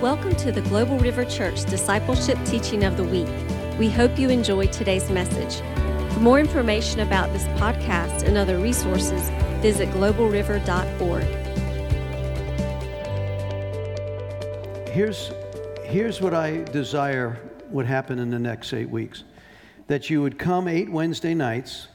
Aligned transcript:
Welcome 0.00 0.34
to 0.36 0.50
the 0.50 0.62
Global 0.62 0.98
River 0.98 1.26
Church 1.26 1.66
Discipleship 1.66 2.38
Teaching 2.46 2.84
of 2.84 2.96
the 2.96 3.04
Week. 3.04 3.28
We 3.78 3.90
hope 3.90 4.18
you 4.18 4.30
enjoy 4.30 4.68
today's 4.68 5.10
message. 5.10 5.60
For 6.14 6.20
more 6.20 6.40
information 6.40 7.00
about 7.00 7.30
this 7.34 7.44
podcast 7.60 8.22
and 8.22 8.38
other 8.38 8.56
resources, 8.56 9.28
visit 9.60 9.90
globalriver.org. 9.90 11.24
Here's, 14.88 15.32
here's 15.84 16.22
what 16.22 16.32
I 16.32 16.62
desire 16.62 17.38
would 17.68 17.84
happen 17.84 18.18
in 18.18 18.30
the 18.30 18.38
next 18.38 18.72
eight 18.72 18.88
weeks 18.88 19.24
that 19.86 20.08
you 20.08 20.22
would 20.22 20.38
come 20.38 20.66
eight 20.66 20.90
Wednesday 20.90 21.34
nights. 21.34 21.88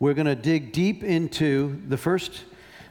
We're 0.00 0.14
going 0.14 0.26
to 0.26 0.34
dig 0.34 0.72
deep 0.72 1.04
into 1.04 1.80
the 1.86 1.96
first 1.96 2.46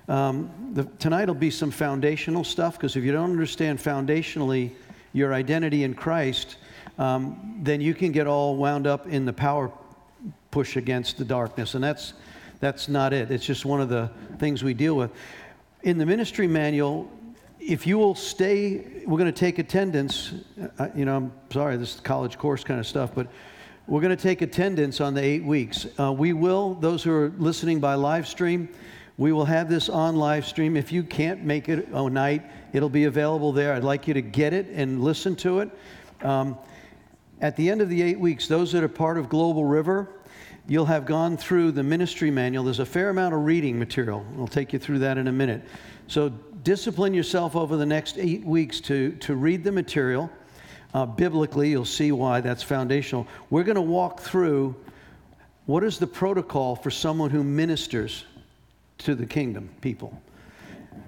um, 0.08 0.52
the, 0.74 0.84
tonight 1.00 1.28
will 1.28 1.36
be 1.36 1.50
some 1.50 1.72
foundational 1.72 2.44
stuff 2.44 2.78
because 2.78 2.96
if 2.96 3.04
you 3.04 3.12
don't 3.12 3.32
understand 3.32 3.80
foundationally 3.80 4.72
your 5.14 5.34
identity 5.34 5.84
in 5.84 5.94
Christ, 5.94 6.58
um, 6.98 7.60
then 7.64 7.82
you 7.82 7.94
can 7.94 8.12
get 8.12 8.28
all 8.28 8.56
wound 8.58 8.88
up 8.88 9.08
in 9.08 9.26
the 9.26 9.34
power 9.34 9.72
push 10.52 10.76
against 10.76 11.18
the 11.18 11.26
darkness. 11.26 11.74
And 11.74 11.84
that's, 11.84 12.14
that's 12.60 12.88
not 12.88 13.14
it. 13.14 13.32
It's 13.32 13.46
just 13.46 13.66
one 13.66 13.82
of 13.82 13.90
the 13.90 14.10
things 14.38 14.64
we 14.64 14.74
deal 14.74 14.96
with. 14.96 15.12
In 15.84 15.98
the 15.98 16.06
ministry 16.06 16.48
manual, 16.48 17.12
if 17.60 17.88
you 17.88 17.98
will 17.98 18.16
stay, 18.16 19.04
we're 19.06 19.18
going 19.18 19.32
to 19.32 19.40
take 19.40 19.58
attendance. 19.58 20.34
Uh, 20.78 20.90
you 20.96 21.06
know, 21.06 21.16
I'm 21.16 21.32
sorry, 21.50 21.78
this 21.78 21.96
is 21.96 22.02
college 22.02 22.38
course 22.38 22.64
kind 22.64 22.80
of 22.80 22.86
stuff, 22.86 23.12
but 23.16 23.28
we're 23.88 24.02
going 24.02 24.16
to 24.16 24.22
take 24.22 24.42
attendance 24.42 25.02
on 25.02 25.14
the 25.14 25.22
eight 25.22 25.44
weeks. 25.44 25.88
Uh, 26.00 26.12
we 26.12 26.34
will, 26.34 26.76
those 26.76 27.04
who 27.04 27.12
are 27.12 27.34
listening 27.38 27.80
by 27.80 27.96
live 27.96 28.28
stream, 28.28 28.70
we 29.18 29.32
will 29.32 29.46
have 29.46 29.70
this 29.70 29.90
on 29.90 30.16
live 30.16 30.46
stream. 30.46 30.76
If 30.76 30.92
you 30.92 31.04
can't 31.04 31.44
make 31.44 31.70
it 31.70 31.88
a 31.92 32.10
night, 32.10 32.44
it'll 32.74 32.90
be 32.90 33.04
available 33.04 33.52
there. 33.52 33.74
I'd 33.74 33.84
like 33.84 34.08
you 34.08 34.14
to 34.16 34.22
get 34.22 34.54
it 34.54 34.68
and 34.70 35.04
listen 35.04 35.36
to 35.38 35.60
it. 35.60 35.70
Um, 36.22 36.58
at 37.40 37.56
the 37.56 37.70
end 37.70 37.82
of 37.82 37.90
the 37.90 38.02
eight 38.02 38.20
weeks, 38.20 38.48
those 38.48 38.72
that 38.72 38.84
are 38.84 38.88
part 38.88 39.18
of 39.18 39.30
Global 39.30 39.66
River, 39.66 40.10
you'll 40.68 40.86
have 40.86 41.06
gone 41.06 41.38
through 41.38 41.74
the 41.74 41.84
ministry 41.84 42.32
manual. 42.32 42.64
There's 42.64 42.80
a 42.80 42.86
fair 42.86 43.10
amount 43.10 43.36
of 43.36 43.46
reading 43.46 43.78
material. 43.78 44.26
I'll 44.40 44.48
take 44.48 44.74
you 44.74 44.80
through 44.80 45.00
that 45.00 45.18
in 45.18 45.28
a 45.28 45.32
minute. 45.32 45.62
So 46.08 46.30
discipline 46.64 47.14
yourself 47.14 47.56
over 47.56 47.78
the 47.78 47.86
next 47.86 48.18
eight 48.18 48.44
weeks 48.44 48.80
to, 48.82 49.12
to 49.18 49.36
read 49.36 49.64
the 49.64 49.72
material. 49.72 50.30
Uh, 50.94 51.06
biblically, 51.06 51.70
you'll 51.70 51.86
see 51.86 52.12
why 52.12 52.42
that's 52.42 52.64
foundational. 52.64 53.28
We're 53.50 53.64
going 53.64 53.76
to 53.76 53.82
walk 53.82 54.22
through 54.22 54.76
what 55.66 55.84
is 55.84 55.98
the 55.98 56.08
protocol 56.08 56.76
for 56.76 56.92
someone 56.92 57.30
who 57.30 57.44
ministers 57.44 58.26
to 59.04 59.16
the 59.16 59.26
kingdom 59.26 59.70
people. 59.82 60.20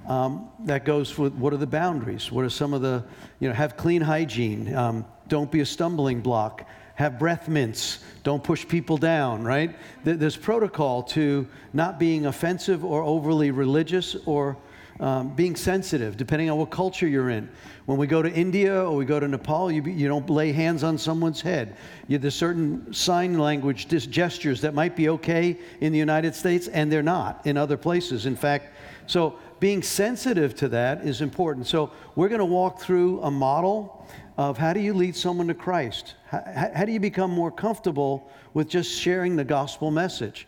Um, 0.07 0.49
that 0.65 0.85
goes 0.85 1.17
with 1.17 1.33
what 1.33 1.53
are 1.53 1.57
the 1.57 1.67
boundaries? 1.67 2.31
What 2.31 2.45
are 2.45 2.49
some 2.49 2.73
of 2.73 2.81
the, 2.81 3.03
you 3.39 3.47
know, 3.47 3.55
have 3.55 3.75
clean 3.75 4.01
hygiene, 4.01 4.75
um, 4.75 5.05
don't 5.27 5.51
be 5.51 5.61
a 5.61 5.65
stumbling 5.65 6.21
block, 6.21 6.67
have 6.95 7.17
breath 7.17 7.47
mints, 7.47 7.99
don't 8.23 8.43
push 8.43 8.67
people 8.67 8.97
down, 8.97 9.43
right? 9.43 9.75
There's 10.03 10.38
protocol 10.38 11.03
to 11.03 11.47
not 11.73 11.99
being 11.99 12.25
offensive 12.27 12.85
or 12.85 13.03
overly 13.03 13.51
religious 13.51 14.16
or 14.25 14.57
um, 14.99 15.35
being 15.35 15.55
sensitive, 15.55 16.15
depending 16.15 16.49
on 16.49 16.57
what 16.57 16.71
culture 16.71 17.07
you're 17.07 17.29
in. 17.29 17.49
When 17.85 17.97
we 17.97 18.07
go 18.07 18.21
to 18.21 18.31
India 18.31 18.83
or 18.83 18.95
we 18.95 19.05
go 19.05 19.19
to 19.19 19.27
Nepal, 19.27 19.71
you, 19.71 19.83
you 19.83 20.07
don't 20.07 20.29
lay 20.29 20.51
hands 20.51 20.83
on 20.83 20.97
someone's 20.97 21.41
head. 21.41 21.75
You, 22.07 22.17
there's 22.17 22.35
certain 22.35 22.93
sign 22.93 23.38
language 23.38 23.88
gestures 23.88 24.61
that 24.61 24.73
might 24.73 24.95
be 24.95 25.09
okay 25.09 25.57
in 25.81 25.91
the 25.91 25.99
United 25.99 26.33
States, 26.33 26.67
and 26.69 26.91
they're 26.91 27.03
not 27.03 27.45
in 27.45 27.57
other 27.57 27.77
places. 27.77 28.25
In 28.25 28.35
fact, 28.35 28.73
so 29.07 29.38
being 29.59 29.83
sensitive 29.83 30.55
to 30.55 30.69
that 30.69 31.05
is 31.05 31.21
important. 31.21 31.67
So 31.67 31.91
we're 32.16 32.29
going 32.29 32.39
to 32.39 32.45
walk 32.45 32.79
through 32.79 33.21
a 33.21 33.31
model 33.31 34.07
of 34.38 34.57
how 34.57 34.73
do 34.73 34.79
you 34.79 34.93
lead 34.93 35.16
someone 35.16 35.47
to 35.47 35.53
Christ? 35.53 36.16
How, 36.27 36.69
how 36.73 36.85
do 36.85 36.91
you 36.91 36.99
become 36.99 37.31
more 37.31 37.51
comfortable 37.51 38.29
with 38.53 38.67
just 38.67 38.91
sharing 38.91 39.35
the 39.35 39.45
gospel 39.45 39.91
message? 39.91 40.47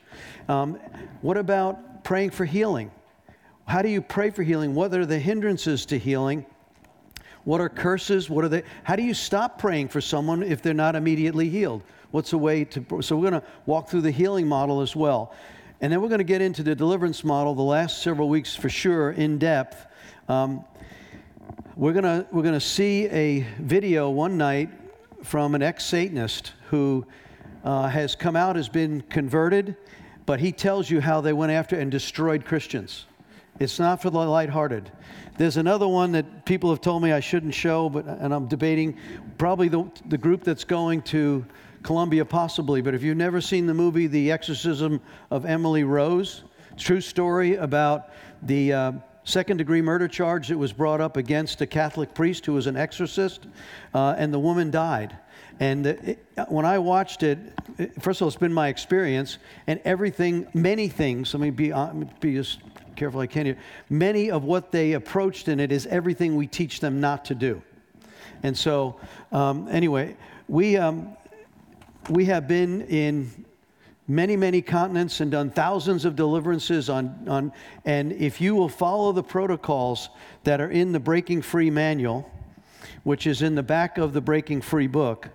Um, 0.49 0.79
what 1.21 1.37
about 1.37 2.03
praying 2.03 2.31
for 2.31 2.45
healing? 2.45 2.91
How 3.67 3.81
do 3.81 3.89
you 3.89 4.01
pray 4.01 4.29
for 4.29 4.43
healing? 4.43 4.73
What 4.73 4.93
are 4.93 5.05
the 5.05 5.19
hindrances 5.19 5.85
to 5.87 5.99
healing? 5.99 6.45
What 7.43 7.59
are 7.59 7.67
curses? 7.67 8.29
What 8.29 8.45
are 8.45 8.47
they? 8.47 8.63
How 8.85 8.95
do 8.95 9.03
you 9.03 9.13
stop 9.13 9.59
praying 9.59 9.89
for 9.89 9.99
someone 9.99 10.41
if 10.41 10.61
they're 10.61 10.73
not 10.73 10.95
immediately 10.95 11.49
healed? 11.49 11.83
What's 12.11 12.31
a 12.31 12.37
way 12.37 12.63
to? 12.63 13.01
So 13.01 13.17
we're 13.17 13.29
going 13.29 13.41
to 13.41 13.47
walk 13.65 13.89
through 13.89 14.01
the 14.01 14.11
healing 14.11 14.47
model 14.47 14.79
as 14.79 14.95
well, 14.95 15.33
and 15.81 15.91
then 15.91 16.01
we're 16.01 16.07
going 16.07 16.19
to 16.19 16.23
get 16.23 16.41
into 16.41 16.63
the 16.63 16.75
deliverance 16.75 17.25
model. 17.25 17.55
The 17.55 17.61
last 17.61 18.01
several 18.01 18.29
weeks, 18.29 18.55
for 18.55 18.69
sure, 18.69 19.11
in 19.11 19.37
depth. 19.37 19.85
Um, 20.29 20.63
we're 21.75 21.93
going 21.93 22.05
to 22.05 22.25
we're 22.31 22.43
to 22.43 22.61
see 22.61 23.07
a 23.07 23.45
video 23.59 24.09
one 24.09 24.37
night 24.37 24.69
from 25.23 25.55
an 25.55 25.61
ex-Satanist 25.61 26.53
who 26.69 27.05
uh, 27.65 27.89
has 27.89 28.15
come 28.15 28.37
out, 28.37 28.55
has 28.55 28.69
been 28.69 29.01
converted, 29.01 29.75
but 30.25 30.39
he 30.39 30.53
tells 30.53 30.89
you 30.89 31.01
how 31.01 31.19
they 31.19 31.33
went 31.33 31.51
after 31.51 31.77
and 31.77 31.91
destroyed 31.91 32.45
Christians. 32.45 33.07
It's 33.59 33.79
not 33.79 34.01
for 34.01 34.09
the 34.09 34.19
lighthearted. 34.19 34.91
There's 35.37 35.57
another 35.57 35.87
one 35.87 36.11
that 36.11 36.45
people 36.45 36.69
have 36.69 36.81
told 36.81 37.01
me 37.01 37.11
I 37.11 37.19
shouldn't 37.19 37.53
show, 37.53 37.89
but 37.89 38.05
and 38.05 38.33
I'm 38.33 38.47
debating 38.47 38.97
probably 39.37 39.67
the, 39.67 39.89
the 40.07 40.17
group 40.17 40.43
that's 40.43 40.63
going 40.63 41.01
to 41.03 41.45
Colombia, 41.83 42.25
possibly. 42.25 42.81
But 42.81 42.93
if 42.93 43.03
you've 43.03 43.17
never 43.17 43.41
seen 43.41 43.65
the 43.65 43.73
movie 43.73 44.07
The 44.07 44.31
Exorcism 44.31 45.01
of 45.31 45.45
Emily 45.45 45.83
Rose, 45.83 46.43
true 46.77 47.01
story 47.01 47.55
about 47.55 48.09
the 48.43 48.73
uh, 48.73 48.91
second 49.23 49.57
degree 49.57 49.81
murder 49.81 50.07
charge 50.07 50.47
that 50.49 50.57
was 50.57 50.71
brought 50.71 51.01
up 51.01 51.17
against 51.17 51.61
a 51.61 51.67
Catholic 51.67 52.13
priest 52.13 52.45
who 52.45 52.53
was 52.53 52.67
an 52.67 52.77
exorcist, 52.77 53.47
uh, 53.93 54.15
and 54.17 54.33
the 54.33 54.39
woman 54.39 54.69
died. 54.71 55.17
And 55.59 55.87
it, 55.87 56.25
when 56.49 56.65
I 56.65 56.77
watched 56.77 57.23
it, 57.23 57.39
first 57.99 58.21
of 58.21 58.25
all, 58.25 58.27
it's 58.27 58.37
been 58.37 58.53
my 58.53 58.67
experience, 58.67 59.39
and 59.65 59.79
everything, 59.83 60.47
many 60.53 60.87
things, 60.87 61.33
let 61.33 61.41
me 61.41 61.49
be, 61.49 61.73
uh, 61.73 61.93
be 62.19 62.37
as 62.37 62.57
careful 62.97 63.21
I 63.21 63.27
can 63.27 63.45
here. 63.45 63.57
Many 63.89 64.31
of 64.31 64.43
what 64.43 64.71
they 64.71 64.93
approached 64.93 65.47
in 65.47 65.59
it 65.59 65.71
is 65.71 65.85
everything 65.85 66.35
we 66.35 66.47
teach 66.47 66.79
them 66.79 66.99
not 66.99 67.23
to 67.25 67.35
do. 67.35 67.61
And 68.43 68.57
so, 68.57 68.99
um, 69.31 69.67
anyway, 69.69 70.17
we, 70.47 70.77
um, 70.77 71.15
we 72.09 72.25
have 72.25 72.47
been 72.47 72.81
in 72.87 73.45
many, 74.07 74.35
many 74.35 74.61
continents 74.61 75.21
and 75.21 75.31
done 75.31 75.49
thousands 75.51 76.05
of 76.05 76.15
deliverances 76.15 76.89
on, 76.89 77.25
on, 77.27 77.51
and 77.85 78.13
if 78.13 78.41
you 78.41 78.55
will 78.55 78.69
follow 78.69 79.11
the 79.11 79.23
protocols 79.23 80.09
that 80.43 80.59
are 80.59 80.71
in 80.71 80.91
the 80.91 80.99
Breaking 80.99 81.41
Free 81.41 81.69
manual, 81.69 82.29
which 83.03 83.27
is 83.27 83.41
in 83.41 83.55
the 83.55 83.63
back 83.63 83.97
of 83.97 84.13
the 84.13 84.21
Breaking 84.21 84.61
Free 84.61 84.87
book, 84.87 85.29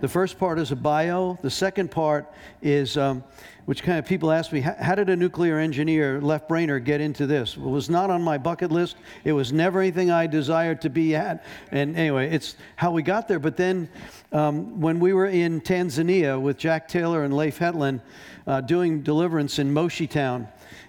the 0.00 0.08
first 0.08 0.38
part 0.38 0.58
is 0.58 0.70
a 0.70 0.76
bio. 0.76 1.38
The 1.42 1.50
second 1.50 1.90
part 1.90 2.32
is, 2.62 2.96
um, 2.96 3.24
which 3.70 3.84
kind 3.84 4.00
of 4.00 4.04
people 4.04 4.32
ask 4.32 4.50
me, 4.50 4.58
how 4.58 4.96
did 4.96 5.08
a 5.10 5.14
nuclear 5.14 5.56
engineer, 5.56 6.20
left 6.20 6.48
brainer, 6.48 6.84
get 6.84 7.00
into 7.00 7.24
this? 7.24 7.54
It 7.54 7.60
was 7.60 7.88
not 7.88 8.10
on 8.10 8.20
my 8.20 8.36
bucket 8.36 8.72
list. 8.72 8.96
It 9.22 9.30
was 9.30 9.52
never 9.52 9.80
anything 9.80 10.10
I 10.10 10.26
desired 10.26 10.80
to 10.80 10.90
be 10.90 11.14
at. 11.14 11.44
And 11.70 11.96
anyway, 11.96 12.32
it's 12.32 12.56
how 12.74 12.90
we 12.90 13.04
got 13.04 13.28
there. 13.28 13.38
But 13.38 13.56
then 13.56 13.88
um, 14.32 14.80
when 14.80 14.98
we 14.98 15.12
were 15.12 15.26
in 15.26 15.60
Tanzania 15.60 16.40
with 16.40 16.56
Jack 16.56 16.88
Taylor 16.88 17.22
and 17.22 17.36
Leif 17.36 17.58
Hetland 17.58 18.00
uh, 18.44 18.60
doing 18.60 19.02
deliverance 19.02 19.60
in 19.60 19.72
Moshi 19.72 20.08
Town 20.08 20.48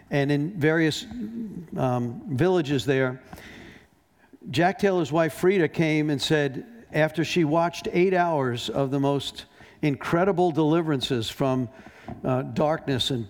and 0.09 0.31
in 0.31 0.49
various 0.59 1.05
um, 1.77 2.23
villages 2.29 2.83
there, 2.83 3.21
Jack 4.49 4.79
Taylor's 4.79 5.11
wife 5.11 5.35
Friede 5.35 5.71
came 5.71 6.09
and 6.09 6.19
said, 6.19 6.65
after 6.93 7.23
she 7.23 7.43
watched 7.43 7.89
eight 7.91 8.15
hours 8.15 8.71
of 8.71 8.89
the 8.89 8.99
most 8.99 9.45
incredible 9.83 10.49
deliverances 10.49 11.29
from 11.29 11.69
uh, 12.23 12.41
darkness 12.43 13.11
and 13.11 13.27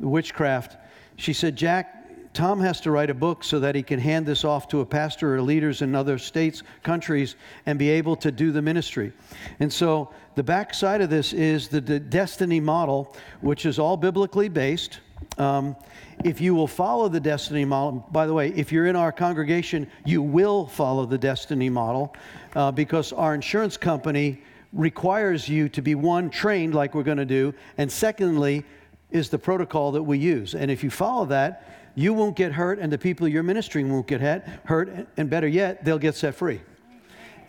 witchcraft, 0.00 0.76
she 1.16 1.32
said, 1.32 1.56
Jack, 1.56 2.02
Tom 2.34 2.60
has 2.60 2.80
to 2.80 2.90
write 2.90 3.10
a 3.10 3.14
book 3.14 3.44
so 3.44 3.60
that 3.60 3.74
he 3.74 3.82
can 3.82 3.98
hand 3.98 4.24
this 4.24 4.44
off 4.44 4.66
to 4.68 4.80
a 4.80 4.86
pastor 4.86 5.36
or 5.36 5.42
leaders 5.42 5.82
in 5.82 5.94
other 5.94 6.16
states, 6.16 6.62
countries, 6.82 7.36
and 7.66 7.78
be 7.78 7.90
able 7.90 8.16
to 8.16 8.32
do 8.32 8.52
the 8.52 8.62
ministry. 8.62 9.12
And 9.60 9.70
so 9.70 10.10
the 10.34 10.42
backside 10.42 11.02
of 11.02 11.10
this 11.10 11.34
is 11.34 11.68
the, 11.68 11.80
destiny 11.80 12.58
model, 12.58 13.14
which 13.42 13.66
is 13.66 13.78
all 13.78 13.98
biblically 13.98 14.48
based. 14.48 15.00
Um, 15.36 15.76
if 16.24 16.40
you 16.40 16.54
will 16.54 16.66
follow 16.66 17.08
the 17.08 17.20
destiny 17.20 17.66
model, 17.66 18.06
by 18.10 18.26
the 18.26 18.32
way, 18.32 18.48
if 18.54 18.72
you're 18.72 18.86
in 18.86 18.96
our 18.96 19.12
congregation, 19.12 19.86
you 20.06 20.22
will 20.22 20.66
follow 20.66 21.04
the 21.04 21.18
destiny 21.18 21.68
model 21.68 22.16
uh, 22.56 22.70
because 22.72 23.12
our 23.12 23.34
insurance 23.34 23.76
company 23.76 24.42
requires 24.72 25.48
you 25.48 25.68
to 25.70 25.82
be 25.82 25.94
one, 25.94 26.30
trained 26.30 26.74
like 26.74 26.94
we're 26.94 27.02
going 27.02 27.18
to 27.18 27.24
do, 27.24 27.54
and 27.78 27.90
secondly, 27.90 28.64
is 29.10 29.28
the 29.28 29.38
protocol 29.38 29.92
that 29.92 30.02
we 30.02 30.18
use. 30.18 30.54
And 30.54 30.70
if 30.70 30.82
you 30.82 30.90
follow 30.90 31.26
that, 31.26 31.68
you 31.94 32.14
won't 32.14 32.36
get 32.36 32.52
hurt, 32.52 32.78
and 32.78 32.90
the 32.90 32.98
people 32.98 33.28
you're 33.28 33.42
ministering 33.42 33.92
won't 33.92 34.06
get 34.06 34.20
hurt, 34.64 35.06
and 35.16 35.28
better 35.28 35.46
yet, 35.46 35.84
they'll 35.84 35.98
get 35.98 36.14
set 36.14 36.34
free. 36.34 36.60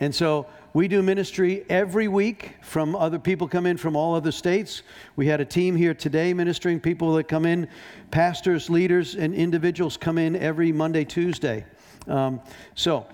And 0.00 0.14
so 0.14 0.46
we 0.74 0.88
do 0.88 1.02
ministry 1.02 1.64
every 1.70 2.08
week 2.08 2.56
from 2.60 2.96
other 2.96 3.18
people 3.18 3.48
come 3.48 3.64
in 3.64 3.76
from 3.76 3.96
all 3.96 4.14
other 4.14 4.32
states. 4.32 4.82
We 5.16 5.26
had 5.26 5.40
a 5.40 5.44
team 5.44 5.76
here 5.76 5.94
today 5.94 6.34
ministering, 6.34 6.80
people 6.80 7.14
that 7.14 7.24
come 7.24 7.46
in, 7.46 7.68
pastors, 8.10 8.68
leaders, 8.68 9.14
and 9.14 9.32
individuals 9.34 9.96
come 9.96 10.18
in 10.18 10.36
every 10.36 10.72
Monday, 10.72 11.04
Tuesday. 11.04 11.64
Um, 12.08 12.40
so 12.74 13.06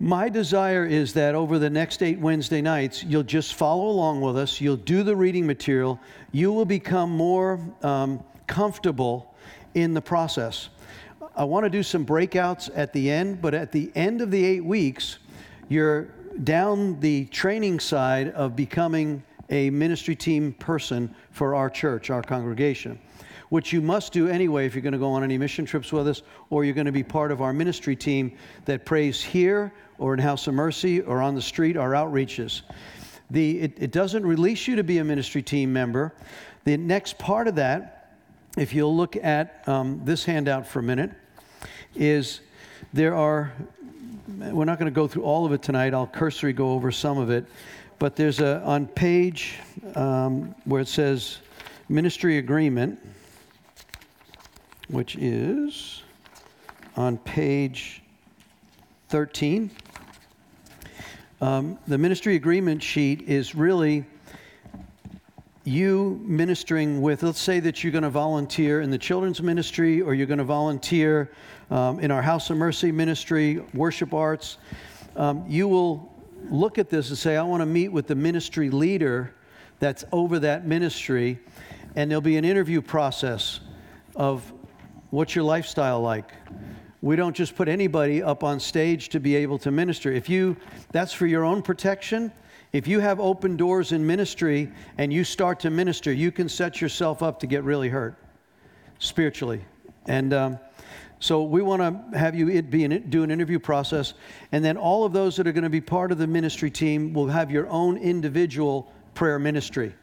My 0.00 0.28
desire 0.28 0.86
is 0.86 1.12
that 1.14 1.34
over 1.34 1.58
the 1.58 1.70
next 1.70 2.04
eight 2.04 2.20
Wednesday 2.20 2.62
nights, 2.62 3.02
you'll 3.02 3.24
just 3.24 3.54
follow 3.54 3.88
along 3.88 4.20
with 4.20 4.36
us. 4.36 4.60
You'll 4.60 4.76
do 4.76 5.02
the 5.02 5.16
reading 5.16 5.44
material. 5.44 5.98
You 6.30 6.52
will 6.52 6.64
become 6.64 7.10
more 7.10 7.58
um, 7.82 8.22
comfortable 8.46 9.34
in 9.74 9.94
the 9.94 10.00
process. 10.00 10.68
I 11.34 11.42
want 11.42 11.64
to 11.64 11.70
do 11.70 11.82
some 11.82 12.06
breakouts 12.06 12.70
at 12.76 12.92
the 12.92 13.10
end, 13.10 13.42
but 13.42 13.54
at 13.54 13.72
the 13.72 13.90
end 13.96 14.20
of 14.20 14.30
the 14.30 14.44
eight 14.44 14.64
weeks, 14.64 15.18
you're 15.68 16.04
down 16.44 17.00
the 17.00 17.24
training 17.26 17.80
side 17.80 18.30
of 18.30 18.54
becoming 18.54 19.24
a 19.50 19.70
ministry 19.70 20.14
team 20.14 20.52
person 20.52 21.12
for 21.32 21.56
our 21.56 21.68
church, 21.68 22.10
our 22.10 22.22
congregation, 22.22 23.00
which 23.48 23.72
you 23.72 23.80
must 23.80 24.12
do 24.12 24.28
anyway 24.28 24.66
if 24.66 24.74
you're 24.74 24.82
going 24.82 24.92
to 24.92 24.98
go 24.98 25.10
on 25.10 25.24
any 25.24 25.38
mission 25.38 25.64
trips 25.64 25.92
with 25.92 26.06
us 26.08 26.22
or 26.50 26.64
you're 26.64 26.74
going 26.74 26.86
to 26.86 26.92
be 26.92 27.02
part 27.02 27.32
of 27.32 27.40
our 27.40 27.52
ministry 27.52 27.96
team 27.96 28.36
that 28.64 28.84
prays 28.84 29.22
here 29.22 29.72
or 29.98 30.14
in 30.14 30.20
House 30.20 30.46
of 30.46 30.54
Mercy 30.54 31.00
or 31.00 31.22
on 31.22 31.34
the 31.34 31.42
street, 31.42 31.76
our 31.76 31.92
outreaches. 31.92 32.62
The, 33.30 33.60
it, 33.60 33.72
it 33.78 33.90
doesn't 33.90 34.24
release 34.24 34.66
you 34.66 34.76
to 34.76 34.84
be 34.84 34.98
a 34.98 35.04
ministry 35.04 35.42
team 35.42 35.72
member. 35.72 36.14
The 36.64 36.76
next 36.76 37.18
part 37.18 37.48
of 37.48 37.56
that, 37.56 38.14
if 38.56 38.72
you'll 38.72 38.96
look 38.96 39.16
at 39.16 39.66
um, 39.66 40.00
this 40.04 40.24
handout 40.24 40.66
for 40.66 40.78
a 40.78 40.82
minute, 40.82 41.10
is 41.94 42.40
there 42.92 43.14
are, 43.14 43.52
we're 44.28 44.64
not 44.64 44.78
going 44.78 44.90
to 44.90 44.94
go 44.94 45.06
through 45.06 45.24
all 45.24 45.44
of 45.44 45.52
it 45.52 45.62
tonight, 45.62 45.94
I'll 45.94 46.06
cursory 46.06 46.52
go 46.52 46.70
over 46.72 46.90
some 46.90 47.18
of 47.18 47.30
it, 47.30 47.44
but 47.98 48.16
there's 48.16 48.40
a, 48.40 48.62
on 48.62 48.86
page 48.86 49.58
um, 49.94 50.54
where 50.64 50.80
it 50.80 50.88
says 50.88 51.38
ministry 51.88 52.38
agreement, 52.38 52.98
which 54.88 55.16
is 55.16 56.02
on 56.96 57.18
page 57.18 58.02
13. 59.08 59.70
Um, 61.40 61.78
the 61.86 61.98
ministry 61.98 62.34
agreement 62.34 62.82
sheet 62.82 63.22
is 63.22 63.54
really 63.54 64.04
you 65.64 66.20
ministering 66.24 67.02
with, 67.02 67.22
let's 67.22 67.40
say 67.40 67.60
that 67.60 67.84
you're 67.84 67.92
going 67.92 68.02
to 68.02 68.10
volunteer 68.10 68.80
in 68.80 68.90
the 68.90 68.98
children's 68.98 69.42
ministry 69.42 70.00
or 70.00 70.14
you're 70.14 70.26
going 70.26 70.38
to 70.38 70.44
volunteer 70.44 71.30
um, 71.70 72.00
in 72.00 72.10
our 72.10 72.22
House 72.22 72.48
of 72.48 72.56
Mercy 72.56 72.90
ministry, 72.90 73.62
worship 73.74 74.14
arts. 74.14 74.56
Um, 75.14 75.44
you 75.46 75.68
will 75.68 76.10
look 76.48 76.78
at 76.78 76.88
this 76.88 77.10
and 77.10 77.18
say, 77.18 77.36
I 77.36 77.42
want 77.42 77.60
to 77.60 77.66
meet 77.66 77.88
with 77.88 78.06
the 78.06 78.14
ministry 78.14 78.70
leader 78.70 79.34
that's 79.78 80.04
over 80.10 80.38
that 80.38 80.66
ministry, 80.66 81.38
and 81.94 82.10
there'll 82.10 82.22
be 82.22 82.38
an 82.38 82.44
interview 82.44 82.80
process 82.80 83.60
of 84.16 84.52
what's 85.10 85.34
your 85.34 85.44
lifestyle 85.44 86.00
like? 86.00 86.32
We 87.00 87.16
don't 87.16 87.34
just 87.34 87.54
put 87.54 87.68
anybody 87.68 88.22
up 88.22 88.42
on 88.42 88.58
stage 88.58 89.08
to 89.10 89.20
be 89.20 89.36
able 89.36 89.58
to 89.60 89.70
minister. 89.70 90.12
If 90.12 90.28
you, 90.28 90.56
that's 90.90 91.12
for 91.12 91.26
your 91.26 91.44
own 91.44 91.62
protection. 91.62 92.32
If 92.72 92.86
you 92.86 93.00
have 93.00 93.20
open 93.20 93.56
doors 93.56 93.92
in 93.92 94.06
ministry 94.06 94.70
and 94.98 95.12
you 95.12 95.24
start 95.24 95.60
to 95.60 95.70
minister, 95.70 96.12
you 96.12 96.32
can 96.32 96.48
set 96.48 96.80
yourself 96.80 97.22
up 97.22 97.40
to 97.40 97.46
get 97.46 97.62
really 97.64 97.88
hurt 97.88 98.16
spiritually. 98.98 99.64
And 100.06 100.34
um, 100.34 100.58
so 101.20 101.42
we 101.42 101.62
want 101.62 101.82
to 101.82 102.18
have 102.18 102.34
you 102.34 102.48
it 102.48 102.70
be 102.70 102.84
an, 102.84 103.08
do 103.10 103.22
an 103.22 103.30
interview 103.30 103.58
process, 103.58 104.14
and 104.52 104.64
then 104.64 104.76
all 104.76 105.04
of 105.04 105.12
those 105.12 105.36
that 105.36 105.46
are 105.46 105.52
going 105.52 105.64
to 105.64 105.70
be 105.70 105.80
part 105.80 106.12
of 106.12 106.18
the 106.18 106.26
ministry 106.26 106.70
team 106.70 107.12
will 107.12 107.26
have 107.26 107.50
your 107.50 107.68
own 107.68 107.96
individual 107.96 108.92
prayer 109.14 109.38
ministry, 109.38 109.94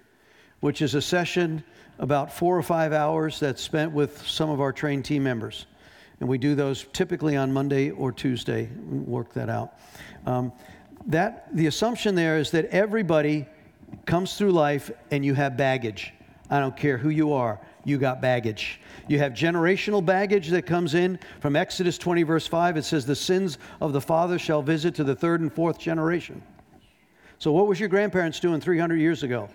which 0.60 0.82
is 0.82 0.96
a 0.96 1.02
session 1.02 1.64
about 2.00 2.34
four 2.34 2.58
or 2.58 2.64
five 2.64 2.94
hours 2.94 3.40
that's 3.40 3.62
spent 3.62 3.92
with 3.92 4.26
some 4.28 4.50
of 4.50 4.60
our 4.60 4.74
trained 4.74 5.06
team 5.06 5.24
members 5.24 5.66
and 6.20 6.30
we 6.30 6.38
do 6.38 6.56
those 6.56 6.86
typically 6.94 7.36
on 7.36 7.52
Monday 7.52 7.92
or 7.92 8.12
Tuesday. 8.12 8.70
Work 8.90 9.34
that 9.34 9.50
out. 9.50 9.78
Um, 10.26 10.52
that 11.08 11.56
the 11.56 11.68
assumption 11.68 12.16
there 12.16 12.38
is 12.38 12.52
that 12.52 12.66
everybody 12.66 13.46
comes 14.06 14.38
through 14.38 14.52
life 14.52 14.92
and 15.12 15.26
you 15.26 15.34
have 15.34 15.58
baggage. 15.58 16.14
I 16.50 16.60
don't 16.60 16.76
care 16.78 16.98
who 16.98 17.10
you 17.10 17.34
are, 17.34 17.60
you 17.84 17.98
got 17.98 18.22
baggage. 18.22 18.80
You 19.08 19.20
have 19.20 19.34
generational 19.34 20.04
baggage 20.04 20.50
that 20.50 20.64
comes 20.64 20.96
in 20.96 21.20
from 21.40 21.56
Exodus 21.56 21.98
20, 21.98 22.24
verse 22.24 22.48
5. 22.48 22.78
It 22.78 22.86
says, 22.86 23.06
The 23.06 23.16
sins 23.16 23.58
of 23.82 23.94
the 23.94 24.02
father 24.02 24.40
shall 24.40 24.62
visit 24.62 24.96
to 24.96 25.04
the 25.04 25.16
third 25.16 25.42
and 25.42 25.52
fourth 25.52 25.78
generation. 25.78 26.42
So, 27.38 27.52
what 27.52 27.68
was 27.68 27.80
your 27.80 27.90
grandparents 27.90 28.40
doing 28.40 28.62
300 28.62 28.96
years 28.96 29.22
ago? 29.22 29.50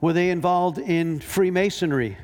Were 0.00 0.12
they 0.12 0.30
involved 0.30 0.78
in 0.78 1.18
Freemasonry? 1.20 2.16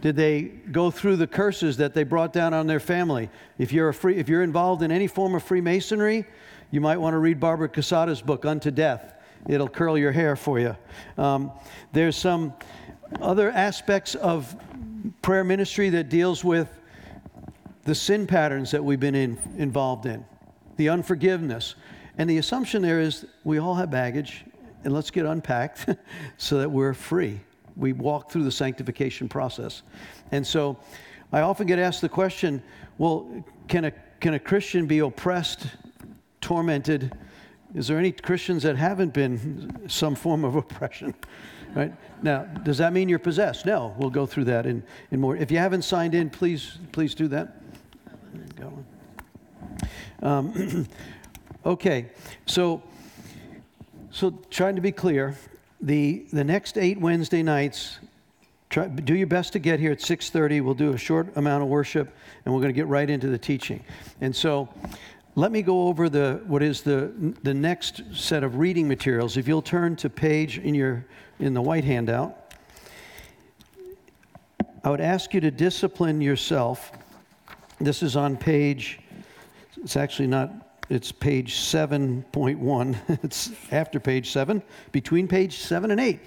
Did 0.00 0.16
they 0.16 0.42
go 0.42 0.90
through 0.90 1.16
the 1.16 1.26
curses 1.26 1.76
that 1.78 1.92
they 1.92 2.02
brought 2.02 2.32
down 2.32 2.54
on 2.54 2.66
their 2.66 2.80
family? 2.80 3.28
If 3.58 3.72
you're, 3.72 3.92
free, 3.92 4.16
if 4.16 4.28
you're 4.28 4.42
involved 4.42 4.82
in 4.82 4.90
any 4.90 5.06
form 5.06 5.34
of 5.34 5.42
Freemasonry, 5.42 6.24
you 6.70 6.80
might 6.80 6.96
want 6.96 7.14
to 7.14 7.18
read 7.18 7.40
Barbara 7.40 7.68
Casada's 7.68 8.22
book, 8.22 8.44
Unto 8.44 8.70
Death. 8.70 9.14
It'll 9.48 9.68
curl 9.68 9.98
your 9.98 10.12
hair 10.12 10.34
for 10.34 10.58
you. 10.58 10.76
Um, 11.18 11.52
there's 11.92 12.16
some 12.16 12.54
other 13.20 13.50
aspects 13.50 14.14
of 14.14 14.56
prayer 15.22 15.44
ministry 15.44 15.90
that 15.90 16.08
deals 16.08 16.42
with 16.42 16.68
the 17.84 17.94
sin 17.94 18.26
patterns 18.26 18.70
that 18.70 18.82
we've 18.82 18.98
been 18.98 19.14
in, 19.14 19.38
involved 19.58 20.06
in, 20.06 20.24
the 20.76 20.88
unforgiveness. 20.88 21.74
And 22.18 22.28
the 22.28 22.38
assumption 22.38 22.80
there 22.80 23.00
is 23.00 23.26
we 23.44 23.58
all 23.58 23.74
have 23.74 23.90
baggage, 23.90 24.44
and 24.86 24.94
let's 24.94 25.10
get 25.10 25.26
unpacked 25.26 25.86
so 26.38 26.58
that 26.58 26.70
we're 26.70 26.94
free 26.94 27.40
we 27.76 27.92
walk 27.92 28.30
through 28.30 28.44
the 28.44 28.50
sanctification 28.50 29.28
process. 29.28 29.82
And 30.32 30.46
so 30.46 30.78
I 31.32 31.42
often 31.42 31.66
get 31.66 31.78
asked 31.78 32.00
the 32.00 32.08
question 32.08 32.62
well, 32.98 33.44
can 33.68 33.84
a, 33.84 33.90
can 34.20 34.32
a 34.34 34.38
Christian 34.38 34.86
be 34.86 35.00
oppressed, 35.00 35.66
tormented? 36.40 37.14
Is 37.74 37.88
there 37.88 37.98
any 37.98 38.10
Christians 38.10 38.62
that 38.62 38.74
haven't 38.74 39.12
been 39.12 39.86
some 39.86 40.14
form 40.14 40.44
of 40.44 40.56
oppression? 40.56 41.14
Right? 41.74 41.92
Now, 42.22 42.44
does 42.44 42.78
that 42.78 42.94
mean 42.94 43.10
you're 43.10 43.18
possessed? 43.18 43.66
No. 43.66 43.94
We'll 43.98 44.08
go 44.08 44.24
through 44.24 44.44
that 44.44 44.64
in, 44.64 44.82
in 45.10 45.20
more. 45.20 45.36
If 45.36 45.50
you 45.50 45.58
haven't 45.58 45.82
signed 45.82 46.14
in, 46.14 46.30
please, 46.30 46.78
please 46.92 47.14
do 47.14 47.28
that. 47.28 47.60
Um, 50.22 50.88
okay, 51.66 52.06
so, 52.46 52.82
so 54.16 54.30
trying 54.48 54.76
to 54.76 54.80
be 54.80 54.92
clear, 54.92 55.36
the, 55.78 56.24
the 56.32 56.42
next 56.42 56.78
eight 56.78 56.98
Wednesday 56.98 57.42
nights, 57.42 57.98
try, 58.70 58.86
do 58.86 59.14
your 59.14 59.26
best 59.26 59.52
to 59.52 59.58
get 59.58 59.78
here 59.78 59.92
at 59.92 59.98
6.30. 59.98 60.64
We'll 60.64 60.72
do 60.72 60.94
a 60.94 60.96
short 60.96 61.36
amount 61.36 61.62
of 61.62 61.68
worship, 61.68 62.16
and 62.42 62.54
we're 62.54 62.62
going 62.62 62.72
to 62.72 62.76
get 62.76 62.86
right 62.86 63.10
into 63.10 63.28
the 63.28 63.36
teaching. 63.36 63.84
And 64.22 64.34
so 64.34 64.70
let 65.34 65.52
me 65.52 65.60
go 65.60 65.88
over 65.88 66.08
the, 66.08 66.40
what 66.46 66.62
is 66.62 66.80
the, 66.80 67.12
the 67.42 67.52
next 67.52 68.04
set 68.14 68.42
of 68.42 68.56
reading 68.56 68.88
materials. 68.88 69.36
If 69.36 69.46
you'll 69.46 69.60
turn 69.60 69.96
to 69.96 70.08
page 70.08 70.60
in, 70.60 70.74
your, 70.74 71.04
in 71.38 71.52
the 71.52 71.60
white 71.60 71.84
handout, 71.84 72.54
I 74.82 74.88
would 74.88 75.02
ask 75.02 75.34
you 75.34 75.42
to 75.42 75.50
discipline 75.50 76.22
yourself. 76.22 76.90
This 77.82 78.02
is 78.02 78.16
on 78.16 78.38
page, 78.38 78.98
it's 79.76 79.94
actually 79.94 80.28
not 80.28 80.65
it's 80.88 81.12
page 81.12 81.54
7.1. 81.54 82.96
it's 83.24 83.50
after 83.72 83.98
page 83.98 84.30
7, 84.30 84.62
between 84.92 85.26
page 85.26 85.58
7 85.58 85.90
and 85.90 86.00
8. 86.00 86.20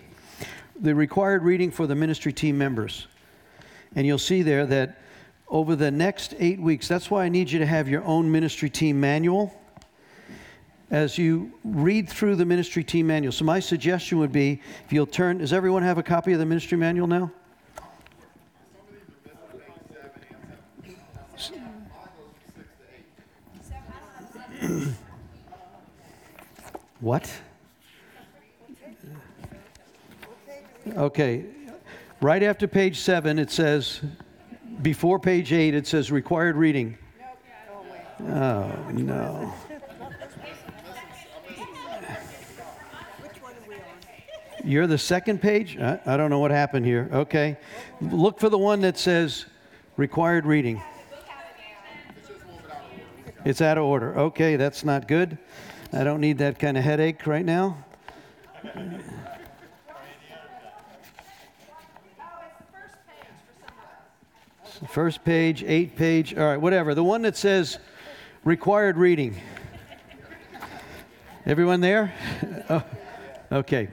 The 0.81 0.95
required 0.95 1.43
reading 1.43 1.71
for 1.71 1.87
the 1.87 1.95
ministry 1.95 2.33
team 2.33 2.57
members. 2.57 3.07
And 3.95 4.05
you'll 4.05 4.17
see 4.17 4.41
there 4.41 4.65
that 4.67 4.97
over 5.47 5.75
the 5.75 5.91
next 5.91 6.35
eight 6.39 6.59
weeks, 6.59 6.87
that's 6.87 7.09
why 7.09 7.25
I 7.25 7.29
need 7.29 7.49
you 7.51 7.59
to 7.59 7.65
have 7.65 7.89
your 7.89 8.03
own 8.03 8.31
ministry 8.31 8.69
team 8.69 8.99
manual. 8.99 9.53
As 10.91 11.17
you 11.17 11.51
read 11.63 12.09
through 12.09 12.35
the 12.35 12.45
ministry 12.45 12.83
team 12.83 13.07
manual, 13.07 13.31
so 13.31 13.45
my 13.45 13.59
suggestion 13.59 14.19
would 14.19 14.31
be 14.31 14.61
if 14.85 14.93
you'll 14.93 15.05
turn, 15.05 15.39
does 15.39 15.53
everyone 15.53 15.83
have 15.83 15.97
a 15.97 16.03
copy 16.03 16.33
of 16.33 16.39
the 16.39 16.45
ministry 16.45 16.77
manual 16.77 17.07
now? 17.07 17.31
what? 26.99 27.31
Okay. 30.95 31.45
Right 32.21 32.43
after 32.43 32.67
page 32.67 32.99
seven, 32.99 33.39
it 33.39 33.51
says, 33.51 34.01
before 34.81 35.19
page 35.19 35.53
eight, 35.53 35.73
it 35.73 35.87
says 35.87 36.11
required 36.11 36.55
reading. 36.57 36.97
Oh, 38.21 38.71
no. 38.91 39.53
You're 44.65 44.87
the 44.87 44.97
second 44.97 45.41
page? 45.41 45.77
I 45.77 46.17
don't 46.17 46.29
know 46.29 46.39
what 46.39 46.51
happened 46.51 46.85
here. 46.85 47.09
Okay. 47.13 47.57
Look 48.01 48.39
for 48.39 48.49
the 48.49 48.57
one 48.57 48.81
that 48.81 48.97
says 48.97 49.45
required 49.95 50.45
reading. 50.45 50.81
It's 53.45 53.61
out 53.61 53.77
of 53.77 53.85
order. 53.85 54.17
Okay, 54.17 54.55
that's 54.57 54.83
not 54.83 55.07
good. 55.07 55.37
I 55.93 56.03
don't 56.03 56.21
need 56.21 56.37
that 56.39 56.59
kind 56.59 56.77
of 56.77 56.83
headache 56.83 57.25
right 57.25 57.45
now. 57.45 57.77
First 64.87 65.23
page, 65.25 65.63
eight 65.63 65.95
page, 65.95 66.35
all 66.35 66.45
right, 66.45 66.57
whatever. 66.57 66.95
The 66.95 67.03
one 67.03 67.21
that 67.23 67.35
says 67.35 67.79
required 68.43 68.97
reading. 68.97 69.35
Everyone 71.45 71.81
there? 71.81 72.13
Oh, 72.71 72.83
okay. 73.51 73.89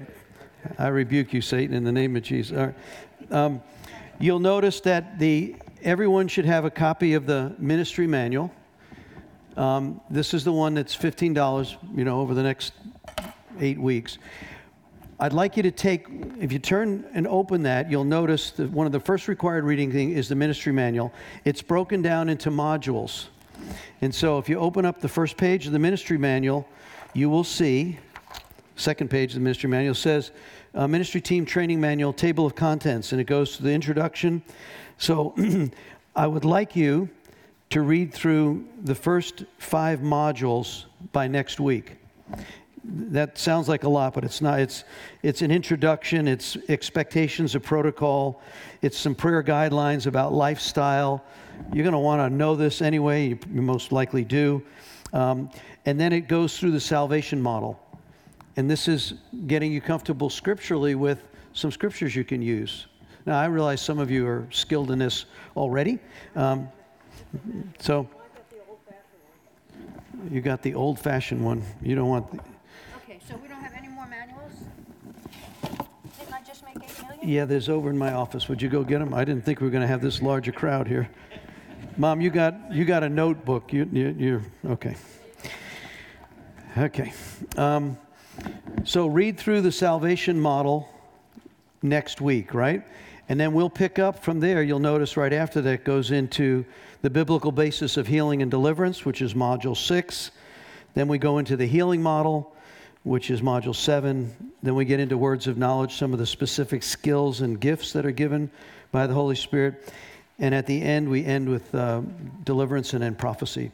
I 0.79 0.89
rebuke 0.89 1.33
you, 1.33 1.41
Satan, 1.41 1.75
in 1.75 1.83
the 1.83 1.93
name 1.93 2.15
of 2.15 2.23
Jesus. 2.23 2.55
All 2.59 2.67
right. 2.67 2.75
Um, 3.33 3.63
you'll 4.19 4.39
notice 4.39 4.81
that 4.81 5.19
the 5.19 5.57
everyone 5.83 6.29
should 6.29 6.45
have 6.45 6.67
a 6.67 6.71
copy 6.71 7.15
of 7.15 7.25
the 7.25 7.55
ministry 7.59 8.07
manual. 8.07 8.53
Um, 9.57 10.01
this 10.11 10.35
is 10.35 10.45
the 10.45 10.53
one 10.53 10.75
that's 10.75 10.95
fifteen 10.95 11.35
dollars. 11.35 11.77
You 11.95 12.05
know, 12.05 12.21
over 12.21 12.35
the 12.35 12.43
next 12.43 12.73
eight 13.61 13.81
weeks. 13.81 14.19
I'd 15.19 15.33
like 15.33 15.57
you 15.57 15.63
to 15.63 15.71
take, 15.71 16.09
if 16.39 16.53
you 16.53 16.59
turn 16.59 17.07
and 17.15 17.27
open 17.27 17.63
that, 17.63 17.91
you'll 17.91 18.05
notice 18.05 18.51
that 18.51 18.71
one 18.71 18.85
of 18.85 18.93
the 18.93 19.01
first 19.01 19.29
required 19.29 19.65
reading 19.65 19.91
thing 19.91 20.13
is 20.13 20.29
the 20.29 20.35
ministry 20.35 20.75
manual. 20.75 21.11
It's 21.47 21.63
broken 21.63 22.03
down 22.03 22.29
into 22.29 22.51
modules. 22.51 23.29
And 24.03 24.15
so 24.15 24.37
if 24.37 24.47
you 24.47 24.59
open 24.59 24.85
up 24.85 25.01
the 25.01 25.09
first 25.09 25.39
page 25.39 25.67
of 25.67 25.73
the 25.73 25.79
ministry 25.79 26.19
manual, 26.19 26.69
you 27.15 27.31
will 27.31 27.45
see, 27.45 27.99
second 28.77 29.09
page 29.09 29.31
of 29.31 29.37
the 29.37 29.41
ministry 29.41 29.71
manual 29.71 29.95
says, 29.95 30.33
uh, 30.75 30.87
Ministry 30.87 31.23
Team 31.23 31.47
Training 31.47 31.81
Manual, 31.81 32.13
Table 32.13 32.45
of 32.45 32.55
Contents, 32.55 33.13
and 33.13 33.21
it 33.21 33.25
goes 33.25 33.57
to 33.57 33.63
the 33.63 33.73
introduction. 33.73 34.43
So 34.99 35.35
I 36.17 36.27
would 36.27 36.45
like 36.45 36.77
you 36.77 37.09
to 37.77 37.83
read 37.83 38.11
through 38.11 38.67
the 38.85 38.95
first 38.95 39.45
five 39.59 40.01
modules 40.01 40.87
by 41.13 41.29
next 41.29 41.61
week 41.61 41.99
that 42.83 43.37
sounds 43.37 43.69
like 43.69 43.85
a 43.85 43.89
lot, 43.89 44.15
but 44.15 44.25
it's 44.25 44.41
not. 44.41 44.61
It's, 44.61 44.85
it's 45.23 45.43
an 45.43 45.51
introduction, 45.51 46.27
it's 46.27 46.57
expectations 46.71 47.55
of 47.55 47.63
protocol, 47.63 48.41
it's 48.81 48.97
some 48.97 49.15
prayer 49.15 49.43
guidelines 49.43 50.07
about 50.07 50.33
lifestyle. 50.33 51.23
You're 51.71 51.83
going 51.83 51.93
to 51.93 51.99
want 51.99 52.23
to 52.23 52.35
know 52.35 52.57
this 52.57 52.81
anyway, 52.81 53.29
you 53.29 53.61
most 53.61 53.93
likely 53.93 54.25
do. 54.25 54.63
Um, 55.13 55.51
and 55.85 56.01
then 56.01 56.15
it 56.15 56.29
goes 56.29 56.59
through 56.59 56.71
the 56.71 56.81
salvation 56.81 57.43
model. 57.43 57.79
And 58.57 58.71
this 58.71 58.89
is 58.89 59.13
getting 59.49 59.71
you 59.71 59.83
comfortable 59.83 60.31
scripturally 60.31 60.95
with 60.95 61.25
some 61.53 61.71
scriptures 61.71 62.17
you 62.17 62.25
can 62.25 62.41
use. 62.41 62.87
Now, 63.27 63.39
I 63.39 63.45
realize 63.47 63.83
some 63.83 63.99
of 63.99 64.11
you 64.11 64.27
are 64.27 64.49
skilled 64.51 64.91
in 64.91 64.99
this 64.99 65.27
already. 65.59 65.99
Um, 66.37 66.71
so, 67.79 68.09
you 70.31 70.41
got 70.41 70.63
the 70.63 70.75
old 70.75 70.99
fashioned 70.99 71.45
one. 71.45 71.63
You 71.83 71.95
don't 71.95 72.09
want. 72.09 72.31
The, 72.31 72.39
so 73.29 73.37
we 73.37 73.49
don't 73.49 73.61
have 73.61 73.75
any 73.77 73.89
more 73.89 74.07
manuals? 74.07 74.53
Didn't 76.19 76.35
I 76.35 76.43
just 76.43 76.65
make 76.65 76.77
eight 76.77 77.03
million? 77.03 77.29
Yeah, 77.29 77.45
there's 77.45 77.69
over 77.69 77.91
in 77.91 77.99
my 77.99 78.13
office. 78.13 78.49
Would 78.49 78.63
you 78.63 78.69
go 78.69 78.83
get 78.83 78.99
them? 78.99 79.15
I 79.15 79.25
didn't 79.25 79.45
think 79.45 79.61
we 79.61 79.67
were 79.67 79.71
going 79.71 79.83
to 79.83 79.89
have 79.89 80.01
this 80.01 80.23
large 80.23 80.49
a 80.49 80.53
crowd 80.53 80.87
here. 80.87 81.09
Mom, 81.97 82.21
you 82.21 82.31
got 82.31 82.55
you 82.73 82.85
got 82.85 83.03
a 83.03 83.09
notebook. 83.09 83.73
You 83.73 83.89
you 83.93 84.15
you're 84.19 84.43
okay. 84.67 84.97
Okay. 86.77 87.13
Um, 87.57 87.97
so 88.85 89.07
read 89.07 89.39
through 89.39 89.63
the 89.63 89.73
salvation 89.73 90.39
model 90.39 90.89
next 91.83 92.21
week, 92.21 92.53
right? 92.53 92.85
And 93.29 93.41
then 93.41 93.55
we'll 93.55 93.71
pick 93.71 93.99
up 93.99 94.23
from 94.23 94.41
there. 94.41 94.63
You'll 94.63 94.79
notice 94.79 95.17
right 95.17 95.33
after 95.33 95.61
that 95.63 95.85
goes 95.85 96.11
into 96.11 96.67
the 97.03 97.11
biblical 97.11 97.53
basis 97.53 97.97
of 97.97 98.07
healing 98.07 98.43
and 98.43 98.51
deliverance, 98.51 99.05
which 99.05 99.23
is 99.23 99.35
module 99.35 99.77
six. 99.77 100.31
Then 100.95 101.09
we 101.09 101.19
go 101.19 101.39
into 101.39 101.57
the 101.57 101.67
healing 101.67 102.03
model 102.03 102.53
which 103.07 103.31
is 103.31 103.41
module 103.41 103.75
seven. 103.75 104.35
Then 104.65 104.75
we 104.75 104.85
get 104.85 104.99
into 104.99 105.17
words 105.17 105.47
of 105.47 105.57
knowledge, 105.57 105.95
some 105.95 106.13
of 106.13 106.19
the 106.19 106.27
specific 106.27 106.83
skills 106.83 107.41
and 107.41 107.61
gifts 107.61 107.93
that 107.93 108.05
are 108.05 108.11
given 108.11 108.51
by 108.91 109.07
the 109.07 109.15
Holy 109.15 109.37
Spirit. 109.37 109.93
And 110.41 110.53
at 110.53 110.67
the 110.67 110.83
end, 110.83 111.09
we 111.09 111.25
end 111.25 111.49
with 111.49 111.73
uh, 111.73 112.03
deliverance 112.43 112.95
and 112.95 113.03
then 113.05 113.15
prophecy. 113.15 113.71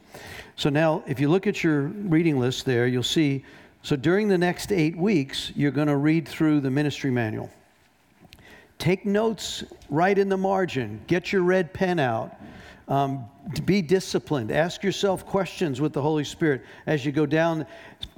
So 0.55 0.69
now, 0.69 1.03
if 1.07 1.19
you 1.19 1.29
look 1.29 1.47
at 1.47 1.63
your 1.63 1.81
reading 1.81 2.39
list 2.39 2.63
there, 2.65 2.85
you'll 2.85 3.01
see. 3.01 3.43
So 3.81 3.95
during 3.95 4.27
the 4.27 4.37
next 4.37 4.71
eight 4.71 4.95
weeks, 4.95 5.51
you're 5.55 5.71
going 5.71 5.87
to 5.87 5.97
read 5.97 6.27
through 6.27 6.59
the 6.59 6.69
ministry 6.69 7.09
manual. 7.09 7.49
Take 8.77 9.03
notes 9.03 9.63
right 9.89 10.15
in 10.15 10.29
the 10.29 10.37
margin. 10.37 11.01
Get 11.07 11.31
your 11.31 11.41
red 11.41 11.73
pen 11.73 11.97
out. 11.97 12.35
Um, 12.87 13.25
be 13.65 13.81
disciplined. 13.81 14.51
Ask 14.51 14.83
yourself 14.83 15.25
questions 15.25 15.79
with 15.79 15.93
the 15.93 16.01
Holy 16.01 16.23
Spirit 16.23 16.63
as 16.85 17.05
you 17.05 17.11
go 17.11 17.25
down. 17.25 17.65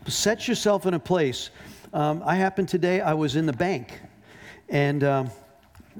Set 0.07 0.47
yourself 0.47 0.85
in 0.85 0.93
a 0.93 0.99
place. 0.99 1.51
Um, 1.93 2.23
I 2.25 2.35
happened 2.35 2.67
today, 2.67 2.99
I 2.99 3.13
was 3.13 3.35
in 3.35 3.45
the 3.45 3.53
bank. 3.53 4.01
And, 4.69 5.03
um, 5.03 5.29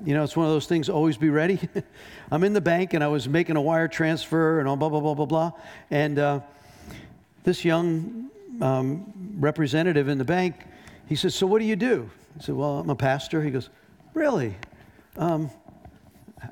you 0.04 0.14
know, 0.14 0.24
it's 0.24 0.36
one 0.36 0.46
of 0.46 0.52
those 0.52 0.66
things, 0.66 0.90
always 0.90 1.16
be 1.16 1.30
ready. 1.30 1.60
I'm 2.32 2.44
in 2.44 2.54
the 2.54 2.62
bank 2.62 2.94
and 2.94 3.04
I 3.04 3.08
was 3.08 3.30
making 3.30 3.56
a 3.56 3.62
wire 3.62 3.88
transfer 3.88 4.60
and 4.60 4.68
all 4.68 4.76
blah, 4.76 4.90
blah, 4.90 5.00
blah, 5.00 5.14
blah, 5.14 5.26
blah. 5.26 5.52
And 5.92 6.20
uh, 6.20 6.40
this 7.44 7.64
young 7.64 8.30
um, 8.62 9.14
representative 9.40 10.08
in 10.08 10.18
the 10.18 10.26
bank, 10.26 10.56
he 11.08 11.16
says, 11.16 11.36
So 11.36 11.46
what 11.46 11.60
do 11.60 11.66
you 11.66 11.76
do? 11.76 12.10
I 12.38 12.44
said, 12.44 12.56
Well, 12.56 12.80
I'm 12.80 12.90
a 12.90 12.96
pastor. 12.96 13.44
He 13.44 13.52
goes, 13.52 13.70
Really? 14.14 14.56
Um, 15.18 15.50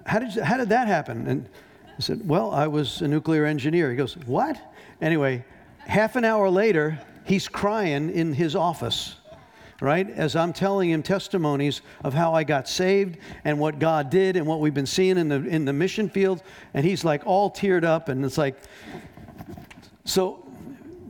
how, 0.06 0.20
did, 0.20 0.30
how 0.30 0.58
did 0.58 0.70
that 0.70 0.88
happen? 0.88 1.28
And 1.28 1.50
I 1.98 2.02
said, 2.02 2.28
Well, 2.28 2.52
I 2.52 2.68
was 2.68 3.02
a 3.02 3.08
nuclear 3.08 3.46
engineer. 3.46 3.90
He 3.90 3.96
goes, 3.96 4.18
What? 4.26 4.60
Anyway, 5.02 5.44
half 5.80 6.16
an 6.16 6.26
hour 6.26 6.50
later, 6.50 7.00
he's 7.26 7.48
crying 7.48 8.10
in 8.10 8.34
his 8.34 8.56
office, 8.56 9.16
right? 9.82 10.10
As 10.10 10.36
I'm 10.36 10.54
telling 10.54 10.90
him 10.90 11.04
testimonies 11.04 11.82
of 12.04 12.14
how 12.14 12.34
I 12.34 12.44
got 12.44 12.68
saved 12.68 13.18
and 13.44 13.60
what 13.60 13.80
God 13.80 14.10
did 14.10 14.36
and 14.36 14.48
what 14.48 14.60
we've 14.60 14.74
been 14.74 14.86
seeing 14.86 15.18
in 15.18 15.28
the, 15.28 15.46
in 15.46 15.66
the 15.66 15.74
mission 15.74 16.10
field. 16.10 16.42
And 16.74 16.86
he's 16.86 17.04
like 17.04 17.26
all 17.26 17.52
teared 17.52 17.84
up. 17.84 18.10
And 18.10 18.24
it's 18.24 18.38
like, 18.38 18.58
so 20.06 20.46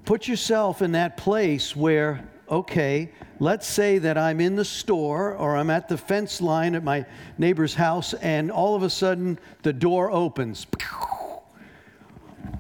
put 0.06 0.28
yourself 0.28 0.82
in 0.82 0.94
that 0.94 1.18
place 1.18 1.76
where, 1.76 2.28
okay, 2.50 3.12
let's 3.44 3.68
say 3.68 3.98
that 3.98 4.18
I'm 4.18 4.40
in 4.40 4.56
the 4.56 4.64
store 4.64 5.36
or 5.36 5.58
I'm 5.58 5.70
at 5.70 5.90
the 5.90 5.98
fence 5.98 6.40
line 6.40 6.76
at 6.76 6.84
my 6.84 7.06
neighbor's 7.38 7.74
house 7.74 8.14
and 8.14 8.50
all 8.50 8.74
of 8.74 8.84
a 8.84 8.90
sudden 8.90 9.38
the 9.64 9.74
door 9.74 10.10
opens. 10.10 10.66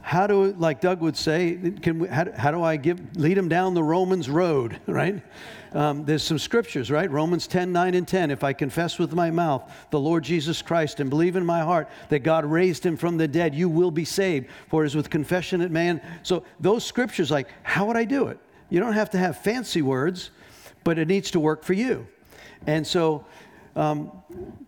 How 0.02 0.28
do, 0.28 0.54
like 0.58 0.82
Doug 0.82 1.00
would 1.00 1.16
say, 1.16 1.58
can 1.82 2.00
we, 2.00 2.10
how, 2.10 2.30
how 2.36 2.52
do 2.52 2.62
I 2.62 2.76
give, 2.76 3.16
lead 3.16 3.38
them 3.38 3.48
down 3.48 3.74
the 3.74 3.84
Romans 3.84 4.30
road, 4.30 4.78
right? 4.88 5.24
Um, 5.72 6.04
there's 6.04 6.22
some 6.22 6.38
scriptures, 6.38 6.92
right? 6.92 7.10
Romans 7.10 7.48
10, 7.48 7.72
9, 7.72 7.96
and 7.96 8.06
10. 8.08 8.30
If 8.30 8.44
I 8.44 8.52
confess 8.52 9.00
with 9.00 9.14
my 9.14 9.32
mouth 9.32 9.72
the 9.90 10.00
Lord 10.00 10.26
Jesus 10.26 10.62
Christ 10.62 11.00
and 11.00 11.10
believe 11.10 11.38
in 11.38 11.46
my 11.46 11.62
heart 11.62 11.88
that 12.10 12.20
God 12.20 12.44
raised 12.44 12.86
him 12.86 12.98
from 12.98 13.16
the 13.16 13.28
dead, 13.28 13.56
you 13.56 13.70
will 13.70 13.90
be 13.90 14.06
saved. 14.06 14.48
For 14.68 14.84
it 14.84 14.88
is 14.88 14.96
with 14.96 15.10
confession 15.10 15.62
that 15.62 15.72
man. 15.72 16.02
So 16.24 16.44
those 16.60 16.84
scriptures, 16.84 17.32
like, 17.32 17.48
how 17.64 17.86
would 17.86 17.96
I 17.96 18.04
do 18.04 18.28
it? 18.28 18.38
You 18.70 18.82
don't 18.82 18.94
have 18.94 19.12
to 19.12 19.18
have 19.18 19.38
fancy 19.38 19.82
words 19.82 20.32
but 20.84 21.00
it 21.00 21.08
needs 21.08 21.32
to 21.32 21.40
work 21.40 21.64
for 21.64 21.74
you. 21.74 22.08
And 22.66 22.86
so, 22.86 23.26
um, 23.76 24.12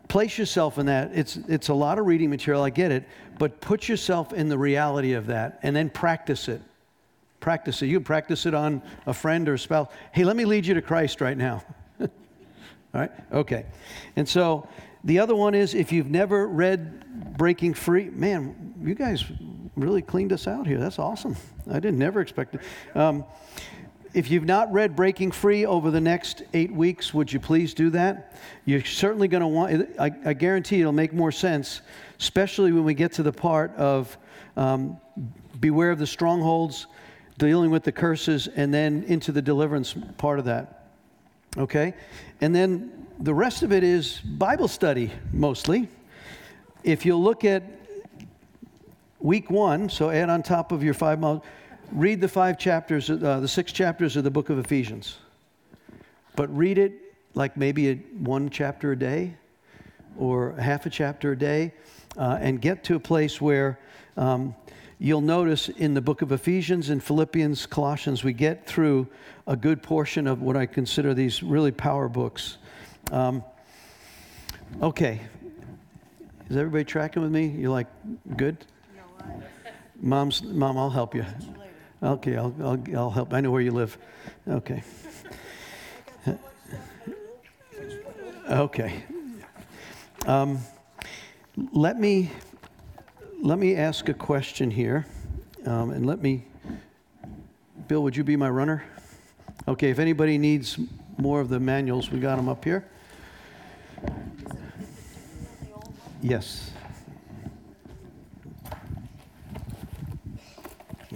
place 0.07 0.37
yourself 0.37 0.77
in 0.77 0.87
that. 0.87 1.11
It's, 1.13 1.37
it's 1.47 1.69
a 1.69 1.73
lot 1.73 1.99
of 1.99 2.05
reading 2.05 2.29
material, 2.29 2.63
I 2.63 2.69
get 2.69 2.91
it, 2.91 3.07
but 3.37 3.59
put 3.61 3.87
yourself 3.87 4.33
in 4.33 4.49
the 4.49 4.57
reality 4.57 5.13
of 5.13 5.27
that 5.27 5.59
and 5.63 5.75
then 5.75 5.89
practice 5.89 6.47
it. 6.47 6.61
Practice 7.39 7.81
it. 7.81 7.87
You 7.87 7.97
can 7.97 8.05
practice 8.05 8.45
it 8.45 8.53
on 8.53 8.81
a 9.05 9.13
friend 9.13 9.47
or 9.47 9.53
a 9.53 9.59
spouse. 9.59 9.89
Hey, 10.11 10.23
let 10.23 10.35
me 10.35 10.45
lead 10.45 10.65
you 10.65 10.73
to 10.73 10.81
Christ 10.81 11.21
right 11.21 11.37
now. 11.37 11.63
All 11.99 12.07
right? 12.93 13.11
Okay. 13.31 13.65
And 14.15 14.27
so 14.27 14.67
the 15.03 15.19
other 15.19 15.35
one 15.35 15.53
is 15.53 15.75
if 15.75 15.91
you've 15.91 16.09
never 16.09 16.47
read 16.47 17.37
Breaking 17.37 17.73
Free, 17.73 18.09
man, 18.09 18.73
you 18.81 18.95
guys 18.95 19.25
really 19.75 20.01
cleaned 20.01 20.33
us 20.33 20.47
out 20.47 20.65
here. 20.65 20.79
That's 20.79 20.97
awesome. 20.97 21.35
I 21.69 21.79
didn't 21.79 21.99
never 21.99 22.21
expect 22.21 22.55
it. 22.55 22.61
Um, 22.95 23.25
if 24.15 24.31
you've 24.31 24.45
not 24.45 24.71
read 24.71 24.95
Breaking 24.95 25.29
Free 25.29 25.65
over 25.65 25.91
the 25.91 25.99
next 25.99 26.41
eight 26.53 26.71
weeks, 26.71 27.13
would 27.13 27.33
you 27.33 27.39
please 27.39 27.73
do 27.73 27.89
that? 27.89 28.33
You're 28.63 28.83
certainly 28.85 29.27
going 29.27 29.41
to 29.41 29.47
want, 29.47 29.89
I, 29.99 30.09
I, 30.23 30.31
guarantee 30.31 30.79
it'll 30.79 30.93
make 30.93 31.11
more 31.11 31.33
sense, 31.33 31.81
especially 32.17 32.71
when 32.71 32.85
we 32.85 32.93
get 32.93 33.11
to 33.13 33.23
the 33.23 33.33
part 33.33 33.75
of 33.75 34.17
um, 34.55 34.97
beware 35.59 35.91
of 35.91 35.99
the 35.99 36.07
strongholds, 36.07 36.87
dealing 37.37 37.71
with 37.71 37.83
the 37.83 37.91
curses, 37.91 38.47
and 38.47 38.73
then 38.73 39.03
into 39.03 39.33
the 39.33 39.41
deliverance 39.41 39.93
part 40.17 40.39
of 40.39 40.45
that. 40.45 40.87
Okay? 41.57 41.93
And 42.39 42.55
then 42.55 43.07
the 43.19 43.33
rest 43.33 43.63
of 43.63 43.73
it 43.73 43.83
is 43.83 44.21
Bible 44.21 44.69
study 44.69 45.11
mostly. 45.33 45.89
If 46.85 47.05
you 47.05 47.17
look 47.17 47.43
at 47.43 47.63
week 49.19 49.49
one, 49.49 49.89
so 49.89 50.09
add 50.09 50.29
on 50.29 50.41
top 50.41 50.71
of 50.71 50.83
your 50.83 50.93
five 50.93 51.19
miles 51.19 51.41
read 51.91 52.21
the 52.21 52.27
five 52.27 52.57
chapters, 52.57 53.09
uh, 53.09 53.39
the 53.39 53.47
six 53.47 53.71
chapters 53.71 54.15
of 54.15 54.23
the 54.23 54.31
book 54.31 54.49
of 54.49 54.57
Ephesians, 54.59 55.17
but 56.35 56.55
read 56.55 56.77
it 56.77 56.93
like 57.33 57.57
maybe 57.57 57.89
a, 57.89 57.95
one 57.95 58.49
chapter 58.49 58.91
a 58.91 58.97
day 58.97 59.35
or 60.17 60.53
half 60.53 60.85
a 60.85 60.89
chapter 60.89 61.33
a 61.33 61.37
day, 61.37 61.73
uh, 62.17 62.37
and 62.39 62.61
get 62.61 62.83
to 62.85 62.95
a 62.95 62.99
place 62.99 63.41
where 63.41 63.77
um, 64.15 64.55
you'll 64.99 65.19
notice 65.21 65.67
in 65.67 65.93
the 65.93 66.01
book 66.01 66.21
of 66.21 66.31
Ephesians 66.31 66.89
and 66.89 67.03
Philippians, 67.03 67.65
Colossians, 67.65 68.23
we 68.23 68.31
get 68.31 68.65
through 68.65 69.07
a 69.45 69.55
good 69.55 69.83
portion 69.83 70.25
of 70.25 70.41
what 70.41 70.55
I 70.55 70.65
consider 70.65 71.13
these 71.13 71.43
really 71.43 71.71
power 71.71 72.07
books. 72.07 72.57
Um, 73.11 73.43
okay. 74.81 75.19
Is 76.49 76.55
everybody 76.55 76.85
tracking 76.85 77.23
with 77.23 77.31
me? 77.31 77.47
You're 77.47 77.71
like, 77.71 77.87
good? 78.37 78.57
Mom's, 79.99 80.43
Mom, 80.43 80.77
I'll 80.77 80.89
help 80.89 81.15
you. 81.15 81.25
Okay, 82.03 82.35
I'll, 82.35 82.53
I'll, 82.61 82.83
I'll 82.95 83.09
help. 83.09 83.33
I 83.33 83.41
know 83.41 83.51
where 83.51 83.61
you 83.61 83.71
live. 83.71 83.97
Okay. 84.47 84.83
Okay. 88.47 89.03
Um, 90.27 90.59
let 91.71 91.99
me 91.99 92.29
let 93.41 93.57
me 93.57 93.75
ask 93.75 94.07
a 94.07 94.13
question 94.13 94.69
here, 94.69 95.07
um, 95.65 95.89
and 95.89 96.05
let 96.05 96.21
me. 96.21 96.45
Bill, 97.87 98.03
would 98.03 98.15
you 98.15 98.23
be 98.23 98.35
my 98.35 98.49
runner? 98.49 98.83
Okay. 99.67 99.89
If 99.89 99.97
anybody 99.97 100.37
needs 100.37 100.77
more 101.17 101.41
of 101.41 101.49
the 101.49 101.59
manuals, 101.59 102.11
we 102.11 102.19
got 102.19 102.35
them 102.35 102.47
up 102.47 102.63
here. 102.63 102.85
Yes. 106.21 106.71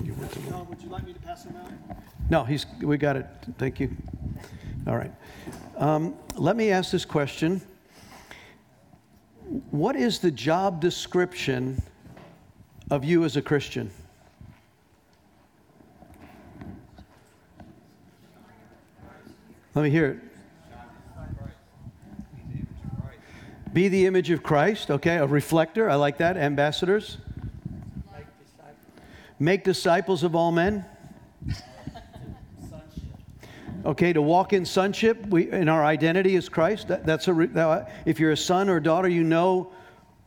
You 0.04 0.16
to- 0.16 0.40
John, 0.50 0.68
would 0.70 0.82
you 0.82 0.90
like 0.90 1.06
me 1.06 1.14
to 1.14 1.20
pass 1.20 1.44
them 1.44 1.56
out? 1.58 1.72
no, 2.30 2.44
he's, 2.44 2.66
we 2.82 2.98
got 2.98 3.16
it. 3.16 3.28
Thank 3.58 3.80
you. 3.80 3.96
All 4.88 4.96
right. 4.98 5.12
Um, 5.78 6.16
let 6.36 6.56
me 6.56 6.72
ask 6.72 6.92
this 6.92 7.06
question. 7.06 7.62
What 9.72 9.96
is 9.96 10.20
the 10.20 10.32
job 10.32 10.80
description 10.80 11.82
of 12.92 13.04
you 13.04 13.24
as 13.26 13.36
a 13.36 13.42
Christian? 13.42 13.92
Let 19.76 19.84
me 19.84 19.90
hear 19.90 20.08
it. 20.08 20.20
Be 23.72 23.88
the 23.88 24.08
image 24.08 24.32
of 24.32 24.42
Christ, 24.42 24.90
okay, 24.90 25.18
a 25.18 25.28
reflector, 25.28 25.90
I 25.90 25.96
like 25.96 26.18
that. 26.18 26.38
Ambassadors. 26.38 27.18
Make 29.40 29.64
disciples 29.64 30.24
of 30.24 30.36
all 30.36 30.52
men. 30.52 30.86
Okay, 33.86 34.12
to 34.12 34.22
walk 34.22 34.52
in 34.52 34.66
sonship, 34.66 35.26
we, 35.28 35.50
in 35.50 35.70
our 35.70 35.86
identity 35.86 36.36
as 36.36 36.50
Christ. 36.50 36.90
That, 36.90 37.06
that's 37.06 37.30
a. 37.30 37.34
That, 37.34 37.90
if 38.06 38.20
you're 38.20 38.32
a 38.32 38.38
son 38.38 38.68
or 38.68 38.78
a 38.78 38.84
daughter, 38.84 39.08
you 39.08 39.24
know 39.24 39.72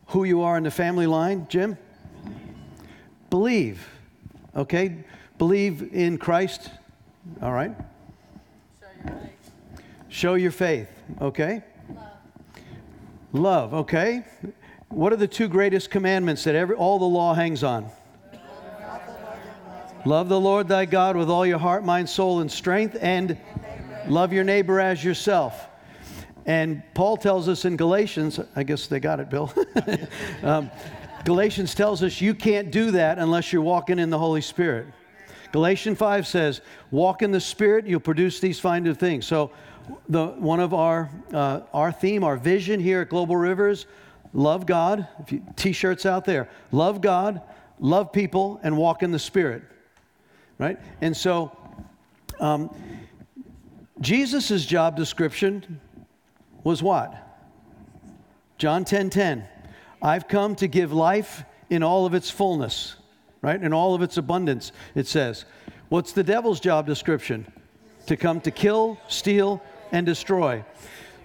who 0.07 0.23
you 0.23 0.41
are 0.41 0.57
in 0.57 0.63
the 0.63 0.71
family 0.71 1.05
line. 1.05 1.45
Jim. 1.49 1.77
Believe. 3.29 3.87
Okay, 4.55 5.03
believe 5.37 5.93
in 5.93 6.17
Christ. 6.17 6.71
All 7.41 7.53
right. 7.53 7.75
Show 10.09 10.33
your 10.33 10.51
faith. 10.51 10.89
Okay. 11.21 11.61
Love. 13.31 13.73
Okay. 13.73 14.25
What 14.89 15.13
are 15.13 15.15
the 15.17 15.27
two 15.27 15.47
greatest 15.47 15.89
commandments 15.89 16.43
that 16.43 16.55
every 16.55 16.75
all 16.75 16.99
the 16.99 17.05
law 17.05 17.33
hangs 17.33 17.63
on? 17.63 17.89
Love 20.05 20.27
the 20.27 20.39
Lord 20.39 20.67
thy 20.67 20.83
God 20.83 21.15
with 21.15 21.29
all 21.29 21.45
your 21.45 21.57
heart, 21.57 21.85
mind, 21.85 22.09
soul, 22.09 22.41
and 22.41 22.51
strength, 22.51 22.97
and 22.99 23.37
love 24.05 24.33
your 24.33 24.43
neighbor 24.43 24.81
as 24.81 25.01
yourself. 25.01 25.69
And 26.45 26.83
Paul 26.93 27.15
tells 27.15 27.47
us 27.47 27.63
in 27.63 27.77
Galatians, 27.77 28.37
I 28.53 28.63
guess 28.63 28.87
they 28.87 28.99
got 28.99 29.21
it, 29.21 29.29
Bill. 29.29 29.53
um, 30.43 30.69
Galatians 31.23 31.73
tells 31.73 32.03
us 32.03 32.19
you 32.19 32.35
can't 32.35 32.69
do 32.69 32.91
that 32.91 33.17
unless 33.17 33.53
you're 33.53 33.61
walking 33.61 33.97
in 33.97 34.09
the 34.09 34.19
Holy 34.19 34.41
Spirit. 34.41 34.87
Galatians 35.53 35.97
5 35.97 36.27
says, 36.27 36.59
Walk 36.91 37.21
in 37.21 37.31
the 37.31 37.39
Spirit, 37.39 37.87
you'll 37.87 38.01
produce 38.01 38.41
these 38.41 38.59
kind 38.59 38.87
of 38.87 38.97
things. 38.97 39.25
So, 39.25 39.51
the, 40.09 40.27
one 40.27 40.59
of 40.59 40.73
our, 40.73 41.09
uh, 41.33 41.61
our 41.73 41.93
theme, 41.93 42.25
our 42.25 42.35
vision 42.35 42.81
here 42.81 43.01
at 43.01 43.09
Global 43.09 43.37
Rivers, 43.37 43.85
love 44.33 44.65
God. 44.65 45.07
T 45.55 45.71
shirts 45.71 46.05
out 46.05 46.25
there. 46.25 46.49
Love 46.71 46.99
God, 46.99 47.41
love 47.79 48.11
people, 48.11 48.59
and 48.63 48.75
walk 48.75 49.01
in 49.01 49.11
the 49.11 49.19
Spirit 49.19 49.63
right? 50.57 50.79
And 51.01 51.15
so, 51.15 51.55
um, 52.39 52.69
Jesus' 54.01 54.65
job 54.65 54.95
description 54.95 55.79
was 56.63 56.81
what? 56.81 57.15
John 58.57 58.85
10 58.85 59.09
10. 59.09 59.47
I've 60.01 60.27
come 60.27 60.55
to 60.55 60.67
give 60.67 60.91
life 60.91 61.43
in 61.69 61.81
all 61.81 62.05
of 62.05 62.13
its 62.13 62.29
fullness, 62.29 62.95
right? 63.41 63.61
In 63.61 63.73
all 63.73 63.95
of 63.95 64.01
its 64.01 64.17
abundance, 64.17 64.71
it 64.95 65.07
says. 65.07 65.45
What's 65.89 66.11
the 66.11 66.23
devil's 66.23 66.59
job 66.59 66.85
description? 66.85 67.51
To 68.07 68.17
come 68.17 68.41
to 68.41 68.51
kill, 68.51 68.99
steal, 69.07 69.61
and 69.91 70.05
destroy. 70.05 70.63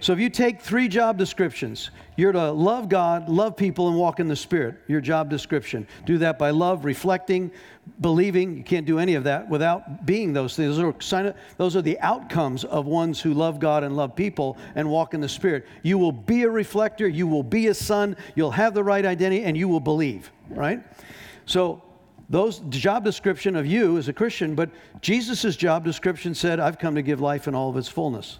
So 0.01 0.13
if 0.13 0.19
you 0.19 0.29
take 0.29 0.61
three 0.61 0.87
job 0.87 1.17
descriptions, 1.17 1.91
you're 2.15 2.31
to 2.31 2.51
love 2.51 2.87
God, 2.87 3.27
love 3.27 3.57
people, 3.57 3.89
and 3.89 3.97
walk 3.97 4.19
in 4.19 4.27
the 4.27 4.35
Spirit. 4.35 4.75
Your 4.87 5.01
job 5.01 5.29
description. 5.29 5.85
Do 6.05 6.17
that 6.19 6.39
by 6.39 6.51
love, 6.51 6.85
reflecting, 6.85 7.51
believing. 7.99 8.55
You 8.55 8.63
can't 8.63 8.85
do 8.85 8.97
any 8.99 9.15
of 9.15 9.25
that 9.25 9.49
without 9.49 10.05
being 10.05 10.31
those 10.31 10.55
things. 10.55 10.77
Those 10.77 11.13
are, 11.13 11.35
those 11.57 11.75
are 11.75 11.81
the 11.81 11.99
outcomes 11.99 12.63
of 12.63 12.85
ones 12.85 13.19
who 13.19 13.33
love 13.33 13.59
God 13.59 13.83
and 13.83 13.97
love 13.97 14.15
people 14.15 14.57
and 14.75 14.89
walk 14.89 15.13
in 15.13 15.19
the 15.19 15.29
Spirit. 15.29 15.65
You 15.83 15.97
will 15.97 16.13
be 16.13 16.43
a 16.43 16.49
reflector, 16.49 17.07
you 17.07 17.27
will 17.27 17.43
be 17.43 17.67
a 17.67 17.73
son, 17.73 18.15
you'll 18.35 18.51
have 18.51 18.73
the 18.73 18.83
right 18.83 19.05
identity, 19.05 19.43
and 19.43 19.57
you 19.57 19.67
will 19.67 19.81
believe, 19.81 20.31
right? 20.49 20.81
So 21.45 21.83
those 22.29 22.59
job 22.69 23.03
description 23.03 23.55
of 23.55 23.65
you 23.65 23.97
as 23.97 24.07
a 24.07 24.13
Christian, 24.13 24.55
but 24.55 24.69
Jesus' 25.01 25.57
job 25.57 25.83
description 25.83 26.33
said, 26.33 26.59
I've 26.59 26.79
come 26.79 26.95
to 26.95 27.01
give 27.01 27.19
life 27.19 27.47
in 27.47 27.55
all 27.55 27.69
of 27.69 27.75
its 27.75 27.89
fullness. 27.89 28.39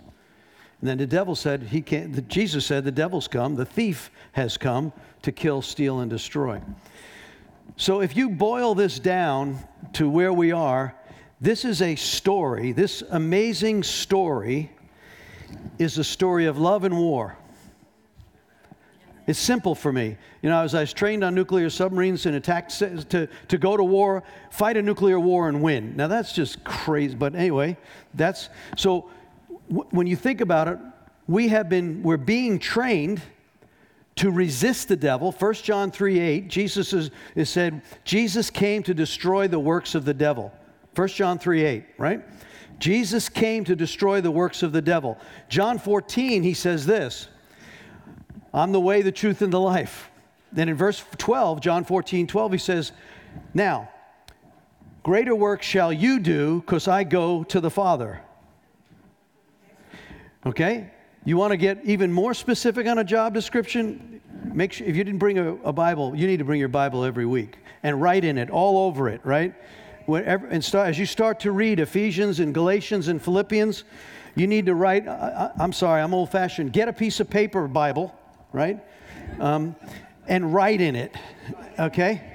And 0.81 0.89
then 0.89 0.97
the 0.97 1.07
devil 1.07 1.35
said, 1.35 1.63
he 1.63 1.81
can't, 1.81 2.27
Jesus 2.27 2.65
said, 2.65 2.85
the 2.85 2.91
devil's 2.91 3.27
come, 3.27 3.55
the 3.55 3.65
thief 3.65 4.09
has 4.31 4.57
come 4.57 4.93
to 5.23 5.31
kill, 5.31 5.61
steal, 5.61 5.99
and 5.99 6.09
destroy. 6.09 6.61
So 7.75 8.01
if 8.01 8.15
you 8.15 8.29
boil 8.29 8.75
this 8.75 8.99
down 8.99 9.59
to 9.93 10.09
where 10.09 10.31
we 10.33 10.51
are, 10.51 10.95
this 11.41 11.65
is 11.65 11.81
a 11.81 11.95
story, 11.95 12.71
this 12.71 13.03
amazing 13.09 13.83
story 13.83 14.71
is 15.77 15.97
a 15.97 16.03
story 16.03 16.45
of 16.45 16.57
love 16.57 16.83
and 16.83 16.97
war. 16.97 17.37
It's 19.27 19.39
simple 19.39 19.75
for 19.75 19.93
me. 19.93 20.17
You 20.41 20.49
know, 20.49 20.63
as 20.63 20.73
I 20.73 20.81
was 20.81 20.91
trained 20.91 21.23
on 21.23 21.35
nuclear 21.35 21.69
submarines 21.69 22.25
and 22.25 22.35
attack 22.35 22.69
to, 22.69 23.29
to 23.47 23.57
go 23.57 23.77
to 23.77 23.83
war, 23.83 24.23
fight 24.49 24.75
a 24.75 24.81
nuclear 24.81 25.19
war 25.19 25.49
and 25.49 25.61
win. 25.61 25.95
Now 25.95 26.07
that's 26.07 26.33
just 26.33 26.63
crazy. 26.63 27.15
But 27.15 27.35
anyway, 27.35 27.77
that's 28.15 28.49
so 28.75 29.11
when 29.69 30.07
you 30.07 30.15
think 30.15 30.41
about 30.41 30.67
it, 30.67 30.79
we 31.27 31.49
have 31.49 31.69
been, 31.69 32.01
we're 32.01 32.17
being 32.17 32.59
trained 32.59 33.21
to 34.15 34.31
resist 34.31 34.87
the 34.87 34.95
devil. 34.95 35.31
1 35.31 35.53
John 35.55 35.91
3 35.91 36.19
8, 36.19 36.47
Jesus 36.47 36.91
is, 36.91 37.11
is 37.35 37.49
said, 37.49 37.81
Jesus 38.03 38.49
came 38.49 38.83
to 38.83 38.93
destroy 38.93 39.47
the 39.47 39.59
works 39.59 39.95
of 39.95 40.05
the 40.05 40.13
devil. 40.13 40.51
1 40.95 41.07
John 41.09 41.39
3 41.39 41.63
8, 41.63 41.85
right? 41.97 42.25
Jesus 42.79 43.29
came 43.29 43.63
to 43.65 43.75
destroy 43.75 44.21
the 44.21 44.31
works 44.31 44.63
of 44.63 44.71
the 44.71 44.81
devil. 44.81 45.17
John 45.49 45.77
14, 45.77 46.43
he 46.43 46.53
says 46.53 46.85
this 46.85 47.27
I'm 48.53 48.71
the 48.71 48.79
way, 48.79 49.01
the 49.01 49.11
truth, 49.11 49.41
and 49.41 49.53
the 49.53 49.59
life. 49.59 50.09
Then 50.51 50.67
in 50.67 50.75
verse 50.75 51.03
12, 51.17 51.61
John 51.61 51.83
14 51.83 52.27
12, 52.27 52.51
he 52.51 52.57
says, 52.57 52.91
Now, 53.53 53.89
greater 55.03 55.35
work 55.35 55.61
shall 55.61 55.93
you 55.93 56.19
do 56.19 56.61
because 56.61 56.87
I 56.87 57.03
go 57.03 57.43
to 57.45 57.61
the 57.61 57.69
Father. 57.69 58.21
Okay? 60.45 60.91
You 61.25 61.37
want 61.37 61.51
to 61.51 61.57
get 61.57 61.79
even 61.83 62.11
more 62.11 62.33
specific 62.33 62.87
on 62.87 62.97
a 62.97 63.03
job 63.03 63.33
description? 63.33 64.21
Make 64.53 64.73
sure 64.73 64.87
if 64.87 64.95
you 64.95 65.03
didn't 65.03 65.19
bring 65.19 65.37
a, 65.37 65.55
a, 65.57 65.73
Bible, 65.73 66.15
you 66.15 66.27
need 66.27 66.37
to 66.37 66.45
bring 66.45 66.59
your 66.59 66.69
Bible 66.69 67.03
every 67.03 67.25
week 67.25 67.57
and 67.83 68.01
write 68.01 68.23
in 68.23 68.37
it, 68.37 68.49
all 68.49 68.87
over 68.87 69.09
it, 69.09 69.21
right? 69.23 69.53
Whenever, 70.05 70.47
and 70.47 70.63
start, 70.63 70.87
as 70.87 70.97
you 70.97 71.05
start 71.05 71.41
to 71.41 71.51
read 71.51 71.79
Ephesians 71.79 72.39
and 72.39 72.53
Galatians 72.53 73.09
and 73.09 73.21
Philippians, 73.21 73.83
you 74.35 74.47
need 74.47 74.65
to 74.67 74.75
write. 74.75 75.07
I, 75.07 75.51
am 75.59 75.73
sorry, 75.73 76.01
I'm 76.01 76.13
old 76.13 76.31
fashioned. 76.31 76.71
Get 76.71 76.87
a 76.87 76.93
piece 76.93 77.19
of 77.19 77.29
paper, 77.29 77.67
Bible, 77.67 78.17
right? 78.53 78.79
Um, 79.39 79.75
and 80.27 80.53
write 80.53 80.79
in 80.79 80.95
it, 80.95 81.13
okay? 81.77 82.33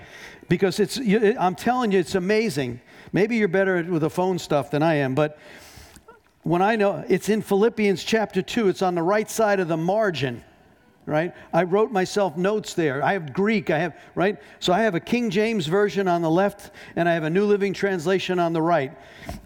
Because 0.49 0.79
it's, 0.79 0.99
I'm 0.99 1.55
telling 1.55 1.93
you, 1.93 1.99
it's 1.99 2.15
amazing. 2.15 2.81
Maybe 3.13 3.37
you're 3.37 3.49
better 3.49 3.83
with 3.83 4.03
the 4.03 4.11
phone 4.11 4.39
stuff 4.39 4.71
than 4.71 4.83
I 4.83 4.97
am, 4.97 5.15
but 5.15 5.39
when 6.45 6.61
I 6.61 6.77
know 6.77 7.03
it's 7.09 7.31
in 7.31 7.41
Philippians 7.41 8.05
chapter 8.05 8.43
2, 8.43 8.69
it's 8.69 8.83
on 8.83 8.95
the 8.95 9.03
right 9.03 9.29
side 9.31 9.61
of 9.61 9.69
the 9.69 9.79
margin, 9.79 10.45
right? 11.07 11.35
I 11.55 11.63
wrote 11.63 11.91
myself 11.91 12.37
notes 12.37 12.75
there. 12.75 13.03
I 13.03 13.15
have 13.15 13.33
Greek, 13.33 13.71
I 13.71 13.79
have, 13.79 13.99
right? 14.15 14.39
So 14.61 14.71
I 14.71 14.83
have 14.83 14.95
a 14.95 15.01
King 15.01 15.31
James 15.31 15.67
version 15.67 16.07
on 16.07 16.21
the 16.21 16.31
left, 16.31 16.71
and 16.97 17.09
I 17.09 17.15
have 17.15 17.25
a 17.25 17.31
New 17.31 17.47
Living 17.47 17.73
Translation 17.73 18.39
on 18.39 18.53
the 18.53 18.61
right. 18.61 18.93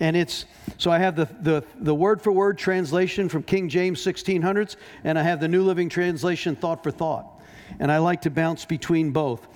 And 0.00 0.16
it's, 0.16 0.44
so 0.76 0.90
I 0.90 0.98
have 0.98 1.14
the, 1.14 1.28
the, 1.40 1.64
the 1.76 1.94
word 1.94 2.20
for 2.20 2.32
word 2.32 2.58
translation 2.58 3.28
from 3.28 3.44
King 3.44 3.68
James 3.68 4.04
1600s, 4.04 4.74
and 5.04 5.16
I 5.16 5.22
have 5.22 5.38
the 5.38 5.48
New 5.48 5.62
Living 5.62 5.88
Translation 5.88 6.56
thought 6.56 6.82
for 6.82 6.90
thought. 6.90 7.40
And 7.78 7.92
I 7.92 7.98
like 7.98 8.22
to 8.22 8.30
bounce 8.30 8.64
between 8.64 9.12
both. 9.12 9.46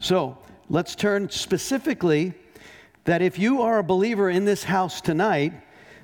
So 0.00 0.36
let's 0.68 0.96
turn 0.96 1.30
specifically 1.30 2.34
that 3.04 3.22
if 3.22 3.38
you 3.38 3.62
are 3.62 3.78
a 3.78 3.84
believer 3.84 4.30
in 4.30 4.44
this 4.44 4.64
house 4.64 5.00
tonight, 5.00 5.52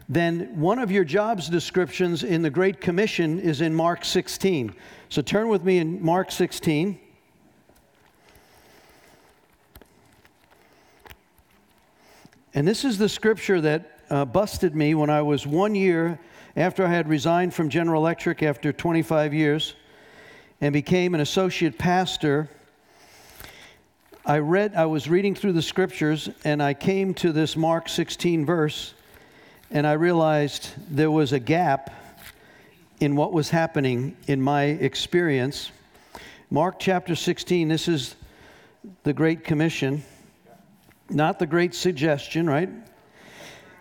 then 0.08 0.58
one 0.58 0.78
of 0.78 0.90
your 0.90 1.04
jobs 1.04 1.50
descriptions 1.50 2.24
in 2.24 2.40
the 2.40 2.48
Great 2.48 2.80
Commission 2.80 3.38
is 3.38 3.60
in 3.60 3.74
Mark 3.74 4.06
16. 4.06 4.74
So 5.10 5.20
turn 5.20 5.48
with 5.48 5.64
me 5.64 5.78
in 5.78 6.02
Mark 6.02 6.30
16. 6.30 6.98
And 12.54 12.66
this 12.66 12.84
is 12.84 12.96
the 12.96 13.08
scripture 13.08 13.60
that 13.60 14.00
uh, 14.08 14.24
busted 14.24 14.74
me 14.74 14.94
when 14.94 15.10
I 15.10 15.20
was 15.20 15.46
one 15.46 15.74
year 15.74 16.18
after 16.56 16.86
I 16.86 16.88
had 16.88 17.06
resigned 17.06 17.52
from 17.52 17.68
General 17.68 18.00
Electric 18.00 18.42
after 18.42 18.72
25 18.72 19.34
years 19.34 19.74
and 20.62 20.72
became 20.72 21.14
an 21.14 21.20
associate 21.20 21.78
pastor. 21.78 22.48
I 24.24 24.38
read, 24.38 24.74
I 24.74 24.86
was 24.86 25.08
reading 25.08 25.34
through 25.34 25.52
the 25.52 25.62
scriptures 25.62 26.30
and 26.44 26.62
I 26.62 26.72
came 26.72 27.12
to 27.14 27.30
this 27.30 27.56
Mark 27.56 27.90
16 27.90 28.46
verse 28.46 28.94
and 29.70 29.87
I 29.87 29.92
realized 29.92 30.70
there 30.88 31.11
was 31.11 31.33
a 31.33 31.38
gap 31.38 31.90
in 33.00 33.16
what 33.16 33.33
was 33.33 33.50
happening 33.50 34.16
in 34.26 34.40
my 34.40 34.64
experience. 34.64 35.70
Mark 36.50 36.78
chapter 36.78 37.14
16, 37.14 37.68
this 37.68 37.87
is 37.87 38.16
the 39.02 39.12
Great 39.12 39.44
Commission, 39.44 40.02
not 41.11 41.38
the 41.38 41.46
Great 41.46 41.74
Suggestion, 41.74 42.48
right? 42.48 42.70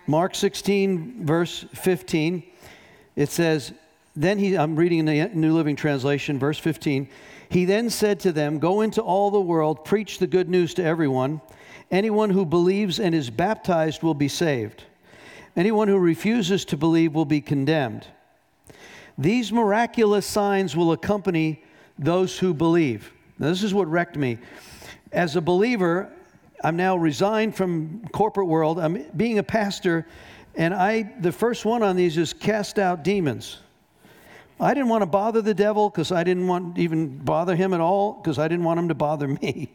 Mark 0.08 0.36
16, 0.36 1.26
verse 1.26 1.65
15, 1.73 2.43
it 3.15 3.30
says, 3.30 3.71
Then 4.15 4.38
he, 4.38 4.58
I'm 4.58 4.76
reading 4.76 5.00
in 5.00 5.06
the 5.06 5.30
New 5.34 5.54
Living 5.54 5.76
Translation, 5.76 6.38
verse 6.38 6.60
15. 6.60 7.08
He 7.50 7.63
then 7.63 7.89
said 7.89 8.19
to 8.21 8.34
them, 8.34 8.60
Go 8.60 8.82
into 8.82 9.02
all 9.02 9.32
the 9.32 9.41
world, 9.41 9.86
preach 9.86 10.19
the 10.19 10.28
good 10.28 10.50
news 10.50 10.73
to 10.76 10.84
everyone. 10.84 11.39
Anyone 11.89 12.30
who 12.30 12.45
believes 12.45 13.00
and 13.00 13.15
is 13.15 13.30
baptized 13.30 14.04
will 14.04 14.13
be 14.13 14.28
saved. 14.28 14.84
Anyone 15.58 15.88
who 15.88 15.98
refuses 15.98 16.65
to 16.65 16.78
believe 16.78 17.15
will 17.15 17.26
be 17.26 17.41
condemned. 17.41 18.06
These 19.17 19.52
miraculous 19.52 20.28
signs 20.28 20.76
will 20.76 20.91
accompany 20.91 21.63
those 21.98 22.38
who 22.38 22.54
believe. 22.54 23.12
Now, 23.39 23.48
this 23.50 23.63
is 23.63 23.74
what 23.74 23.88
wrecked 23.88 24.15
me. 24.15 24.38
As 25.12 25.36
a 25.36 25.41
believer, 25.41 26.12
I'm 26.63 26.76
now 26.76 26.96
resigned 26.96 27.56
from 27.56 28.08
corporate 28.12 28.48
world. 28.48 28.80
I'm 28.80 29.04
being 29.17 29.39
a 29.39 29.43
pastor, 29.43 30.06
and 30.56 30.76
I 30.76 31.12
the 31.22 31.32
first 31.32 31.65
one 31.65 31.82
on 31.82 31.96
these 31.96 32.17
is 32.17 32.34
cast 32.34 32.78
out 32.78 33.04
demons. 33.04 33.58
I 34.60 34.76
didn't 34.76 34.89
want 34.89 35.02
to 35.02 35.08
bother 35.08 35.41
the 35.41 35.54
devil 35.56 35.89
because 35.89 36.12
I 36.12 36.24
didn't 36.24 36.48
want 36.48 36.78
even 36.78 37.17
bother 37.17 37.56
him 37.56 37.74
at 37.74 37.80
all 37.80 38.13
because 38.13 38.38
I 38.38 38.48
didn't 38.48 38.65
want 38.65 38.80
him 38.80 38.88
to 38.89 38.96
bother 38.96 39.28
me. 39.28 39.72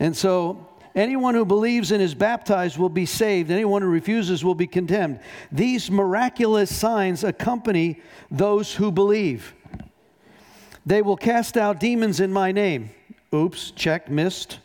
and 0.00 0.14
so 0.16 0.66
anyone 0.94 1.34
who 1.34 1.44
believes 1.44 1.92
and 1.92 2.02
is 2.02 2.14
baptized 2.14 2.78
will 2.78 2.88
be 2.88 3.06
saved. 3.06 3.50
Anyone 3.50 3.82
who 3.82 3.88
refuses 3.88 4.44
will 4.44 4.54
be 4.54 4.66
condemned. 4.66 5.20
These 5.50 5.90
miraculous 5.90 6.74
signs 6.74 7.24
accompany 7.24 8.00
those 8.30 8.74
who 8.74 8.90
believe. 8.92 9.54
They 10.84 11.02
will 11.02 11.16
cast 11.16 11.56
out 11.56 11.80
demons 11.80 12.20
in 12.20 12.32
my 12.32 12.52
name. 12.52 12.90
Oops, 13.34 13.70
check, 13.72 14.10
missed. 14.10 14.58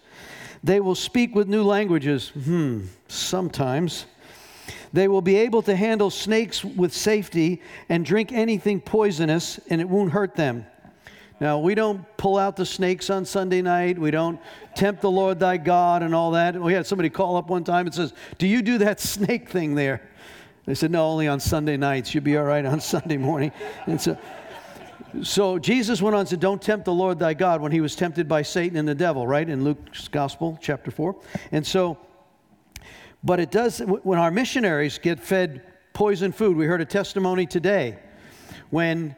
They 0.63 0.79
will 0.79 0.95
speak 0.95 1.35
with 1.35 1.47
new 1.47 1.63
languages. 1.63 2.29
Hmm, 2.29 2.85
sometimes. 3.07 4.05
They 4.93 5.07
will 5.07 5.21
be 5.21 5.35
able 5.35 5.61
to 5.63 5.75
handle 5.75 6.09
snakes 6.09 6.63
with 6.63 6.93
safety 6.93 7.61
and 7.89 8.05
drink 8.05 8.31
anything 8.31 8.81
poisonous, 8.81 9.59
and 9.69 9.79
it 9.79 9.87
won't 9.87 10.11
hurt 10.11 10.35
them. 10.35 10.65
Now, 11.39 11.59
we 11.59 11.75
don't 11.75 12.03
pull 12.17 12.37
out 12.37 12.55
the 12.55 12.65
snakes 12.65 13.09
on 13.11 13.23
Sunday 13.23 13.61
night. 13.61 13.99
We 13.99 14.09
don't 14.09 14.39
tempt 14.75 15.01
the 15.01 15.11
Lord 15.11 15.39
thy 15.39 15.57
God 15.57 16.01
and 16.01 16.15
all 16.15 16.31
that. 16.31 16.59
We 16.59 16.73
had 16.73 16.87
somebody 16.87 17.09
call 17.09 17.37
up 17.37 17.47
one 17.47 17.63
time 17.63 17.85
and 17.85 17.93
says, 17.93 18.13
Do 18.39 18.47
you 18.47 18.61
do 18.61 18.79
that 18.79 18.99
snake 18.99 19.49
thing 19.49 19.75
there? 19.75 20.01
They 20.65 20.73
said, 20.73 20.89
No, 20.89 21.05
only 21.05 21.27
on 21.27 21.39
Sunday 21.39 21.77
nights. 21.77 22.13
You'll 22.13 22.23
be 22.23 22.37
all 22.37 22.43
right 22.43 22.65
on 22.65 22.81
Sunday 22.81 23.17
morning. 23.17 23.51
And 23.85 24.01
so, 24.01 24.17
so 25.21 25.59
Jesus 25.59 26.01
went 26.01 26.15
on 26.15 26.21
and 26.21 26.29
said, 26.29 26.39
Don't 26.39 26.61
tempt 26.61 26.85
the 26.85 26.93
Lord 26.93 27.19
thy 27.19 27.35
God 27.35 27.61
when 27.61 27.71
he 27.71 27.81
was 27.81 27.95
tempted 27.95 28.27
by 28.27 28.41
Satan 28.41 28.75
and 28.75 28.87
the 28.87 28.95
devil, 28.95 29.27
right? 29.27 29.47
In 29.47 29.63
Luke's 29.63 30.07
Gospel, 30.07 30.57
chapter 30.59 30.89
4. 30.89 31.15
And 31.51 31.65
so, 31.65 31.99
but 33.23 33.39
it 33.39 33.51
does, 33.51 33.79
when 33.79 34.17
our 34.17 34.31
missionaries 34.31 34.97
get 34.97 35.19
fed 35.19 35.61
poison 35.93 36.31
food, 36.31 36.57
we 36.57 36.65
heard 36.65 36.81
a 36.81 36.85
testimony 36.85 37.45
today 37.45 37.97
when 38.69 39.15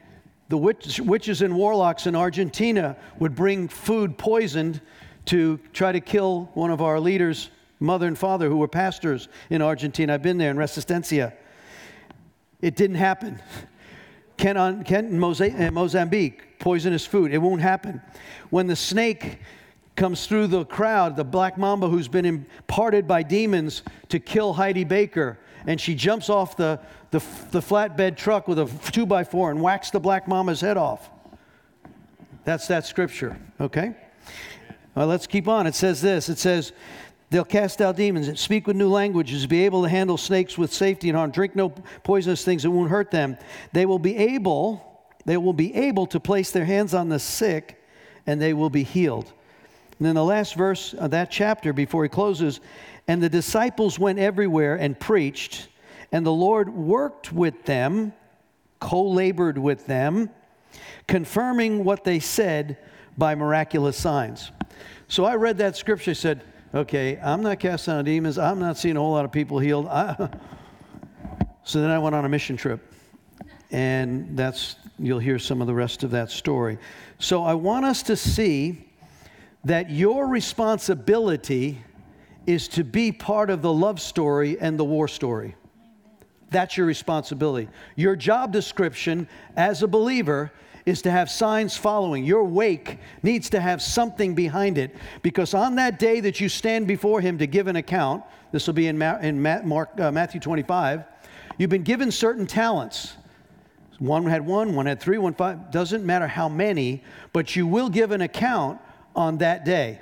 the 0.50 0.58
witch, 0.58 1.00
witches 1.00 1.42
and 1.42 1.56
warlocks 1.56 2.08
in 2.08 2.16
Argentina 2.16 2.98
would 3.20 3.36
bring 3.36 3.68
food 3.68 4.18
poisoned 4.18 4.82
to 5.26 5.60
try 5.74 5.92
to 5.92 6.00
kill 6.00 6.50
one 6.56 6.72
of 6.72 6.82
our 6.82 7.00
leaders, 7.00 7.52
mother 7.80 8.08
and 8.08 8.18
father, 8.18 8.50
who 8.50 8.58
were 8.58 8.68
pastors 8.68 9.30
in 9.52 9.62
Argentina. 9.62 10.16
I've 10.16 10.24
been 10.24 10.40
there 10.40 10.50
in 10.50 10.58
Resistencia. 10.58 11.34
It 12.62 12.76
didn't 12.76 12.98
happen. 12.98 13.40
Kent 14.38 14.58
in 14.58 15.24
uh, 15.24 15.72
Mozambique, 15.72 16.60
poisonous 16.60 17.06
food. 17.06 17.32
It 17.32 17.38
won't 17.38 17.62
happen. 17.62 18.02
When 18.50 18.68
the 18.68 18.76
snake 18.76 19.40
comes 19.96 20.26
through 20.26 20.48
the 20.48 20.66
crowd, 20.66 21.16
the 21.16 21.24
black 21.24 21.58
mamba 21.58 21.90
who's 21.90 22.08
been 22.08 22.26
imparted 22.26 23.08
by 23.08 23.22
demons 23.22 23.84
to 24.08 24.18
kill 24.18 24.54
Heidi 24.54 24.86
Baker, 24.86 25.38
and 25.68 25.80
she 25.80 25.96
jumps 25.96 26.30
off 26.30 26.58
the, 26.58 26.80
the, 27.12 27.20
the 27.52 27.60
flatbed 27.60 28.18
truck 28.18 28.48
with 28.48 28.60
a 28.60 28.66
two 28.92 29.06
by 29.06 29.24
four 29.24 29.52
and 29.52 29.62
whacks 29.62 29.92
the 29.92 30.00
black 30.00 30.28
mamba's 30.28 30.62
head 30.62 30.78
off. 30.78 31.10
That's 32.46 32.68
that 32.68 32.86
scripture, 32.86 33.38
okay? 33.60 33.96
Well, 34.96 35.08
let's 35.08 35.28
keep 35.28 35.48
on. 35.48 35.68
It 35.68 35.76
says 35.76 36.02
this 36.02 36.30
it 36.30 36.38
says, 36.38 36.72
They'll 37.32 37.46
cast 37.46 37.80
out 37.80 37.96
demons, 37.96 38.40
speak 38.40 38.66
with 38.66 38.76
new 38.76 38.90
languages, 38.90 39.46
be 39.46 39.66
able 39.66 39.84
to 39.84 39.90
handle 39.90 40.18
snakes 40.18 40.58
with 40.58 40.74
safety 40.74 41.10
and 41.10 41.18
harm, 41.18 41.30
drink 41.30 41.56
no 41.56 41.70
poisonous 42.04 42.44
things 42.44 42.64
that 42.64 42.72
won't 42.72 42.90
hurt 42.90 43.12
them. 43.12 43.38
They 43.72 43.86
will 43.86 44.00
be 44.00 44.18
able, 44.18 45.04
they 45.26 45.38
will 45.38 45.54
be 45.54 45.76
able 45.76 46.08
to 46.08 46.20
place 46.20 46.50
their 46.50 46.66
hands 46.66 46.96
on 46.96 47.10
the 47.10 47.20
sick 47.20 47.84
and 48.26 48.42
they 48.42 48.54
will 48.54 48.72
be 48.72 48.84
healed. 48.84 49.32
And 50.00 50.08
then 50.08 50.16
the 50.16 50.24
last 50.24 50.56
verse 50.56 50.94
of 50.96 51.12
that 51.12 51.30
chapter 51.30 51.72
before 51.72 52.04
he 52.04 52.10
closes, 52.10 52.62
and 53.10 53.24
the 53.24 53.30
disciples 53.30 53.98
went 53.98 54.20
everywhere 54.20 54.76
and 54.76 54.98
preached, 54.98 55.68
and 56.12 56.24
the 56.24 56.32
Lord 56.32 56.70
worked 56.70 57.34
with 57.34 57.66
them, 57.66 58.14
co 58.80 59.04
labored 59.04 59.58
with 59.58 59.88
them, 59.88 60.30
confirming 61.08 61.84
what 61.84 62.04
they 62.04 62.20
said 62.20 62.78
by 63.18 63.34
miraculous 63.34 63.98
signs. 63.98 64.52
So 65.08 65.26
I 65.26 65.38
read 65.38 65.58
that 65.58 65.76
scripture, 65.76 66.14
said, 66.14 66.44
okay, 66.72 67.18
I'm 67.18 67.42
not 67.42 67.60
casting 67.60 67.96
out 67.96 68.06
demons. 68.06 68.38
I'm 68.38 68.60
not 68.60 68.78
seeing 68.78 68.96
a 68.96 69.00
whole 69.00 69.14
lot 69.14 69.26
of 69.26 69.32
people 69.32 69.58
healed. 69.58 69.88
I, 69.88 70.30
so 71.64 71.82
then 71.82 71.90
I 71.90 71.98
went 71.98 72.14
on 72.14 72.26
a 72.26 72.30
mission 72.30 72.58
trip. 72.58 72.94
And 73.72 74.38
that's, 74.38 74.76
you'll 75.00 75.18
hear 75.18 75.40
some 75.40 75.62
of 75.62 75.68
the 75.68 75.74
rest 75.74 76.04
of 76.04 76.12
that 76.12 76.30
story. 76.30 76.78
So 77.18 77.44
I 77.44 77.56
want 77.56 77.86
us 77.86 78.04
to 78.04 78.16
see 78.16 78.86
that 79.64 79.90
your 79.90 80.28
responsibility 80.28 81.80
is 82.50 82.68
to 82.68 82.84
be 82.84 83.12
part 83.12 83.52
of 83.52 83.62
the 83.62 83.72
love 83.72 84.02
story 84.02 84.60
and 84.60 84.80
the 84.80 84.84
war 84.84 85.08
story. 85.08 85.56
That's 86.50 86.76
your 86.78 86.88
responsibility. 86.88 87.70
Your 87.96 88.16
job 88.16 88.52
description 88.52 89.28
as 89.56 89.84
a 89.84 89.88
believer 89.88 90.52
is 90.84 91.04
to 91.04 91.12
have 91.12 91.30
signs 91.30 91.78
following. 91.78 92.26
Your 92.26 92.44
wake 92.44 92.98
needs 93.22 93.52
to 93.52 93.60
have 93.60 93.84
something 93.84 94.34
behind 94.34 94.80
it 94.80 94.96
because 95.22 95.54
on 95.54 95.76
that 95.76 96.00
day 96.00 96.22
that 96.22 96.40
you 96.40 96.50
stand 96.50 96.88
before 96.88 97.22
Him 97.22 97.38
to 97.38 97.46
give 97.46 97.68
an 97.68 97.76
account, 97.76 98.24
this 98.52 98.66
will 98.66 98.74
be 98.74 98.88
in, 98.88 98.98
Ma- 98.98 99.20
in 99.20 99.40
Ma- 99.40 99.62
Mark, 99.62 99.92
uh, 100.00 100.12
Matthew 100.12 100.42
25, 100.42 101.04
you've 101.60 101.70
been 101.70 101.84
given 101.84 102.12
certain 102.12 102.48
talents. 102.48 103.14
One 104.00 104.26
had 104.26 104.44
one, 104.44 104.74
one 104.74 104.88
had 104.88 105.00
three, 105.00 105.20
one 105.20 105.36
five. 105.36 105.70
Doesn't 105.70 106.04
matter 106.04 106.26
how 106.26 106.50
many, 106.50 107.04
but 107.32 107.56
you 107.56 107.68
will 107.68 107.90
give 107.90 108.10
an 108.10 108.22
account 108.22 108.80
on 109.16 109.38
that 109.38 109.66
day. 109.66 110.02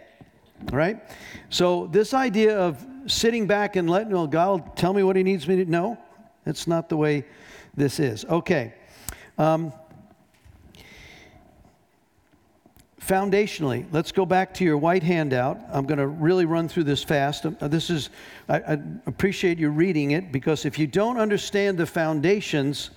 All 0.72 0.78
right? 0.78 1.02
So, 1.50 1.88
this 1.88 2.14
idea 2.14 2.58
of 2.58 2.86
sitting 3.08 3.48
back 3.48 3.76
and 3.76 3.90
letting 3.90 4.12
well, 4.12 4.28
God 4.28 4.76
tell 4.76 4.94
me 4.94 5.04
what 5.04 5.16
He 5.16 5.24
needs 5.24 5.48
me 5.48 5.56
to 5.58 5.66
know, 5.66 5.98
that's 6.44 6.68
not 6.68 6.90
the 6.90 6.98
way 6.98 7.26
this 7.76 8.00
is. 8.00 8.26
Okay. 8.26 8.74
Um, 9.38 9.72
foundationally, 13.00 13.86
let's 13.92 14.12
go 14.12 14.26
back 14.26 14.54
to 14.56 14.66
your 14.66 14.78
white 14.78 15.04
handout. 15.04 15.60
I'm 15.72 15.86
going 15.86 16.00
to 16.00 16.08
really 16.08 16.46
run 16.46 16.68
through 16.68 16.84
this 16.86 17.04
fast. 17.04 17.46
Um, 17.46 17.56
this 17.62 17.90
is, 17.90 18.10
I, 18.50 18.58
I, 18.60 18.78
appreciate 19.06 19.60
you 19.60 19.70
reading 19.70 20.12
it 20.12 20.32
because 20.32 20.66
if 20.66 20.78
you 20.78 20.88
don't 20.88 21.18
understand 21.18 21.78
the 21.78 21.86
foundations, 21.86 22.90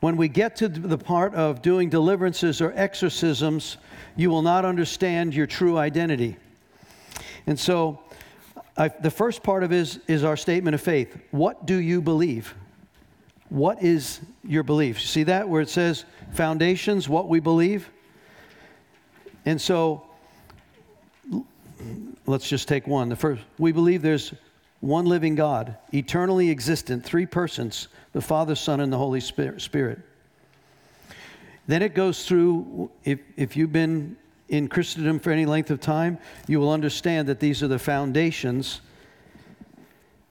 when 0.00 0.16
we 0.16 0.28
get 0.28 0.56
to 0.56 0.68
the 0.68 0.98
part 0.98 1.34
of 1.34 1.62
doing 1.62 1.88
deliverances 1.88 2.60
or 2.60 2.72
exorcisms, 2.74 3.76
you 4.16 4.30
will 4.30 4.42
not 4.42 4.64
understand 4.64 5.34
your 5.34 5.46
true 5.46 5.78
identity. 5.78 6.36
And 7.46 7.58
so, 7.58 8.00
I, 8.76 8.88
the 8.88 9.10
first 9.10 9.42
part 9.42 9.62
of 9.62 9.72
is, 9.72 10.00
is 10.06 10.24
our 10.24 10.36
statement 10.36 10.74
of 10.74 10.80
faith. 10.80 11.16
What 11.30 11.66
do 11.66 11.76
you 11.76 12.02
believe? 12.02 12.54
What 13.48 13.82
is 13.82 14.20
your 14.42 14.62
belief? 14.62 15.00
See 15.00 15.22
that 15.24 15.48
where 15.48 15.60
it 15.60 15.68
says 15.68 16.04
foundations, 16.32 17.08
what 17.08 17.28
we 17.28 17.40
believe? 17.40 17.88
And 19.44 19.60
so, 19.60 20.06
let's 22.26 22.48
just 22.48 22.66
take 22.66 22.86
one. 22.86 23.08
The 23.08 23.16
first, 23.16 23.42
we 23.58 23.72
believe 23.72 24.02
there's 24.02 24.34
one 24.80 25.06
living 25.06 25.34
God, 25.34 25.76
eternally 25.92 26.50
existent, 26.50 27.04
three 27.04 27.26
persons 27.26 27.88
the 28.12 28.20
Father, 28.20 28.54
Son, 28.54 28.80
and 28.80 28.90
the 28.92 28.96
Holy 28.96 29.20
Spirit. 29.20 29.98
Then 31.66 31.82
it 31.82 31.94
goes 31.94 32.26
through, 32.26 32.90
if, 33.04 33.20
if 33.36 33.56
you've 33.56 33.72
been 33.72 34.16
in 34.48 34.68
Christendom 34.68 35.18
for 35.18 35.30
any 35.30 35.46
length 35.46 35.70
of 35.70 35.80
time, 35.80 36.18
you 36.46 36.60
will 36.60 36.70
understand 36.70 37.28
that 37.28 37.40
these 37.40 37.62
are 37.62 37.68
the 37.68 37.78
foundations 37.78 38.80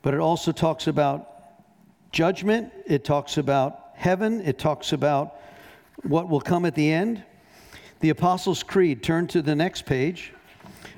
but 0.05 0.13
it 0.13 0.19
also 0.19 0.51
talks 0.51 0.85
about 0.85 1.31
judgment, 2.11 2.71
it 2.85 3.03
talks 3.03 3.39
about 3.39 3.89
heaven, 3.95 4.39
it 4.41 4.59
talks 4.59 4.93
about 4.93 5.41
what 6.03 6.29
will 6.29 6.39
come 6.39 6.63
at 6.63 6.75
the 6.75 6.91
end. 6.91 7.23
The 8.01 8.11
Apostles' 8.11 8.61
Creed, 8.61 9.01
turn 9.01 9.25
to 9.29 9.41
the 9.41 9.55
next 9.55 9.87
page. 9.87 10.31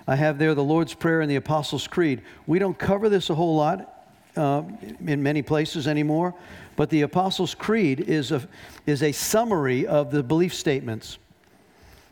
I 0.09 0.17
have 0.17 0.37
there 0.37 0.53
the 0.53 0.63
Lord's 0.63 0.93
Prayer 0.93 1.21
and 1.21 1.31
the 1.31 1.37
Apostles' 1.37 1.87
Creed. 1.87 2.21
We 2.47 2.59
don't 2.59 2.77
cover 2.77 3.07
this 3.07 3.29
a 3.29 3.35
whole 3.35 3.55
lot 3.55 4.09
uh, 4.35 4.63
in 5.05 5.23
many 5.23 5.41
places 5.41 5.87
anymore, 5.87 6.35
but 6.75 6.89
the 6.89 7.03
Apostles' 7.03 7.55
Creed 7.55 8.01
is 8.01 8.33
a, 8.33 8.45
is 8.85 9.03
a 9.03 9.13
summary 9.13 9.87
of 9.87 10.11
the 10.11 10.21
belief 10.21 10.53
statements 10.53 11.17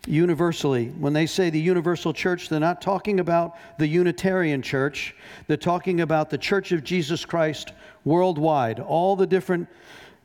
universally. 0.07 0.89
When 0.99 1.13
they 1.13 1.25
say 1.25 1.49
the 1.49 1.59
universal 1.59 2.13
church, 2.13 2.49
they're 2.49 2.59
not 2.59 2.81
talking 2.81 3.19
about 3.19 3.55
the 3.77 3.87
Unitarian 3.87 4.61
church. 4.61 5.15
They're 5.47 5.57
talking 5.57 6.01
about 6.01 6.29
the 6.29 6.37
church 6.37 6.71
of 6.71 6.83
Jesus 6.83 7.25
Christ 7.25 7.73
worldwide, 8.03 8.79
all 8.79 9.15
the 9.15 9.27
different 9.27 9.67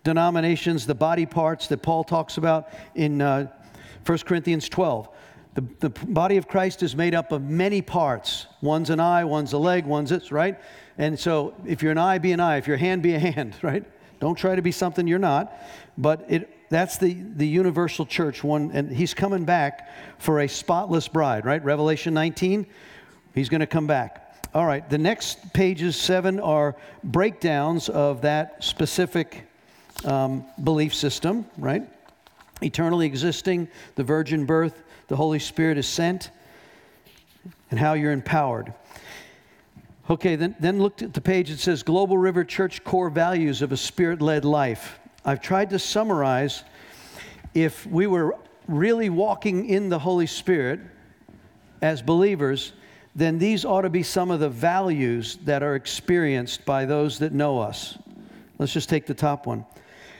denominations, 0.04 0.86
the 0.86 0.94
body 0.94 1.26
parts 1.26 1.66
that 1.68 1.82
Paul 1.82 2.04
talks 2.04 2.36
about 2.36 2.68
in 2.94 3.20
uh, 3.20 3.50
1 4.06 4.18
Corinthians 4.18 4.68
12. 4.68 5.08
The, 5.54 5.64
the 5.80 5.90
body 5.90 6.36
of 6.36 6.46
Christ 6.46 6.82
is 6.82 6.94
made 6.94 7.14
up 7.14 7.32
of 7.32 7.42
many 7.42 7.82
parts. 7.82 8.46
One's 8.62 8.90
an 8.90 9.00
eye, 9.00 9.24
one's 9.24 9.52
a 9.52 9.58
leg, 9.58 9.84
one's 9.84 10.10
this, 10.10 10.30
right? 10.30 10.58
And 10.96 11.18
so 11.18 11.54
if 11.66 11.82
you're 11.82 11.92
an 11.92 11.98
eye, 11.98 12.18
be 12.18 12.32
an 12.32 12.40
eye. 12.40 12.56
If 12.56 12.66
you're 12.66 12.76
a 12.76 12.80
hand, 12.80 13.02
be 13.02 13.14
a 13.14 13.18
hand, 13.18 13.56
right? 13.62 13.84
Don't 14.20 14.36
try 14.36 14.54
to 14.54 14.62
be 14.62 14.72
something 14.72 15.06
you're 15.06 15.18
not. 15.18 15.52
But 15.98 16.24
it, 16.28 16.56
that's 16.70 16.98
the, 16.98 17.14
the 17.14 17.46
universal 17.46 18.06
church 18.06 18.44
one, 18.44 18.70
and 18.72 18.90
he's 18.90 19.12
coming 19.12 19.44
back 19.44 19.90
for 20.18 20.40
a 20.40 20.48
spotless 20.48 21.08
bride, 21.08 21.44
right? 21.44 21.62
Revelation 21.64 22.14
19, 22.14 22.64
he's 23.34 23.48
going 23.48 23.60
to 23.60 23.66
come 23.66 23.88
back. 23.88 24.38
All 24.54 24.64
right, 24.64 24.88
the 24.88 24.98
next 24.98 25.52
pages, 25.52 25.96
seven, 25.96 26.38
are 26.38 26.76
breakdowns 27.02 27.88
of 27.88 28.22
that 28.22 28.62
specific 28.62 29.48
um, 30.04 30.44
belief 30.62 30.94
system, 30.94 31.44
right? 31.58 31.82
Eternally 32.62 33.06
existing, 33.06 33.66
the 33.96 34.04
virgin 34.04 34.46
birth, 34.46 34.84
the 35.08 35.16
Holy 35.16 35.40
Spirit 35.40 35.76
is 35.76 35.88
sent, 35.88 36.30
and 37.72 37.80
how 37.80 37.94
you're 37.94 38.12
empowered. 38.12 38.72
Okay, 40.08 40.36
then, 40.36 40.54
then 40.60 40.80
look 40.80 41.02
at 41.02 41.14
the 41.14 41.20
page. 41.20 41.50
It 41.50 41.58
says 41.58 41.82
Global 41.82 42.16
River 42.16 42.44
Church 42.44 42.84
core 42.84 43.10
values 43.10 43.60
of 43.60 43.72
a 43.72 43.76
spirit 43.76 44.22
led 44.22 44.44
life. 44.44 44.99
I've 45.24 45.40
tried 45.40 45.70
to 45.70 45.78
summarize 45.78 46.64
if 47.54 47.86
we 47.86 48.06
were 48.06 48.36
really 48.66 49.10
walking 49.10 49.66
in 49.66 49.88
the 49.88 49.98
Holy 49.98 50.26
Spirit 50.26 50.80
as 51.82 52.00
believers, 52.00 52.72
then 53.14 53.38
these 53.38 53.64
ought 53.64 53.82
to 53.82 53.90
be 53.90 54.02
some 54.02 54.30
of 54.30 54.40
the 54.40 54.48
values 54.48 55.36
that 55.44 55.62
are 55.62 55.74
experienced 55.74 56.64
by 56.64 56.84
those 56.84 57.18
that 57.18 57.32
know 57.32 57.58
us. 57.58 57.98
Let's 58.58 58.72
just 58.72 58.88
take 58.88 59.06
the 59.06 59.14
top 59.14 59.46
one. 59.46 59.66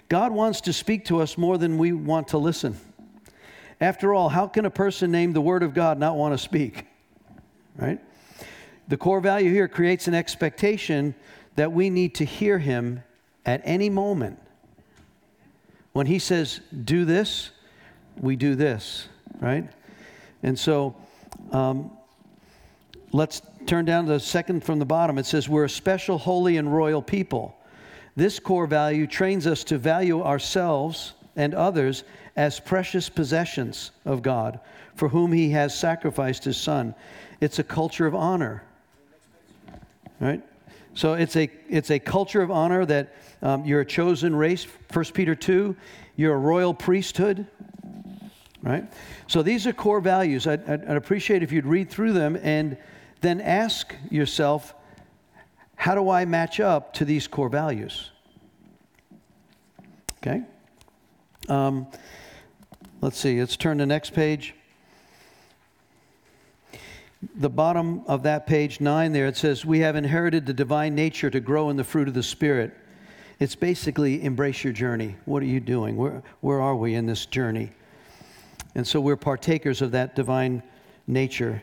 God 0.09 0.33
wants 0.33 0.61
to 0.63 0.73
speak 0.73 1.05
to 1.07 1.21
us 1.21 1.39
more 1.39 1.57
than 1.57 1.79
we 1.79 1.93
want 1.93 2.29
to 2.29 2.39
listen. 2.39 2.77
After 3.81 4.13
all, 4.13 4.29
how 4.29 4.49
can 4.49 4.67
a 4.67 4.71
person 4.71 5.11
named 5.11 5.35
the 5.35 5.41
Word 5.41 5.63
of 5.63 5.73
God 5.73 5.99
not 5.99 6.17
want 6.17 6.35
to 6.35 6.39
speak? 6.39 6.87
Right? 7.77 8.01
The 8.89 8.97
core 8.97 9.21
value 9.21 9.51
here 9.53 9.69
creates 9.69 10.09
an 10.09 10.15
expectation 10.15 11.15
that 11.55 11.73
we 11.73 11.89
need 11.89 12.17
to 12.17 12.25
hear 12.25 12.59
Him 12.59 13.03
at 13.47 13.63
any 13.65 13.89
moment. 13.89 14.39
When 15.93 16.07
He 16.07 16.19
says, 16.19 16.61
do 16.85 17.05
this, 17.05 17.51
we 18.21 18.37
do 18.37 18.55
this, 18.55 19.09
right? 19.41 19.69
And 20.43 20.59
so, 20.59 20.97
um, 21.53 21.91
let's 23.13 23.43
turn 23.67 23.85
down 23.85 24.07
to 24.07 24.13
the 24.13 24.21
second 24.21 24.65
from 24.65 24.79
the 24.79 24.85
bottom. 24.85 25.19
It 25.19 25.27
says, 25.27 25.49
We're 25.49 25.65
a 25.65 25.71
special, 25.71 26.19
holy, 26.19 26.57
and 26.57 26.73
royal 26.73 27.03
people. 27.03 27.57
This 28.17 28.39
core 28.39 28.67
value 28.67 29.07
trains 29.07 29.47
us 29.47 29.65
to 29.65 29.79
value 29.79 30.23
ourselves 30.23 31.15
and 31.37 31.55
others 31.55 32.05
as 32.37 32.61
precious 32.61 33.09
possessions 33.09 33.93
of 34.05 34.23
God, 34.23 34.61
for 34.95 35.09
whom 35.09 35.33
He 35.33 35.51
has 35.51 35.77
sacrificed 35.77 36.45
His 36.45 36.57
Son. 36.57 36.95
It's 37.41 37.59
a 37.59 37.65
culture 37.65 38.07
of 38.07 38.15
honor. 38.15 38.63
Right? 40.19 40.43
So 40.95 41.15
it's 41.15 41.37
a, 41.37 41.51
it's 41.69 41.91
a 41.91 41.99
culture 41.99 42.43
of 42.43 42.51
honor 42.51 42.85
that 42.85 43.15
um, 43.43 43.65
you're 43.65 43.81
a 43.81 43.87
chosen 43.87 44.35
race. 44.35 44.67
1 44.93 45.05
Peter 45.15 45.35
2, 45.35 45.77
you're 46.17 46.35
a 46.35 46.39
royal 46.39 46.75
priesthood. 46.75 47.47
Right? 48.63 48.85
So 49.27 49.43
these 49.43 49.67
are 49.67 49.73
core 49.73 50.01
values. 50.01 50.47
I'd, 50.47 50.69
I'd 50.69 50.97
appreciate 50.97 51.43
if 51.43 51.53
you'd 51.53 51.67
read 51.67 51.91
through 51.91 52.13
them 52.13 52.39
and 52.43 52.77
then 53.21 53.41
ask 53.41 53.95
yourself, 54.11 54.75
how 55.77 55.95
do 55.95 56.11
I 56.11 56.27
match 56.27 56.61
up 56.61 56.93
to 56.95 57.05
these 57.05 57.27
core 57.27 57.49
values? 57.49 58.11
Okay? 60.19 60.43
Um, 61.49 61.87
let's 63.01 63.19
see, 63.19 63.41
let's 63.41 63.57
turn 63.57 63.79
to 63.79 63.83
the 63.83 63.87
next 63.87 64.13
page. 64.13 64.55
The 67.37 67.51
bottom 67.51 68.03
of 68.07 68.23
that 68.23 68.47
page 68.47 68.81
nine 68.81 69.13
there, 69.13 69.27
it 69.27 69.37
says, 69.37 69.65
We 69.65 69.81
have 69.81 69.95
inherited 69.95 70.47
the 70.47 70.55
divine 70.55 70.95
nature 70.95 71.29
to 71.31 71.41
grow 71.41 71.69
in 71.69 71.77
the 71.77 71.85
fruit 71.85 72.09
of 72.09 72.15
the 72.15 72.23
Spirit. 72.23 72.75
It's 73.39 73.55
basically 73.55 74.23
embrace 74.23 74.65
your 74.65 74.73
journey. 74.73 75.17
What 75.27 75.43
are 75.43 75.47
you 75.47 75.61
doing? 75.61 75.97
Where, 75.97 76.23
where 76.41 76.61
are 76.61 76.77
we 76.77 76.95
in 76.95 77.07
this 77.07 77.27
journey? 77.27 77.71
And 78.75 78.87
so 78.87 79.01
we're 79.01 79.17
partakers 79.17 79.83
of 79.83 79.93
that 79.93 80.15
divine 80.15 80.63
nature. 81.07 81.63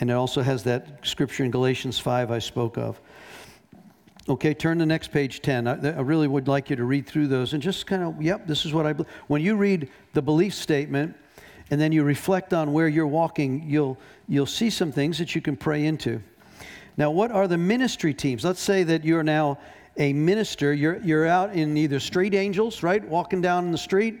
And 0.00 0.10
it 0.10 0.14
also 0.14 0.42
has 0.42 0.64
that 0.64 1.06
scripture 1.06 1.44
in 1.44 1.50
Galatians 1.50 1.98
5 1.98 2.30
I 2.30 2.38
spoke 2.38 2.76
of. 2.76 3.00
Okay, 4.28 4.52
turn 4.52 4.78
to 4.78 4.86
next 4.86 5.08
page 5.08 5.40
10. 5.40 5.66
I, 5.66 5.72
I, 5.72 6.00
really 6.00 6.28
would 6.28 6.48
like 6.48 6.68
you 6.68 6.76
to 6.76 6.84
read 6.84 7.06
through 7.06 7.28
those 7.28 7.54
and 7.54 7.62
just 7.62 7.86
kind 7.86 8.02
of, 8.02 8.20
yep, 8.20 8.46
this 8.46 8.66
is 8.66 8.74
what 8.74 8.84
I 8.84 8.92
believe. 8.92 9.10
When 9.26 9.40
you 9.40 9.56
read 9.56 9.90
the 10.12 10.20
belief 10.20 10.52
statement 10.52 11.16
and 11.70 11.80
then 11.80 11.92
you 11.92 12.02
reflect 12.02 12.52
on 12.52 12.72
where 12.72 12.88
you're 12.88 13.06
walking, 13.06 13.64
you'll, 13.66 13.98
you'll 14.28 14.46
see 14.46 14.70
some 14.70 14.92
things 14.92 15.18
that 15.18 15.34
you 15.34 15.40
can 15.40 15.56
pray 15.56 15.84
into. 15.84 16.22
Now, 16.96 17.10
what 17.10 17.30
are 17.30 17.46
the 17.46 17.58
ministry 17.58 18.14
teams? 18.14 18.44
Let's 18.44 18.60
say 18.60 18.82
that 18.84 19.04
you're 19.04 19.22
now 19.22 19.58
a 19.96 20.12
minister. 20.12 20.72
You're, 20.72 20.98
you're 20.98 21.26
out 21.26 21.52
in 21.52 21.76
either 21.76 22.00
street 22.00 22.34
angels, 22.34 22.82
right, 22.82 23.06
walking 23.06 23.40
down 23.40 23.66
in 23.66 23.72
the 23.72 23.78
street, 23.78 24.20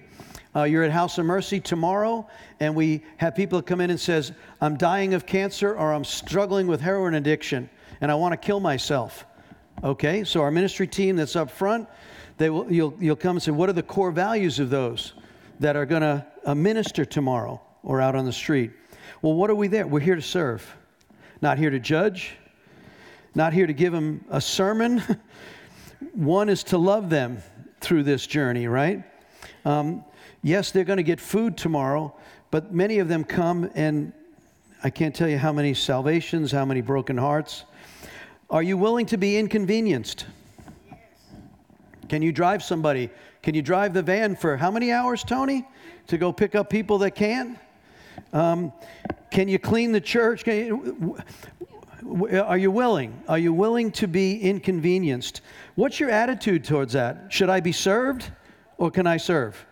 uh, 0.56 0.64
you're 0.64 0.82
at 0.82 0.90
House 0.90 1.18
of 1.18 1.26
Mercy 1.26 1.60
tomorrow, 1.60 2.26
and 2.58 2.74
we 2.74 3.02
have 3.18 3.34
people 3.34 3.60
come 3.62 3.80
in 3.80 3.90
and 3.90 4.00
says, 4.00 4.32
"I'm 4.60 4.76
dying 4.76 5.14
of 5.14 5.26
cancer, 5.26 5.76
or 5.76 5.92
I'm 5.92 6.04
struggling 6.04 6.66
with 6.66 6.80
heroin 6.80 7.14
addiction, 7.14 7.68
and 8.00 8.10
I 8.10 8.14
want 8.14 8.32
to 8.32 8.36
kill 8.36 8.58
myself." 8.58 9.26
Okay, 9.84 10.24
so 10.24 10.40
our 10.40 10.50
ministry 10.50 10.86
team 10.86 11.16
that's 11.16 11.36
up 11.36 11.50
front, 11.50 11.86
they 12.38 12.50
will, 12.50 12.70
you'll, 12.72 12.94
you'll 12.98 13.16
come 13.16 13.36
and 13.36 13.42
say, 13.42 13.52
"What 13.52 13.68
are 13.68 13.74
the 13.74 13.82
core 13.82 14.10
values 14.10 14.58
of 14.58 14.70
those 14.70 15.12
that 15.60 15.76
are 15.76 15.86
going 15.86 16.02
to 16.02 16.26
uh, 16.44 16.54
minister 16.54 17.04
tomorrow 17.04 17.60
or 17.82 18.00
out 18.00 18.14
on 18.14 18.24
the 18.24 18.32
street?" 18.32 18.70
Well, 19.22 19.34
what 19.34 19.50
are 19.50 19.54
we 19.54 19.68
there? 19.68 19.86
We're 19.86 20.00
here 20.00 20.16
to 20.16 20.22
serve, 20.22 20.76
not 21.40 21.58
here 21.58 21.70
to 21.70 21.80
judge, 21.80 22.36
not 23.34 23.52
here 23.52 23.66
to 23.66 23.72
give 23.72 23.92
them 23.92 24.24
a 24.30 24.40
sermon. 24.40 25.02
One 26.12 26.48
is 26.48 26.62
to 26.64 26.78
love 26.78 27.10
them 27.10 27.42
through 27.80 28.04
this 28.04 28.26
journey, 28.26 28.68
right? 28.68 29.02
Um, 29.64 30.04
Yes, 30.42 30.70
they're 30.70 30.84
going 30.84 30.98
to 30.98 31.02
get 31.02 31.20
food 31.20 31.56
tomorrow, 31.56 32.14
but 32.50 32.72
many 32.72 33.00
of 33.00 33.08
them 33.08 33.24
come 33.24 33.70
and 33.74 34.12
I 34.84 34.90
can't 34.90 35.14
tell 35.14 35.28
you 35.28 35.38
how 35.38 35.52
many 35.52 35.74
salvations, 35.74 36.52
how 36.52 36.64
many 36.64 36.80
broken 36.80 37.18
hearts. 37.18 37.64
Are 38.48 38.62
you 38.62 38.76
willing 38.76 39.06
to 39.06 39.16
be 39.16 39.36
inconvenienced? 39.36 40.26
Yes. 40.88 40.98
Can 42.08 42.22
you 42.22 42.30
drive 42.30 42.62
somebody? 42.62 43.10
Can 43.48 43.54
you 43.54 43.62
drive 43.62 43.94
the 43.94 44.02
van 44.02 44.36
for 44.36 44.58
how 44.58 44.70
many 44.70 44.92
hours, 44.92 45.24
Tony, 45.24 45.66
to 46.08 46.18
go 46.18 46.34
pick 46.34 46.54
up 46.54 46.68
people 46.68 46.98
that 46.98 47.12
can? 47.12 47.58
Um, 48.34 48.74
can 49.30 49.48
you 49.48 49.58
clean 49.58 49.90
the 49.90 50.02
church? 50.02 50.46
You, 50.46 51.16
are 52.30 52.58
you 52.58 52.70
willing? 52.70 53.22
Are 53.26 53.38
you 53.38 53.54
willing 53.54 53.90
to 53.92 54.06
be 54.06 54.38
inconvenienced? 54.38 55.40
What's 55.76 55.98
your 55.98 56.10
attitude 56.10 56.62
towards 56.62 56.92
that? 56.92 57.32
Should 57.32 57.48
I 57.48 57.60
be 57.60 57.72
served 57.72 58.30
or 58.76 58.90
can 58.90 59.06
I 59.06 59.16
serve? 59.16 59.64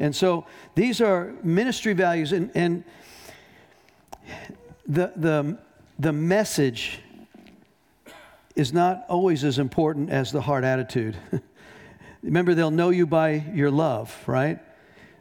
And 0.00 0.12
so 0.12 0.44
these 0.74 1.00
are 1.00 1.32
ministry 1.44 1.92
values, 1.92 2.32
and, 2.32 2.50
and 2.56 2.82
the, 4.88 5.12
the, 5.14 5.56
the 6.00 6.12
message 6.12 6.98
is 8.56 8.72
not 8.72 9.04
always 9.08 9.44
as 9.44 9.60
important 9.60 10.10
as 10.10 10.32
the 10.32 10.40
heart 10.40 10.64
attitude. 10.64 11.16
Remember, 12.22 12.54
they'll 12.54 12.70
know 12.70 12.90
you 12.90 13.06
by 13.06 13.44
your 13.54 13.70
love, 13.70 14.16
right? 14.26 14.58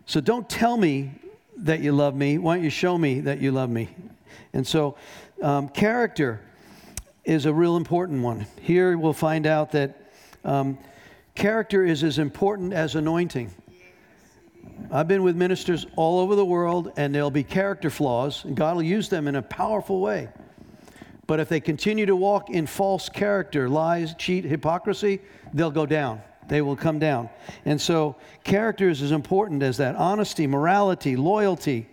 So 0.05 0.19
don't 0.19 0.49
tell 0.49 0.75
me 0.75 1.12
that 1.57 1.79
you 1.79 1.91
love 1.91 2.15
me. 2.15 2.38
Why 2.38 2.55
don't 2.55 2.63
you 2.63 2.69
show 2.69 2.97
me 2.97 3.21
that 3.21 3.39
you 3.39 3.51
love 3.51 3.69
me? 3.69 3.89
And 4.53 4.65
so, 4.65 4.97
um, 5.41 5.69
character 5.69 6.41
is 7.23 7.45
a 7.45 7.53
real 7.53 7.77
important 7.77 8.21
one. 8.23 8.45
Here 8.62 8.97
we'll 8.97 9.13
find 9.13 9.45
out 9.45 9.71
that 9.73 10.12
um, 10.43 10.77
character 11.35 11.85
is 11.85 12.03
as 12.03 12.17
important 12.17 12.73
as 12.73 12.95
anointing. 12.95 13.53
I've 14.91 15.07
been 15.07 15.23
with 15.23 15.35
ministers 15.35 15.85
all 15.95 16.19
over 16.19 16.35
the 16.35 16.45
world, 16.45 16.91
and 16.97 17.13
there'll 17.13 17.29
be 17.29 17.43
character 17.43 17.89
flaws, 17.89 18.43
and 18.45 18.55
God 18.55 18.75
will 18.75 18.83
use 18.83 19.09
them 19.09 19.27
in 19.27 19.35
a 19.35 19.41
powerful 19.41 20.01
way. 20.01 20.29
But 21.27 21.39
if 21.39 21.47
they 21.47 21.59
continue 21.59 22.07
to 22.07 22.15
walk 22.15 22.49
in 22.49 22.65
false 22.65 23.07
character, 23.07 23.69
lies, 23.69 24.15
cheat, 24.15 24.45
hypocrisy, 24.45 25.19
they'll 25.53 25.69
go 25.69 25.85
down. 25.85 26.21
They 26.49 26.62
will 26.62 26.75
come 26.75 26.99
down. 26.99 27.29
And 27.63 27.79
so, 27.79 28.15
character 28.43 28.89
is 28.89 29.01
as 29.01 29.12
important 29.12 29.63
as 29.63 29.77
that 29.77 29.95
honesty, 29.95 30.47
morality, 30.47 31.15
loyalty. 31.15 31.88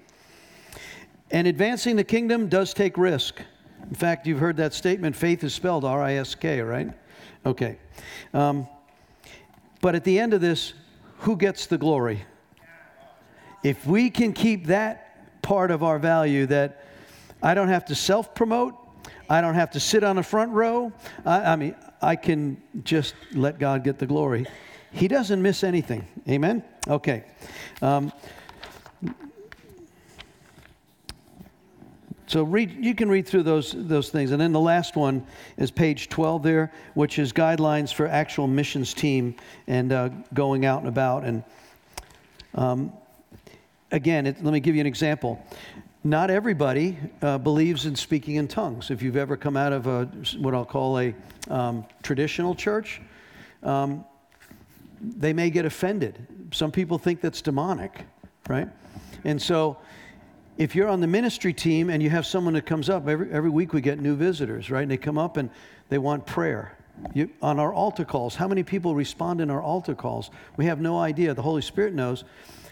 And 1.30 1.46
advancing 1.46 1.96
the 1.96 2.04
kingdom 2.04 2.48
does 2.48 2.74
take 2.74 2.96
risk. 2.96 3.40
In 3.88 3.94
fact, 3.94 4.26
you've 4.26 4.40
heard 4.40 4.56
that 4.56 4.74
statement 4.74 5.14
faith 5.14 5.44
is 5.44 5.54
spelled 5.54 5.84
R 5.84 6.02
I 6.02 6.14
S 6.14 6.34
K, 6.34 6.60
right? 6.60 6.90
Okay. 7.44 7.78
Um, 8.34 8.66
but 9.80 9.94
at 9.94 10.04
the 10.04 10.18
end 10.18 10.34
of 10.34 10.40
this, 10.40 10.72
who 11.18 11.36
gets 11.36 11.66
the 11.66 11.78
glory? 11.78 12.24
If 13.62 13.86
we 13.86 14.10
can 14.10 14.32
keep 14.32 14.66
that 14.66 15.42
part 15.42 15.70
of 15.70 15.82
our 15.82 15.98
value 15.98 16.46
that 16.46 16.84
I 17.42 17.54
don't 17.54 17.68
have 17.68 17.84
to 17.86 17.94
self 17.94 18.34
promote, 18.34 18.74
I 19.28 19.40
don't 19.40 19.54
have 19.54 19.70
to 19.72 19.80
sit 19.80 20.02
on 20.02 20.16
the 20.16 20.22
front 20.22 20.52
row, 20.52 20.92
I, 21.24 21.52
I, 21.52 21.56
mean, 21.56 21.76
I 22.02 22.16
can 22.16 22.62
just 22.84 23.14
let 23.32 23.58
God 23.58 23.84
get 23.84 23.98
the 23.98 24.06
glory. 24.06 24.46
He 24.92 25.08
doesn't 25.08 25.40
miss 25.40 25.64
anything. 25.64 26.06
Amen? 26.28 26.62
Okay. 26.88 27.24
Um, 27.82 28.12
So 32.28 32.42
read, 32.42 32.84
you 32.84 32.94
can 32.94 33.08
read 33.08 33.26
through 33.26 33.44
those, 33.44 33.72
those 33.76 34.10
things. 34.10 34.32
And 34.32 34.40
then 34.40 34.50
the 34.52 34.60
last 34.60 34.96
one 34.96 35.24
is 35.56 35.70
page 35.70 36.08
12 36.08 36.42
there, 36.42 36.72
which 36.94 37.20
is 37.20 37.32
guidelines 37.32 37.94
for 37.94 38.08
actual 38.08 38.48
missions 38.48 38.92
team 38.92 39.36
and 39.68 39.92
uh, 39.92 40.08
going 40.34 40.66
out 40.66 40.80
and 40.80 40.88
about. 40.88 41.24
And 41.24 41.44
um, 42.56 42.92
again, 43.92 44.26
it, 44.26 44.42
let 44.42 44.52
me 44.52 44.58
give 44.58 44.74
you 44.74 44.80
an 44.80 44.88
example. 44.88 45.40
Not 46.06 46.30
everybody 46.30 46.96
uh, 47.20 47.36
believes 47.36 47.84
in 47.84 47.96
speaking 47.96 48.36
in 48.36 48.46
tongues. 48.46 48.92
If 48.92 49.02
you've 49.02 49.16
ever 49.16 49.36
come 49.36 49.56
out 49.56 49.72
of 49.72 49.88
a, 49.88 50.04
what 50.38 50.54
I'll 50.54 50.64
call 50.64 51.00
a 51.00 51.12
um, 51.50 51.84
traditional 52.04 52.54
church, 52.54 53.00
um, 53.64 54.04
they 55.00 55.32
may 55.32 55.50
get 55.50 55.64
offended. 55.64 56.24
Some 56.52 56.70
people 56.70 56.96
think 56.96 57.20
that's 57.20 57.42
demonic, 57.42 58.06
right? 58.48 58.68
And 59.24 59.42
so 59.42 59.78
if 60.56 60.76
you're 60.76 60.86
on 60.86 61.00
the 61.00 61.08
ministry 61.08 61.52
team 61.52 61.90
and 61.90 62.00
you 62.00 62.08
have 62.08 62.24
someone 62.24 62.54
that 62.54 62.66
comes 62.66 62.88
up, 62.88 63.08
every, 63.08 63.28
every 63.32 63.50
week 63.50 63.72
we 63.72 63.80
get 63.80 63.98
new 63.98 64.14
visitors, 64.14 64.70
right? 64.70 64.82
And 64.82 64.90
they 64.92 64.96
come 64.96 65.18
up 65.18 65.36
and 65.36 65.50
they 65.88 65.98
want 65.98 66.24
prayer. 66.24 66.78
You, 67.14 67.30
on 67.42 67.58
our 67.58 67.74
altar 67.74 68.04
calls, 68.04 68.36
how 68.36 68.46
many 68.46 68.62
people 68.62 68.94
respond 68.94 69.40
in 69.40 69.50
our 69.50 69.60
altar 69.60 69.96
calls? 69.96 70.30
We 70.56 70.66
have 70.66 70.80
no 70.80 71.00
idea. 71.00 71.34
The 71.34 71.42
Holy 71.42 71.62
Spirit 71.62 71.94
knows. 71.94 72.22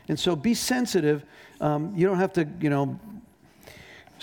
And 0.06 0.20
so 0.20 0.36
be 0.36 0.54
sensitive. 0.54 1.24
Um, 1.60 1.92
you 1.96 2.06
don't 2.06 2.18
have 2.18 2.32
to, 2.34 2.46
you 2.60 2.70
know, 2.70 2.96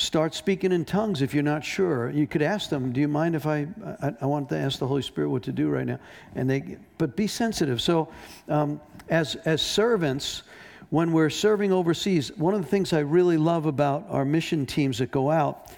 start 0.02 0.34
speaking 0.34 0.72
in 0.72 0.84
tongues 0.84 1.22
if 1.22 1.34
you're 1.34 1.44
not 1.44 1.64
sure. 1.64 2.10
You 2.10 2.28
could 2.28 2.42
ask 2.42 2.70
them, 2.70 2.92
"Do 2.92 3.00
you 3.00 3.08
mind 3.08 3.36
if 3.36 3.46
I? 3.46 3.68
I, 4.02 4.14
I 4.22 4.26
want 4.26 4.50
to 4.50 4.58
ask 4.58 4.80
the 4.80 4.88
Holy 4.88 5.02
Spirit 5.02 5.30
what 5.30 5.44
to 5.44 5.52
do 5.52 5.70
right 5.70 5.86
now." 5.86 6.00
And 6.36 6.50
they, 6.50 6.78
but 6.98 7.16
be 7.16 7.28
sensitive. 7.28 7.82
So, 7.82 8.10
um, 8.50 8.82
as 9.10 9.36
as 9.46 9.62
servants, 9.62 10.44
when 10.90 11.14
we're 11.14 11.30
serving 11.30 11.72
overseas, 11.72 12.36
one 12.38 12.54
of 12.54 12.62
the 12.62 12.68
things 12.68 12.94
I 12.94 13.00
really 13.00 13.38
love 13.38 13.66
about 13.66 14.06
our 14.10 14.26
mission 14.26 14.66
teams 14.66 14.98
that 14.98 15.12
go 15.12 15.30
out, 15.30 15.72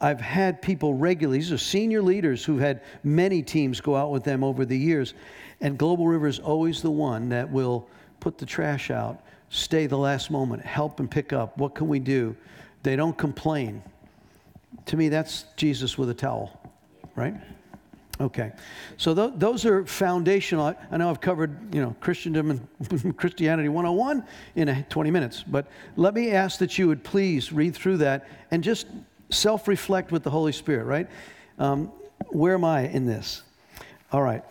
I've 0.00 0.20
had 0.20 0.62
people 0.62 0.94
regularly, 0.94 1.38
these 1.38 1.52
are 1.52 1.58
senior 1.58 2.02
leaders 2.02 2.44
who've 2.44 2.60
had 2.60 2.80
many 3.02 3.42
teams 3.42 3.80
go 3.80 3.96
out 3.96 4.10
with 4.10 4.24
them 4.24 4.44
over 4.44 4.64
the 4.64 4.78
years. 4.78 5.14
And 5.60 5.78
Global 5.78 6.06
River 6.06 6.26
is 6.26 6.38
always 6.38 6.82
the 6.82 6.90
one 6.90 7.28
that 7.30 7.50
will 7.50 7.88
put 8.20 8.38
the 8.38 8.46
trash 8.46 8.90
out, 8.90 9.22
stay 9.50 9.86
the 9.86 9.98
last 9.98 10.30
moment, 10.30 10.64
help 10.64 11.00
and 11.00 11.10
pick 11.10 11.32
up. 11.32 11.58
What 11.58 11.74
can 11.74 11.88
we 11.88 11.98
do? 11.98 12.36
They 12.84 12.96
don't 12.96 13.16
complain. 13.16 13.82
To 14.86 14.96
me, 14.96 15.08
that's 15.08 15.46
Jesus 15.56 15.96
with 15.96 16.10
a 16.10 16.14
towel, 16.14 16.60
right? 17.16 17.34
Okay, 18.20 18.52
so 18.98 19.14
th- 19.14 19.32
those 19.36 19.64
are 19.64 19.84
foundational. 19.86 20.76
I, 20.90 20.96
know 20.98 21.10
I've 21.10 21.20
covered, 21.20 21.74
you 21.74 21.80
know, 21.80 21.96
Christendom 22.00 22.50
and 22.50 23.16
Christianity 23.16 23.68
101 23.68 24.24
in 24.54 24.68
a, 24.68 24.82
20 24.84 25.10
minutes, 25.10 25.42
but 25.42 25.66
let 25.96 26.14
me 26.14 26.30
ask 26.30 26.58
that 26.60 26.78
you 26.78 26.86
would 26.86 27.02
please 27.02 27.52
read 27.52 27.74
through 27.74 27.96
that 27.96 28.28
and 28.50 28.62
just 28.62 28.86
self-reflect 29.30 30.12
with 30.12 30.22
the 30.22 30.30
Holy 30.30 30.52
Spirit. 30.52 30.84
Right? 30.84 31.08
Um, 31.58 31.90
where 32.28 32.54
am 32.54 32.64
I 32.64 32.82
in 32.82 33.06
this? 33.06 33.42
All 34.12 34.22
right. 34.22 34.44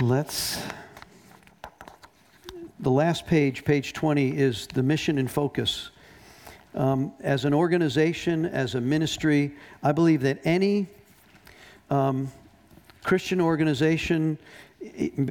Let's. 0.00 0.60
The 2.80 2.90
last 2.90 3.26
page, 3.26 3.64
page 3.64 3.92
20, 3.92 4.36
is 4.36 4.66
the 4.68 4.82
mission 4.82 5.18
and 5.18 5.30
focus. 5.30 5.90
Um, 6.74 7.12
as 7.20 7.44
an 7.44 7.52
organization, 7.52 8.46
as 8.46 8.74
a 8.74 8.80
ministry, 8.80 9.52
I 9.82 9.92
believe 9.92 10.22
that 10.22 10.38
any 10.44 10.86
um, 11.90 12.30
Christian 13.04 13.40
organization, 13.40 14.38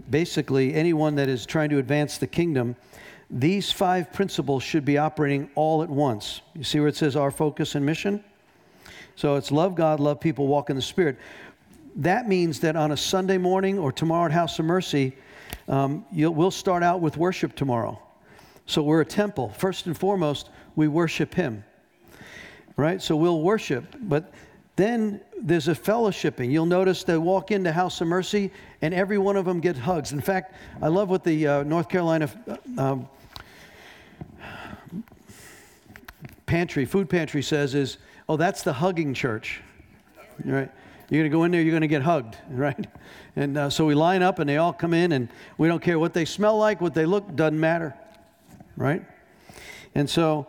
basically 0.09 0.73
anyone 0.73 1.15
that 1.15 1.29
is 1.29 1.45
trying 1.45 1.69
to 1.71 1.79
advance 1.79 2.17
the 2.19 2.27
kingdom, 2.27 2.75
these 3.31 3.71
five 3.71 4.11
principles 4.11 4.61
should 4.61 4.85
be 4.85 4.97
operating 4.97 5.49
all 5.55 5.81
at 5.81 5.89
once. 5.89 6.41
You 6.53 6.63
see 6.63 6.79
where 6.79 6.89
it 6.89 6.95
says 6.95 7.15
our 7.15 7.31
focus 7.31 7.75
and 7.75 7.85
mission? 7.85 8.23
So 9.15 9.35
it's 9.35 9.51
love 9.51 9.73
God, 9.73 9.99
love 9.99 10.19
people, 10.19 10.47
walk 10.47 10.69
in 10.69 10.75
the 10.75 10.81
Spirit. 10.81 11.17
That 11.95 12.27
means 12.27 12.59
that 12.59 12.75
on 12.75 12.91
a 12.91 12.97
Sunday 12.97 13.37
morning 13.37 13.79
or 13.79 13.91
tomorrow 13.91 14.25
at 14.25 14.31
House 14.31 14.59
of 14.59 14.65
Mercy, 14.65 15.13
um, 15.67 16.05
we'll 16.11 16.51
start 16.51 16.83
out 16.83 17.01
with 17.01 17.17
worship 17.17 17.55
tomorrow. 17.55 17.99
So 18.71 18.81
we're 18.81 19.01
a 19.01 19.05
temple. 19.05 19.49
First 19.49 19.85
and 19.87 19.97
foremost, 19.97 20.49
we 20.77 20.87
worship 20.87 21.33
Him. 21.33 21.65
Right? 22.77 23.01
So 23.01 23.17
we'll 23.17 23.41
worship. 23.41 23.97
But 23.99 24.31
then 24.77 25.19
there's 25.41 25.67
a 25.67 25.75
fellowshipping. 25.75 26.49
You'll 26.49 26.65
notice 26.65 27.03
they 27.03 27.17
walk 27.17 27.51
into 27.51 27.73
House 27.73 27.99
of 27.99 28.07
Mercy 28.07 28.49
and 28.81 28.93
every 28.93 29.17
one 29.17 29.35
of 29.35 29.43
them 29.43 29.59
get 29.59 29.75
hugs. 29.75 30.13
In 30.13 30.21
fact, 30.21 30.55
I 30.81 30.87
love 30.87 31.09
what 31.09 31.25
the 31.25 31.45
uh, 31.45 31.63
North 31.63 31.89
Carolina 31.89 32.29
uh, 32.47 32.81
um, 32.81 33.09
pantry, 36.45 36.85
food 36.85 37.09
pantry 37.09 37.41
says 37.41 37.75
is, 37.75 37.97
oh, 38.29 38.37
that's 38.37 38.63
the 38.63 38.71
hugging 38.71 39.13
church. 39.13 39.59
Right? 40.45 40.71
You're 41.09 41.23
going 41.23 41.29
to 41.29 41.37
go 41.37 41.43
in 41.43 41.51
there, 41.51 41.61
you're 41.61 41.73
going 41.73 41.81
to 41.81 41.89
get 41.89 42.03
hugged, 42.03 42.37
right? 42.49 42.87
And 43.35 43.57
uh, 43.57 43.69
so 43.69 43.85
we 43.85 43.95
line 43.95 44.21
up 44.23 44.39
and 44.39 44.49
they 44.49 44.55
all 44.55 44.71
come 44.71 44.93
in 44.93 45.11
and 45.11 45.27
we 45.57 45.67
don't 45.67 45.83
care 45.83 45.99
what 45.99 46.13
they 46.13 46.23
smell 46.23 46.57
like, 46.57 46.79
what 46.79 46.93
they 46.93 47.05
look, 47.05 47.35
doesn't 47.35 47.59
matter, 47.59 47.95
right? 48.77 49.03
And 49.95 50.09
so 50.09 50.47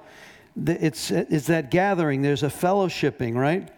it's, 0.67 1.11
it's 1.11 1.47
that 1.47 1.71
gathering, 1.71 2.23
there's 2.23 2.43
a 2.43 2.49
fellowshipping, 2.49 3.35
right? 3.35 3.71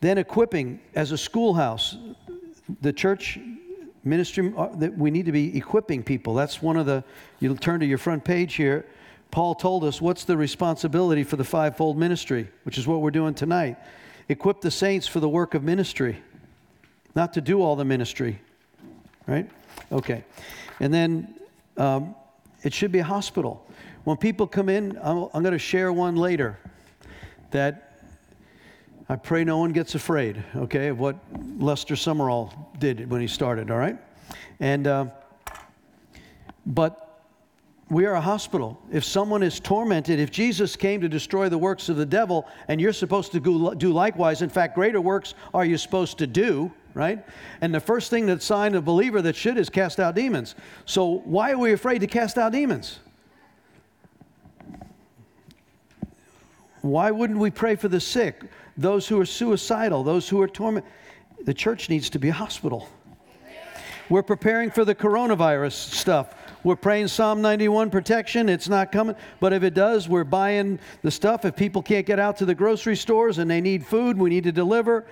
Then 0.00 0.18
equipping 0.18 0.80
as 0.94 1.12
a 1.12 1.18
schoolhouse. 1.18 1.96
The 2.80 2.92
church 2.92 3.38
ministry, 4.04 4.52
uh, 4.56 4.68
that 4.76 4.96
we 4.96 5.10
need 5.10 5.26
to 5.26 5.32
be 5.32 5.56
equipping 5.56 6.02
people. 6.02 6.34
That's 6.34 6.62
one 6.62 6.76
of 6.76 6.86
the, 6.86 7.04
you'll 7.40 7.56
turn 7.56 7.80
to 7.80 7.86
your 7.86 7.98
front 7.98 8.24
page 8.24 8.54
here. 8.54 8.86
Paul 9.30 9.54
told 9.54 9.84
us 9.84 10.00
what's 10.00 10.24
the 10.24 10.36
responsibility 10.36 11.24
for 11.24 11.36
the 11.36 11.44
fivefold 11.44 11.96
ministry, 11.96 12.48
which 12.64 12.78
is 12.78 12.86
what 12.86 13.00
we're 13.00 13.10
doing 13.10 13.34
tonight. 13.34 13.76
Equip 14.28 14.60
the 14.60 14.70
saints 14.70 15.06
for 15.06 15.20
the 15.20 15.28
work 15.28 15.54
of 15.54 15.62
ministry, 15.62 16.18
not 17.14 17.32
to 17.34 17.40
do 17.40 17.62
all 17.62 17.76
the 17.76 17.84
ministry, 17.84 18.40
right? 19.26 19.48
Okay. 19.90 20.24
And 20.80 20.92
then 20.92 21.34
um, 21.76 22.14
it 22.62 22.74
should 22.74 22.92
be 22.92 22.98
a 22.98 23.04
hospital. 23.04 23.66
When 24.04 24.16
people 24.16 24.48
come 24.48 24.68
in, 24.68 24.98
I'm, 25.00 25.28
I'm 25.32 25.42
going 25.42 25.52
to 25.52 25.58
share 25.58 25.92
one 25.92 26.16
later 26.16 26.58
that 27.52 27.92
I 29.08 29.14
pray 29.14 29.44
no 29.44 29.58
one 29.58 29.72
gets 29.72 29.94
afraid, 29.94 30.42
okay, 30.56 30.88
of 30.88 30.98
what 30.98 31.16
Lester 31.58 31.94
Sumrall 31.94 32.52
did 32.78 33.08
when 33.10 33.20
he 33.20 33.28
started, 33.28 33.70
all 33.70 33.78
right? 33.78 33.96
And, 34.58 34.86
uh, 34.86 35.06
but 36.66 37.26
we 37.90 38.06
are 38.06 38.14
a 38.14 38.20
hospital. 38.20 38.80
If 38.90 39.04
someone 39.04 39.42
is 39.42 39.60
tormented, 39.60 40.18
if 40.18 40.32
Jesus 40.32 40.74
came 40.74 41.00
to 41.02 41.08
destroy 41.08 41.48
the 41.48 41.58
works 41.58 41.88
of 41.88 41.96
the 41.96 42.06
devil 42.06 42.48
and 42.66 42.80
you're 42.80 42.92
supposed 42.92 43.30
to 43.32 43.74
do 43.76 43.92
likewise, 43.92 44.42
in 44.42 44.48
fact, 44.48 44.74
greater 44.74 45.00
works 45.00 45.34
are 45.54 45.64
you 45.64 45.76
supposed 45.76 46.18
to 46.18 46.26
do, 46.26 46.72
right? 46.94 47.24
And 47.60 47.72
the 47.72 47.80
first 47.80 48.10
thing 48.10 48.26
that 48.26 48.42
sign 48.42 48.74
a 48.74 48.80
believer 48.80 49.22
that 49.22 49.36
should 49.36 49.58
is 49.58 49.68
cast 49.68 50.00
out 50.00 50.16
demons. 50.16 50.56
So 50.86 51.22
why 51.24 51.52
are 51.52 51.58
we 51.58 51.72
afraid 51.72 52.00
to 52.00 52.08
cast 52.08 52.36
out 52.36 52.50
demons? 52.50 52.98
Why 56.82 57.10
wouldn't 57.10 57.38
we 57.38 57.50
pray 57.50 57.76
for 57.76 57.88
the 57.88 58.00
sick? 58.00 58.44
those 58.76 59.06
who 59.08 59.20
are 59.20 59.26
suicidal, 59.26 60.02
those 60.02 60.28
who 60.28 60.40
are 60.40 60.48
tormented. 60.48 60.90
The 61.44 61.54
church 61.54 61.88
needs 61.88 62.10
to 62.10 62.18
be 62.18 62.28
a 62.28 62.32
hospital. 62.32 62.88
We're 64.08 64.22
preparing 64.22 64.70
for 64.70 64.84
the 64.84 64.94
coronavirus 64.94 65.72
stuff. 65.72 66.34
We're 66.64 66.76
praying 66.76 67.08
Psalm 67.08 67.42
91 67.42 67.90
protection. 67.90 68.48
It's 68.48 68.68
not 68.68 68.92
coming. 68.92 69.16
But 69.40 69.52
if 69.52 69.62
it 69.62 69.74
does, 69.74 70.08
we're 70.08 70.24
buying 70.24 70.78
the 71.02 71.10
stuff. 71.10 71.44
If 71.44 71.56
people 71.56 71.82
can't 71.82 72.06
get 72.06 72.18
out 72.18 72.36
to 72.38 72.44
the 72.44 72.54
grocery 72.54 72.96
stores 72.96 73.38
and 73.38 73.50
they 73.50 73.60
need 73.60 73.84
food, 73.84 74.16
we 74.18 74.30
need 74.30 74.44
to 74.44 74.52
deliver. 74.52 75.06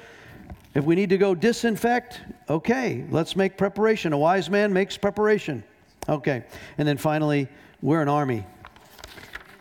If 0.74 0.84
we 0.84 0.94
need 0.94 1.10
to 1.10 1.18
go 1.18 1.34
disinfect, 1.34 2.20
okay, 2.48 3.04
let's 3.10 3.34
make 3.34 3.56
preparation. 3.56 4.12
A 4.12 4.18
wise 4.18 4.48
man 4.48 4.72
makes 4.72 4.96
preparation. 4.96 5.64
Okay. 6.08 6.44
And 6.78 6.86
then 6.86 6.96
finally, 6.96 7.48
we're 7.82 8.02
an 8.02 8.08
army. 8.08 8.46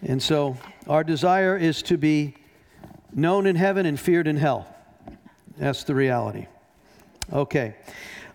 And 0.03 0.21
so 0.21 0.57
our 0.89 1.03
desire 1.03 1.55
is 1.55 1.83
to 1.83 1.97
be 1.97 2.33
known 3.13 3.45
in 3.45 3.55
heaven 3.55 3.85
and 3.85 3.99
feared 3.99 4.27
in 4.27 4.35
hell. 4.35 4.67
That's 5.55 5.83
the 5.83 5.93
reality. 5.93 6.47
Okay. 7.31 7.75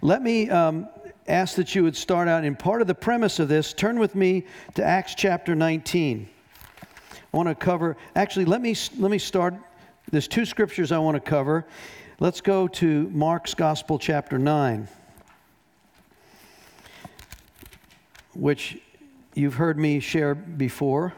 Let 0.00 0.22
me 0.22 0.48
um, 0.48 0.88
ask 1.26 1.56
that 1.56 1.74
you 1.74 1.82
would 1.82 1.96
start 1.96 2.28
out 2.28 2.44
in 2.44 2.54
part 2.54 2.80
of 2.80 2.86
the 2.86 2.94
premise 2.94 3.40
of 3.40 3.48
this. 3.48 3.72
Turn 3.72 3.98
with 3.98 4.14
me 4.14 4.44
to 4.74 4.84
Acts 4.84 5.16
chapter 5.16 5.56
19. 5.56 6.28
I 7.32 7.36
want 7.36 7.48
to 7.48 7.56
cover, 7.56 7.96
actually, 8.14 8.44
let 8.44 8.60
me, 8.60 8.76
let 8.98 9.10
me 9.10 9.18
start. 9.18 9.54
There's 10.12 10.28
two 10.28 10.44
scriptures 10.44 10.92
I 10.92 10.98
want 10.98 11.16
to 11.16 11.20
cover. 11.20 11.66
Let's 12.20 12.40
go 12.40 12.68
to 12.68 13.10
Mark's 13.10 13.54
Gospel, 13.54 13.98
chapter 13.98 14.38
9, 14.38 14.86
which 18.34 18.78
you've 19.34 19.54
heard 19.54 19.76
me 19.76 19.98
share 19.98 20.36
before. 20.36 21.14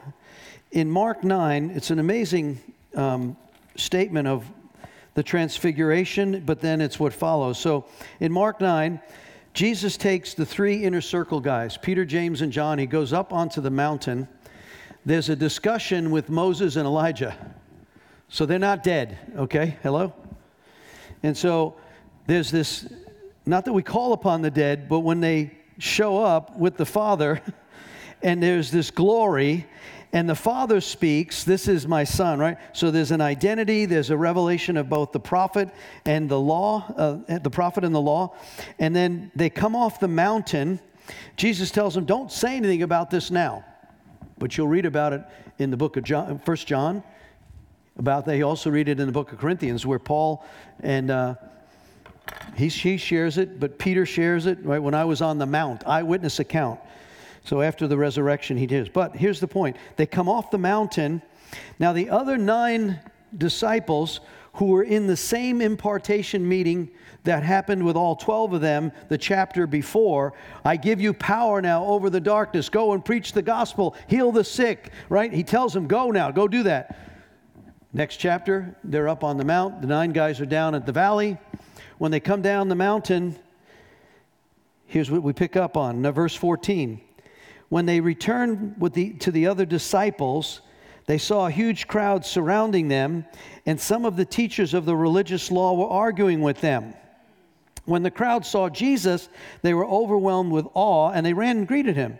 In 0.77 0.91
Mark 0.91 1.25
9, 1.25 1.71
it's 1.75 1.91
an 1.91 1.99
amazing 1.99 2.61
um, 2.95 3.35
statement 3.77 4.29
of 4.29 4.45
the 5.15 5.23
transfiguration, 5.23 6.43
but 6.45 6.61
then 6.61 6.83
it's 6.83 7.01
what 7.01 7.15
follows. 7.15 7.59
So 7.59 7.87
in 8.21 8.31
Mark 8.31 8.61
9, 8.61 9.01
Jesus 9.55 9.97
takes 9.97 10.35
the 10.35 10.45
three 10.45 10.85
inner 10.85 11.01
circle 11.01 11.41
guys, 11.41 11.79
Peter, 11.79 12.05
James, 12.05 12.43
and 12.43 12.53
John. 12.53 12.79
He 12.79 12.85
goes 12.85 13.15
up 13.15 13.33
onto 13.33 13.63
the 13.63 13.71
mountain. 13.71 14.29
There's 15.07 15.31
a 15.31 15.35
discussion 15.35 16.11
with 16.11 16.29
Moses 16.29 16.77
and 16.77 16.85
Elijah. 16.85 17.35
So 18.29 18.45
they're 18.45 18.59
not 18.59 18.83
dead, 18.83 19.17
okay? 19.35 19.79
Hello? 19.83 20.13
And 21.23 21.35
so 21.35 21.77
there's 22.27 22.51
this, 22.51 22.87
not 23.47 23.65
that 23.65 23.73
we 23.73 23.83
call 23.83 24.13
upon 24.13 24.43
the 24.43 24.51
dead, 24.51 24.91
but 24.91 24.99
when 24.99 25.21
they 25.21 25.57
show 25.79 26.23
up 26.23 26.55
with 26.59 26.77
the 26.77 26.85
Father, 26.85 27.41
and 28.23 28.43
there's 28.43 28.71
this 28.71 28.91
glory, 28.91 29.67
and 30.13 30.29
the 30.29 30.35
Father 30.35 30.81
speaks, 30.81 31.45
This 31.45 31.69
is 31.69 31.87
my 31.87 32.05
Son, 32.05 32.39
right? 32.39 32.57
So 32.73 32.91
there's 32.91 33.11
an 33.11 33.21
identity, 33.21 33.87
there's 33.87 34.11
a 34.11 34.17
revelation 34.17 34.77
of 34.77 34.89
both 34.89 35.13
the 35.13 35.21
prophet 35.21 35.69
and 36.05 36.29
the 36.29 36.41
law, 36.41 36.85
uh, 36.97 37.39
the 37.39 37.51
prophet 37.51 37.85
and 37.85 37.95
the 37.95 38.01
law. 38.01 38.35
And 38.79 38.95
then 38.95 39.31
they 39.35 39.51
come 39.51 39.75
off 39.75 40.01
the 40.01 40.09
mountain. 40.09 40.81
Jesus 41.37 41.71
tells 41.71 41.95
them, 41.95 42.05
Don't 42.05 42.31
say 42.31 42.57
anything 42.57 42.83
about 42.83 43.11
this 43.11 43.31
now. 43.31 43.65
But 44.39 44.57
you'll 44.57 44.69
read 44.69 44.87
about 44.87 45.13
it 45.13 45.23
in 45.59 45.71
the 45.71 45.77
book 45.77 45.97
of 45.97 46.05
John, 46.05 46.41
1 46.45 46.57
John 46.59 47.03
about 47.99 48.27
that. 48.27 48.37
You 48.37 48.45
also 48.47 48.71
read 48.71 48.89
it 48.89 49.01
in 49.01 49.07
the 49.07 49.13
book 49.13 49.33
of 49.33 49.39
Corinthians 49.39 49.87
where 49.87 49.99
Paul 49.99 50.45
and 50.81 51.11
uh, 51.11 51.35
he, 52.57 52.69
he 52.69 52.97
shares 52.97 53.39
it, 53.39 53.59
but 53.61 53.79
Peter 53.79 54.05
shares 54.05 54.47
it, 54.47 54.59
right? 54.65 54.79
When 54.79 54.95
I 54.95 55.05
was 55.05 55.23
on 55.23 55.39
the 55.39 55.47
Mount, 55.47 55.87
eyewitness 55.87 56.39
account. 56.39 56.81
So 57.47 57.63
after 57.63 57.87
the 57.87 57.97
resurrection, 57.97 58.57
he 58.57 58.67
did. 58.67 58.93
But 58.93 59.15
here's 59.15 59.39
the 59.39 59.47
point 59.47 59.77
they 59.95 60.05
come 60.05 60.29
off 60.29 60.51
the 60.51 60.59
mountain. 60.59 61.23
Now, 61.79 61.93
the 61.93 62.11
other 62.11 62.37
nine 62.37 62.99
disciples 63.39 64.21
who 64.55 64.67
were 64.67 64.83
in 64.83 65.07
the 65.07 65.17
same 65.17 65.61
impartation 65.61 66.47
meeting 66.47 66.91
that 67.23 67.45
happened 67.45 67.85
with 67.85 67.95
all 67.95 68.17
12 68.17 68.55
of 68.55 68.61
them 68.61 68.91
the 69.09 69.19
chapter 69.19 69.67
before. 69.67 70.33
I 70.65 70.77
give 70.77 71.01
you 71.01 71.13
power 71.13 71.63
now 71.63 71.85
over 71.85 72.11
the 72.11 72.21
darkness. 72.21 72.69
Go 72.69 72.93
and 72.93 73.05
preach 73.05 73.33
the 73.33 73.43
gospel, 73.43 73.95
heal 74.09 74.33
the 74.33 74.45
sick, 74.45 74.91
right? 75.09 75.33
He 75.33 75.45
tells 75.45 75.73
them, 75.73 75.87
Go 75.87 76.11
now, 76.11 76.33
go 76.33 76.49
do 76.49 76.65
that. 76.65 76.99
Next 77.93 78.17
chapter, 78.17 78.77
they're 78.83 79.09
up 79.09 79.23
on 79.23 79.37
the 79.37 79.45
mount. 79.45 79.83
The 79.83 79.87
nine 79.87 80.11
guys 80.11 80.41
are 80.41 80.47
down 80.47 80.75
at 80.75 80.85
the 80.85 80.93
valley. 80.93 81.39
When 81.99 82.11
they 82.11 82.21
come 82.21 82.43
down 82.43 82.69
the 82.69 82.75
mountain, 82.75 83.39
here's 84.87 85.11
what 85.13 85.23
we 85.23 85.33
pick 85.33 85.55
up 85.55 85.77
on. 85.77 86.03
Now, 86.03 86.11
verse 86.11 86.35
14. 86.35 87.01
When 87.69 87.87
they 87.87 88.01
returned 88.01 88.77
the, 88.93 89.15
to 89.15 89.31
the 89.31 89.47
other 89.47 89.65
disciples, 89.65 90.61
they 91.07 91.19
saw 91.19 91.47
a 91.47 91.51
huge 91.51 91.87
crowd 91.87 92.25
surrounding 92.25 92.89
them, 92.89 93.27
and 93.65 93.81
some 93.81 94.05
of 94.05 94.17
the 94.17 94.25
teachers 94.25 94.75
of 94.75 94.85
the 94.85 94.97
religious 94.97 95.51
law 95.51 95.75
were 95.75 95.89
arguing 95.89 96.41
with 96.41 96.61
them. 96.61 96.95
When 97.85 98.03
the 98.03 98.11
crowd 98.11 98.45
saw 98.45 98.69
Jesus, 98.69 99.29
they 99.63 99.75
were 99.75 99.87
overwhelmed 99.87 100.53
with 100.53 100.67
awe, 100.75 101.11
and 101.13 101.25
they 101.25 101.33
ran 101.33 101.59
and 101.59 101.69
greeted 101.69 101.97
him. 101.97 102.19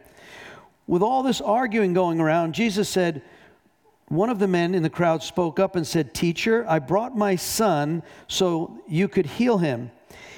With 0.87 1.03
all 1.03 1.25
this 1.25 1.41
arguing 1.41 1.93
going 1.93 2.21
around, 2.21 2.55
Jesus 2.55 2.89
said, 2.89 3.23
one 4.09 4.31
of 4.31 4.39
the 4.39 4.47
men 4.47 4.75
in 4.75 4.85
the 4.85 4.91
crowd 4.91 5.25
spoke 5.25 5.59
up 5.59 5.75
and 5.75 5.85
said, 5.85 6.15
Teacher, 6.15 6.65
I 6.69 6.79
brought 6.79 7.17
my 7.17 7.35
son 7.35 8.05
so 8.29 8.81
you 8.87 9.09
could 9.09 9.27
heal 9.27 9.59
him. 9.59 9.91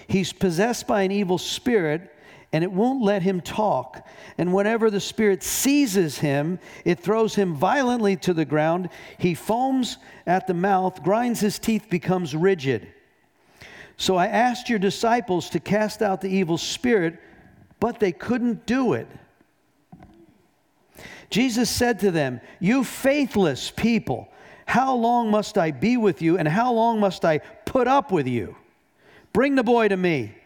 He's 0.07 0.33
possessed 0.33 0.87
by 0.87 1.03
an 1.03 1.13
evil 1.13 1.37
spirit 1.37 2.15
and 2.53 2.65
it 2.65 2.73
won't 2.73 3.03
let 3.03 3.23
him 3.23 3.41
talk. 3.41 4.07
And 4.39 4.55
whenever 4.55 4.91
the 4.91 5.01
spirit 5.01 5.43
seizes 5.43 6.19
him, 6.19 6.59
it 6.85 7.01
throws 7.01 7.35
him 7.35 7.55
violently 7.55 8.17
to 8.19 8.33
the 8.33 8.45
ground. 8.45 8.89
He 9.19 9.35
foams 9.35 9.99
at 10.27 10.47
the 10.47 10.55
mouth, 10.55 11.03
grinds 11.03 11.41
his 11.41 11.59
teeth, 11.59 11.91
becomes 11.91 12.35
rigid. 12.35 12.89
So 13.99 14.17
I 14.17 14.29
asked 14.29 14.71
your 14.71 14.79
disciples 14.79 15.51
to 15.51 15.61
cast 15.61 16.01
out 16.01 16.21
the 16.21 16.31
evil 16.31 16.57
spirit, 16.57 17.19
but 17.81 18.01
they 18.01 18.13
couldn't 18.13 18.65
do 18.65 18.95
it. 18.95 19.09
Jesus 21.31 21.69
said 21.69 21.99
to 22.01 22.11
them, 22.11 22.41
You 22.61 22.85
faithless 22.85 23.71
people, 23.71 24.29
how 24.65 24.95
long 24.95 25.31
must 25.31 25.59
I 25.59 25.73
be 25.73 25.97
with 25.97 26.23
you, 26.23 26.39
and 26.39 26.49
how 26.49 26.73
long 26.73 27.01
must 27.01 27.25
I 27.25 27.39
put 27.39 27.87
up 27.89 28.11
with 28.11 28.27
you? 28.27 28.57
Bring 29.35 29.55
the 29.55 29.63
boy 29.63 29.89
to 29.89 29.97
me. 29.97 30.38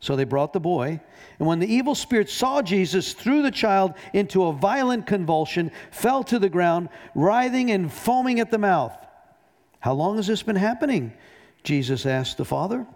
So 0.00 0.14
they 0.14 0.24
brought 0.24 0.52
the 0.52 0.60
boy. 0.60 1.00
And 1.38 1.48
when 1.48 1.58
the 1.58 1.72
evil 1.72 1.94
spirit 1.94 2.30
saw 2.30 2.62
Jesus, 2.62 3.12
threw 3.12 3.42
the 3.42 3.50
child 3.50 3.94
into 4.12 4.44
a 4.44 4.52
violent 4.52 5.06
convulsion, 5.06 5.70
fell 5.90 6.22
to 6.24 6.38
the 6.38 6.48
ground, 6.48 6.88
writhing 7.14 7.70
and 7.70 7.92
foaming 7.92 8.40
at 8.40 8.50
the 8.50 8.58
mouth. 8.58 8.96
How 9.80 9.94
long 9.94 10.16
has 10.16 10.26
this 10.26 10.42
been 10.42 10.56
happening? 10.56 11.12
Jesus 11.64 12.06
asked 12.06 12.36
the 12.36 12.44
father. 12.44 12.86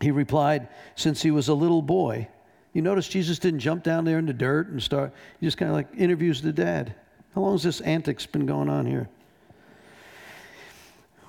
He 0.00 0.10
replied, 0.10 0.68
Since 0.94 1.22
he 1.22 1.30
was 1.30 1.48
a 1.48 1.54
little 1.54 1.82
boy. 1.82 2.28
You 2.72 2.82
notice 2.82 3.08
Jesus 3.08 3.38
didn't 3.38 3.60
jump 3.60 3.82
down 3.82 4.04
there 4.04 4.18
in 4.18 4.26
the 4.26 4.34
dirt 4.34 4.68
and 4.68 4.82
start, 4.82 5.12
he 5.40 5.46
just 5.46 5.56
kind 5.56 5.70
of 5.70 5.76
like 5.76 5.88
interviews 5.96 6.42
the 6.42 6.52
dad. 6.52 6.94
How 7.34 7.40
long 7.40 7.52
has 7.52 7.62
this 7.62 7.80
antics 7.80 8.26
been 8.26 8.46
going 8.46 8.68
on 8.68 8.84
here? 8.84 9.08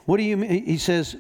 What 0.06 0.18
do 0.18 0.24
you 0.24 0.38
mean? 0.38 0.66
He 0.66 0.78
says, 0.78 1.16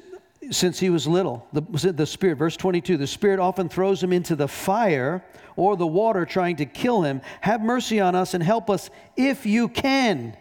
since 0.52 0.80
he 0.80 0.89
was 0.89 1.08
little, 1.08 1.48
the, 1.54 1.62
the 1.91 2.06
Spirit, 2.06 2.38
verse 2.38 2.58
22, 2.58 2.98
the 2.98 3.08
Spirit 3.08 3.39
often 3.39 3.70
throws 3.70 4.02
him 4.02 4.14
into 4.14 4.36
the 4.36 4.48
fire 4.48 5.24
or 5.56 5.76
the 5.76 5.88
water 5.88 6.26
trying 6.26 6.58
to 6.58 6.66
kill 6.66 7.02
him. 7.02 7.22
Have 7.41 7.62
mercy 7.62 8.00
on 8.00 8.16
us 8.16 8.34
and 8.34 8.43
help 8.43 8.70
us 8.70 8.89
if 9.16 9.45
you 9.45 9.68
can. 9.68 10.36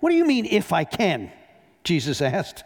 What 0.00 0.10
do 0.10 0.16
you 0.16 0.24
mean, 0.24 0.46
if 0.46 0.72
I 0.72 0.84
can? 0.84 1.30
Jesus 1.84 2.20
asked. 2.20 2.64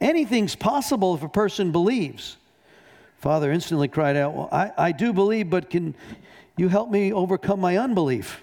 Anything's 0.00 0.54
possible 0.54 1.14
if 1.14 1.22
a 1.22 1.28
person 1.28 1.72
believes. 1.72 2.36
Father 3.18 3.50
instantly 3.50 3.88
cried 3.88 4.16
out, 4.16 4.34
Well, 4.34 4.48
I, 4.52 4.72
I 4.76 4.92
do 4.92 5.12
believe, 5.12 5.50
but 5.50 5.70
can 5.70 5.94
you 6.56 6.68
help 6.68 6.90
me 6.90 7.12
overcome 7.12 7.60
my 7.60 7.76
unbelief? 7.76 8.42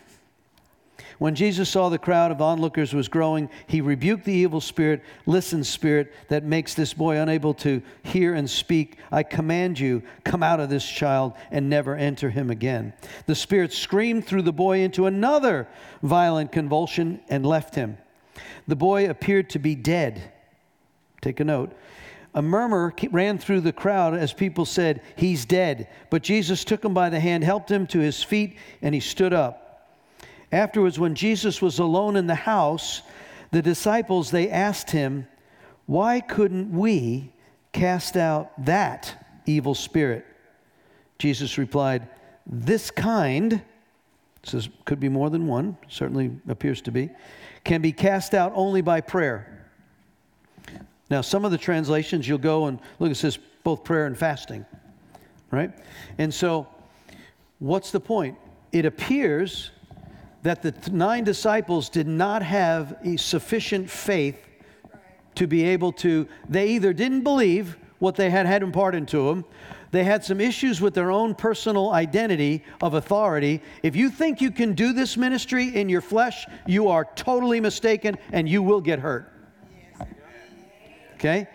When 1.20 1.36
Jesus 1.36 1.70
saw 1.70 1.89
the 1.89 1.97
crowd 1.97 2.32
of 2.32 2.41
onlookers 2.41 2.93
was 2.93 3.07
growing, 3.07 3.49
he 3.68 3.82
rebuked 3.82 4.26
the 4.26 4.34
evil 4.34 4.61
spirit, 4.61 5.03
listen, 5.26 5.64
spirit, 5.64 6.14
that 6.30 6.43
makes 6.43 6.74
this 6.74 6.93
boy 6.93 7.18
unable 7.18 7.53
to 7.55 7.82
hear 8.03 8.34
and 8.34 8.49
speak. 8.49 8.97
I 9.11 9.24
command 9.24 9.80
you, 9.80 10.03
come 10.24 10.43
out 10.43 10.59
of 10.59 10.70
this 10.70 10.88
child 10.88 11.34
and 11.51 11.70
never 11.70 11.95
enter 11.95 12.30
him 12.30 12.49
again. 12.49 12.93
The 13.26 13.36
spirit 13.36 13.74
screamed 13.74 14.26
through 14.26 14.43
the 14.43 14.53
boy 14.53 14.80
into 14.80 15.05
another 15.05 15.68
violent 16.01 16.51
convulsion 16.51 17.22
and 17.30 17.45
left 17.45 17.76
him. 17.76 17.97
The 18.68 18.76
boy 18.76 19.09
appeared 19.09 19.49
to 19.51 19.59
be 19.59 19.76
dead. 19.76 20.32
Take 21.22 21.39
a 21.39 21.45
note. 21.45 21.74
A 22.36 22.41
murmur 22.41 22.93
ran 23.11 23.38
through 23.38 23.61
the 23.61 23.72
crowd 23.72 24.16
as 24.16 24.34
people 24.34 24.66
said, 24.66 25.01
He's 25.16 25.45
dead. 25.45 25.88
But 26.09 26.24
Jesus 26.24 26.64
took 26.64 26.84
him 26.84 26.93
by 26.93 27.09
the 27.09 27.20
hand, 27.20 27.43
helped 27.43 27.70
him 27.70 27.86
to 27.88 27.99
his 27.99 28.24
feet, 28.24 28.57
and 28.82 28.95
he 28.95 29.01
stood 29.01 29.34
up. 29.34 29.62
Afterwards, 30.54 30.99
when 30.99 31.16
Jesus 31.16 31.64
was 31.64 31.80
alone 31.80 32.16
in 32.16 32.28
the 32.28 32.36
house, 32.36 33.01
the 33.49 33.64
disciples 33.64 34.30
they 34.30 34.51
asked 34.51 34.91
him, 34.91 35.28
Why 35.88 36.22
couldn't 36.22 36.72
we 36.72 37.34
cast 37.72 38.16
out 38.16 38.51
that 38.66 39.26
evil 39.47 39.74
spirit? 39.74 40.28
Jesus 41.18 41.58
replied, 41.58 42.08
This 42.45 42.91
kind, 42.91 43.64
says 44.43 44.70
could 44.86 44.99
be 44.99 45.10
more 45.10 45.32
than 45.32 45.47
one, 45.47 45.76
certainly 45.89 46.30
appears 46.47 46.82
to 46.84 46.91
be, 46.91 47.10
can 47.64 47.82
be 47.82 47.91
cast 47.91 48.36
out 48.36 48.51
only 48.54 48.82
by 48.82 49.01
prayer. 49.01 49.68
Now, 51.10 51.22
some 51.22 51.45
of 51.45 51.51
the 51.51 51.58
translations 51.58 52.28
you'll 52.28 52.38
go 52.38 52.68
and 52.68 52.80
look, 52.99 53.10
it 53.10 53.16
says 53.16 53.39
both 53.64 53.84
prayer 53.84 54.06
and 54.06 54.16
fasting, 54.16 54.68
right? 55.49 55.72
And 56.20 56.32
so, 56.32 56.68
what's 57.58 57.89
the 57.89 57.99
point? 57.99 58.38
It 58.72 58.86
appears 58.86 59.72
that 60.43 60.61
the 60.61 60.91
nine 60.91 61.23
disciples 61.23 61.89
did 61.89 62.07
not 62.07 62.43
have 62.43 62.97
sufficient 63.17 63.89
faith 63.89 64.37
to 65.35 65.47
be 65.47 65.63
able 65.63 65.91
to, 65.91 66.27
they 66.47 66.69
either 66.69 66.93
didn't 66.93 67.21
believe 67.21 67.77
what 67.99 68.15
they 68.15 68.29
had 68.29 68.45
had 68.45 68.61
imparted 68.61 69.07
to 69.07 69.27
them, 69.27 69.45
they 69.91 70.03
had 70.03 70.23
some 70.23 70.41
issues 70.41 70.81
with 70.81 70.93
their 70.93 71.11
own 71.11 71.33
personal 71.33 71.91
identity 71.91 72.63
of 72.81 72.93
authority. 72.95 73.61
If 73.83 73.95
you 73.95 74.09
think 74.09 74.41
you 74.41 74.51
can 74.51 74.73
do 74.73 74.93
this 74.93 75.17
ministry 75.17 75.75
in 75.75 75.89
your 75.89 76.01
flesh, 76.01 76.45
you 76.67 76.87
are 76.89 77.05
totally 77.15 77.59
mistaken 77.59 78.17
and 78.31 78.47
you 78.49 78.61
will 78.61 78.81
get 78.81 78.99
hurt 78.99 79.33
okay? 81.23 81.47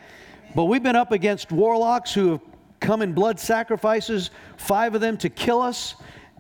But 0.55 0.65
we've 0.65 0.83
been 0.83 0.97
up 0.97 1.13
against 1.13 1.53
warlocks 1.53 2.13
who 2.13 2.33
have 2.33 2.41
come 2.81 3.03
in 3.03 3.13
blood 3.13 3.39
sacrifices, 3.39 4.31
five 4.57 4.95
of 4.95 5.01
them 5.01 5.19
to 5.19 5.29
kill 5.29 5.61
us, 5.61 5.97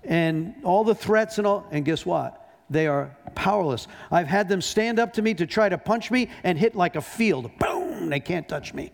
and 0.09 0.55
all 0.65 0.83
the 0.83 0.95
threats 0.95 1.39
and 1.39 1.47
all. 1.47 1.67
And 1.71 1.85
guess 1.85 2.05
what? 2.05 2.51
They 2.71 2.87
are 2.87 3.17
powerless. 3.35 3.87
I've 4.11 4.27
had 4.27 4.49
them 4.49 4.61
stand 4.61 4.99
up 4.99 5.13
to 5.15 5.23
me 5.23 5.35
to 5.35 5.47
try 5.47 5.69
to 5.69 5.79
punch 5.79 6.11
me 6.11 6.31
and 6.43 6.59
hit 6.59 6.75
like 6.75 6.97
a 6.97 7.01
field. 7.01 7.51
Boom! 7.59 8.09
They 8.09 8.21
can't 8.21 8.49
touch 8.49 8.75
me. 8.75 8.91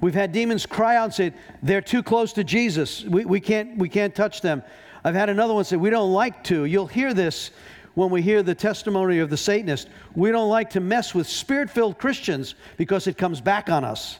We've 0.00 0.14
had 0.14 0.32
demons 0.32 0.64
cry 0.64 0.96
out 0.96 1.04
and 1.04 1.14
say, 1.14 1.32
they're 1.62 1.82
too 1.82 2.02
close 2.02 2.32
to 2.34 2.44
Jesus. 2.44 3.04
We, 3.04 3.24
we, 3.24 3.40
can't, 3.40 3.76
we 3.76 3.88
can't 3.88 4.14
touch 4.14 4.40
them. 4.40 4.62
I've 5.04 5.14
had 5.14 5.28
another 5.28 5.52
one 5.52 5.64
say, 5.64 5.76
we 5.76 5.90
don't 5.90 6.12
like 6.12 6.44
to. 6.44 6.64
You'll 6.64 6.86
hear 6.86 7.12
this 7.12 7.50
when 7.94 8.10
we 8.10 8.22
hear 8.22 8.42
the 8.42 8.54
testimony 8.54 9.18
of 9.18 9.28
the 9.28 9.36
Satanist. 9.36 9.88
We 10.14 10.30
don't 10.30 10.48
like 10.48 10.70
to 10.70 10.80
mess 10.80 11.14
with 11.14 11.26
spirit 11.26 11.68
filled 11.68 11.98
Christians 11.98 12.54
because 12.78 13.06
it 13.06 13.18
comes 13.18 13.42
back 13.42 13.68
on 13.68 13.84
us. 13.84 14.18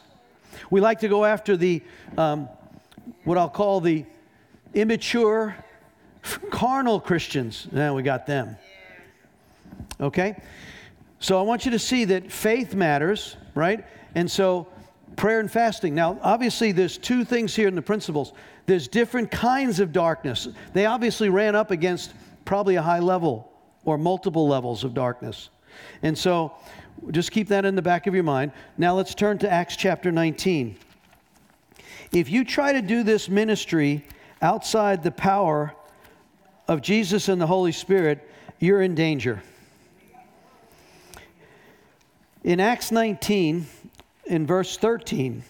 We 0.69 0.81
like 0.81 0.99
to 0.99 1.07
go 1.07 1.25
after 1.25 1.57
the, 1.57 1.81
um, 2.17 2.47
what 3.23 3.39
I'll 3.39 3.49
call 3.49 3.81
the 3.81 4.05
immature, 4.73 5.55
carnal 6.49 6.99
Christians. 6.99 7.67
Now 7.71 7.95
we 7.95 8.03
got 8.03 8.25
them. 8.25 8.55
Okay? 9.99 10.41
So 11.19 11.37
I 11.37 11.43
want 11.43 11.65
you 11.65 11.71
to 11.71 11.79
see 11.79 12.05
that 12.05 12.31
faith 12.31 12.73
matters, 12.73 13.37
right? 13.53 13.85
And 14.15 14.29
so 14.29 14.67
prayer 15.15 15.39
and 15.39 15.51
fasting. 15.51 15.93
Now, 15.93 16.17
obviously, 16.21 16.71
there's 16.71 16.97
two 16.97 17.23
things 17.23 17.55
here 17.55 17.67
in 17.67 17.75
the 17.75 17.81
principles. 17.81 18.33
There's 18.65 18.87
different 18.87 19.31
kinds 19.31 19.79
of 19.79 19.91
darkness. 19.91 20.47
They 20.73 20.85
obviously 20.85 21.29
ran 21.29 21.55
up 21.55 21.71
against 21.71 22.13
probably 22.45 22.75
a 22.75 22.81
high 22.81 22.99
level 22.99 23.51
or 23.83 23.97
multiple 23.97 24.47
levels 24.47 24.83
of 24.83 24.93
darkness. 24.93 25.49
And 26.03 26.17
so 26.17 26.53
just 27.11 27.31
keep 27.31 27.47
that 27.49 27.65
in 27.65 27.75
the 27.75 27.81
back 27.81 28.07
of 28.07 28.13
your 28.13 28.23
mind. 28.23 28.51
Now 28.77 28.95
let's 28.95 29.15
turn 29.15 29.37
to 29.39 29.51
Acts 29.51 29.75
chapter 29.75 30.11
19. 30.11 30.75
If 32.11 32.29
you 32.29 32.43
try 32.43 32.73
to 32.73 32.81
do 32.81 33.03
this 33.03 33.29
ministry 33.29 34.05
outside 34.41 35.03
the 35.03 35.11
power 35.11 35.75
of 36.67 36.81
Jesus 36.81 37.27
and 37.27 37.41
the 37.41 37.47
Holy 37.47 37.71
Spirit, 37.71 38.27
you're 38.59 38.81
in 38.81 38.95
danger. 38.95 39.41
In 42.43 42.59
Acts 42.59 42.91
19, 42.91 43.65
in 44.25 44.47
verse 44.47 44.77
13 44.77 45.43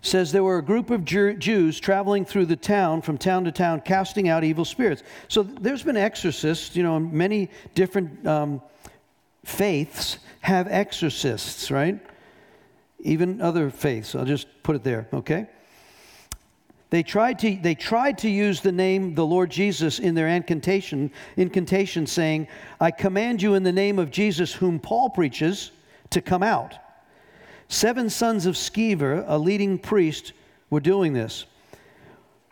says 0.00 0.32
there 0.32 0.44
were 0.44 0.58
a 0.58 0.62
group 0.62 0.90
of 0.90 1.04
Jews 1.04 1.80
traveling 1.80 2.24
through 2.24 2.46
the 2.46 2.56
town 2.56 3.00
from 3.00 3.16
town 3.16 3.44
to 3.44 3.52
town 3.52 3.80
casting 3.80 4.28
out 4.28 4.44
evil 4.44 4.64
spirits. 4.64 5.02
So 5.28 5.42
there's 5.42 5.82
been 5.82 5.96
exorcists, 5.96 6.76
you 6.76 6.82
know, 6.82 7.00
many 7.00 7.50
different 7.74 8.26
um, 8.26 8.60
faiths 9.44 10.18
have 10.40 10.68
exorcists, 10.68 11.70
right? 11.70 11.98
Even 13.00 13.40
other 13.40 13.70
faiths. 13.70 14.14
I'll 14.14 14.26
just 14.26 14.46
put 14.62 14.76
it 14.76 14.84
there, 14.84 15.08
okay? 15.12 15.46
They 16.94 17.02
tried 17.02 17.40
to, 17.40 17.56
they 17.56 17.74
tried 17.74 18.18
to 18.18 18.30
use 18.30 18.60
the 18.60 18.70
name 18.70 19.16
the 19.16 19.26
Lord 19.26 19.50
Jesus 19.50 19.98
in 19.98 20.14
their 20.14 20.28
incantation, 20.28 21.10
incantation, 21.36 22.06
saying, 22.06 22.46
I 22.80 22.92
command 22.92 23.42
you 23.42 23.54
in 23.54 23.64
the 23.64 23.72
name 23.72 23.98
of 23.98 24.12
Jesus, 24.12 24.52
whom 24.52 24.78
Paul 24.78 25.10
preaches, 25.10 25.72
to 26.10 26.20
come 26.20 26.44
out. 26.44 26.76
Seven 27.66 28.08
sons 28.08 28.46
of 28.46 28.54
Sceva, 28.54 29.24
a 29.26 29.36
leading 29.36 29.76
priest, 29.76 30.34
were 30.70 30.78
doing 30.78 31.12
this. 31.12 31.46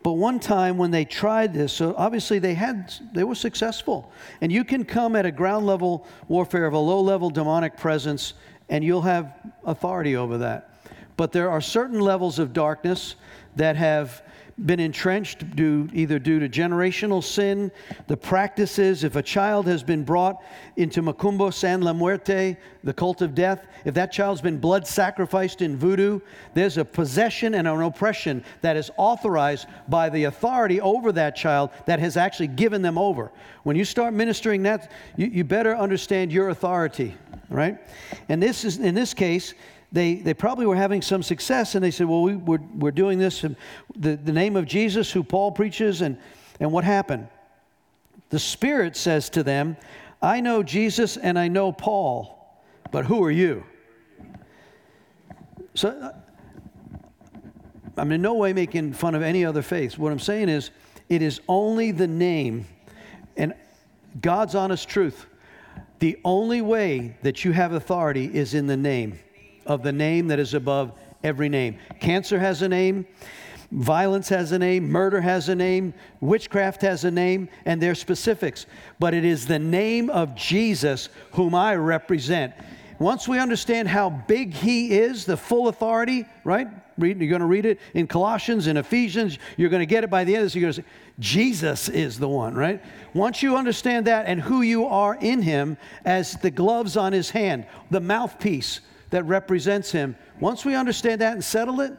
But 0.03 0.15
one 0.15 0.41
time 0.41 0.77
when 0.77 0.91
they 0.91 1.05
tried 1.05 1.55
this, 1.55 1.73
so 1.73 1.95
obviously 1.97 2.41
they 2.41 2.55
had 2.55 2.93
they 3.15 3.23
were 3.23 3.37
successful. 3.37 4.11
And 4.41 4.51
you 4.51 4.65
can 4.65 4.85
come 4.85 5.15
at 5.15 5.25
a 5.25 5.31
ground 5.31 5.67
level 5.67 6.05
warfare 6.27 6.67
of 6.67 6.75
a 6.75 6.79
low 6.79 7.01
level 7.01 7.31
demonic 7.31 7.77
presence 7.77 8.35
and 8.69 8.83
you'll 8.83 9.03
have 9.03 9.37
authority 9.65 10.17
over 10.17 10.39
that. 10.39 10.81
But 11.17 11.31
there 11.31 11.49
are 11.49 11.61
certain 11.61 12.01
levels 12.01 12.41
of 12.41 12.53
darkness 12.53 13.15
that 13.55 13.77
have 13.77 14.23
been 14.67 14.81
entrenched 14.81 15.57
due, 15.57 15.89
either 15.93 16.19
due 16.19 16.39
to 16.39 16.49
generational 16.49 17.23
sin, 17.23 17.71
the 18.07 18.17
practices. 18.17 19.05
If 19.05 19.17
a 19.17 19.23
child 19.23 19.67
has 19.67 19.83
been 19.83 20.05
brought 20.05 20.43
into 20.77 21.03
Macumba 21.03 21.53
San 21.53 21.81
La 21.81 21.93
Muerte, 21.93 22.57
the 22.85 22.93
cult 22.93 23.23
of 23.23 23.35
death, 23.35 23.67
if 23.85 23.95
that 23.95 24.13
child's 24.13 24.41
been 24.41 24.59
blood 24.59 24.87
sacrificed 24.87 25.63
in 25.63 25.77
voodoo, 25.77 26.21
there's 26.55 26.79
a 26.79 26.85
possession 26.85 27.55
and 27.55 27.67
an 27.67 27.83
oppression 27.83 28.45
that 28.61 28.77
is 28.77 28.91
authorized 28.97 29.67
by 29.89 30.09
the 30.09 30.25
authority 30.25 30.81
over 30.81 31.13
that 31.13 31.35
child 31.35 31.71
that 31.87 31.99
has 31.99 32.17
actually 32.17 32.49
given 32.49 32.83
them 32.83 32.99
over. 32.99 33.31
When 33.63 33.77
you 33.77 33.85
start 33.85 34.15
ministering 34.15 34.63
that, 34.65 34.91
you, 35.17 35.27
you 35.27 35.45
better 35.45 35.77
understand 35.77 36.33
your 36.33 36.51
authority, 36.51 37.17
right? 37.49 37.79
And 38.29 38.43
this 38.43 38.65
is, 38.65 38.79
in 38.79 38.95
this 38.95 39.15
case, 39.15 39.55
they, 39.93 40.15
they 40.15 40.33
probably 40.33 40.65
were 40.65 40.77
having 40.77 41.03
some 41.03 41.23
success 41.23 41.75
and 41.75 41.85
they 41.85 41.91
said, 41.91 42.09
Well, 42.09 42.23
we, 42.23 42.35
we're, 42.35 42.61
we're 42.77 42.91
doing 42.91 43.19
this 43.19 43.45
in 43.45 43.57
the, 43.95 44.17
the 44.17 44.33
name 44.33 44.57
of 44.57 44.67
Jesus, 44.67 45.13
who 45.13 45.23
Paul 45.23 45.53
preaches. 45.53 46.01
And, 46.01 46.19
and 46.59 46.73
what 46.73 46.85
happened? 46.85 47.29
The 48.31 48.39
Spirit 48.39 48.97
says 48.97 49.29
to 49.31 49.43
them, 49.43 49.77
I 50.23 50.41
know 50.41 50.63
Jesus 50.63 51.19
and 51.19 51.39
I 51.39 51.49
know 51.49 51.73
Paul, 51.73 52.63
but 52.91 53.05
who 53.05 53.23
are 53.23 53.31
you? 53.31 53.65
So 55.75 55.91
uh, 55.91 56.13
I'm 57.99 58.11
in 58.13 58.23
no 58.23 58.35
way 58.35 58.55
making 58.55 58.95
fun 58.95 59.15
of 59.15 59.23
any 59.23 59.45
other 59.45 59.63
faith. 59.63 59.99
What 59.99 60.13
I'm 60.13 60.19
saying 60.19 60.49
is, 60.49 60.71
it 61.11 61.21
is 61.21 61.41
only 61.49 61.91
the 61.91 62.07
name 62.07 62.67
and 63.37 63.53
God's 64.21 64.55
honest 64.55 64.89
truth. 64.89 65.27
The 65.99 66.19
only 66.25 66.63
way 66.63 67.17
that 67.23 67.45
you 67.45 67.53
have 67.53 67.73
authority 67.73 68.31
is 68.33 68.55
in 68.55 68.67
the 68.67 68.77
name 68.77 69.19
of 69.67 69.83
the 69.83 69.93
name 69.93 70.29
that 70.29 70.39
is 70.39 70.55
above 70.55 70.93
every 71.25 71.49
name. 71.49 71.79
Cancer 72.01 72.39
has 72.39 72.63
a 72.63 72.69
name, 72.69 73.07
violence 73.71 74.29
has 74.29 74.53
a 74.53 74.59
name, 74.59 74.91
murder 74.91 75.21
has 75.21 75.49
a 75.49 75.55
name, 75.55 75.95
witchcraft 76.21 76.83
has 76.83 77.05
a 77.05 77.11
name, 77.11 77.49
and 77.65 77.81
they're 77.81 77.95
specifics. 77.95 78.67
But 78.99 79.15
it 79.15 79.25
is 79.25 79.47
the 79.47 79.59
name 79.59 80.11
of 80.11 80.35
Jesus 80.35 81.09
whom 81.33 81.55
I 81.55 81.77
represent. 81.77 82.55
Once 82.99 83.27
we 83.27 83.39
understand 83.39 83.89
how 83.89 84.11
big 84.11 84.55
he 84.55 84.93
is, 84.93 85.25
the 85.25 85.37
full 85.37 85.69
authority, 85.69 86.25
right? 86.45 86.69
Read, 86.99 87.19
you're 87.19 87.31
going 87.31 87.41
to 87.41 87.47
read 87.47 87.67
it 87.67 87.81
in 87.95 88.07
Colossians, 88.07 88.67
in 88.67 88.77
Ephesians. 88.77 89.39
You're 89.57 89.71
going 89.71 89.81
to 89.81 89.87
get 89.87 90.05
it 90.05 90.11
by 90.11 90.25
the 90.25 90.35
end 90.35 90.43
of 90.43 90.47
this. 90.47 90.55
You're 90.55 90.63
going 90.71 90.75
to 90.75 90.83
say, 90.83 90.89
Jesus 91.19 91.89
is 91.89 92.19
the 92.19 92.29
one, 92.29 92.55
right? 92.55 92.83
Once 93.15 93.43
you 93.43 93.57
understand 93.57 94.07
that 94.07 94.27
and 94.27 94.41
who 94.41 94.63
you 94.63 94.87
are 94.87 95.17
in 95.17 95.43
him 95.43 95.79
as 96.05 96.37
the 96.37 96.51
gloves 96.51 96.97
on 96.97 97.13
his 97.13 97.31
hand, 97.31 97.67
the 97.91 98.01
mouthpiece, 98.01 98.81
that 99.13 99.25
represents 99.25 99.93
him. 99.93 100.17
Once 100.41 100.65
we 100.65 100.75
understand 100.75 101.21
that 101.21 101.35
and 101.35 101.45
settle 101.45 101.81
it, 101.81 101.93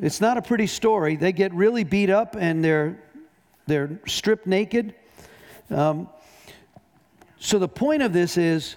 it's 0.00 0.20
not 0.20 0.38
a 0.38 0.42
pretty 0.42 0.68
story. 0.68 1.16
They 1.16 1.32
get 1.32 1.52
really 1.52 1.84
beat 1.84 2.10
up 2.10 2.36
and 2.38 2.64
they're, 2.64 2.98
they're 3.66 4.00
stripped 4.06 4.46
naked. 4.46 4.94
Um, 5.68 6.08
so 7.38 7.58
the 7.58 7.68
point 7.68 8.02
of 8.02 8.12
this 8.12 8.36
is 8.36 8.76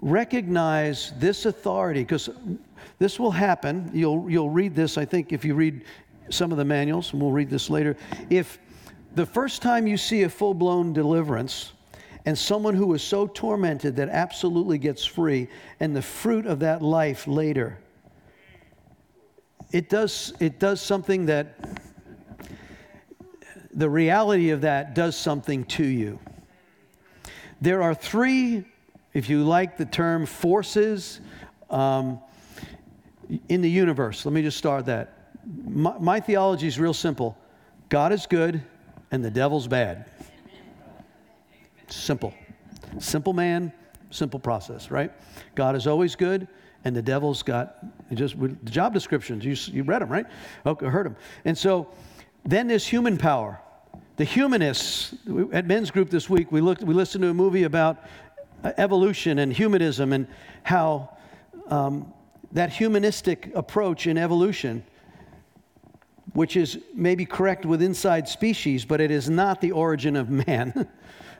recognize 0.00 1.12
this 1.18 1.46
authority 1.46 2.00
because 2.00 2.30
this 3.00 3.18
will 3.18 3.32
happen. 3.32 3.90
You'll, 3.92 4.30
you'll 4.30 4.50
read 4.50 4.76
this, 4.76 4.96
I 4.96 5.04
think, 5.04 5.32
if 5.32 5.44
you 5.44 5.54
read 5.54 5.84
some 6.30 6.52
of 6.52 6.58
the 6.58 6.64
manuals, 6.64 7.12
and 7.12 7.20
we'll 7.20 7.32
read 7.32 7.50
this 7.50 7.70
later. 7.70 7.96
If 8.30 8.60
the 9.16 9.26
first 9.26 9.62
time 9.62 9.88
you 9.88 9.96
see 9.96 10.22
a 10.22 10.28
full 10.28 10.54
blown 10.54 10.92
deliverance, 10.92 11.72
and 12.28 12.36
someone 12.36 12.74
who 12.74 12.92
is 12.92 13.02
so 13.02 13.26
tormented 13.26 13.96
that 13.96 14.10
absolutely 14.10 14.76
gets 14.76 15.02
free, 15.02 15.48
and 15.80 15.96
the 15.96 16.02
fruit 16.02 16.44
of 16.44 16.58
that 16.58 16.82
life 16.82 17.26
later. 17.26 17.78
It 19.72 19.88
does, 19.88 20.34
it 20.38 20.58
does 20.58 20.82
something 20.82 21.24
that, 21.24 21.58
the 23.72 23.88
reality 23.88 24.50
of 24.50 24.60
that 24.60 24.94
does 24.94 25.16
something 25.16 25.64
to 25.64 25.84
you. 25.84 26.18
There 27.62 27.82
are 27.82 27.94
three, 27.94 28.66
if 29.14 29.30
you 29.30 29.42
like 29.42 29.78
the 29.78 29.86
term, 29.86 30.26
forces 30.26 31.22
um, 31.70 32.20
in 33.48 33.62
the 33.62 33.70
universe. 33.70 34.26
Let 34.26 34.34
me 34.34 34.42
just 34.42 34.58
start 34.58 34.84
that. 34.84 35.30
My, 35.64 35.96
my 35.98 36.20
theology 36.20 36.66
is 36.66 36.78
real 36.78 36.92
simple 36.92 37.38
God 37.88 38.12
is 38.12 38.26
good, 38.26 38.60
and 39.10 39.24
the 39.24 39.30
devil's 39.30 39.66
bad. 39.66 40.10
Simple. 41.88 42.34
Simple 42.98 43.32
man, 43.32 43.72
simple 44.10 44.40
process, 44.40 44.90
right? 44.90 45.12
God 45.54 45.76
is 45.76 45.86
always 45.86 46.16
good, 46.16 46.48
and 46.84 46.94
the 46.94 47.02
devil's 47.02 47.42
got 47.42 47.78
just 48.14 48.38
the 48.38 48.48
job 48.70 48.94
descriptions. 48.94 49.44
You, 49.44 49.56
you 49.74 49.82
read 49.82 50.02
them, 50.02 50.08
right? 50.08 50.26
Okay, 50.64 50.86
heard 50.86 51.06
them. 51.06 51.16
And 51.44 51.56
so 51.56 51.88
then 52.44 52.66
there's 52.66 52.86
human 52.86 53.18
power. 53.18 53.60
The 54.16 54.24
humanists 54.24 55.14
at 55.52 55.66
men's 55.66 55.90
group 55.90 56.10
this 56.10 56.28
week, 56.28 56.50
we 56.50 56.60
looked, 56.60 56.82
we 56.82 56.94
listened 56.94 57.22
to 57.22 57.28
a 57.28 57.34
movie 57.34 57.64
about 57.64 58.04
uh, 58.64 58.72
evolution 58.76 59.38
and 59.38 59.52
humanism 59.52 60.12
and 60.12 60.26
how 60.62 61.16
um, 61.68 62.12
that 62.52 62.70
humanistic 62.70 63.52
approach 63.54 64.06
in 64.06 64.18
evolution, 64.18 64.84
which 66.32 66.56
is 66.56 66.78
maybe 66.94 67.24
correct 67.24 67.64
with 67.64 67.82
inside 67.82 68.28
species, 68.28 68.84
but 68.84 69.00
it 69.00 69.10
is 69.10 69.30
not 69.30 69.60
the 69.60 69.72
origin 69.72 70.16
of 70.16 70.30
man. 70.30 70.88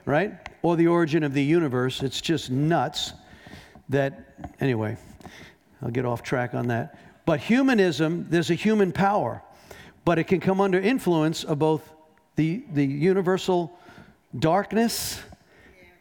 right? 0.08 0.32
Or 0.62 0.74
the 0.74 0.86
origin 0.86 1.22
of 1.22 1.34
the 1.34 1.44
universe. 1.44 2.02
It's 2.02 2.22
just 2.22 2.50
nuts. 2.50 3.12
that, 3.90 4.52
anyway, 4.58 4.96
I'll 5.82 5.90
get 5.90 6.06
off 6.06 6.22
track 6.22 6.54
on 6.54 6.68
that. 6.68 6.98
But 7.26 7.40
humanism, 7.40 8.26
there's 8.30 8.50
a 8.50 8.54
human 8.54 8.90
power, 8.90 9.42
but 10.06 10.18
it 10.18 10.24
can 10.24 10.40
come 10.40 10.62
under 10.62 10.80
influence 10.80 11.44
of 11.44 11.58
both 11.58 11.92
the, 12.36 12.64
the 12.72 12.84
universal 12.84 13.78
darkness, 14.38 15.20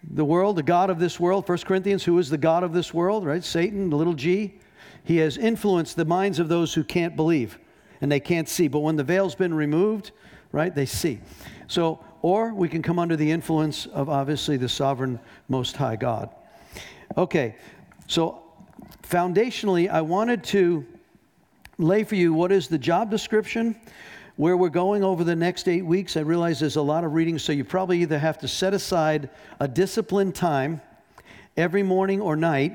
the 0.09 0.23
world, 0.23 0.55
the 0.55 0.63
God 0.63 0.89
of 0.89 0.99
this 0.99 1.19
world, 1.19 1.47
1 1.47 1.57
Corinthians, 1.59 2.05
who 2.05 2.17
is 2.17 2.29
the 2.29 2.37
God 2.37 2.63
of 2.63 2.71
this 2.71 2.93
world, 2.93 3.25
right? 3.25 3.43
Satan, 3.43 3.89
the 3.89 3.97
little 3.97 4.13
g. 4.13 4.55
He 5.03 5.17
has 5.17 5.37
influenced 5.37 5.97
the 5.97 6.05
minds 6.05 6.39
of 6.39 6.47
those 6.47 6.73
who 6.73 6.83
can't 6.85 7.17
believe 7.17 7.59
and 7.99 8.09
they 8.09 8.21
can't 8.21 8.47
see. 8.47 8.69
But 8.69 8.79
when 8.79 8.95
the 8.95 9.03
veil's 9.03 9.35
been 9.35 9.53
removed, 9.53 10.11
right, 10.53 10.73
they 10.73 10.85
see. 10.85 11.19
So, 11.67 11.99
or 12.27 12.53
we 12.53 12.67
can 12.67 12.81
come 12.81 12.99
under 12.99 13.15
the 13.15 13.31
influence 13.31 13.85
of 13.85 14.09
obviously 14.09 14.57
the 14.57 14.67
sovereign, 14.67 15.17
most 15.47 15.77
high 15.77 15.95
God. 15.95 16.29
Okay, 17.17 17.55
so 18.07 18.43
foundationally, 19.01 19.89
I 19.89 20.01
wanted 20.01 20.43
to 20.45 20.85
lay 21.77 22.03
for 22.03 22.15
you 22.15 22.33
what 22.33 22.51
is 22.51 22.67
the 22.67 22.77
job 22.77 23.09
description, 23.09 23.79
where 24.35 24.57
we're 24.57 24.67
going 24.67 25.05
over 25.05 25.23
the 25.23 25.37
next 25.37 25.69
eight 25.69 25.85
weeks. 25.85 26.17
I 26.17 26.19
realize 26.19 26.59
there's 26.59 26.75
a 26.75 26.81
lot 26.81 27.05
of 27.05 27.13
reading, 27.13 27.39
so 27.39 27.53
you 27.53 27.63
probably 27.63 28.01
either 28.01 28.19
have 28.19 28.37
to 28.39 28.47
set 28.49 28.73
aside 28.73 29.29
a 29.61 29.67
disciplined 29.69 30.35
time 30.35 30.81
every 31.55 31.81
morning 31.81 32.19
or 32.19 32.35
night 32.35 32.73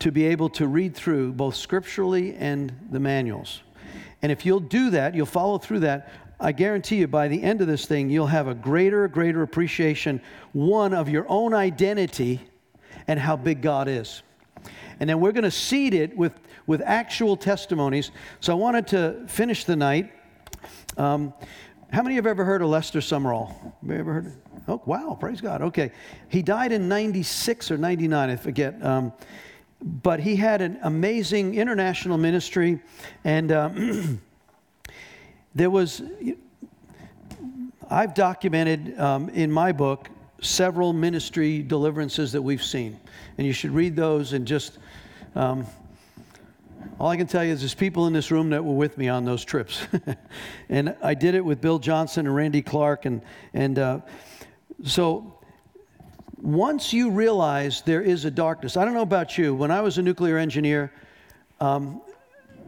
to 0.00 0.12
be 0.12 0.26
able 0.26 0.50
to 0.50 0.66
read 0.66 0.94
through 0.94 1.32
both 1.32 1.56
scripturally 1.56 2.34
and 2.34 2.78
the 2.90 3.00
manuals. 3.00 3.62
And 4.20 4.30
if 4.30 4.44
you'll 4.44 4.60
do 4.60 4.90
that, 4.90 5.14
you'll 5.14 5.24
follow 5.24 5.56
through 5.56 5.80
that, 5.80 6.12
I 6.40 6.52
guarantee 6.52 6.96
you 6.96 7.08
by 7.08 7.28
the 7.28 7.42
end 7.42 7.60
of 7.60 7.66
this 7.66 7.86
thing, 7.86 8.10
you'll 8.10 8.26
have 8.28 8.46
a 8.46 8.54
greater, 8.54 9.08
greater 9.08 9.42
appreciation, 9.42 10.20
one, 10.52 10.94
of 10.94 11.08
your 11.08 11.26
own 11.28 11.52
identity 11.52 12.40
and 13.08 13.18
how 13.18 13.36
big 13.36 13.60
God 13.60 13.88
is. 13.88 14.22
And 15.00 15.08
then 15.08 15.20
we're 15.20 15.32
going 15.32 15.44
to 15.44 15.50
seed 15.50 15.94
it 15.94 16.16
with, 16.16 16.32
with 16.66 16.80
actual 16.84 17.36
testimonies. 17.36 18.10
So 18.40 18.52
I 18.52 18.56
wanted 18.56 18.86
to 18.88 19.24
finish 19.26 19.64
the 19.64 19.76
night. 19.76 20.12
Um, 20.96 21.32
how 21.90 22.02
many 22.02 22.16
have 22.16 22.26
ever 22.26 22.44
heard 22.44 22.62
of 22.62 22.68
Lester 22.68 23.00
Sumrall? 23.00 23.48
Have 23.62 23.90
you 23.90 23.94
ever 23.94 24.12
heard? 24.12 24.32
Oh, 24.68 24.82
wow, 24.84 25.16
praise 25.18 25.40
God. 25.40 25.62
Okay. 25.62 25.90
He 26.28 26.42
died 26.42 26.72
in 26.72 26.88
96 26.88 27.70
or 27.70 27.78
99, 27.78 28.30
I 28.30 28.36
forget. 28.36 28.84
Um, 28.84 29.12
but 29.80 30.20
he 30.20 30.36
had 30.36 30.60
an 30.60 30.78
amazing 30.82 31.54
international 31.54 32.18
ministry, 32.18 32.80
and 33.24 33.52
um, 33.52 34.20
there 35.58 35.70
was, 35.70 36.02
I've 37.90 38.14
documented 38.14 38.98
um, 39.00 39.28
in 39.30 39.50
my 39.50 39.72
book 39.72 40.08
several 40.40 40.92
ministry 40.92 41.62
deliverances 41.62 42.30
that 42.30 42.42
we've 42.42 42.62
seen, 42.62 42.98
and 43.36 43.46
you 43.46 43.52
should 43.52 43.72
read 43.72 43.96
those 43.96 44.32
and 44.32 44.46
just. 44.46 44.78
Um, 45.34 45.66
all 47.00 47.08
I 47.08 47.16
can 47.16 47.26
tell 47.26 47.44
you 47.44 47.52
is 47.52 47.60
there's 47.60 47.74
people 47.74 48.06
in 48.06 48.12
this 48.12 48.30
room 48.30 48.50
that 48.50 48.64
were 48.64 48.74
with 48.74 48.98
me 48.98 49.08
on 49.08 49.24
those 49.24 49.44
trips. 49.44 49.86
and 50.68 50.96
I 51.02 51.14
did 51.14 51.34
it 51.36 51.44
with 51.44 51.60
Bill 51.60 51.78
Johnson 51.78 52.26
and 52.26 52.34
Randy 52.34 52.62
Clark. 52.62 53.04
And, 53.04 53.22
and 53.54 53.78
uh, 53.78 54.00
so 54.84 55.38
once 56.36 56.92
you 56.92 57.10
realize 57.10 57.82
there 57.82 58.02
is 58.02 58.24
a 58.24 58.30
darkness, 58.30 58.76
I 58.76 58.84
don't 58.84 58.94
know 58.94 59.02
about 59.02 59.38
you, 59.38 59.54
when 59.54 59.70
I 59.70 59.80
was 59.80 59.98
a 59.98 60.02
nuclear 60.02 60.38
engineer, 60.38 60.92
um, 61.60 62.00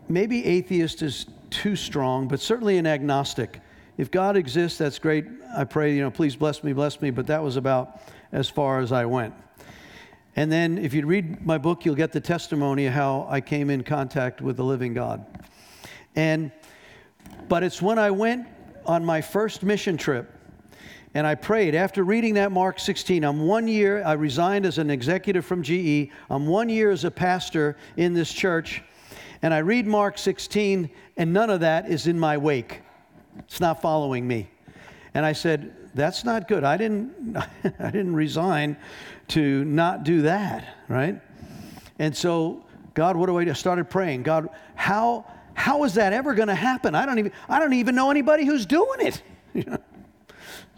maybe 0.08 0.44
atheist 0.44 1.02
is 1.02 1.26
too 1.50 1.76
strong, 1.76 2.28
but 2.28 2.40
certainly 2.40 2.78
an 2.78 2.86
agnostic. 2.86 3.60
If 3.96 4.10
God 4.10 4.36
exists, 4.36 4.78
that's 4.78 4.98
great. 4.98 5.26
I 5.56 5.64
pray, 5.64 5.94
you 5.94 6.02
know, 6.02 6.10
please 6.10 6.36
bless 6.36 6.64
me, 6.64 6.72
bless 6.72 7.00
me, 7.00 7.10
but 7.10 7.26
that 7.26 7.42
was 7.42 7.56
about 7.56 8.00
as 8.32 8.48
far 8.48 8.80
as 8.80 8.92
I 8.92 9.04
went. 9.04 9.34
And 10.36 10.50
then 10.50 10.78
if 10.78 10.94
you 10.94 11.04
read 11.04 11.44
my 11.44 11.58
book, 11.58 11.84
you'll 11.84 11.96
get 11.96 12.12
the 12.12 12.20
testimony 12.20 12.86
of 12.86 12.92
how 12.92 13.26
I 13.28 13.40
came 13.40 13.68
in 13.68 13.82
contact 13.82 14.40
with 14.40 14.56
the 14.56 14.64
living 14.64 14.94
God. 14.94 15.26
And 16.16 16.52
but 17.48 17.62
it's 17.62 17.82
when 17.82 17.98
I 17.98 18.10
went 18.10 18.46
on 18.86 19.04
my 19.04 19.20
first 19.20 19.62
mission 19.62 19.96
trip 19.96 20.32
and 21.14 21.26
I 21.26 21.34
prayed 21.34 21.74
after 21.74 22.04
reading 22.04 22.34
that 22.34 22.52
Mark 22.52 22.78
16. 22.78 23.24
I'm 23.24 23.46
one 23.46 23.66
year, 23.66 24.02
I 24.04 24.12
resigned 24.12 24.64
as 24.64 24.78
an 24.78 24.90
executive 24.90 25.44
from 25.44 25.62
GE. 25.62 26.10
I'm 26.30 26.46
one 26.46 26.68
year 26.68 26.92
as 26.92 27.04
a 27.04 27.10
pastor 27.10 27.76
in 27.96 28.14
this 28.14 28.32
church. 28.32 28.82
And 29.42 29.54
I 29.54 29.58
read 29.58 29.86
Mark 29.86 30.18
16, 30.18 30.90
and 31.16 31.32
none 31.32 31.50
of 31.50 31.60
that 31.60 31.90
is 31.90 32.06
in 32.06 32.18
my 32.18 32.36
wake. 32.36 32.82
It's 33.38 33.60
not 33.60 33.80
following 33.80 34.26
me. 34.26 34.50
And 35.14 35.24
I 35.24 35.32
said, 35.32 35.74
That's 35.94 36.24
not 36.24 36.46
good. 36.46 36.64
I 36.64 36.76
didn't, 36.76 37.36
I 37.78 37.90
didn't 37.90 38.14
resign 38.14 38.76
to 39.28 39.64
not 39.64 40.04
do 40.04 40.22
that, 40.22 40.76
right? 40.88 41.20
And 41.98 42.16
so, 42.16 42.64
God, 42.94 43.16
what 43.16 43.26
do 43.26 43.38
I 43.38 43.44
do? 43.44 43.50
I 43.50 43.54
started 43.54 43.88
praying. 43.88 44.22
God, 44.22 44.48
how, 44.74 45.24
how 45.54 45.84
is 45.84 45.94
that 45.94 46.12
ever 46.12 46.34
going 46.34 46.48
to 46.48 46.54
happen? 46.54 46.94
I 46.94 47.06
don't 47.06 47.18
even, 47.18 47.32
I 47.48 47.58
don't 47.58 47.74
even 47.74 47.94
know 47.94 48.10
anybody 48.10 48.44
who's 48.44 48.66
doing 48.66 49.00
it. 49.00 49.22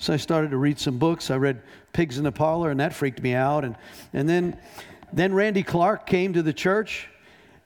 So 0.02 0.12
I 0.12 0.16
started 0.16 0.50
to 0.50 0.56
read 0.56 0.80
some 0.80 0.98
books. 0.98 1.30
I 1.30 1.36
read 1.36 1.62
Pigs 1.92 2.18
in 2.18 2.24
the 2.24 2.32
Parlor, 2.32 2.72
and 2.72 2.80
that 2.80 2.92
freaked 2.92 3.22
me 3.22 3.34
out. 3.34 3.64
And, 3.64 3.76
and 4.12 4.28
then, 4.28 4.58
then 5.12 5.32
Randy 5.32 5.62
Clark 5.62 6.06
came 6.06 6.32
to 6.32 6.42
the 6.42 6.52
church, 6.52 7.08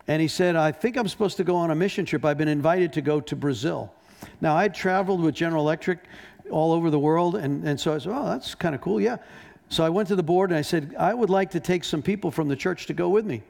and 0.09 0.23
he 0.23 0.29
said, 0.29 0.57
I 0.57 0.73
think 0.73 0.97
I'm 0.97 1.09
supposed 1.09 1.37
to 1.39 1.45
go 1.45 1.57
on 1.57 1.71
a 1.71 1.75
mission 1.75 2.05
trip. 2.05 2.25
I've 2.25 2.39
been 2.39 2.49
invited 2.49 2.93
to 2.95 3.01
go 3.01 3.21
to 3.21 3.37
Brazil. 3.37 3.93
Now, 4.41 4.57
I'd 4.57 4.75
traveled 4.75 5.21
with 5.21 5.35
General 5.35 5.63
Electric 5.63 5.99
all 6.51 6.73
over 6.73 6.91
the 6.91 6.99
world, 6.99 7.35
and, 7.35 7.67
and 7.67 7.79
so 7.79 7.95
I 7.95 7.99
said, 7.99 8.13
Oh, 8.15 8.27
that's 8.27 8.55
kind 8.55 8.75
of 8.75 8.81
cool, 8.81 9.01
yeah. 9.01 9.17
So 9.69 9.85
I 9.85 9.89
went 9.89 10.09
to 10.09 10.17
the 10.17 10.23
board 10.23 10.51
and 10.51 10.59
I 10.59 10.63
said, 10.63 10.95
I 10.99 11.13
would 11.13 11.31
like 11.31 11.51
to 11.51 11.61
take 11.61 11.83
some 11.83 12.03
people 12.03 12.31
from 12.31 12.49
the 12.49 12.55
church 12.55 12.87
to 12.87 12.95
go 12.95 13.09
with 13.09 13.27
me. 13.27 13.43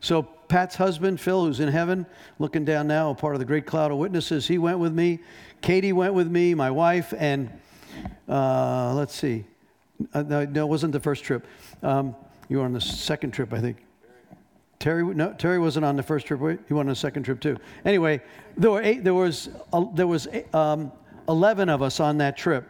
So 0.00 0.22
Pat's 0.22 0.74
husband, 0.74 1.20
Phil, 1.20 1.46
who's 1.46 1.60
in 1.60 1.68
heaven, 1.68 2.04
looking 2.38 2.64
down 2.64 2.88
now, 2.88 3.10
a 3.10 3.14
part 3.14 3.34
of 3.34 3.38
the 3.38 3.44
great 3.44 3.64
cloud 3.64 3.92
of 3.92 3.98
witnesses, 3.98 4.46
he 4.46 4.58
went 4.58 4.78
with 4.78 4.92
me. 4.92 5.20
Katie 5.60 5.92
went 5.92 6.14
with 6.14 6.28
me, 6.28 6.54
my 6.54 6.70
wife, 6.70 7.14
and 7.16 7.50
uh, 8.28 8.92
let's 8.94 9.14
see. 9.14 9.44
Uh, 10.12 10.22
no, 10.22 10.44
no, 10.44 10.64
it 10.64 10.68
wasn't 10.68 10.92
the 10.92 11.00
first 11.00 11.24
trip. 11.24 11.46
Um, 11.82 12.14
you 12.48 12.58
were 12.58 12.64
on 12.64 12.72
the 12.72 12.80
second 12.80 13.30
trip, 13.30 13.52
I 13.52 13.60
think. 13.60 13.85
Terry, 14.78 15.02
no, 15.14 15.32
Terry 15.32 15.58
wasn't 15.58 15.84
on 15.84 15.96
the 15.96 16.02
first 16.02 16.26
trip. 16.26 16.40
He 16.68 16.74
went 16.74 16.88
on 16.88 16.92
the 16.92 16.94
second 16.94 17.22
trip 17.22 17.40
too. 17.40 17.56
Anyway, 17.84 18.20
there 18.56 18.70
were 18.70 18.82
eight. 18.82 19.04
There 19.04 19.14
was 19.14 19.48
uh, 19.72 19.84
there 19.94 20.06
was 20.06 20.28
um, 20.52 20.92
eleven 21.28 21.68
of 21.68 21.82
us 21.82 21.98
on 22.00 22.18
that 22.18 22.36
trip, 22.36 22.68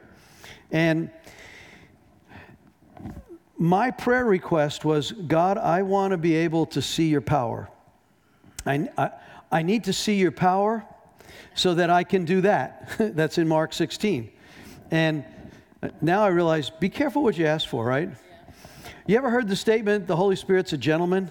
and 0.71 1.11
my 3.59 3.91
prayer 3.91 4.25
request 4.25 4.85
was, 4.85 5.13
God, 5.13 5.57
I 5.59 5.83
want 5.83 6.11
to 6.11 6.19
be 6.19 6.35
able 6.35 6.67
to 6.67 6.83
see 6.83 7.09
Your 7.09 7.23
power. 7.23 7.69
I, 8.67 8.89
I, 8.99 9.11
I 9.51 9.63
need 9.63 9.85
to 9.85 9.93
see 9.93 10.17
Your 10.17 10.31
power, 10.31 10.85
so 11.55 11.75
that 11.75 11.91
I 11.91 12.05
can 12.05 12.25
do 12.25 12.43
that. 12.43 12.93
That's 12.99 13.39
in 13.39 13.49
Mark 13.49 13.73
16. 13.73 14.31
And 14.91 15.25
now 16.01 16.23
I 16.23 16.29
realize 16.29 16.71
be 16.71 16.89
careful 16.89 17.23
what 17.23 17.39
you 17.39 17.47
ask 17.47 17.67
for, 17.69 17.85
right? 17.85 18.11
You 19.07 19.17
ever 19.17 19.31
heard 19.31 19.49
the 19.49 19.57
statement, 19.57 20.07
the 20.07 20.17
Holy 20.17 20.37
Spirit's 20.37 20.73
a 20.73 20.79
gentleman? 20.79 21.31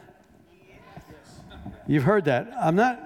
You've 1.87 2.03
heard 2.03 2.25
that. 2.25 2.51
I'm 2.59 2.75
not, 2.75 2.99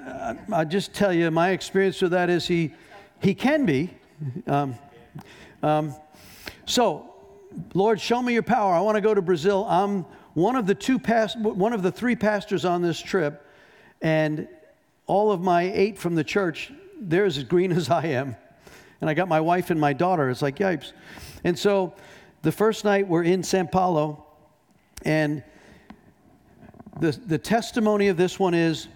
I'll 0.52 0.66
just 0.66 0.94
tell 0.94 1.14
you, 1.14 1.30
my 1.32 1.50
experience 1.50 2.02
with 2.02 2.12
that 2.12 2.30
is 2.30 2.48
he, 2.48 2.74
he 3.22 3.34
can 3.34 3.66
be. 3.66 3.90
Um, 4.48 4.76
um, 5.62 5.94
so, 6.66 7.14
Lord, 7.74 8.00
show 8.00 8.22
me 8.22 8.34
your 8.34 8.44
power. 8.44 8.74
I 8.74 8.80
want 8.82 8.96
to 8.96 9.02
go 9.02 9.14
to 9.14 9.22
Brazil. 9.22 9.66
I'm 9.68 10.06
one 10.34 10.56
of 10.56 10.66
the 10.66 10.76
two 10.76 11.00
past, 11.00 11.38
one 11.40 11.74
of 11.74 11.84
the 11.84 11.92
three 11.92 12.16
pastors 12.16 12.64
on 12.64 12.82
this 12.82 13.02
trip, 13.02 13.46
and 14.02 14.48
all 15.08 15.32
of 15.32 15.42
my 15.42 15.64
eight 15.74 15.98
from 15.98 16.16
the 16.16 16.24
church, 16.24 16.72
they're 17.00 17.26
as 17.26 17.44
green 17.44 17.72
as 17.74 17.90
I 17.90 18.06
am 18.08 18.36
and 19.02 19.10
I 19.10 19.14
got 19.14 19.28
my 19.28 19.40
wife 19.40 19.70
and 19.70 19.80
my 19.80 19.94
daughter. 19.94 20.30
It's 20.30 20.42
like, 20.42 20.58
yipes. 20.58 20.92
And 21.44 21.58
so 21.58 21.94
the 22.42 22.52
first 22.52 22.84
night 22.84 23.08
we're 23.08 23.24
in 23.24 23.44
Sao 23.44 23.64
Paulo, 23.64 24.26
and 25.04 25.44
the, 27.00 27.12
the 27.26 27.38
testimony 27.38 28.08
of 28.08 28.18
this 28.18 28.39
one 28.39 28.54
is, 28.54 28.88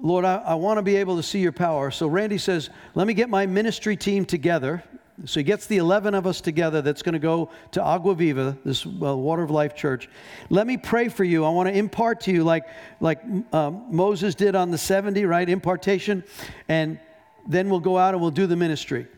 Lord, 0.00 0.24
I, 0.24 0.36
I 0.36 0.54
want 0.54 0.78
to 0.78 0.82
be 0.82 0.96
able 0.96 1.16
to 1.16 1.22
see 1.22 1.40
your 1.40 1.52
power. 1.52 1.90
So 1.90 2.06
Randy 2.06 2.38
says, 2.38 2.70
let 2.94 3.06
me 3.06 3.14
get 3.14 3.28
my 3.28 3.46
ministry 3.46 3.96
team 3.96 4.24
together. 4.24 4.82
So 5.24 5.40
he 5.40 5.44
gets 5.44 5.66
the 5.66 5.78
11 5.78 6.14
of 6.14 6.26
us 6.26 6.40
together 6.40 6.80
that's 6.80 7.02
going 7.02 7.14
to 7.14 7.18
go 7.18 7.50
to 7.72 7.82
Agua 7.82 8.14
Viva, 8.14 8.56
this 8.64 8.86
uh, 8.86 8.90
Water 8.90 9.42
of 9.42 9.50
Life 9.50 9.74
church. 9.74 10.08
Let 10.48 10.66
me 10.66 10.76
pray 10.76 11.08
for 11.08 11.24
you. 11.24 11.44
I 11.44 11.50
want 11.50 11.68
to 11.68 11.76
impart 11.76 12.20
to 12.22 12.32
you 12.32 12.44
like, 12.44 12.66
like 13.00 13.20
um, 13.52 13.86
Moses 13.90 14.36
did 14.36 14.54
on 14.54 14.70
the 14.70 14.78
70, 14.78 15.24
right? 15.24 15.48
Impartation. 15.48 16.22
And 16.68 17.00
then 17.48 17.68
we'll 17.68 17.80
go 17.80 17.98
out 17.98 18.14
and 18.14 18.22
we'll 18.22 18.30
do 18.30 18.46
the 18.46 18.56
ministry. 18.56 19.08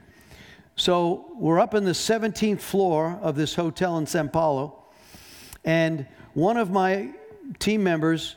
So 0.76 1.26
we're 1.34 1.61
up 1.61 1.74
in 1.74 1.84
the 1.84 1.90
17th 1.90 2.61
floor 2.61 3.18
of 3.20 3.36
this 3.36 3.54
hotel 3.54 3.98
in 3.98 4.06
Sao 4.06 4.26
Paulo, 4.28 4.82
and 5.62 6.06
one 6.32 6.56
of 6.56 6.70
my 6.70 7.11
team 7.59 7.82
members 7.82 8.36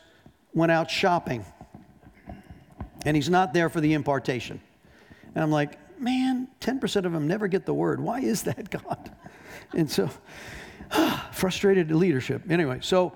went 0.54 0.72
out 0.72 0.90
shopping, 0.90 1.46
and 3.06 3.16
he's 3.16 3.30
not 3.30 3.54
there 3.54 3.70
for 3.70 3.82
the 3.82 3.94
impartation. 3.94 4.60
And 5.36 5.44
I'm 5.44 5.52
like, 5.52 5.78
man, 6.00 6.48
10% 6.62 7.06
of 7.06 7.12
them 7.12 7.28
never 7.28 7.48
get 7.48 7.66
the 7.66 7.74
word. 7.74 8.00
Why 8.00 8.20
is 8.20 8.44
that, 8.44 8.70
God? 8.86 9.12
And 9.74 9.90
so, 9.90 10.10
frustrated 11.32 11.92
leadership. 11.92 12.44
Anyway, 12.50 12.80
so 12.82 13.14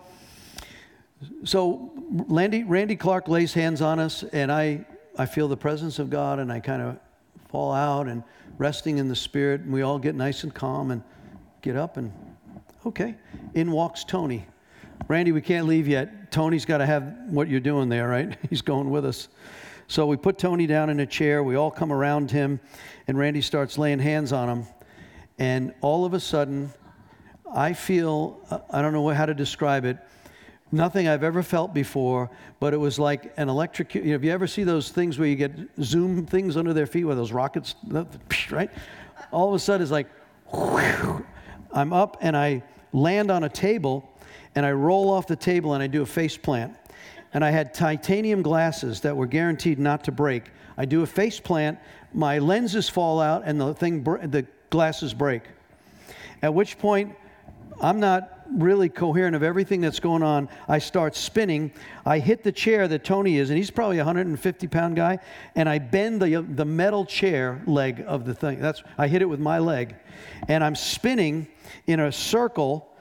so 1.44 1.92
Randy, 2.10 2.64
Randy 2.64 2.96
Clark 2.96 3.28
lays 3.28 3.54
hands 3.54 3.82
on 3.82 4.00
us, 4.00 4.24
and 4.24 4.52
I, 4.52 4.86
I 5.18 5.26
feel 5.26 5.48
the 5.48 5.58
presence 5.58 6.00
of 6.00 6.10
God, 6.10 6.40
and 6.40 6.52
I 6.52 6.60
kind 6.60 6.82
of 6.82 7.00
fall 7.50 7.74
out 7.74 8.08
and 8.08 8.24
resting 8.58 8.98
in 8.98 9.08
the 9.08 9.16
Spirit, 9.16 9.62
and 9.62 9.74
we 9.74 9.82
all 9.82 10.00
get 10.00 10.16
nice 10.16 10.44
and 10.44 10.54
calm 10.54 10.92
and 10.92 11.02
get 11.62 11.76
up, 11.76 11.98
and 11.98 12.12
okay. 12.86 13.16
In 13.54 13.72
walks 13.72 14.04
Tony. 14.04 14.46
Randy, 15.08 15.32
we 15.32 15.42
can't 15.42 15.68
leave 15.68 15.88
yet. 15.88 16.32
Tony's 16.32 16.66
got 16.66 16.80
to 16.80 16.86
have 16.86 17.16
what 17.30 17.48
you're 17.48 17.60
doing 17.60 17.90
there, 17.90 18.08
right? 18.08 18.38
He's 18.50 18.62
going 18.62 18.90
with 18.90 19.06
us. 19.06 19.30
So 19.88 20.06
we 20.06 20.18
put 20.18 20.38
Tony 20.38 20.68
down 20.68 20.90
in 20.90 21.00
a 21.00 21.06
chair. 21.06 21.44
We 21.44 21.56
all 21.56 21.72
come 21.72 21.94
around 21.94 22.32
him, 22.32 22.60
and 23.08 23.18
Randy 23.18 23.42
starts 23.42 23.78
laying 23.78 24.00
hands 24.00 24.34
on 24.34 24.50
him. 24.50 24.66
And 25.40 25.74
all 25.82 26.04
of 26.04 26.14
a 26.14 26.20
sudden, 26.20 26.74
I 27.54 27.74
feel 27.74 28.40
uh, 28.50 28.60
I 28.70 28.82
don't 28.82 28.92
know 28.92 29.08
how 29.10 29.26
to 29.26 29.34
describe 29.34 29.86
it 29.86 29.98
nothing 30.72 31.08
I've 31.08 31.24
ever 31.24 31.44
felt 31.44 31.74
before, 31.74 32.30
but 32.60 32.74
it 32.74 32.78
was 32.78 33.00
like 33.00 33.34
an 33.38 33.50
electric. 33.50 33.96
You 33.96 34.04
know, 34.04 34.16
if 34.16 34.24
you 34.24 34.32
ever 34.32 34.48
see 34.48 34.64
those 34.64 34.90
things 34.90 35.18
where 35.18 35.28
you 35.28 35.36
get 35.36 35.52
zoom 35.82 36.26
things 36.26 36.58
under 36.58 36.74
their 36.74 36.86
feet, 36.86 37.06
where 37.06 37.16
those 37.16 37.32
rockets, 37.32 37.76
right? 38.52 38.70
All 39.32 39.50
of 39.50 39.56
a 39.56 39.60
sudden, 39.60 39.82
it's 39.82 39.92
like, 39.92 40.08
whew, 40.52 41.26
I'm 41.72 41.94
up 41.94 42.18
and 42.22 42.36
I 42.36 42.64
land 42.94 43.32
on 43.32 43.44
a 43.44 43.50
table, 43.50 44.10
and 44.58 44.66
I 44.66 44.72
roll 44.72 45.12
off 45.12 45.28
the 45.28 45.36
table 45.36 45.76
and 45.76 45.84
I 45.84 45.86
do 45.86 46.02
a 46.02 46.06
face 46.08 46.36
plant. 46.36 46.76
And 47.32 47.46
I 47.46 47.52
had 47.52 47.76
titanium 47.76 48.42
glasses 48.42 49.02
that 49.02 49.16
were 49.16 49.28
guaranteed 49.28 49.78
not 49.78 50.04
to 50.06 50.12
break. 50.12 50.50
I 50.76 50.86
do 50.86 51.04
a 51.04 51.06
face 51.06 51.40
plant, 51.40 51.78
my 52.12 52.40
lenses 52.40 52.90
fall 52.90 53.22
out, 53.22 53.44
and 53.46 53.62
the 53.62 53.76
thing, 53.76 54.04
the 54.04 54.48
glasses 54.72 55.14
break. 55.14 55.44
At 56.42 56.56
which 56.56 56.80
point, 56.80 57.16
I'm 57.80 58.00
not 58.00 58.48
really 58.52 58.90
coherent 58.90 59.36
of 59.36 59.44
everything 59.44 59.80
that's 59.80 60.00
going 60.00 60.24
on. 60.24 60.50
I 60.68 60.80
start 60.80 61.16
spinning. 61.16 61.72
I 62.04 62.18
hit 62.18 62.42
the 62.42 62.52
chair 62.52 62.88
that 62.88 63.04
Tony 63.04 63.38
is, 63.38 63.52
and 63.52 63.58
he's 63.58 63.70
probably 63.70 63.98
a 63.98 64.06
150 64.06 64.68
pound 64.70 64.96
guy, 64.96 65.20
and 65.54 65.70
I 65.70 65.78
bend 65.78 66.20
the, 66.20 66.42
the 66.42 66.66
metal 66.66 67.06
chair 67.06 67.62
leg 67.68 68.04
of 68.08 68.26
the 68.26 68.34
thing. 68.34 68.60
That's, 68.60 68.82
I 68.98 69.08
hit 69.08 69.22
it 69.22 69.26
with 69.26 69.40
my 69.40 69.60
leg, 69.60 69.96
and 70.48 70.64
I'm 70.64 70.76
spinning 70.76 71.46
in 71.86 72.00
a 72.00 72.12
circle. 72.12 72.92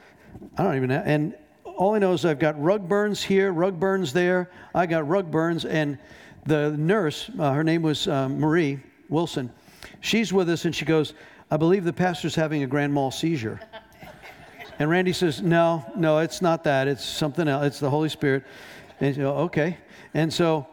I 0.58 0.62
don't 0.62 0.76
even 0.76 0.90
know. 0.90 1.02
And 1.02 1.34
all 1.76 1.94
I 1.94 1.98
know 1.98 2.12
is 2.12 2.24
I've 2.24 2.38
got 2.38 2.60
rug 2.60 2.88
burns 2.88 3.22
here, 3.22 3.52
rug 3.52 3.78
burns 3.78 4.12
there. 4.12 4.50
I 4.74 4.86
got 4.86 5.06
rug 5.06 5.30
burns, 5.30 5.64
and 5.64 5.98
the 6.46 6.70
nurse, 6.72 7.30
uh, 7.38 7.52
her 7.52 7.62
name 7.62 7.82
was 7.82 8.08
uh, 8.08 8.28
Marie 8.28 8.80
Wilson, 9.08 9.52
she's 10.00 10.32
with 10.32 10.48
us, 10.48 10.64
and 10.64 10.74
she 10.74 10.84
goes, 10.84 11.14
I 11.50 11.56
believe 11.56 11.84
the 11.84 11.92
pastor's 11.92 12.34
having 12.34 12.62
a 12.62 12.66
grand 12.66 12.92
mal 12.92 13.10
seizure. 13.10 13.60
And 14.78 14.90
Randy 14.90 15.14
says, 15.14 15.40
No, 15.40 15.90
no, 15.96 16.18
it's 16.18 16.42
not 16.42 16.64
that. 16.64 16.86
It's 16.86 17.02
something 17.02 17.48
else. 17.48 17.64
It's 17.64 17.80
the 17.80 17.88
Holy 17.88 18.10
Spirit. 18.10 18.44
And 19.00 19.16
you 19.16 19.22
go, 19.22 19.36
Okay. 19.36 19.78
And 20.12 20.30
so 20.30 20.66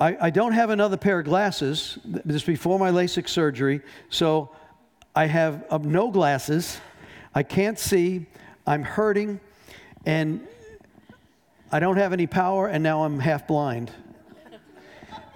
I, 0.00 0.16
I 0.20 0.30
don't 0.30 0.52
have 0.52 0.70
another 0.70 0.96
pair 0.96 1.18
of 1.18 1.24
glasses. 1.24 1.98
This 2.04 2.44
before 2.44 2.78
my 2.78 2.90
LASIK 2.90 3.28
surgery. 3.28 3.80
So 4.10 4.50
I 5.14 5.26
have 5.26 5.64
uh, 5.70 5.78
no 5.78 6.10
glasses. 6.10 6.80
I 7.34 7.42
can't 7.42 7.78
see. 7.78 8.26
I'm 8.66 8.82
hurting. 8.82 9.40
And 10.04 10.46
I 11.70 11.80
don't 11.80 11.96
have 11.96 12.12
any 12.12 12.26
power. 12.26 12.68
And 12.68 12.82
now 12.82 13.04
I'm 13.04 13.18
half 13.18 13.46
blind. 13.46 13.90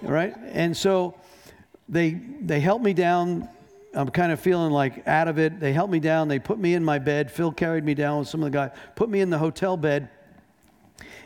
right? 0.01 0.35
And 0.51 0.75
so 0.75 1.15
they, 1.89 2.11
they 2.41 2.59
helped 2.59 2.83
me 2.83 2.93
down 2.93 3.49
I'm 3.97 4.09
kind 4.09 4.31
of 4.31 4.39
feeling 4.39 4.71
like 4.71 5.07
out 5.07 5.27
of 5.27 5.39
it. 5.39 5.59
They 5.59 5.73
helped 5.73 5.91
me 5.91 5.99
down. 5.99 6.27
They 6.27 6.37
put 6.37 6.59
me 6.59 6.75
in 6.75 6.83
my 6.83 6.99
bed. 6.99 7.31
Phil 7.31 7.51
carried 7.51 7.83
me 7.83 7.95
down 7.95 8.19
with 8.19 8.27
some 8.27 8.43
of 8.43 8.51
the 8.51 8.55
guys, 8.55 8.71
put 8.95 9.09
me 9.09 9.21
in 9.21 9.31
the 9.31 9.39
hotel 9.39 9.75
bed. 9.75 10.09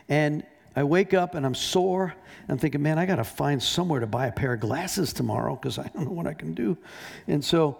And 0.07 0.45
I 0.73 0.83
wake 0.83 1.13
up 1.13 1.35
and 1.35 1.45
I'm 1.45 1.53
sore. 1.53 2.13
I'm 2.47 2.57
thinking, 2.57 2.81
man, 2.81 2.97
I 2.97 3.05
got 3.05 3.17
to 3.17 3.25
find 3.25 3.61
somewhere 3.61 3.99
to 3.99 4.07
buy 4.07 4.27
a 4.27 4.31
pair 4.31 4.53
of 4.53 4.61
glasses 4.61 5.11
tomorrow 5.11 5.55
because 5.55 5.77
I 5.77 5.89
don't 5.93 6.05
know 6.05 6.11
what 6.11 6.27
I 6.27 6.33
can 6.33 6.53
do. 6.53 6.77
And 7.27 7.43
so 7.43 7.77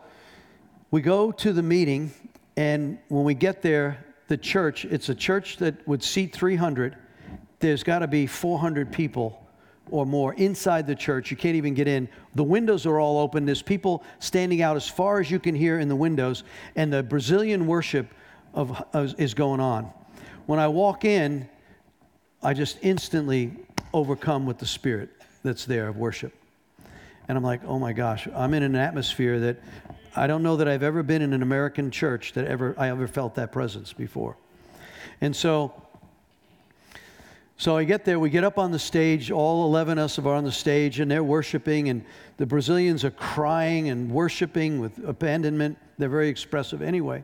we 0.91 1.01
go 1.01 1.31
to 1.31 1.53
the 1.53 1.63
meeting. 1.63 2.11
And 2.57 2.97
when 3.07 3.23
we 3.23 3.33
get 3.33 3.61
there, 3.61 4.03
the 4.31 4.37
church, 4.37 4.85
it's 4.85 5.09
a 5.09 5.13
church 5.13 5.57
that 5.57 5.85
would 5.85 6.01
seat 6.01 6.33
300. 6.33 6.95
There's 7.59 7.83
got 7.83 7.99
to 7.99 8.07
be 8.07 8.25
400 8.25 8.89
people 8.89 9.45
or 9.89 10.05
more 10.05 10.35
inside 10.35 10.87
the 10.87 10.95
church. 10.95 11.31
You 11.31 11.35
can't 11.35 11.57
even 11.57 11.73
get 11.73 11.85
in. 11.85 12.07
The 12.35 12.43
windows 12.45 12.85
are 12.85 12.97
all 12.97 13.19
open. 13.19 13.45
There's 13.45 13.61
people 13.61 14.05
standing 14.19 14.61
out 14.61 14.77
as 14.77 14.87
far 14.87 15.19
as 15.19 15.29
you 15.29 15.37
can 15.37 15.53
hear 15.53 15.79
in 15.79 15.89
the 15.89 15.97
windows, 15.97 16.45
and 16.77 16.93
the 16.93 17.03
Brazilian 17.03 17.67
worship 17.67 18.07
of, 18.53 18.81
of, 18.93 19.19
is 19.19 19.33
going 19.33 19.59
on. 19.59 19.91
When 20.45 20.59
I 20.59 20.69
walk 20.69 21.03
in, 21.03 21.49
I 22.41 22.53
just 22.53 22.77
instantly 22.81 23.51
overcome 23.93 24.45
with 24.45 24.59
the 24.59 24.65
spirit 24.65 25.09
that's 25.43 25.65
there 25.65 25.89
of 25.89 25.97
worship. 25.97 26.33
And 27.27 27.37
I'm 27.37 27.43
like, 27.43 27.65
oh 27.65 27.79
my 27.79 27.91
gosh, 27.91 28.29
I'm 28.33 28.53
in 28.53 28.63
an 28.63 28.77
atmosphere 28.77 29.41
that 29.41 29.57
I 30.15 30.27
don't 30.27 30.43
know 30.43 30.57
that 30.57 30.67
I've 30.67 30.83
ever 30.83 31.03
been 31.03 31.21
in 31.21 31.33
an 31.33 31.41
American 31.41 31.91
church 31.91 32.33
that 32.33 32.45
ever 32.45 32.75
I 32.77 32.89
ever 32.89 33.07
felt 33.07 33.35
that 33.35 33.51
presence 33.51 33.93
before. 33.93 34.37
And 35.21 35.35
so 35.35 35.73
so 37.61 37.77
I 37.77 37.83
get 37.83 38.05
there, 38.05 38.19
we 38.19 38.31
get 38.31 38.43
up 38.43 38.57
on 38.57 38.71
the 38.71 38.79
stage, 38.79 39.29
all 39.29 39.67
11 39.67 39.99
of 39.99 40.05
us 40.05 40.17
are 40.17 40.27
on 40.29 40.43
the 40.43 40.51
stage, 40.51 40.99
and 40.99 41.11
they're 41.11 41.23
worshiping, 41.23 41.89
and 41.89 42.03
the 42.37 42.45
Brazilians 42.47 43.05
are 43.05 43.11
crying 43.11 43.89
and 43.89 44.09
worshiping 44.09 44.79
with 44.79 44.97
abandonment. 45.07 45.77
They're 45.99 46.09
very 46.09 46.27
expressive 46.27 46.81
anyway. 46.81 47.23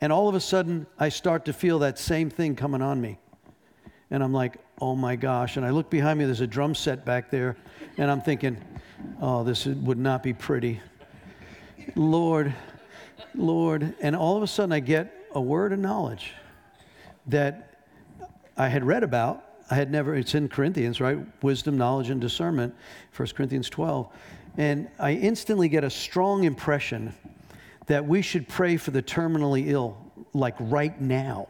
And 0.00 0.10
all 0.10 0.30
of 0.30 0.34
a 0.34 0.40
sudden, 0.40 0.86
I 0.98 1.10
start 1.10 1.44
to 1.44 1.52
feel 1.52 1.80
that 1.80 1.98
same 1.98 2.30
thing 2.30 2.56
coming 2.56 2.80
on 2.80 3.02
me. 3.02 3.18
And 4.10 4.24
I'm 4.24 4.32
like, 4.32 4.56
oh 4.80 4.96
my 4.96 5.14
gosh. 5.14 5.58
And 5.58 5.66
I 5.66 5.70
look 5.70 5.90
behind 5.90 6.18
me, 6.18 6.24
there's 6.24 6.40
a 6.40 6.46
drum 6.46 6.74
set 6.74 7.04
back 7.04 7.30
there, 7.30 7.54
and 7.98 8.10
I'm 8.10 8.22
thinking, 8.22 8.56
oh, 9.20 9.44
this 9.44 9.66
would 9.66 9.98
not 9.98 10.22
be 10.22 10.32
pretty. 10.32 10.80
Lord, 11.94 12.54
Lord. 13.34 13.94
And 14.00 14.14
all 14.16 14.36
of 14.36 14.42
a 14.42 14.46
sudden, 14.46 14.72
I 14.72 14.80
get 14.80 15.12
a 15.34 15.40
word 15.40 15.72
of 15.72 15.78
knowledge 15.78 16.32
that 17.26 17.78
I 18.56 18.68
had 18.68 18.84
read 18.84 19.02
about. 19.02 19.44
I 19.70 19.74
had 19.74 19.90
never, 19.90 20.14
it's 20.14 20.34
in 20.34 20.48
Corinthians, 20.48 21.00
right? 21.00 21.18
Wisdom, 21.42 21.78
knowledge, 21.78 22.10
and 22.10 22.20
discernment, 22.20 22.74
1 23.16 23.28
Corinthians 23.28 23.70
12. 23.70 24.08
And 24.56 24.88
I 24.98 25.12
instantly 25.12 25.68
get 25.68 25.84
a 25.84 25.90
strong 25.90 26.44
impression 26.44 27.14
that 27.86 28.04
we 28.06 28.22
should 28.22 28.48
pray 28.48 28.76
for 28.76 28.90
the 28.90 29.02
terminally 29.02 29.68
ill, 29.68 29.96
like 30.32 30.54
right 30.58 30.98
now. 31.00 31.48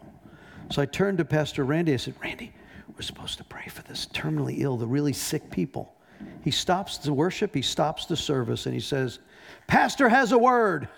So 0.70 0.80
I 0.82 0.86
turned 0.86 1.18
to 1.18 1.24
Pastor 1.24 1.64
Randy. 1.64 1.92
I 1.92 1.96
said, 1.96 2.14
Randy, 2.22 2.52
we're 2.94 3.02
supposed 3.02 3.38
to 3.38 3.44
pray 3.44 3.66
for 3.68 3.82
this 3.82 4.06
terminally 4.06 4.60
ill, 4.60 4.76
the 4.76 4.86
really 4.86 5.12
sick 5.12 5.50
people. 5.50 5.94
He 6.42 6.50
stops 6.50 6.98
the 6.98 7.12
worship, 7.12 7.54
he 7.54 7.62
stops 7.62 8.06
the 8.06 8.16
service, 8.16 8.66
and 8.66 8.74
he 8.74 8.80
says, 8.80 9.18
Pastor 9.66 10.08
has 10.08 10.32
a 10.32 10.38
word. 10.38 10.88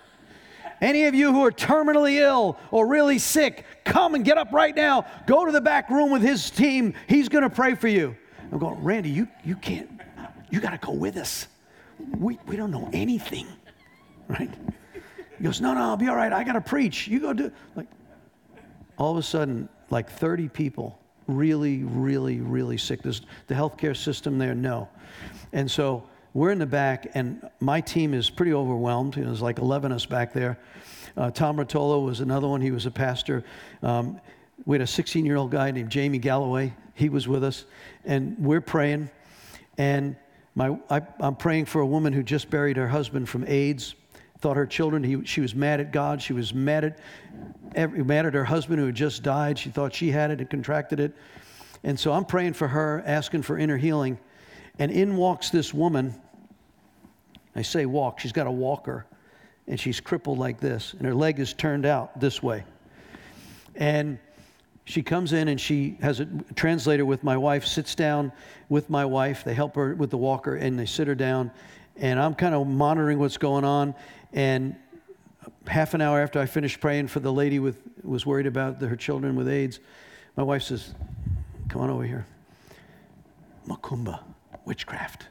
Any 0.81 1.05
of 1.05 1.15
you 1.15 1.33
who 1.33 1.45
are 1.45 1.51
terminally 1.51 2.19
ill 2.19 2.59
or 2.71 2.87
really 2.87 3.19
sick, 3.19 3.65
come 3.85 4.15
and 4.15 4.25
get 4.25 4.37
up 4.37 4.53
right 4.53 4.75
now. 4.75 5.07
Go 5.27 5.47
to 5.47 5.53
the 5.53 5.61
back 5.61 5.89
room 5.89 6.11
with 6.11 6.23
his 6.23 6.51
team. 6.51 6.95
He's 7.09 7.29
going 7.29 7.45
to 7.45 7.51
pray 7.51 7.75
for 7.75 7.89
you. 7.89 8.17
I'm 8.53 8.59
going, 8.59 8.83
Randy, 8.83 9.11
you, 9.11 9.27
you 9.45 9.57
can't, 9.57 9.91
you 10.51 10.61
got 10.61 10.71
to 10.71 10.87
go 10.87 10.93
with 10.93 11.17
us. 11.17 11.49
We, 12.19 12.39
we 12.47 12.57
don't 12.57 12.71
know 12.71 12.91
anything, 12.93 13.47
right? 14.29 14.51
He 15.39 15.45
goes, 15.45 15.61
No, 15.61 15.75
no, 15.75 15.81
I'll 15.81 15.97
be 15.97 16.09
all 16.09 16.17
right. 16.17 16.33
I 16.33 16.45
got 16.45 16.53
to 16.53 16.61
preach. 16.61 17.09
You 17.09 17.21
go 17.21 17.33
do 17.33 17.51
Like, 17.75 17.87
all 18.99 19.13
of 19.13 19.19
a 19.19 19.23
sudden, 19.23 19.69
like 19.91 20.11
30 20.11 20.49
people, 20.49 20.99
really, 21.27 21.85
really, 21.85 22.41
really 22.41 22.79
sick. 22.79 23.03
There's 23.03 23.23
the 23.47 23.55
healthcare 23.55 23.97
system 23.97 24.39
there, 24.39 24.55
no. 24.55 24.89
And 25.53 25.71
so, 25.71 26.05
we're 26.37 26.51
in 26.51 26.59
the 26.59 26.67
back, 26.67 27.07
and 27.15 27.49
my 27.61 27.81
team 27.81 28.13
is 28.13 28.29
pretty 28.29 28.53
overwhelmed. 28.53 29.17
You 29.17 29.23
know, 29.23 29.29
there's 29.29 29.41
like 29.41 29.59
11 29.59 29.91
of 29.91 29.97
us 29.97 30.05
back 30.05 30.35
there. 30.35 30.59
Uh, 31.17 31.31
Tom 31.31 31.57
Rotolo 31.57 32.05
was 32.05 32.21
another 32.21 32.47
one. 32.47 32.61
He 32.61 32.71
was 32.71 32.85
a 32.85 32.91
pastor. 32.91 33.43
Um, 33.83 34.21
we 34.67 34.75
had 34.75 34.83
a 34.83 34.87
16 34.87 35.25
year 35.25 35.37
old 35.37 35.51
guy 35.51 35.71
named 35.71 35.89
Jamie 35.89 36.19
Galloway. 36.19 36.75
He 36.93 37.09
was 37.09 37.27
with 37.27 37.43
us, 37.43 37.65
and 38.05 38.37
we're 38.39 38.61
praying. 38.61 39.09
And 39.79 40.15
my, 40.55 40.79
I, 40.91 41.01
am 41.21 41.37
praying 41.37 41.65
for 41.65 41.81
a 41.81 41.87
woman 41.87 42.13
who 42.13 42.23
just 42.23 42.51
buried 42.51 42.77
her 42.77 42.89
husband 42.89 43.31
from 43.31 43.47
AIDS. 43.49 43.95
Thought 44.41 44.59
her 44.59 44.67
children, 44.67 45.03
he, 45.03 45.25
she 45.25 45.41
was 45.41 45.55
mad 45.55 45.81
at 45.81 45.91
God. 45.91 46.21
She 46.21 46.35
was 46.35 46.53
mad 46.53 46.85
at, 46.85 46.99
every, 47.75 48.05
mad 48.05 48.27
at 48.27 48.35
her 48.35 48.45
husband 48.45 48.79
who 48.79 48.87
had 48.87 48.95
just 48.95 49.23
died. 49.23 49.59
She 49.59 49.71
thought 49.71 49.95
she 49.95 50.11
had 50.11 50.31
it 50.31 50.41
and 50.41 50.51
contracted 50.51 51.01
it. 51.01 51.17
And 51.83 51.99
so 51.99 52.13
I'm 52.13 52.27
praying 52.27 52.53
for 52.53 52.69
her, 52.69 53.03
asking 53.07 53.41
for 53.41 53.57
inner 53.57 53.79
healing. 53.79 54.19
And 54.79 54.93
in 54.93 55.17
walks 55.17 55.49
this 55.49 55.73
woman 55.73 56.15
I 57.57 57.63
say 57.63 57.87
walk, 57.87 58.21
she's 58.21 58.33
got 58.33 58.47
a 58.47 58.51
walker 58.51 59.07
and 59.69 59.81
she's 59.81 60.01
crippled 60.01 60.39
like 60.39 60.61
this, 60.61 60.95
and 60.95 61.05
her 61.07 61.15
leg 61.15 61.41
is 61.41 61.53
turned 61.53 61.87
out 61.87 62.21
this 62.21 62.43
way. 62.43 62.65
And 63.75 64.19
she 64.85 65.03
comes 65.03 65.33
in 65.33 65.49
and 65.49 65.61
she 65.61 65.99
has 66.01 66.21
a 66.21 66.27
translator 66.55 67.05
with 67.05 67.25
my 67.25 67.37
wife, 67.37 67.67
sits 67.67 67.97
down 67.97 68.31
with 68.69 68.89
my 68.89 69.05
wife. 69.05 69.43
They 69.43 69.55
help 69.55 69.75
her 69.75 69.95
with 69.95 70.11
the 70.11 70.17
walker 70.17 70.55
and 70.55 70.79
they 70.79 70.87
sit 70.87 71.09
her 71.09 71.17
down. 71.17 71.51
And 71.97 72.21
I'm 72.21 72.35
kind 72.35 72.55
of 72.55 72.67
monitoring 72.69 73.19
what's 73.19 73.37
going 73.37 73.65
on. 73.65 73.97
And 74.33 74.77
half 75.67 75.95
an 75.95 76.01
hour 76.01 76.21
after 76.21 76.39
I 76.39 76.47
finished 76.47 76.81
praying 76.81 77.09
for 77.09 77.19
the 77.19 77.33
lady 77.33 77.59
with 77.59 77.83
was 78.05 78.25
worried 78.25 78.47
about 78.47 78.79
the, 78.79 78.87
her 78.87 78.97
children 78.97 79.35
with 79.35 79.49
AIDS, 79.49 79.81
My 80.37 80.45
wife 80.45 80.63
says, 80.63 80.95
Come 81.69 81.83
on 81.83 81.91
over 81.91 82.05
here. 82.05 82.25
Macumba, 83.67 84.21
witchcraft. 84.65 85.27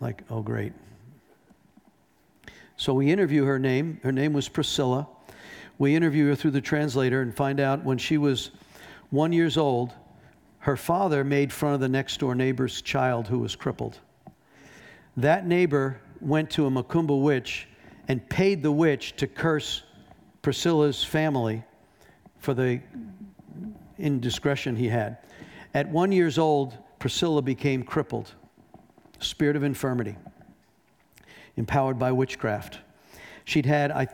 Like, 0.00 0.24
oh, 0.28 0.42
great. 0.42 0.72
So 2.76 2.92
we 2.92 3.10
interview 3.10 3.44
her 3.44 3.58
name. 3.58 4.00
Her 4.02 4.12
name 4.12 4.32
was 4.32 4.48
Priscilla. 4.48 5.08
We 5.78 5.94
interview 5.94 6.28
her 6.28 6.34
through 6.34 6.52
the 6.52 6.60
translator 6.60 7.22
and 7.22 7.34
find 7.34 7.60
out 7.60 7.84
when 7.84 7.98
she 7.98 8.18
was 8.18 8.50
one 9.10 9.32
years 9.32 9.56
old, 9.56 9.92
her 10.58 10.76
father 10.76 11.22
made 11.24 11.52
fun 11.52 11.74
of 11.74 11.80
the 11.80 11.88
next 11.88 12.18
door 12.18 12.34
neighbor's 12.34 12.82
child 12.82 13.28
who 13.28 13.38
was 13.38 13.54
crippled. 13.54 13.98
That 15.16 15.46
neighbor 15.46 16.00
went 16.20 16.50
to 16.50 16.66
a 16.66 16.70
Macumba 16.70 17.20
witch 17.20 17.68
and 18.08 18.26
paid 18.28 18.62
the 18.62 18.72
witch 18.72 19.16
to 19.16 19.26
curse 19.26 19.82
Priscilla's 20.42 21.02
family 21.02 21.62
for 22.38 22.52
the 22.54 22.80
indiscretion 23.98 24.76
he 24.76 24.88
had. 24.88 25.18
At 25.74 25.88
one 25.88 26.12
years 26.12 26.38
old, 26.38 26.76
Priscilla 26.98 27.42
became 27.42 27.82
crippled, 27.82 28.34
spirit 29.18 29.56
of 29.56 29.62
infirmity, 29.62 30.16
empowered 31.56 31.98
by 31.98 32.12
witchcraft. 32.12 32.78
She'd 33.44 33.66
had 33.66 33.90
I, 33.90 34.08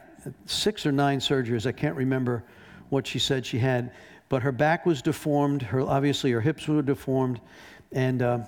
six 0.47 0.86
or 0.86 0.93
nine 0.93 1.18
surgeries. 1.18 1.66
I 1.66 1.72
can't 1.72 1.97
remember 1.97 2.45
what 2.90 3.07
she 3.07 3.18
said 3.18 3.45
she 3.47 3.59
had, 3.59 3.93
but 4.28 4.43
her 4.43 4.53
back 4.53 4.86
was 4.86 5.03
deformed. 5.03 5.62
Her 5.62 5.80
obviously 5.80 6.30
her 6.32 6.40
hips 6.40 6.68
were 6.68 6.82
deformed, 6.82 7.40
and 7.93 8.22
uh, 8.22 8.38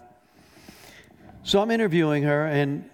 so 1.42 1.61
I'm 1.61 1.70
interviewing 1.70 2.22
her, 2.22 2.47
and 2.47 2.88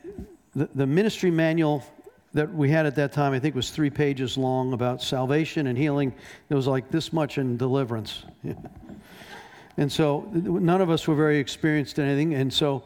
the, 0.54 0.68
the 0.74 0.86
ministry 0.86 1.30
manual 1.30 1.84
that 2.32 2.52
we 2.52 2.70
had 2.70 2.86
at 2.86 2.94
that 2.96 3.12
time, 3.12 3.32
I 3.32 3.38
think, 3.38 3.54
was 3.54 3.70
three 3.70 3.90
pages 3.90 4.38
long 4.38 4.72
about 4.72 5.02
salvation 5.02 5.66
and 5.66 5.76
healing. 5.76 6.14
It 6.48 6.54
was 6.54 6.66
like 6.66 6.90
this 6.90 7.12
much 7.12 7.38
in 7.38 7.56
deliverance. 7.56 8.24
and 9.76 9.90
so 9.90 10.28
none 10.32 10.80
of 10.80 10.90
us 10.90 11.08
were 11.08 11.16
very 11.16 11.38
experienced 11.38 11.98
in 11.98 12.06
anything. 12.06 12.34
And 12.34 12.52
so 12.52 12.84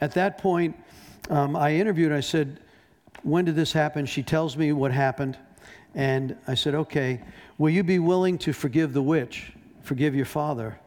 at 0.00 0.12
that 0.12 0.38
point, 0.38 0.76
um, 1.30 1.56
I 1.56 1.74
interviewed, 1.74 2.12
I 2.12 2.20
said, 2.20 2.60
When 3.22 3.44
did 3.44 3.56
this 3.56 3.72
happen? 3.72 4.06
She 4.06 4.22
tells 4.22 4.56
me 4.56 4.72
what 4.72 4.92
happened. 4.92 5.38
And 5.94 6.36
I 6.46 6.54
said, 6.54 6.74
Okay, 6.74 7.20
will 7.58 7.70
you 7.70 7.82
be 7.82 7.98
willing 7.98 8.38
to 8.38 8.52
forgive 8.52 8.92
the 8.92 9.02
witch, 9.02 9.52
forgive 9.82 10.14
your 10.14 10.26
father, 10.26 10.78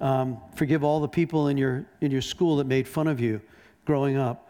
um, 0.00 0.38
forgive 0.54 0.84
all 0.84 1.00
the 1.00 1.08
people 1.08 1.48
in 1.48 1.56
your, 1.56 1.84
in 2.00 2.10
your 2.10 2.22
school 2.22 2.56
that 2.56 2.66
made 2.66 2.86
fun 2.86 3.06
of 3.06 3.20
you 3.20 3.40
growing 3.84 4.16
up? 4.16 4.48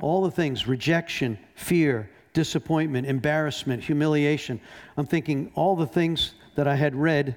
All 0.00 0.22
the 0.22 0.30
things 0.30 0.66
rejection, 0.66 1.38
fear, 1.54 2.10
disappointment, 2.32 3.06
embarrassment, 3.06 3.82
humiliation. 3.82 4.60
I'm 4.98 5.06
thinking 5.06 5.50
all 5.54 5.74
the 5.74 5.86
things 5.86 6.34
that 6.54 6.68
I 6.68 6.74
had 6.74 6.94
read 6.94 7.34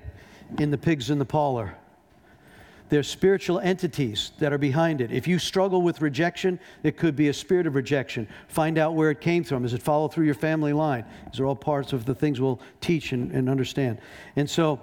in 0.58 0.72
the 0.72 0.78
pigs 0.78 1.10
in 1.10 1.20
the 1.20 1.26
parlor. 1.26 1.76
There's 2.90 3.08
spiritual 3.08 3.60
entities 3.60 4.32
that 4.40 4.52
are 4.52 4.58
behind 4.58 5.00
it. 5.00 5.12
If 5.12 5.28
you 5.28 5.38
struggle 5.38 5.82
with 5.82 6.02
rejection, 6.02 6.60
it 6.84 6.98
could 6.98 7.16
be 7.16 7.30
a 7.30 7.34
spirit 7.34 7.68
of 7.68 7.76
rejection. 7.76 8.28
Find 8.48 8.78
out 8.78 8.96
where 8.96 9.12
it 9.12 9.22
came 9.22 9.44
from. 9.44 9.64
Does 9.64 9.74
it 9.74 9.82
follow 9.82 10.08
through 10.08 10.26
your 10.26 10.34
family 10.34 10.74
line? 10.74 11.06
These 11.32 11.40
are 11.40 11.46
all 11.46 11.56
parts 11.56 11.94
of 11.94 12.06
the 12.06 12.16
things 12.16 12.42
we'll 12.42 12.60
teach 12.82 13.12
and, 13.12 13.32
and 13.32 13.48
understand. 13.48 14.00
And 14.36 14.50
so 14.50 14.80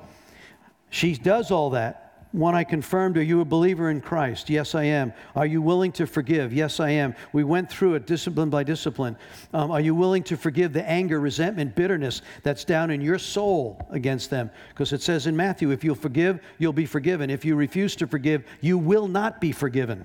she 0.91 1.15
does 1.15 1.51
all 1.51 1.71
that. 1.71 2.06
One, 2.37 2.55
I 2.55 2.65
confirmed, 2.65 3.17
are 3.17 3.23
you 3.23 3.41
a 3.41 3.47
believer 3.47 3.89
in 3.89 4.03
Christ? 4.03 4.51
Yes, 4.51 4.75
I 4.75 4.83
am. 4.83 5.15
Are 5.35 5.47
you 5.47 5.63
willing 5.63 5.91
to 5.93 6.07
forgive? 6.07 6.53
Yes, 6.53 6.81
I 6.81 6.91
am. 6.91 7.15
We 7.33 7.45
went 7.45 7.71
through 7.71 7.95
it 7.95 8.07
discipline 8.07 8.51
by 8.51 8.63
discipline. 8.63 9.17
Um, 9.55 9.71
are 9.71 9.81
you 9.81 9.95
willing 9.95 10.23
to 10.25 10.37
forgive 10.37 10.75
the 10.75 10.87
anger, 10.87 11.19
resentment, 11.19 11.75
bitterness 11.75 12.21
that's 12.43 12.63
down 12.63 12.91
in 12.91 13.01
your 13.01 13.19
soul 13.19 13.89
against 13.89 14.29
them? 14.29 14.51
Because 14.69 14.93
it 14.93 15.01
says 15.01 15.27
in 15.27 15.35
Matthew, 15.35 15.71
if 15.71 15.83
you'll 15.83 15.95
forgive, 15.95 16.41
you'll 16.59 16.75
be 16.75 16.85
forgiven. 16.85 17.31
If 17.31 17.43
you 17.43 17.57
refuse 17.57 17.97
to 17.97 18.07
forgive, 18.07 18.45
you 18.61 18.77
will 18.77 19.09
not 19.09 19.41
be 19.41 19.51
forgiven. 19.51 20.05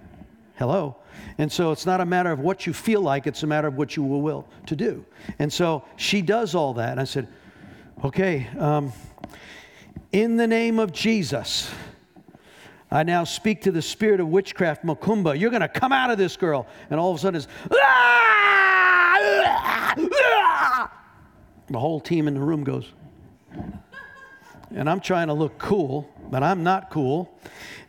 Hello? 0.56 0.96
And 1.38 1.52
so 1.52 1.74
it's 1.74 1.86
not 1.86 2.00
a 2.00 2.06
matter 2.06 2.32
of 2.32 2.40
what 2.40 2.66
you 2.66 2.72
feel 2.72 3.02
like, 3.02 3.28
it's 3.28 3.44
a 3.44 3.48
matter 3.48 3.68
of 3.68 3.76
what 3.76 3.98
you 3.98 4.04
will 4.04 4.22
will 4.22 4.48
to 4.68 4.78
do. 4.78 5.06
And 5.38 5.52
so 5.52 5.84
she 5.98 6.22
does 6.22 6.56
all 6.56 6.76
that. 6.76 6.92
And 6.92 7.00
I 7.02 7.04
said, 7.04 7.28
okay, 8.06 8.48
um, 8.58 8.94
in 10.14 10.38
the 10.38 10.48
name 10.48 10.80
of 10.80 10.94
Jesus. 10.94 11.70
I 12.92 13.04
now 13.04 13.24
speak 13.24 13.62
to 13.62 13.72
the 13.72 13.82
spirit 13.82 14.20
of 14.20 14.28
witchcraft, 14.28 14.84
Macumba. 14.84 15.40
You're 15.40 15.50
going 15.50 15.62
to 15.62 15.70
come 15.70 15.94
out 15.94 16.12
of 16.12 16.18
this 16.18 16.36
girl. 16.36 16.68
And 16.90 17.00
all 17.00 17.12
of 17.12 17.18
a 17.18 17.20
sudden 17.20 17.38
it's, 17.38 17.48
the 21.70 21.80
whole 21.80 22.02
team 22.02 22.28
in 22.28 22.34
the 22.34 22.42
room 22.42 22.66
goes. 22.66 22.92
And 24.76 24.90
I'm 24.90 25.00
trying 25.00 25.28
to 25.28 25.34
look 25.34 25.58
cool, 25.58 26.10
but 26.30 26.44
I'm 26.44 26.64
not 26.64 26.90
cool. 26.90 27.38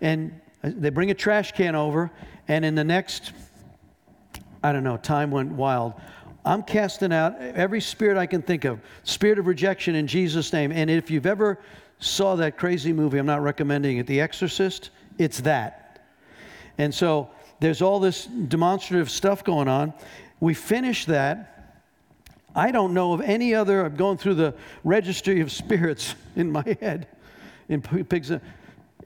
And 0.00 0.40
they 0.62 0.90
bring 0.90 1.10
a 1.10 1.14
trash 1.14 1.52
can 1.52 1.74
over, 1.74 2.10
and 2.46 2.64
in 2.64 2.76
the 2.76 2.84
next, 2.84 3.32
I 4.62 4.72
don't 4.72 4.84
know, 4.84 4.96
time 4.96 5.32
went 5.32 5.50
wild. 5.52 5.94
I'm 6.44 6.62
casting 6.62 7.12
out 7.12 7.40
every 7.40 7.80
spirit 7.80 8.16
I 8.16 8.26
can 8.26 8.42
think 8.42 8.64
of, 8.64 8.80
spirit 9.04 9.38
of 9.38 9.46
rejection 9.46 9.94
in 9.94 10.06
Jesus' 10.06 10.52
name. 10.52 10.70
And 10.72 10.90
if 10.90 11.10
you've 11.10 11.26
ever 11.26 11.58
saw 12.02 12.36
that 12.36 12.56
crazy 12.56 12.92
movie. 12.92 13.18
I'm 13.18 13.26
not 13.26 13.42
recommending 13.42 13.98
it, 13.98 14.06
The 14.06 14.20
Exorcist. 14.20 14.90
It's 15.18 15.40
that. 15.42 16.04
And 16.78 16.94
so 16.94 17.30
there's 17.60 17.80
all 17.80 18.00
this 18.00 18.26
demonstrative 18.26 19.10
stuff 19.10 19.44
going 19.44 19.68
on. 19.68 19.94
We 20.40 20.54
finish 20.54 21.06
that. 21.06 21.48
I 22.54 22.70
don't 22.70 22.92
know 22.92 23.12
of 23.12 23.20
any 23.20 23.54
other, 23.54 23.86
I'm 23.86 23.96
going 23.96 24.18
through 24.18 24.34
the 24.34 24.54
registry 24.84 25.40
of 25.40 25.50
spirits 25.50 26.14
in 26.36 26.50
my 26.50 26.76
head 26.80 27.06
in 27.68 27.80
pigs. 27.80 28.30
And, 28.30 28.42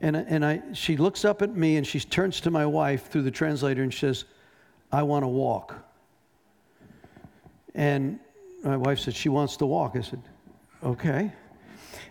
and 0.01 0.45
I, 0.45 0.61
she 0.73 0.97
looks 0.97 1.23
up 1.23 1.41
at 1.41 1.55
me 1.55 1.77
and 1.77 1.85
she 1.85 1.99
turns 1.99 2.41
to 2.41 2.51
my 2.51 2.65
wife 2.65 3.09
through 3.09 3.23
the 3.23 3.31
translator 3.31 3.83
and 3.83 3.93
says, 3.93 4.25
I 4.91 5.03
want 5.03 5.23
to 5.23 5.27
walk. 5.27 5.75
And 7.73 8.19
my 8.63 8.77
wife 8.77 8.99
said, 8.99 9.15
She 9.15 9.29
wants 9.29 9.57
to 9.57 9.65
walk. 9.65 9.95
I 9.95 10.01
said, 10.01 10.21
Okay. 10.83 11.31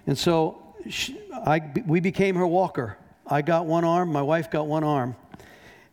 And 0.07 0.16
so 0.16 0.65
she, 0.89 1.18
I, 1.32 1.61
we 1.87 2.01
became 2.01 2.34
her 2.37 2.47
walker. 2.47 2.99
I 3.26 3.43
got 3.43 3.66
one 3.66 3.84
arm, 3.84 4.12
my 4.12 4.22
wife 4.22 4.51
got 4.51 4.66
one 4.66 4.84
arm. 4.84 5.16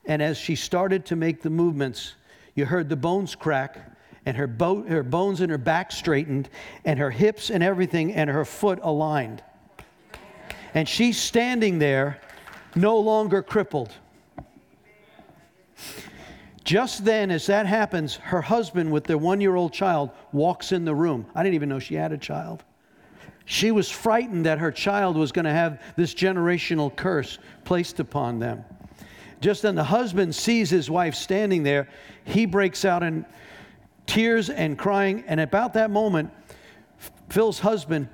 And 0.06 0.22
as 0.22 0.38
she 0.38 0.56
started 0.56 1.06
to 1.08 1.16
make 1.16 1.42
the 1.42 1.50
movements, 1.50 2.16
you 2.56 2.66
heard 2.66 2.90
the 2.90 2.96
bones 2.96 3.36
crack, 3.36 3.78
and 4.26 4.38
her, 4.38 4.48
bo- 4.48 4.84
her 4.84 5.04
bones 5.04 5.42
in 5.42 5.50
her 5.50 5.58
back 5.58 5.92
straightened, 5.92 6.50
and 6.86 7.00
her 7.00 7.10
hips 7.10 7.50
and 7.50 7.64
everything, 7.64 8.14
and 8.14 8.30
her 8.30 8.46
foot 8.46 8.80
aligned. 8.82 9.44
And 10.74 10.88
she's 10.88 11.18
standing 11.18 11.80
there, 11.80 12.20
no 12.76 12.98
longer 13.00 13.42
crippled. 13.42 13.92
Just 16.64 17.04
then, 17.04 17.30
as 17.30 17.46
that 17.48 17.66
happens, 17.66 18.16
her 18.16 18.42
husband 18.42 18.92
with 18.92 19.04
their 19.04 19.18
one 19.18 19.42
year 19.42 19.56
old 19.56 19.74
child 19.74 20.12
walks 20.32 20.72
in 20.72 20.86
the 20.86 20.96
room. 20.96 21.26
I 21.36 21.44
didn't 21.44 21.56
even 21.56 21.70
know 21.70 21.80
she 21.80 21.96
had 21.96 22.12
a 22.12 22.18
child. 22.18 22.64
She 23.46 23.72
was 23.72 23.90
frightened 23.90 24.46
that 24.46 24.60
her 24.60 24.72
child 24.72 25.18
was 25.18 25.32
going 25.32 25.46
to 25.46 25.52
have 25.52 25.82
this 25.96 26.14
generational 26.14 26.96
curse 26.96 27.40
placed 27.66 28.00
upon 28.00 28.40
them. 28.40 28.64
Just 29.42 29.62
then, 29.62 29.76
the 29.76 29.84
husband 29.84 30.34
sees 30.34 30.70
his 30.70 30.90
wife 30.90 31.16
standing 31.16 31.64
there. 31.64 31.90
He 32.24 32.46
breaks 32.46 32.86
out 32.86 33.04
in 33.04 33.26
tears 34.06 34.50
and 34.50 34.78
crying. 34.78 35.26
And 35.28 35.42
about 35.42 35.74
that 35.74 35.92
moment, 35.92 36.32
Phil's 37.30 37.60
husband, 37.60 38.08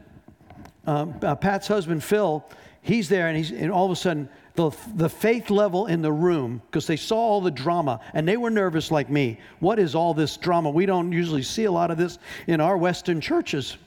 um, 0.87 1.13
uh, 1.21 1.35
Pat's 1.35 1.67
husband, 1.67 2.03
Phil, 2.03 2.43
he's 2.81 3.09
there, 3.09 3.27
and, 3.27 3.37
he's, 3.37 3.51
and 3.51 3.71
all 3.71 3.85
of 3.85 3.91
a 3.91 3.95
sudden, 3.95 4.27
the, 4.55 4.71
the 4.95 5.09
faith 5.09 5.51
level 5.51 5.85
in 5.85 6.01
the 6.01 6.11
room, 6.11 6.61
because 6.65 6.87
they 6.87 6.97
saw 6.97 7.17
all 7.17 7.41
the 7.41 7.51
drama 7.51 8.01
and 8.13 8.27
they 8.27 8.35
were 8.35 8.49
nervous 8.49 8.91
like 8.91 9.09
me. 9.09 9.39
What 9.59 9.77
is 9.79 9.93
all 9.93 10.13
this 10.13 10.35
drama? 10.35 10.69
We 10.71 10.85
don't 10.85 11.11
usually 11.11 11.43
see 11.43 11.65
a 11.65 11.71
lot 11.71 11.91
of 11.91 11.97
this 11.97 12.17
in 12.47 12.59
our 12.59 12.77
Western 12.77 13.21
churches. 13.21 13.77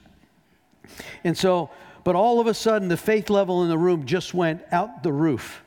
And 1.24 1.36
so, 1.36 1.70
but 2.04 2.16
all 2.16 2.40
of 2.40 2.46
a 2.46 2.54
sudden, 2.54 2.88
the 2.88 2.96
faith 2.96 3.30
level 3.30 3.62
in 3.62 3.68
the 3.68 3.78
room 3.78 4.06
just 4.06 4.34
went 4.34 4.62
out 4.72 5.02
the 5.02 5.12
roof 5.12 5.62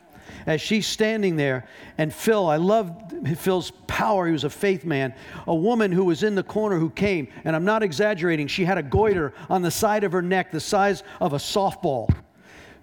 as 0.46 0.62
she's 0.62 0.86
standing 0.86 1.36
there. 1.36 1.68
And 1.98 2.14
Phil, 2.14 2.48
I 2.48 2.58
love 2.58 2.92
Phil's 3.38 3.72
power. 3.88 4.28
He 4.28 4.34
was 4.34 4.44
a 4.44 4.50
faith 4.50 4.86
man. 4.86 5.14
A 5.48 5.56
woman 5.56 5.92
who 5.92 6.06
was 6.06 6.24
in 6.24 6.36
the 6.36 6.44
corner 6.44 6.78
who 6.78 6.90
came, 6.90 7.28
and 7.44 7.56
I'm 7.56 7.66
not 7.66 7.84
exaggerating, 7.84 8.48
she 8.48 8.66
had 8.66 8.78
a 8.78 8.84
goiter 8.84 9.34
on 9.50 9.62
the 9.62 9.72
side 9.72 10.04
of 10.04 10.12
her 10.12 10.22
neck 10.22 10.52
the 10.52 10.60
size 10.60 11.04
of 11.20 11.34
a 11.34 11.38
softball. 11.38 12.14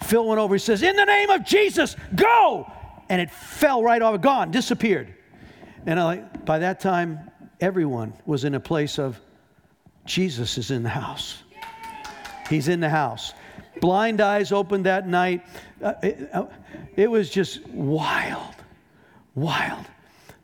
Phil 0.03 0.27
went 0.27 0.41
over, 0.41 0.55
he 0.55 0.59
says, 0.59 0.83
In 0.83 0.97
the 0.97 1.05
name 1.05 1.31
of 1.31 1.45
Jesus, 1.45 1.97
go! 2.15 2.71
And 3.09 3.21
it 3.21 3.31
fell 3.31 3.83
right 3.83 4.01
off, 4.01 4.21
gone, 4.21 4.51
disappeared. 4.51 5.15
And 5.87 6.01
I, 6.01 6.17
by 6.17 6.61
that 6.61 6.81
time, 6.81 7.31
everyone 7.61 8.15
was 8.27 8.45
in 8.45 8.55
a 8.55 8.61
place 8.61 8.99
of 8.99 9.21
Jesus 10.05 10.59
is 10.59 10.71
in 10.71 10.83
the 10.83 10.89
house. 10.89 11.42
He's 12.49 12.69
in 12.69 12.81
the 12.81 12.89
house. 12.89 13.33
Blind 13.81 14.21
eyes 14.21 14.53
opened 14.53 14.87
that 14.87 15.09
night. 15.09 15.45
Uh, 15.83 15.95
it, 16.03 16.31
uh, 16.33 16.47
it 16.97 17.11
was 17.11 17.31
just 17.31 17.67
wild, 17.69 18.55
wild. 19.35 19.87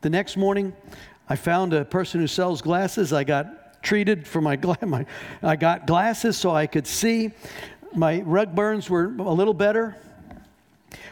The 0.00 0.10
next 0.10 0.36
morning, 0.36 0.74
I 1.28 1.36
found 1.36 1.72
a 1.72 1.84
person 1.84 2.20
who 2.20 2.26
sells 2.26 2.62
glasses. 2.62 3.12
I 3.12 3.24
got 3.24 3.82
treated 3.82 4.26
for 4.26 4.40
my, 4.40 4.56
gla- 4.56 4.78
my 4.86 5.06
I 5.42 5.56
got 5.56 5.86
glasses 5.86 6.36
so 6.36 6.50
I 6.50 6.66
could 6.66 6.86
see. 6.86 7.32
My 7.94 8.22
rug 8.22 8.54
burns 8.54 8.88
were 8.88 9.06
a 9.18 9.32
little 9.32 9.54
better. 9.54 9.96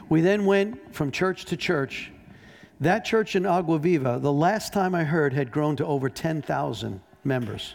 We 0.09 0.21
then 0.21 0.47
went 0.47 0.95
from 0.95 1.11
church 1.11 1.47
to 1.47 1.57
church. 1.57 2.13
That 2.81 3.05
church 3.05 3.37
in 3.37 3.47
Agua 3.47 3.79
Viva, 3.79 4.19
the 4.21 4.33
last 4.33 4.73
time 4.73 4.95
I 4.95 5.05
heard, 5.05 5.33
had 5.33 5.51
grown 5.51 5.77
to 5.77 5.87
over 5.87 6.09
10,000 6.09 7.01
members. 7.25 7.75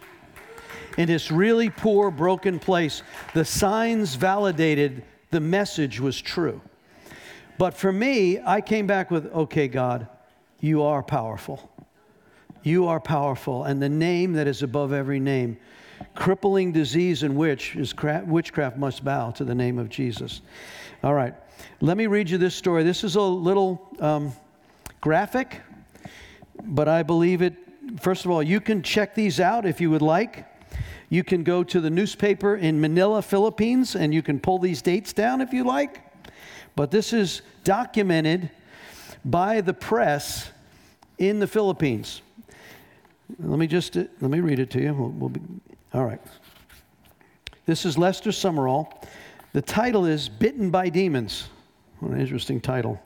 In 0.97 1.07
this 1.07 1.31
really 1.31 1.69
poor, 1.69 2.11
broken 2.11 2.59
place, 2.59 3.03
the 3.33 3.45
signs 3.45 4.15
validated 4.15 5.03
the 5.31 5.39
message 5.39 5.99
was 5.99 6.21
true. 6.21 6.61
But 7.57 7.73
for 7.73 7.91
me, 7.91 8.39
I 8.39 8.61
came 8.61 8.87
back 8.87 9.11
with, 9.11 9.27
okay, 9.27 9.67
God, 9.67 10.07
you 10.59 10.83
are 10.83 11.01
powerful. 11.01 11.69
You 12.63 12.87
are 12.87 12.99
powerful, 12.99 13.63
and 13.63 13.81
the 13.81 13.89
name 13.89 14.33
that 14.33 14.47
is 14.47 14.61
above 14.61 14.93
every 14.93 15.19
name. 15.19 15.57
Crippling 16.15 16.71
disease 16.71 17.23
and 17.23 17.35
witch 17.35 17.75
is 17.75 17.93
cra- 17.93 18.23
witchcraft 18.25 18.77
must 18.77 19.03
bow 19.03 19.31
to 19.31 19.43
the 19.43 19.55
name 19.55 19.79
of 19.79 19.89
Jesus. 19.89 20.41
All 21.03 21.13
right, 21.13 21.33
let 21.79 21.97
me 21.97 22.07
read 22.07 22.29
you 22.29 22.37
this 22.37 22.55
story. 22.55 22.83
This 22.83 23.03
is 23.03 23.15
a 23.15 23.21
little 23.21 23.89
um, 23.99 24.33
graphic, 24.99 25.61
but 26.63 26.87
I 26.87 27.03
believe 27.03 27.41
it. 27.41 27.55
First 27.99 28.25
of 28.25 28.31
all, 28.31 28.43
you 28.43 28.59
can 28.59 28.83
check 28.83 29.15
these 29.15 29.39
out 29.39 29.65
if 29.65 29.81
you 29.81 29.89
would 29.89 30.01
like. 30.01 30.45
You 31.11 31.25
can 31.25 31.43
go 31.43 31.61
to 31.61 31.81
the 31.81 31.89
newspaper 31.89 32.55
in 32.55 32.79
Manila, 32.79 33.21
Philippines, 33.21 33.97
and 33.97 34.13
you 34.13 34.21
can 34.21 34.39
pull 34.39 34.59
these 34.59 34.81
dates 34.81 35.11
down 35.11 35.41
if 35.41 35.51
you 35.51 35.65
like. 35.65 35.99
But 36.73 36.89
this 36.89 37.11
is 37.11 37.41
documented 37.65 38.49
by 39.25 39.59
the 39.59 39.73
press 39.73 40.49
in 41.17 41.39
the 41.39 41.47
Philippines. 41.47 42.21
Let 43.39 43.59
me 43.59 43.67
just 43.67 43.97
let 43.97 44.21
me 44.21 44.39
read 44.39 44.59
it 44.59 44.69
to 44.69 44.81
you. 44.81 44.93
We'll, 44.93 45.09
we'll 45.09 45.29
be, 45.29 45.41
all 45.93 46.05
right. 46.05 46.21
This 47.65 47.85
is 47.85 47.97
Lester 47.97 48.29
Sumrall. 48.29 49.03
The 49.51 49.61
title 49.61 50.05
is 50.05 50.29
"Bitten 50.29 50.71
by 50.71 50.87
Demons." 50.87 51.49
What 51.99 52.13
an 52.13 52.21
interesting 52.21 52.61
title. 52.61 53.01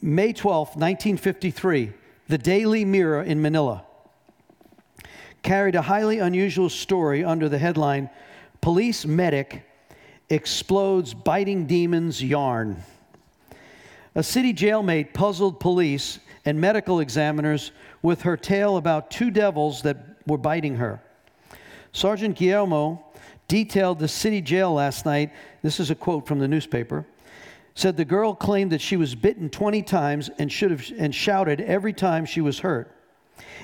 May 0.00 0.32
12, 0.32 0.68
1953, 0.68 1.92
the 2.28 2.38
Daily 2.38 2.86
Mirror 2.86 3.24
in 3.24 3.42
Manila 3.42 3.84
carried 5.42 5.74
a 5.74 5.82
highly 5.82 6.18
unusual 6.18 6.68
story 6.68 7.24
under 7.24 7.48
the 7.48 7.58
headline 7.58 8.10
Police 8.60 9.06
Medic 9.06 9.62
Explodes 10.28 11.14
Biting 11.14 11.66
Demons 11.66 12.22
Yarn. 12.22 12.82
A 14.14 14.22
city 14.22 14.52
jailmate 14.52 15.14
puzzled 15.14 15.60
police 15.60 16.18
and 16.44 16.60
medical 16.60 17.00
examiners 17.00 17.72
with 18.02 18.22
her 18.22 18.36
tale 18.36 18.76
about 18.76 19.10
two 19.10 19.30
devils 19.30 19.82
that 19.82 19.96
were 20.26 20.38
biting 20.38 20.76
her. 20.76 21.00
Sergeant 21.92 22.36
Guillermo 22.36 23.04
detailed 23.48 23.98
the 23.98 24.08
city 24.08 24.40
jail 24.40 24.72
last 24.72 25.04
night. 25.04 25.32
This 25.62 25.80
is 25.80 25.90
a 25.90 25.94
quote 25.94 26.26
from 26.26 26.38
the 26.38 26.48
newspaper. 26.48 27.04
Said 27.74 27.96
the 27.96 28.04
girl 28.04 28.34
claimed 28.34 28.72
that 28.72 28.80
she 28.80 28.96
was 28.96 29.14
bitten 29.14 29.48
20 29.48 29.82
times 29.82 30.30
and 30.38 30.50
should 30.50 30.70
have 30.70 30.84
and 30.98 31.14
shouted 31.14 31.60
every 31.60 31.92
time 31.92 32.24
she 32.24 32.40
was 32.40 32.60
hurt. 32.60 32.94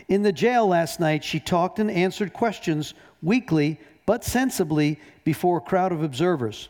In 0.08 0.22
the 0.22 0.32
jail 0.32 0.66
last 0.66 1.00
night, 1.00 1.24
she 1.24 1.40
talked 1.40 1.78
and 1.78 1.90
answered 1.90 2.32
questions 2.32 2.94
weakly 3.22 3.80
but 4.06 4.24
sensibly 4.24 5.00
before 5.24 5.58
a 5.58 5.60
crowd 5.60 5.92
of 5.92 6.02
observers. 6.02 6.68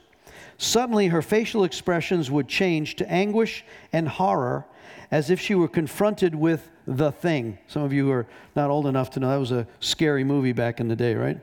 Suddenly, 0.58 1.08
her 1.08 1.22
facial 1.22 1.64
expressions 1.64 2.30
would 2.30 2.48
change 2.48 2.96
to 2.96 3.10
anguish 3.10 3.64
and 3.92 4.08
horror 4.08 4.64
as 5.10 5.30
if 5.30 5.38
she 5.38 5.54
were 5.54 5.68
confronted 5.68 6.34
with 6.34 6.70
the 6.86 7.12
thing. 7.12 7.58
Some 7.66 7.82
of 7.82 7.92
you 7.92 8.10
are 8.10 8.26
not 8.54 8.70
old 8.70 8.86
enough 8.86 9.10
to 9.10 9.20
know 9.20 9.28
that 9.28 9.36
was 9.36 9.52
a 9.52 9.66
scary 9.80 10.24
movie 10.24 10.52
back 10.52 10.80
in 10.80 10.88
the 10.88 10.96
day, 10.96 11.14
right? 11.14 11.38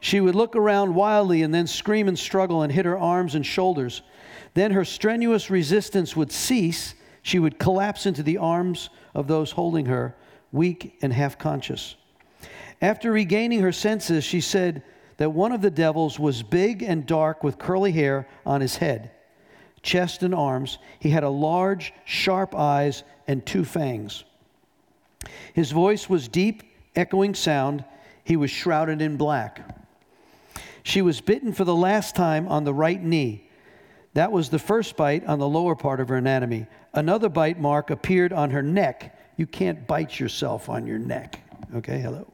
She 0.00 0.20
would 0.20 0.34
look 0.34 0.56
around 0.56 0.94
wildly 0.94 1.42
and 1.42 1.54
then 1.54 1.66
scream 1.66 2.08
and 2.08 2.18
struggle 2.18 2.62
and 2.62 2.72
hit 2.72 2.86
her 2.86 2.98
arms 2.98 3.34
and 3.34 3.44
shoulders. 3.44 4.02
Then 4.54 4.72
her 4.72 4.84
strenuous 4.84 5.50
resistance 5.50 6.16
would 6.16 6.32
cease. 6.32 6.94
She 7.22 7.38
would 7.38 7.58
collapse 7.58 8.06
into 8.06 8.22
the 8.22 8.38
arms 8.38 8.88
of 9.14 9.28
those 9.28 9.52
holding 9.52 9.86
her, 9.86 10.16
weak 10.52 10.98
and 11.02 11.12
half 11.12 11.38
conscious. 11.38 11.96
After 12.82 13.12
regaining 13.12 13.60
her 13.60 13.72
senses, 13.72 14.24
she 14.24 14.40
said 14.40 14.82
that 15.18 15.30
one 15.30 15.52
of 15.52 15.60
the 15.60 15.70
devils 15.70 16.18
was 16.18 16.42
big 16.42 16.82
and 16.82 17.04
dark 17.04 17.44
with 17.44 17.58
curly 17.58 17.92
hair 17.92 18.26
on 18.46 18.60
his 18.60 18.76
head, 18.76 19.10
chest, 19.82 20.22
and 20.22 20.34
arms. 20.34 20.78
He 20.98 21.10
had 21.10 21.24
a 21.24 21.28
large, 21.28 21.92
sharp 22.04 22.54
eyes 22.54 23.04
and 23.28 23.44
two 23.44 23.64
fangs. 23.64 24.24
His 25.52 25.72
voice 25.72 26.08
was 26.08 26.28
deep, 26.28 26.62
echoing 26.96 27.34
sound. 27.34 27.84
He 28.24 28.36
was 28.36 28.50
shrouded 28.50 29.02
in 29.02 29.16
black. 29.16 29.76
She 30.82 31.02
was 31.02 31.20
bitten 31.20 31.52
for 31.52 31.64
the 31.64 31.74
last 31.76 32.16
time 32.16 32.48
on 32.48 32.64
the 32.64 32.72
right 32.72 33.02
knee. 33.02 33.46
That 34.14 34.32
was 34.32 34.48
the 34.48 34.58
first 34.58 34.96
bite 34.96 35.24
on 35.26 35.38
the 35.38 35.48
lower 35.48 35.76
part 35.76 36.00
of 36.00 36.08
her 36.08 36.16
anatomy. 36.16 36.66
Another 36.94 37.28
bite 37.28 37.60
mark 37.60 37.90
appeared 37.90 38.32
on 38.32 38.50
her 38.50 38.62
neck. 38.62 39.16
You 39.40 39.46
can't 39.46 39.86
bite 39.86 40.20
yourself 40.20 40.68
on 40.68 40.86
your 40.86 40.98
neck. 40.98 41.40
Okay, 41.74 41.98
hello. 41.98 42.30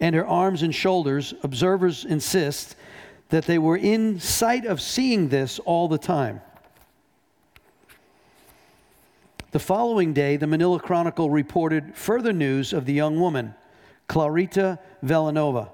And 0.00 0.14
her 0.14 0.26
arms 0.26 0.62
and 0.62 0.74
shoulders. 0.74 1.34
Observers 1.42 2.06
insist 2.06 2.74
that 3.28 3.44
they 3.44 3.58
were 3.58 3.76
in 3.76 4.18
sight 4.18 4.64
of 4.64 4.80
seeing 4.80 5.28
this 5.28 5.58
all 5.58 5.88
the 5.88 5.98
time. 5.98 6.40
The 9.50 9.58
following 9.58 10.14
day, 10.14 10.38
the 10.38 10.46
Manila 10.46 10.80
Chronicle 10.80 11.28
reported 11.28 11.94
further 11.94 12.32
news 12.32 12.72
of 12.72 12.86
the 12.86 12.94
young 12.94 13.20
woman, 13.20 13.54
Clarita 14.06 14.78
Villanueva. 15.02 15.70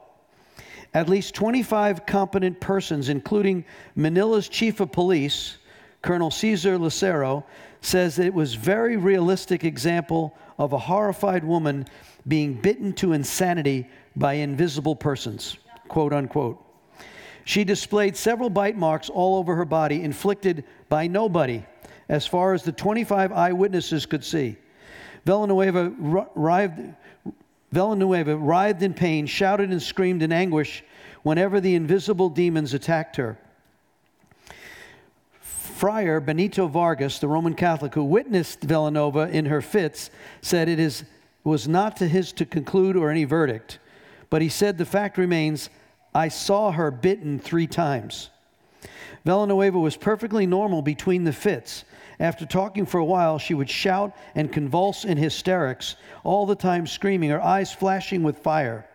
At 0.93 1.09
least 1.09 1.37
25 1.37 2.05
competent 2.05 2.59
persons, 2.59 3.11
including 3.11 3.65
Manila's 3.95 4.49
chief 4.49 4.81
of 4.81 4.91
police, 4.91 5.57
Colonel 6.05 6.31
Cesar 6.31 6.77
Lucero, 6.77 7.45
says 7.81 8.17
that 8.17 8.27
it 8.27 8.35
was 8.35 8.55
very 8.55 8.99
realistic 8.99 9.65
example 9.65 10.37
of 10.59 10.75
a 10.75 10.79
horrified 10.79 11.43
woman 11.43 11.87
being 12.29 12.53
bitten 12.61 12.93
to 12.93 13.15
insanity 13.15 13.89
by 14.15 14.35
invisible 14.35 14.95
persons, 14.95 15.57
quote 15.89 16.13
unquote. 16.13 16.63
She 17.45 17.65
displayed 17.65 18.17
several 18.17 18.51
bite 18.51 18.77
marks 18.77 19.09
all 19.09 19.37
over 19.37 19.57
her 19.57 19.65
body, 19.65 20.03
inflicted 20.03 20.65
by 20.91 21.07
nobody, 21.07 21.65
as 22.11 22.27
far 22.27 22.53
as 22.53 22.63
the 22.63 22.73
25 22.73 23.33
eyewitnesses 23.33 24.05
could 24.05 24.25
see. 24.25 24.57
Villanueva 25.25 25.91
writhed, 26.35 26.95
Villanueva 27.73 28.37
writhed 28.37 28.83
in 28.83 28.93
pain, 28.93 29.25
shouted 29.27 29.71
and 29.71 29.83
screamed 29.83 30.23
in 30.23 30.33
anguish 30.33 30.85
whenever 31.23 31.61
the 31.61 31.75
invisible 31.75 32.29
demons 32.29 32.75
attacked 32.75 33.17
her. 33.17 33.39
Friar 35.85 36.19
Benito 36.19 36.67
Vargas, 36.67 37.19
the 37.19 37.29
Roman 37.29 37.53
Catholic 37.53 37.93
who 37.93 38.05
witnessed 38.05 38.63
Villanueva 38.63 39.29
in 39.29 39.45
her 39.45 39.61
fits, 39.61 40.09
said 40.41 40.67
it 40.67 40.81
is, 40.81 41.05
was 41.45 41.69
not 41.69 41.99
to 41.99 42.09
his 42.09 42.33
to 42.33 42.47
conclude 42.47 42.97
or 42.97 43.11
any 43.11 43.25
verdict, 43.25 43.79
but 44.31 44.41
he 44.41 44.49
said 44.49 44.79
the 44.79 44.87
fact 44.87 45.19
remains 45.19 45.69
I 46.15 46.29
saw 46.29 46.73
her 46.73 46.91
bitten 46.91 47.39
three 47.39 47.67
times. 47.67 48.31
Villanueva 49.27 49.79
was 49.79 49.99
perfectly 49.99 50.47
normal 50.47 50.81
between 50.81 51.25
the 51.25 51.35
fits. 51.35 51.85
After 52.19 52.47
talking 52.47 52.87
for 52.87 52.97
a 52.97 53.05
while, 53.05 53.39
she 53.39 53.53
would 53.53 53.69
shout 53.69 54.17
and 54.35 54.51
convulse 54.51 55.05
in 55.05 55.19
hysterics, 55.19 55.97
all 56.23 56.47
the 56.47 56.57
time 56.57 56.87
screaming, 56.87 57.29
her 57.29 57.43
eyes 57.43 57.75
flashing 57.75 58.23
with 58.23 58.39
fire. 58.39 58.89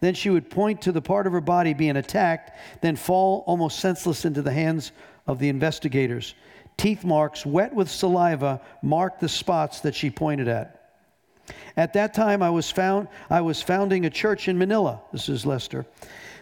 Then 0.00 0.12
she 0.12 0.28
would 0.28 0.50
point 0.50 0.82
to 0.82 0.92
the 0.92 1.00
part 1.00 1.26
of 1.26 1.32
her 1.32 1.40
body 1.40 1.72
being 1.72 1.96
attacked, 1.96 2.50
then 2.82 2.96
fall 2.96 3.44
almost 3.46 3.80
senseless 3.80 4.26
into 4.26 4.42
the 4.42 4.52
hands 4.52 4.92
of 5.26 5.38
the 5.38 5.48
investigators. 5.48 6.34
Teeth 6.76 7.04
marks, 7.04 7.46
wet 7.46 7.74
with 7.74 7.90
saliva, 7.90 8.60
marked 8.82 9.20
the 9.20 9.28
spots 9.28 9.80
that 9.80 9.94
she 9.94 10.10
pointed 10.10 10.48
at. 10.48 10.80
At 11.76 11.92
that 11.92 12.14
time, 12.14 12.42
I 12.42 12.50
was, 12.50 12.70
found, 12.70 13.08
I 13.30 13.40
was 13.40 13.60
founding 13.60 14.06
a 14.06 14.10
church 14.10 14.48
in 14.48 14.58
Manila. 14.58 15.00
This 15.12 15.28
is 15.28 15.44
Lester. 15.44 15.86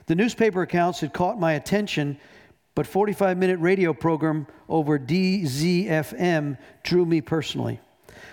The 0.07 0.14
newspaper 0.14 0.62
accounts 0.62 1.01
had 1.01 1.12
caught 1.12 1.39
my 1.39 1.53
attention, 1.53 2.18
but 2.74 2.87
45 2.87 3.37
minute 3.37 3.59
radio 3.61 3.93
program 3.93 4.47
over 4.68 4.99
DZFM 4.99 6.59
drew 6.83 7.07
me 7.07 7.20
personally. 7.20 7.80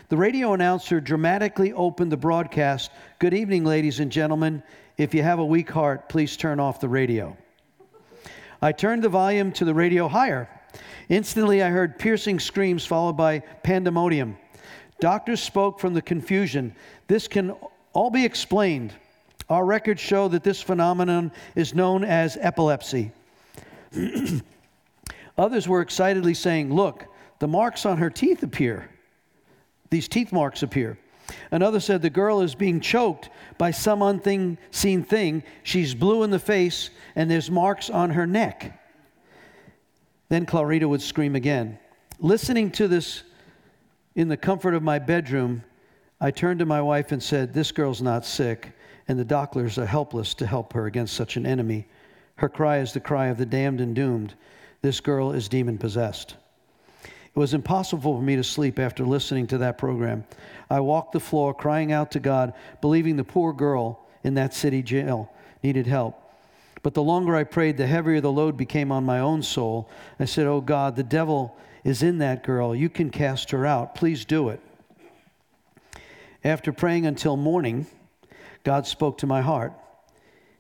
The 0.10 0.18
radio 0.18 0.54
announcer 0.54 1.00
dramatically 1.00 1.74
opened 1.74 2.12
the 2.12 2.18
broadcast 2.18 2.92
Good 3.20 3.34
evening, 3.34 3.64
ladies 3.64 4.00
and 4.00 4.12
gentlemen. 4.12 4.64
If 4.98 5.14
you 5.14 5.22
have 5.24 5.40
a 5.40 5.46
weak 5.46 5.70
heart, 5.70 6.10
please 6.10 6.36
turn 6.36 6.60
off 6.60 6.80
the 6.80 6.90
radio. 6.90 7.38
I 8.62 8.72
turned 8.72 9.04
the 9.04 9.10
volume 9.10 9.52
to 9.54 9.66
the 9.66 9.74
radio 9.74 10.08
higher. 10.08 10.50
Instantly, 11.08 11.64
I 11.64 11.70
heard 11.70 11.98
piercing 11.98 12.40
screams 12.40 12.86
followed 12.86 13.18
by 13.18 13.40
pandemonium. 13.40 14.38
Doctors 15.00 15.42
spoke 15.42 15.80
from 15.80 15.94
the 15.94 16.02
confusion. 16.02 16.76
This 17.08 17.28
can 17.28 17.56
all 17.94 18.10
be 18.10 18.26
explained. 18.26 18.94
Our 19.50 19.66
records 19.66 20.02
show 20.02 20.28
that 20.28 20.44
this 20.44 20.62
phenomenon 20.62 21.32
is 21.56 21.74
known 21.74 22.04
as 22.04 22.38
epilepsy. 22.40 23.12
Others 25.38 25.68
were 25.68 25.82
excitedly 25.82 26.34
saying, 26.34 26.74
Look, 26.74 27.06
the 27.40 27.48
marks 27.48 27.86
on 27.86 27.98
her 27.98 28.10
teeth 28.10 28.44
appear. 28.44 28.90
These 29.90 30.08
teeth 30.08 30.32
marks 30.32 30.62
appear. 30.62 31.00
Another 31.52 31.80
said, 31.80 32.02
The 32.02 32.10
girl 32.10 32.42
is 32.42 32.56
being 32.56 32.80
choked 32.80 33.30
by 33.58 33.72
some 33.72 34.02
unseen 34.02 35.04
thing. 35.04 35.44
She's 35.64 35.96
blue 35.96 36.24
in 36.24 36.30
the 36.30 36.40
face, 36.40 36.90
and 37.16 37.30
there's 37.30 37.52
marks 37.52 37.90
on 37.90 38.12
her 38.12 38.28
neck. 38.28 38.80
Then 40.30 40.46
Clarita 40.46 40.88
would 40.88 41.02
scream 41.02 41.36
again. 41.36 41.80
Listening 42.20 42.72
to 42.72 42.88
this 42.88 43.24
in 44.16 44.28
the 44.28 44.38
comfort 44.38 44.74
of 44.74 44.84
my 44.84 45.00
bedroom, 45.00 45.64
I 46.22 46.32
turned 46.32 46.60
to 46.60 46.66
my 46.66 46.82
wife 46.82 47.12
and 47.12 47.22
said, 47.22 47.54
This 47.54 47.72
girl's 47.72 48.02
not 48.02 48.26
sick, 48.26 48.74
and 49.08 49.18
the 49.18 49.26
doctors 49.26 49.78
are 49.78 49.86
helpless 49.86 50.34
to 50.36 50.46
help 50.46 50.74
her 50.74 50.86
against 50.86 51.16
such 51.16 51.38
an 51.38 51.46
enemy. 51.46 51.88
Her 52.36 52.50
cry 52.50 52.78
is 52.80 52.94
the 52.94 53.00
cry 53.00 53.28
of 53.28 53.38
the 53.38 53.46
damned 53.46 53.82
and 53.82 53.96
doomed. 53.96 54.36
This 54.82 55.00
girl 55.00 55.32
is 55.32 55.50
demon 55.50 55.78
possessed. 55.78 56.36
It 57.40 57.48
was 57.48 57.54
impossible 57.54 58.18
for 58.18 58.22
me 58.22 58.36
to 58.36 58.44
sleep 58.44 58.80
after 58.80 59.06
listening 59.06 59.48
to 59.48 59.60
that 59.60 59.78
program. 59.78 60.26
I 60.70 60.82
walked 60.82 61.14
the 61.14 61.22
floor 61.22 61.54
crying 61.54 61.94
out 61.94 62.12
to 62.12 62.20
God, 62.20 62.52
believing 62.82 63.16
the 63.16 63.24
poor 63.24 63.54
girl 63.54 64.06
in 64.26 64.34
that 64.34 64.54
city 64.54 64.84
jail 64.84 65.32
needed 65.64 65.88
help. 65.88 66.22
But 66.84 66.96
the 66.96 67.02
longer 67.02 67.38
I 67.38 67.46
prayed, 67.46 67.78
the 67.78 67.88
heavier 67.88 68.20
the 68.20 68.30
load 68.30 68.58
became 68.58 68.92
on 68.92 69.06
my 69.06 69.20
own 69.20 69.42
soul. 69.42 69.90
I 70.20 70.26
said, 70.26 70.48
Oh 70.48 70.60
God, 70.60 70.98
the 70.98 71.04
devil 71.04 71.56
is 71.86 72.04
in 72.04 72.18
that 72.18 72.44
girl. 72.44 72.76
You 72.76 72.90
can 72.90 73.10
cast 73.10 73.52
her 73.52 73.66
out. 73.66 73.96
Please 73.96 74.26
do 74.26 74.50
it. 74.50 74.60
After 76.44 76.74
praying 76.74 77.06
until 77.06 77.38
morning, 77.38 77.88
God 78.66 78.86
spoke 78.86 79.18
to 79.20 79.28
my 79.28 79.40
heart. 79.40 79.72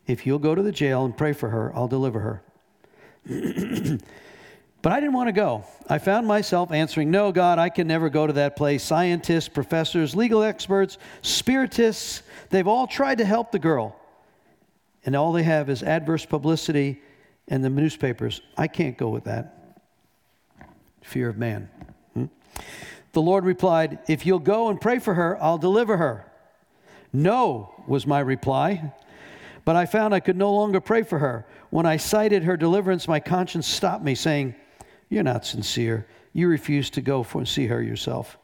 If 0.08 0.26
you'll 0.26 0.40
go 0.40 0.56
to 0.56 0.64
the 0.64 0.72
jail 0.72 1.04
and 1.04 1.18
pray 1.18 1.34
for 1.34 1.50
her, 1.50 1.76
I'll 1.76 1.90
deliver 1.90 2.42
her. 3.28 3.98
but 4.82 4.94
I 4.94 5.00
didn't 5.00 5.14
want 5.14 5.28
to 5.28 5.34
go. 5.34 5.66
I 5.90 5.98
found 5.98 6.26
myself 6.26 6.72
answering, 6.72 7.12
No, 7.12 7.32
God, 7.32 7.60
I 7.60 7.70
can 7.70 7.88
never 7.88 8.10
go 8.10 8.26
to 8.26 8.34
that 8.34 8.56
place. 8.56 8.84
Scientists, 8.84 9.50
professors, 9.50 10.16
legal 10.16 10.42
experts, 10.42 10.98
spiritists, 11.22 12.24
they've 12.50 12.68
all 12.68 12.88
tried 12.88 13.18
to 13.18 13.26
help 13.26 13.52
the 13.52 13.60
girl. 13.60 14.00
And 15.06 15.16
all 15.16 15.34
they 15.34 15.44
have 15.44 15.70
is 15.70 15.84
adverse 15.84 16.26
publicity 16.26 17.02
and 17.48 17.64
the 17.64 17.70
newspapers. 17.70 18.42
I 18.58 18.68
can't 18.68 18.98
go 18.98 19.10
with 19.10 19.26
that 19.26 19.78
fear 21.02 21.30
of 21.30 21.38
man. 21.38 21.70
Hmm? 22.14 22.26
The 23.14 23.22
Lord 23.22 23.44
replied, 23.44 24.00
If 24.08 24.26
you'll 24.26 24.40
go 24.40 24.70
and 24.70 24.80
pray 24.80 25.00
for 25.00 25.14
her, 25.14 25.42
I'll 25.42 25.58
deliver 25.58 25.98
her. 25.98 26.26
No, 27.12 27.74
was 27.88 28.06
my 28.06 28.20
reply. 28.20 28.94
But 29.66 29.76
I 29.76 29.86
found 29.86 30.14
I 30.14 30.20
could 30.20 30.38
no 30.38 30.54
longer 30.54 30.80
pray 30.80 31.04
for 31.04 31.20
her. 31.20 31.46
When 31.70 31.86
I 31.86 31.98
cited 31.98 32.44
her 32.44 32.56
deliverance, 32.56 33.08
my 33.08 33.20
conscience 33.20 33.68
stopped 33.68 34.04
me, 34.04 34.16
saying, 34.16 34.56
You're 35.10 35.24
not 35.24 35.46
sincere. 35.46 36.08
You 36.34 36.48
refuse 36.48 36.90
to 36.92 37.02
go 37.02 37.24
for, 37.24 37.40
and 37.40 37.48
see 37.48 37.68
her 37.68 37.82
yourself. 37.82 38.38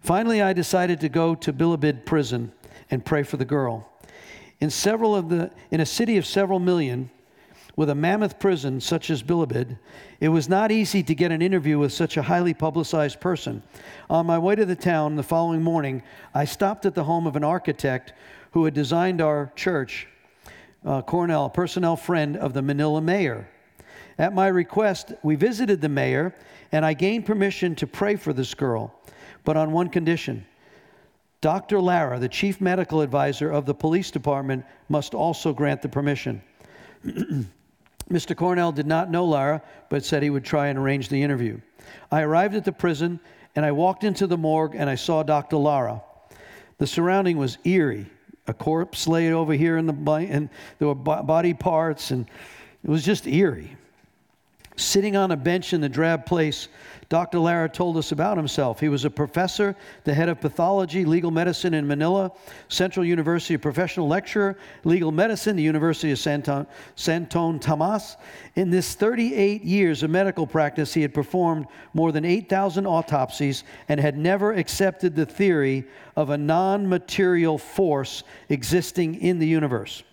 Finally, 0.00 0.40
I 0.40 0.54
decided 0.54 1.00
to 1.00 1.08
go 1.08 1.34
to 1.34 1.52
Bilibid 1.52 2.06
prison 2.06 2.52
and 2.90 3.04
pray 3.04 3.22
for 3.22 3.36
the 3.36 3.44
girl. 3.44 3.86
In, 4.58 4.70
several 4.70 5.14
of 5.14 5.28
the, 5.28 5.50
in 5.70 5.80
a 5.80 5.86
city 5.86 6.16
of 6.16 6.26
several 6.26 6.58
million, 6.58 7.10
with 7.76 7.90
a 7.90 7.94
mammoth 7.94 8.38
prison 8.38 8.80
such 8.80 9.10
as 9.10 9.22
Bilibid, 9.22 9.78
it 10.20 10.28
was 10.28 10.48
not 10.48 10.72
easy 10.72 11.02
to 11.02 11.14
get 11.14 11.32
an 11.32 11.40
interview 11.40 11.78
with 11.78 11.92
such 11.92 12.16
a 12.16 12.22
highly 12.22 12.52
publicized 12.52 13.20
person. 13.20 13.62
On 14.08 14.26
my 14.26 14.38
way 14.38 14.54
to 14.54 14.66
the 14.66 14.76
town 14.76 15.16
the 15.16 15.22
following 15.22 15.62
morning, 15.62 16.02
I 16.34 16.44
stopped 16.46 16.84
at 16.84 16.94
the 16.94 17.04
home 17.04 17.26
of 17.26 17.36
an 17.36 17.44
architect 17.44 18.12
who 18.52 18.64
had 18.64 18.74
designed 18.74 19.20
our 19.20 19.52
church, 19.54 20.08
uh, 20.84 21.02
Cornell, 21.02 21.46
a 21.46 21.50
personnel 21.50 21.96
friend 21.96 22.36
of 22.36 22.54
the 22.54 22.62
Manila 22.62 23.00
mayor. 23.00 23.48
At 24.20 24.34
my 24.34 24.48
request, 24.48 25.14
we 25.22 25.34
visited 25.34 25.80
the 25.80 25.88
mayor, 25.88 26.34
and 26.72 26.84
I 26.84 26.92
gained 26.92 27.24
permission 27.24 27.74
to 27.76 27.86
pray 27.86 28.16
for 28.16 28.34
this 28.34 28.52
girl, 28.52 28.94
but 29.44 29.56
on 29.56 29.72
one 29.72 29.88
condition. 29.88 30.44
Dr. 31.40 31.80
Lara, 31.80 32.18
the 32.18 32.28
chief 32.28 32.60
medical 32.60 33.00
advisor 33.00 33.50
of 33.50 33.64
the 33.64 33.72
police 33.72 34.10
department, 34.10 34.66
must 34.90 35.14
also 35.14 35.54
grant 35.54 35.80
the 35.80 35.88
permission. 35.88 36.42
Mr. 38.10 38.36
Cornell 38.36 38.72
did 38.72 38.86
not 38.86 39.10
know 39.10 39.24
Lara, 39.24 39.62
but 39.88 40.04
said 40.04 40.22
he 40.22 40.28
would 40.28 40.44
try 40.44 40.66
and 40.66 40.78
arrange 40.78 41.08
the 41.08 41.22
interview. 41.22 41.58
I 42.12 42.20
arrived 42.20 42.54
at 42.54 42.66
the 42.66 42.72
prison 42.72 43.20
and 43.56 43.64
I 43.64 43.72
walked 43.72 44.04
into 44.04 44.26
the 44.26 44.36
morgue 44.36 44.74
and 44.74 44.90
I 44.90 44.96
saw 44.96 45.22
Dr. 45.22 45.56
Lara. 45.56 46.02
The 46.76 46.86
surrounding 46.86 47.38
was 47.38 47.56
eerie. 47.64 48.10
A 48.46 48.52
corpse 48.52 49.08
laid 49.08 49.32
over 49.32 49.54
here 49.54 49.78
in 49.78 49.86
the 49.86 49.94
and 50.12 50.50
there 50.78 50.88
were 50.88 50.94
body 50.94 51.54
parts 51.54 52.10
and 52.10 52.28
it 52.84 52.90
was 52.90 53.02
just 53.02 53.26
eerie. 53.26 53.78
Sitting 54.76 55.16
on 55.16 55.30
a 55.30 55.36
bench 55.36 55.72
in 55.72 55.80
the 55.80 55.88
drab 55.88 56.26
place 56.26 56.68
Dr. 57.10 57.40
Lara 57.40 57.68
told 57.68 57.96
us 57.96 58.12
about 58.12 58.36
himself. 58.36 58.78
He 58.78 58.88
was 58.88 59.04
a 59.04 59.10
professor, 59.10 59.74
the 60.04 60.14
head 60.14 60.28
of 60.28 60.40
pathology, 60.40 61.04
legal 61.04 61.32
medicine 61.32 61.74
in 61.74 61.84
Manila, 61.84 62.30
Central 62.68 63.04
University 63.04 63.56
professional 63.56 64.06
lecturer, 64.06 64.56
legal 64.84 65.10
medicine, 65.10 65.56
the 65.56 65.62
University 65.62 66.12
of 66.12 66.20
Santon, 66.20 66.68
Santon 66.94 67.58
Tomas. 67.58 68.16
In 68.54 68.70
this 68.70 68.94
38 68.94 69.64
years 69.64 70.04
of 70.04 70.10
medical 70.10 70.46
practice, 70.46 70.94
he 70.94 71.02
had 71.02 71.12
performed 71.12 71.66
more 71.94 72.12
than 72.12 72.24
8,000 72.24 72.86
autopsies 72.86 73.64
and 73.88 73.98
had 73.98 74.16
never 74.16 74.52
accepted 74.52 75.16
the 75.16 75.26
theory 75.26 75.88
of 76.14 76.30
a 76.30 76.38
non 76.38 76.88
material 76.88 77.58
force 77.58 78.22
existing 78.48 79.16
in 79.16 79.40
the 79.40 79.48
universe 79.48 80.04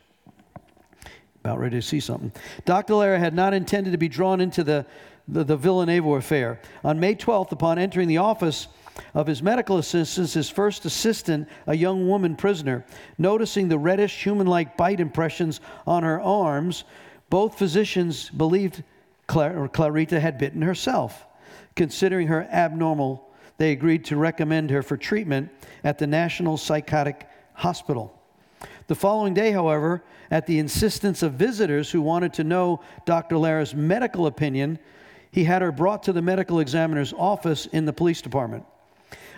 about 1.48 1.60
ready 1.60 1.78
to 1.78 1.82
see 1.82 2.02
something. 2.02 2.30
Dr. 2.66 2.96
Lara 2.96 3.18
had 3.18 3.34
not 3.34 3.54
intended 3.54 3.92
to 3.92 3.98
be 3.98 4.10
drawn 4.10 4.42
into 4.42 4.66
the 4.66 4.86
the, 5.30 5.44
the 5.44 6.16
affair. 6.16 6.60
On 6.84 7.00
May 7.00 7.16
12th, 7.16 7.52
upon 7.52 7.78
entering 7.78 8.08
the 8.08 8.18
office 8.18 8.68
of 9.14 9.28
his 9.28 9.44
medical 9.44 9.78
assistant, 9.78 10.32
his 10.32 10.50
first 10.50 10.86
assistant, 10.86 11.48
a 11.68 11.76
young 11.76 12.08
woman 12.08 12.36
prisoner, 12.36 12.86
noticing 13.18 13.68
the 13.68 13.78
reddish, 13.78 14.24
human 14.24 14.48
like 14.48 14.78
bite 14.78 15.00
impressions 15.00 15.60
on 15.86 16.04
her 16.04 16.22
arms, 16.22 16.86
both 17.30 17.58
physicians 17.58 18.30
believed 18.30 18.84
Clar- 19.28 19.68
Clarita 19.68 20.20
had 20.20 20.38
bitten 20.38 20.62
herself. 20.62 21.26
Considering 21.76 22.28
her 22.28 22.44
abnormal, 22.44 23.30
they 23.58 23.72
agreed 23.72 24.06
to 24.06 24.16
recommend 24.16 24.70
her 24.70 24.82
for 24.82 24.96
treatment 24.96 25.50
at 25.84 25.98
the 25.98 26.08
National 26.08 26.58
Psychotic 26.58 27.28
Hospital. 27.54 28.14
The 28.88 28.96
following 28.96 29.34
day, 29.34 29.52
however, 29.52 30.04
at 30.32 30.46
the 30.46 30.60
insistence 30.60 31.24
of 31.24 31.34
visitors 31.34 31.92
who 31.92 32.02
wanted 32.02 32.34
to 32.34 32.44
know 32.44 32.82
Dr. 33.06 33.38
Lara's 33.38 33.74
medical 33.74 34.28
opinion, 34.28 34.80
he 35.32 35.44
had 35.44 35.62
her 35.62 35.72
brought 35.72 36.04
to 36.04 36.14
the 36.14 36.22
medical 36.22 36.60
examiner's 36.60 37.14
office 37.14 37.66
in 37.68 37.86
the 37.86 37.94
police 37.94 38.22
department. 38.22 38.66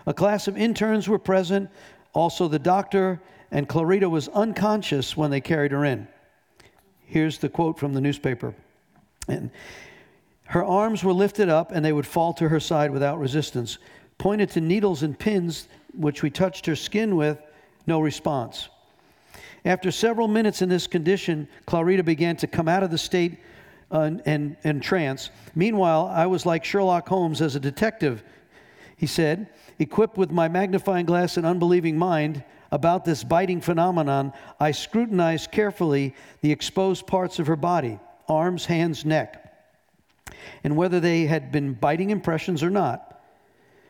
A 0.06 0.14
class 0.14 0.48
of 0.48 0.58
interns 0.58 1.08
were 1.08 1.20
present, 1.20 1.70
also 2.14 2.48
the 2.48 2.60
doctor, 2.60 3.22
and 3.52 3.68
Clarita 3.68 4.10
was 4.10 4.28
unconscious 4.30 5.18
when 5.18 5.32
they 5.32 5.42
carried 5.42 5.72
her 5.72 5.86
in. 5.86 6.08
Here's 7.06 7.40
the 7.40 7.50
quote 7.50 7.80
from 7.80 7.94
the 7.94 8.02
newspaper. 8.02 8.54
And 9.28 9.52
her 10.46 10.64
arms 10.64 11.04
were 11.04 11.14
lifted 11.14 11.50
up 11.50 11.72
and 11.72 11.84
they 11.84 11.94
would 11.94 12.08
fall 12.08 12.34
to 12.34 12.50
her 12.50 12.60
side 12.60 12.92
without 12.92 13.20
resistance. 13.20 13.78
Pointed 14.18 14.50
to 14.52 14.62
needles 14.62 15.04
and 15.04 15.18
pins, 15.18 15.68
which 15.94 16.24
we 16.24 16.30
touched 16.30 16.66
her 16.66 16.76
skin 16.76 17.16
with, 17.16 17.40
no 17.88 18.00
response. 18.00 18.70
After 19.66 19.92
several 19.92 20.28
minutes 20.28 20.62
in 20.62 20.70
this 20.70 20.88
condition, 20.88 21.48
Clarita 21.66 22.04
began 22.04 22.36
to 22.38 22.48
come 22.48 22.68
out 22.68 22.84
of 22.84 22.92
the 22.92 22.98
state 22.98 23.40
uh, 23.92 24.02
and, 24.02 24.22
and, 24.26 24.58
and 24.64 24.84
trance. 24.84 25.30
Meanwhile, 25.56 26.12
I 26.14 26.26
was 26.28 26.46
like 26.46 26.64
Sherlock 26.64 27.08
Holmes 27.08 27.42
as 27.42 27.56
a 27.56 27.60
detective, 27.60 28.24
he 28.96 29.08
said, 29.08 29.50
equipped 29.80 30.18
with 30.18 30.32
my 30.32 30.48
magnifying 30.48 31.06
glass 31.06 31.38
and 31.38 31.46
unbelieving 31.46 31.98
mind 31.98 32.44
about 32.72 33.06
this 33.06 33.24
biting 33.24 33.62
phenomenon. 33.62 34.34
I 34.60 34.72
scrutinized 34.72 35.52
carefully 35.52 36.16
the 36.42 36.52
exposed 36.52 37.08
parts 37.08 37.40
of 37.40 37.48
her 37.48 37.56
body 37.56 38.00
arms, 38.28 38.66
hands, 38.66 39.06
neck 39.06 39.50
and 40.64 40.76
whether 40.76 41.00
they 41.00 41.26
had 41.26 41.52
been 41.52 41.74
biting 41.74 42.10
impressions 42.10 42.64
or 42.64 42.70
not. 42.70 43.22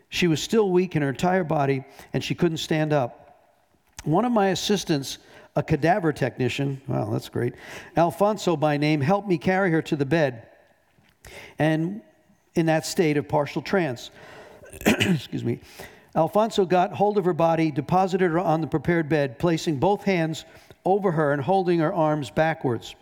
She 0.10 0.28
was 0.28 0.42
still 0.42 0.70
weak 0.70 0.96
in 0.96 1.02
her 1.02 1.10
entire 1.10 1.44
body 1.44 1.84
and 2.14 2.24
she 2.24 2.36
couldn't 2.36 2.58
stand 2.58 2.94
up. 2.94 3.56
One 4.04 4.26
of 4.26 4.32
my 4.32 4.48
assistants 4.50 5.20
a 5.60 5.64
cadaver 5.64 6.14
technician, 6.14 6.82
wow, 6.88 7.10
that's 7.12 7.28
great, 7.28 7.54
Alfonso 7.98 8.56
by 8.56 8.78
name, 8.78 9.02
helped 9.02 9.28
me 9.28 9.38
carry 9.38 9.70
her 9.72 9.82
to 9.82 9.98
the 9.98 10.06
bed. 10.06 10.48
And 11.60 12.02
in 12.56 12.68
that 12.68 12.86
state 12.86 13.18
of 13.18 13.28
partial 13.28 13.62
trance, 13.62 14.10
excuse 14.86 15.44
me, 15.44 15.60
Alfonso 16.16 16.66
got 16.66 16.94
hold 16.94 17.18
of 17.18 17.26
her 17.26 17.34
body, 17.34 17.72
deposited 17.72 18.32
her 18.32 18.40
on 18.40 18.62
the 18.62 18.68
prepared 18.68 19.10
bed, 19.10 19.38
placing 19.38 19.80
both 19.80 20.06
hands 20.06 20.46
over 20.86 21.12
her 21.12 21.34
and 21.34 21.42
holding 21.42 21.80
her 21.80 21.94
arms 21.94 22.32
backwards. 22.32 22.96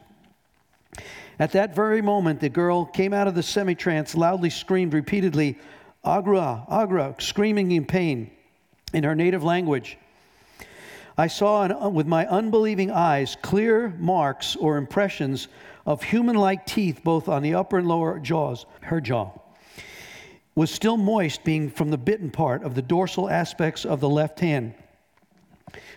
At 1.37 1.51
that 1.51 1.75
very 1.75 2.01
moment, 2.01 2.39
the 2.39 2.49
girl 2.49 2.85
came 2.85 3.13
out 3.13 3.27
of 3.27 3.35
the 3.35 3.43
semi 3.43 3.75
trance, 3.75 4.15
loudly 4.15 4.49
screamed 4.49 4.95
repeatedly, 4.95 5.59
Agra, 6.03 6.65
Agra, 6.71 7.13
screaming 7.19 7.71
in 7.71 7.85
pain 7.85 8.31
in 8.93 9.03
her 9.03 9.13
native 9.13 9.43
language. 9.43 9.99
I 11.17 11.27
saw 11.27 11.63
uh, 11.63 11.89
with 11.89 12.05
my 12.05 12.27
unbelieving 12.27 12.91
eyes 12.91 13.37
clear 13.41 13.89
marks 13.97 14.55
or 14.55 14.77
impressions 14.77 15.47
of 15.85 16.03
human 16.03 16.35
like 16.35 16.65
teeth 16.65 17.01
both 17.03 17.27
on 17.27 17.41
the 17.41 17.55
upper 17.55 17.79
and 17.79 17.87
lower 17.87 18.19
jaws, 18.19 18.67
her 18.81 19.01
jaw. 19.01 19.31
Was 20.53 20.69
still 20.69 20.97
moist, 20.97 21.43
being 21.43 21.69
from 21.69 21.89
the 21.89 21.97
bitten 21.97 22.29
part 22.29 22.63
of 22.63 22.75
the 22.75 22.81
dorsal 22.81 23.29
aspects 23.29 23.85
of 23.85 23.99
the 23.99 24.09
left 24.09 24.39
hand, 24.39 24.73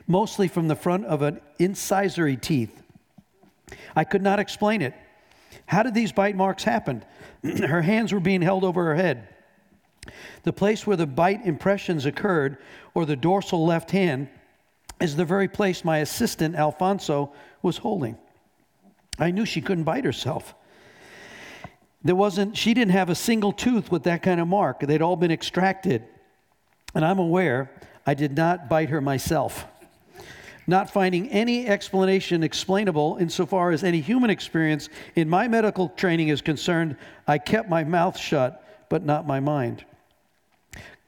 mostly 0.06 0.48
from 0.48 0.68
the 0.68 0.76
front 0.76 1.04
of 1.04 1.22
an 1.22 1.40
incisory 1.58 2.36
teeth. 2.36 2.82
I 3.94 4.04
could 4.04 4.22
not 4.22 4.38
explain 4.38 4.80
it. 4.80 4.94
How 5.66 5.82
did 5.82 5.94
these 5.94 6.12
bite 6.12 6.36
marks 6.36 6.64
happen? 6.64 7.04
her 7.42 7.82
hands 7.82 8.12
were 8.12 8.20
being 8.20 8.42
held 8.42 8.64
over 8.64 8.84
her 8.84 8.94
head. 8.94 9.28
The 10.44 10.52
place 10.52 10.86
where 10.86 10.96
the 10.96 11.06
bite 11.06 11.44
impressions 11.44 12.06
occurred, 12.06 12.58
or 12.94 13.04
the 13.04 13.16
dorsal 13.16 13.66
left 13.66 13.90
hand, 13.90 14.28
is 15.00 15.16
the 15.16 15.24
very 15.24 15.48
place 15.48 15.84
my 15.84 15.98
assistant, 15.98 16.54
Alfonso, 16.54 17.32
was 17.62 17.78
holding. 17.78 18.18
I 19.18 19.30
knew 19.30 19.44
she 19.44 19.60
couldn't 19.60 19.84
bite 19.84 20.04
herself. 20.04 20.54
There 22.02 22.16
wasn't, 22.16 22.56
she 22.56 22.72
didn't 22.72 22.92
have 22.92 23.10
a 23.10 23.14
single 23.14 23.52
tooth 23.52 23.90
with 23.90 24.04
that 24.04 24.22
kind 24.22 24.40
of 24.40 24.48
mark. 24.48 24.80
They'd 24.80 25.02
all 25.02 25.16
been 25.16 25.30
extracted. 25.30 26.04
And 26.94 27.04
I'm 27.04 27.18
aware 27.18 27.70
I 28.06 28.14
did 28.14 28.36
not 28.36 28.68
bite 28.68 28.88
her 28.88 29.00
myself. 29.00 29.66
Not 30.66 30.90
finding 30.90 31.28
any 31.30 31.66
explanation 31.66 32.42
explainable 32.42 33.16
insofar 33.18 33.72
as 33.72 33.82
any 33.82 34.00
human 34.00 34.30
experience 34.30 34.88
in 35.14 35.28
my 35.28 35.48
medical 35.48 35.88
training 35.90 36.28
is 36.28 36.40
concerned, 36.40 36.96
I 37.26 37.38
kept 37.38 37.68
my 37.68 37.84
mouth 37.84 38.16
shut, 38.18 38.64
but 38.88 39.04
not 39.04 39.26
my 39.26 39.40
mind. 39.40 39.84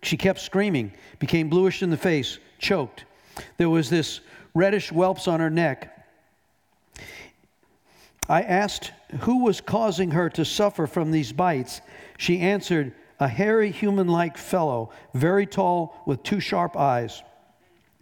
She 0.03 0.17
kept 0.17 0.41
screaming, 0.41 0.93
became 1.19 1.49
bluish 1.49 1.83
in 1.83 1.91
the 1.91 1.97
face, 1.97 2.39
choked. 2.59 3.05
There 3.57 3.71
was 3.71 3.91
this 3.91 4.21
reddish 4.55 4.91
whelps 4.91 5.29
on 5.29 5.41
her 5.41 5.51
neck. 5.51 5.89
I 8.29 8.43
asked 8.43 8.93
who 9.21 9.45
was 9.45 9.61
causing 9.61 10.13
her 10.13 10.31
to 10.31 10.45
suffer 10.45 10.87
from 10.87 11.11
these 11.11 11.33
bites. 11.33 11.81
She 12.19 12.41
answered, 12.41 12.95
A 13.21 13.29
hairy 13.29 13.71
human 13.71 14.09
like 14.09 14.39
fellow, 14.39 14.91
very 15.15 15.47
tall, 15.47 16.03
with 16.07 16.23
two 16.23 16.41
sharp 16.41 16.77
eyes, 16.77 17.23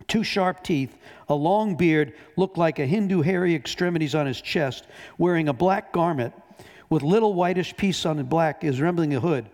two 0.09 0.23
sharp 0.23 0.63
teeth, 0.63 0.97
a 1.29 1.35
long 1.35 1.75
beard, 1.75 2.13
looked 2.37 2.59
like 2.59 2.79
a 2.79 2.87
Hindu 2.87 3.23
hairy 3.23 3.55
extremities 3.55 4.15
on 4.15 4.27
his 4.27 4.41
chest, 4.41 4.87
wearing 5.19 5.49
a 5.49 5.53
black 5.53 5.93
garment 5.93 6.35
with 6.91 7.03
little 7.03 7.35
whitish 7.35 7.77
piece 7.77 8.05
on 8.05 8.17
the 8.17 8.25
black, 8.25 8.63
resembling 8.63 9.15
a 9.15 9.21
hood. 9.21 9.47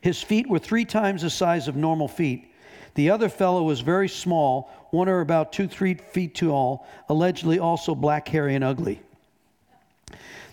His 0.00 0.22
feet 0.22 0.48
were 0.48 0.58
three 0.58 0.84
times 0.84 1.22
the 1.22 1.30
size 1.30 1.68
of 1.68 1.76
normal 1.76 2.08
feet. 2.08 2.49
The 2.94 3.10
other 3.10 3.28
fellow 3.28 3.62
was 3.62 3.80
very 3.80 4.08
small, 4.08 4.70
one 4.90 5.08
or 5.08 5.20
about 5.20 5.52
two, 5.52 5.68
three 5.68 5.94
feet 5.94 6.34
tall, 6.34 6.86
allegedly 7.08 7.58
also 7.58 7.94
black, 7.94 8.28
hairy, 8.28 8.54
and 8.54 8.64
ugly. 8.64 9.00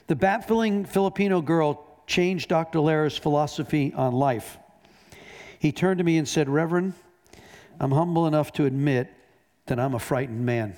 The 0.08 0.16
bat 0.16 0.48
filling 0.48 0.86
Filipino 0.86 1.42
girl 1.42 1.86
changed 2.06 2.50
Dr. 2.50 2.80
Lara's 2.80 3.18
philosophy 3.18 3.94
on 3.94 4.14
life. 4.14 4.58
He 5.60 5.72
turned 5.72 5.98
to 5.98 6.04
me 6.04 6.18
and 6.18 6.28
said, 6.28 6.48
Reverend, 6.48 6.94
I'm 7.80 7.92
humble 7.92 8.28
enough 8.28 8.54
to 8.54 8.66
admit 8.66 9.14
that 9.66 9.80
I'm 9.80 9.94
a 9.94 10.00
frightened 10.00 10.46
man. 10.46 10.76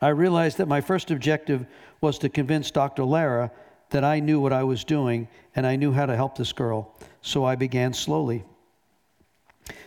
I 0.00 0.08
realized 0.08 0.58
that 0.58 0.68
my 0.68 0.80
first 0.80 1.10
objective 1.10 1.66
was 2.00 2.18
to 2.18 2.28
convince 2.28 2.70
Dr. 2.70 3.04
Lara 3.04 3.50
that 3.90 4.04
I 4.04 4.20
knew 4.20 4.40
what 4.40 4.52
I 4.52 4.64
was 4.64 4.84
doing 4.84 5.28
and 5.56 5.66
I 5.66 5.76
knew 5.76 5.92
how 5.92 6.06
to 6.06 6.14
help 6.14 6.36
this 6.36 6.52
girl. 6.52 6.94
So 7.22 7.44
I 7.44 7.54
began 7.54 7.94
slowly. 7.94 8.44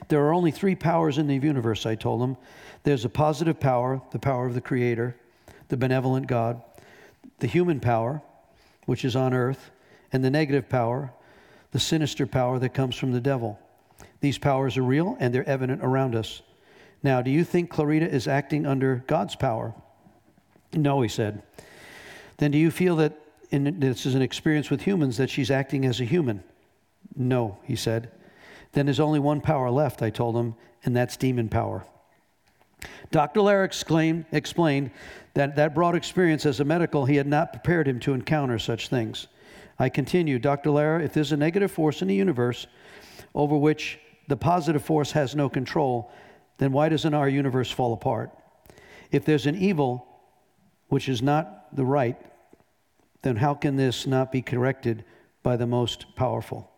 There 0.08 0.24
are 0.26 0.34
only 0.34 0.52
three 0.52 0.76
powers 0.76 1.18
in 1.18 1.28
the 1.28 1.36
universe, 1.36 1.86
I 1.86 1.96
told 1.96 2.22
him. 2.22 2.38
There's 2.84 3.06
a 3.06 3.10
positive 3.10 3.60
power, 3.60 4.02
the 4.12 4.20
power 4.20 4.46
of 4.46 4.54
the 4.54 4.62
Creator, 4.62 5.16
the 5.68 5.78
benevolent 5.78 6.28
God, 6.28 6.62
the 7.40 7.48
human 7.48 7.80
power, 7.80 8.22
which 8.86 9.04
is 9.04 9.16
on 9.16 9.34
earth, 9.34 9.72
and 10.12 10.24
the 10.24 10.30
negative 10.30 10.70
power, 10.70 11.14
the 11.72 11.80
sinister 11.80 12.26
power 12.26 12.60
that 12.60 12.74
comes 12.74 12.96
from 12.96 13.12
the 13.12 13.20
devil. 13.20 13.60
These 14.22 14.38
powers 14.38 14.78
are 14.78 14.84
real 14.84 15.18
and 15.20 15.34
they're 15.34 15.48
evident 15.48 15.84
around 15.84 16.16
us. 16.16 16.42
Now, 17.04 17.22
do 17.22 17.30
you 17.30 17.44
think 17.44 17.70
Clarita 17.70 18.10
is 18.10 18.28
acting 18.28 18.66
under 18.66 19.04
God's 19.08 19.36
power? 19.36 19.76
No, 20.74 21.02
he 21.02 21.10
said. 21.10 21.44
Then 22.38 22.52
do 22.52 22.58
you 22.58 22.72
feel 22.72 22.96
that 22.98 23.14
in, 23.52 23.80
this 23.80 24.06
is 24.06 24.16
an 24.16 24.22
experience 24.22 24.70
with 24.70 24.82
humans 24.82 25.18
that 25.18 25.30
she's 25.30 25.52
acting 25.52 25.86
as 25.86 26.00
a 26.00 26.06
human? 26.06 26.44
No, 27.16 27.60
he 27.64 27.76
said. 27.76 28.12
Then 28.74 28.86
there's 28.86 29.00
only 29.00 29.20
one 29.20 29.42
power 29.42 29.70
left, 29.70 30.02
I 30.02 30.10
told 30.10 30.36
him, 30.36 30.56
and 30.84 30.96
that's 30.96 31.18
demon 31.18 31.50
power. 31.50 31.86
Dr. 33.12 33.64
Exclaimed, 33.64 34.26
explained 34.32 34.92
that 35.34 35.56
that 35.56 35.74
broad 35.74 35.96
experience 35.96 36.46
as 36.46 36.60
a 36.60 36.66
medical, 36.66 37.06
he 37.06 37.16
had 37.16 37.28
not 37.28 37.54
prepared 37.54 37.88
him 37.88 38.00
to 38.02 38.14
encounter 38.14 38.60
such 38.60 38.90
things. 38.90 39.28
I 39.80 39.90
continued, 39.90 40.42
Dr. 40.42 40.72
Lara, 40.72 41.04
if 41.04 41.14
there's 41.14 41.32
a 41.32 41.38
negative 41.38 41.72
force 41.72 42.02
in 42.02 42.08
the 42.08 42.16
universe 42.16 42.68
over 43.34 43.56
which 43.58 44.00
the 44.28 44.38
positive 44.38 44.84
force 44.84 45.12
has 45.12 45.36
no 45.36 45.50
control, 45.50 46.12
then 46.58 46.72
why 46.72 46.90
doesn't 46.90 47.14
our 47.14 47.30
universe 47.30 47.72
fall 47.72 47.94
apart? 47.94 48.32
If 49.12 49.26
there's 49.26 49.46
an 49.46 49.56
evil 49.56 50.08
which 50.90 51.08
is 51.08 51.22
not 51.22 51.76
the 51.76 51.86
right, 51.86 52.20
then 53.22 53.36
how 53.36 53.54
can 53.54 53.76
this 53.76 54.08
not 54.08 54.32
be 54.32 54.42
corrected 54.42 55.06
by 55.44 55.56
the 55.56 55.68
most 55.68 56.16
powerful? 56.16 56.72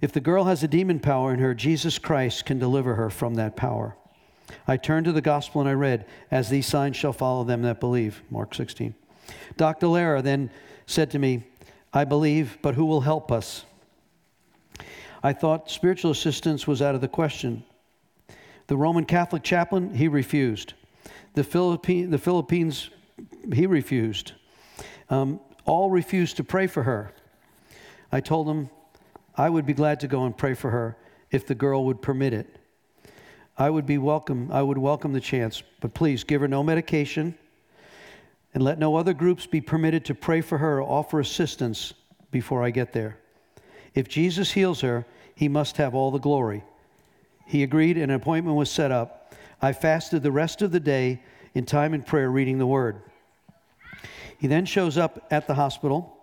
If 0.00 0.12
the 0.12 0.20
girl 0.20 0.44
has 0.44 0.62
a 0.62 0.68
demon 0.68 0.98
power 0.98 1.32
in 1.32 1.40
her, 1.40 1.54
Jesus 1.54 1.98
Christ 1.98 2.46
can 2.46 2.58
deliver 2.58 2.94
her 2.94 3.10
from 3.10 3.34
that 3.34 3.56
power. 3.56 3.96
I 4.66 4.76
turned 4.76 5.04
to 5.06 5.12
the 5.12 5.20
gospel 5.20 5.60
and 5.60 5.68
I 5.68 5.74
read, 5.74 6.06
As 6.30 6.48
these 6.48 6.66
signs 6.66 6.96
shall 6.96 7.12
follow 7.12 7.44
them 7.44 7.62
that 7.62 7.80
believe. 7.80 8.22
Mark 8.30 8.54
16. 8.54 8.94
Dr. 9.56 9.88
Lara 9.88 10.22
then 10.22 10.50
said 10.86 11.10
to 11.10 11.18
me, 11.18 11.44
I 11.92 12.04
believe, 12.04 12.58
but 12.62 12.74
who 12.74 12.86
will 12.86 13.02
help 13.02 13.30
us? 13.30 13.64
I 15.22 15.32
thought 15.32 15.70
spiritual 15.70 16.12
assistance 16.12 16.66
was 16.66 16.80
out 16.80 16.94
of 16.94 17.00
the 17.00 17.08
question. 17.08 17.64
The 18.68 18.76
Roman 18.76 19.04
Catholic 19.04 19.42
chaplain, 19.42 19.94
he 19.94 20.08
refused. 20.08 20.74
The, 21.34 21.44
Philippine, 21.44 22.10
the 22.10 22.18
Philippines, 22.18 22.90
he 23.52 23.66
refused. 23.66 24.32
Um, 25.10 25.40
all 25.66 25.90
refused 25.90 26.36
to 26.38 26.44
pray 26.44 26.66
for 26.66 26.84
her. 26.84 27.12
I 28.10 28.20
told 28.20 28.48
him 28.48 28.70
I 29.40 29.48
would 29.48 29.64
be 29.64 29.72
glad 29.72 30.00
to 30.00 30.06
go 30.06 30.26
and 30.26 30.36
pray 30.36 30.52
for 30.52 30.68
her 30.68 30.98
if 31.30 31.46
the 31.46 31.54
girl 31.54 31.86
would 31.86 32.02
permit 32.02 32.34
it. 32.34 32.58
I 33.56 33.70
would 33.70 33.86
be 33.86 33.96
welcome, 33.96 34.52
I 34.52 34.60
would 34.60 34.76
welcome 34.76 35.14
the 35.14 35.20
chance, 35.20 35.62
but 35.80 35.94
please 35.94 36.24
give 36.24 36.42
her 36.42 36.48
no 36.48 36.62
medication 36.62 37.34
and 38.52 38.62
let 38.62 38.78
no 38.78 38.96
other 38.96 39.14
groups 39.14 39.46
be 39.46 39.62
permitted 39.62 40.04
to 40.04 40.14
pray 40.14 40.42
for 40.42 40.58
her 40.58 40.82
or 40.82 40.98
offer 40.98 41.20
assistance 41.20 41.94
before 42.30 42.62
I 42.62 42.68
get 42.68 42.92
there. 42.92 43.16
If 43.94 44.08
Jesus 44.08 44.52
heals 44.52 44.82
her, 44.82 45.06
he 45.34 45.48
must 45.48 45.78
have 45.78 45.94
all 45.94 46.10
the 46.10 46.18
glory. 46.18 46.62
He 47.46 47.62
agreed, 47.62 47.96
and 47.96 48.12
an 48.12 48.16
appointment 48.20 48.58
was 48.58 48.70
set 48.70 48.92
up. 48.92 49.34
I 49.62 49.72
fasted 49.72 50.22
the 50.22 50.32
rest 50.32 50.60
of 50.60 50.70
the 50.70 50.80
day 50.80 51.22
in 51.54 51.64
time 51.64 51.94
and 51.94 52.06
prayer 52.06 52.30
reading 52.30 52.58
the 52.58 52.66
word. 52.66 53.00
He 54.36 54.48
then 54.48 54.66
shows 54.66 54.98
up 54.98 55.26
at 55.30 55.46
the 55.46 55.54
hospital. 55.54 56.19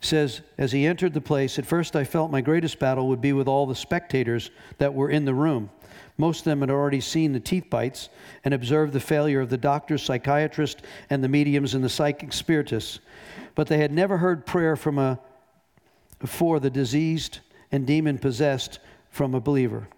Says, 0.00 0.42
as 0.58 0.72
he 0.72 0.86
entered 0.86 1.14
the 1.14 1.20
place, 1.20 1.58
at 1.58 1.66
first 1.66 1.96
I 1.96 2.04
felt 2.04 2.30
my 2.30 2.40
greatest 2.40 2.78
battle 2.78 3.08
would 3.08 3.20
be 3.20 3.32
with 3.32 3.48
all 3.48 3.66
the 3.66 3.74
spectators 3.74 4.50
that 4.78 4.94
were 4.94 5.10
in 5.10 5.24
the 5.24 5.34
room. 5.34 5.70
Most 6.16 6.40
of 6.40 6.44
them 6.44 6.60
had 6.60 6.70
already 6.70 7.00
seen 7.00 7.32
the 7.32 7.40
teeth 7.40 7.68
bites 7.70 8.08
and 8.44 8.54
observed 8.54 8.92
the 8.92 9.00
failure 9.00 9.40
of 9.40 9.50
the 9.50 9.56
doctors, 9.56 10.02
psychiatrists, 10.02 10.82
and 11.10 11.24
the 11.24 11.28
mediums 11.28 11.74
and 11.74 11.82
the 11.82 11.88
psychic 11.88 12.32
spiritists. 12.32 13.00
But 13.54 13.66
they 13.66 13.78
had 13.78 13.92
never 13.92 14.18
heard 14.18 14.46
prayer 14.46 14.76
from 14.76 14.98
a, 14.98 15.18
for 16.24 16.60
the 16.60 16.70
diseased 16.70 17.40
and 17.72 17.86
demon 17.86 18.18
possessed 18.18 18.78
from 19.10 19.34
a 19.34 19.40
believer. 19.40 19.88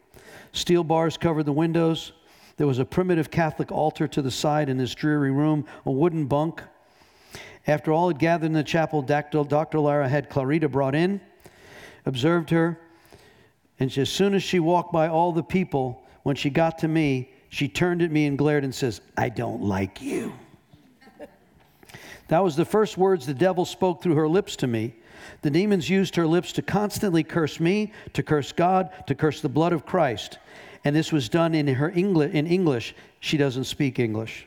Steel 0.52 0.84
bars 0.84 1.18
covered 1.18 1.44
the 1.44 1.52
windows. 1.52 2.12
There 2.56 2.66
was 2.66 2.78
a 2.78 2.84
primitive 2.86 3.30
Catholic 3.30 3.70
altar 3.70 4.08
to 4.08 4.22
the 4.22 4.30
side 4.30 4.70
in 4.70 4.78
this 4.78 4.94
dreary 4.94 5.30
room, 5.30 5.66
a 5.84 5.90
wooden 5.90 6.26
bunk. 6.26 6.62
After 7.66 7.92
all 7.92 8.08
had 8.08 8.18
gathered 8.18 8.46
in 8.46 8.52
the 8.52 8.62
chapel, 8.62 9.02
Dr. 9.02 9.80
Lara 9.80 10.08
had 10.08 10.30
Clarita 10.30 10.68
brought 10.68 10.94
in, 10.94 11.20
observed 12.04 12.50
her, 12.50 12.78
and 13.78 13.96
as 13.98 14.08
soon 14.08 14.34
as 14.34 14.42
she 14.42 14.60
walked 14.60 14.92
by 14.92 15.08
all 15.08 15.32
the 15.32 15.42
people, 15.42 16.02
when 16.22 16.36
she 16.36 16.48
got 16.48 16.78
to 16.78 16.88
me, 16.88 17.30
she 17.48 17.68
turned 17.68 18.02
at 18.02 18.10
me 18.10 18.26
and 18.26 18.38
glared 18.38 18.64
and 18.64 18.74
says, 18.74 19.00
I 19.16 19.28
don't 19.28 19.62
like 19.62 20.00
you. 20.00 20.32
that 22.28 22.42
was 22.42 22.56
the 22.56 22.64
first 22.64 22.96
words 22.96 23.26
the 23.26 23.34
devil 23.34 23.64
spoke 23.64 24.02
through 24.02 24.14
her 24.14 24.28
lips 24.28 24.56
to 24.56 24.66
me. 24.66 24.94
The 25.42 25.50
demons 25.50 25.90
used 25.90 26.16
her 26.16 26.26
lips 26.26 26.52
to 26.52 26.62
constantly 26.62 27.22
curse 27.22 27.60
me, 27.60 27.92
to 28.12 28.22
curse 28.22 28.52
God, 28.52 28.90
to 29.06 29.14
curse 29.14 29.40
the 29.40 29.48
blood 29.48 29.72
of 29.72 29.84
Christ. 29.84 30.38
And 30.84 30.94
this 30.94 31.12
was 31.12 31.28
done 31.28 31.54
in 31.54 31.66
her 31.66 31.90
English 31.90 32.32
in 32.32 32.46
English. 32.46 32.94
She 33.20 33.36
doesn't 33.36 33.64
speak 33.64 33.98
English. 33.98 34.46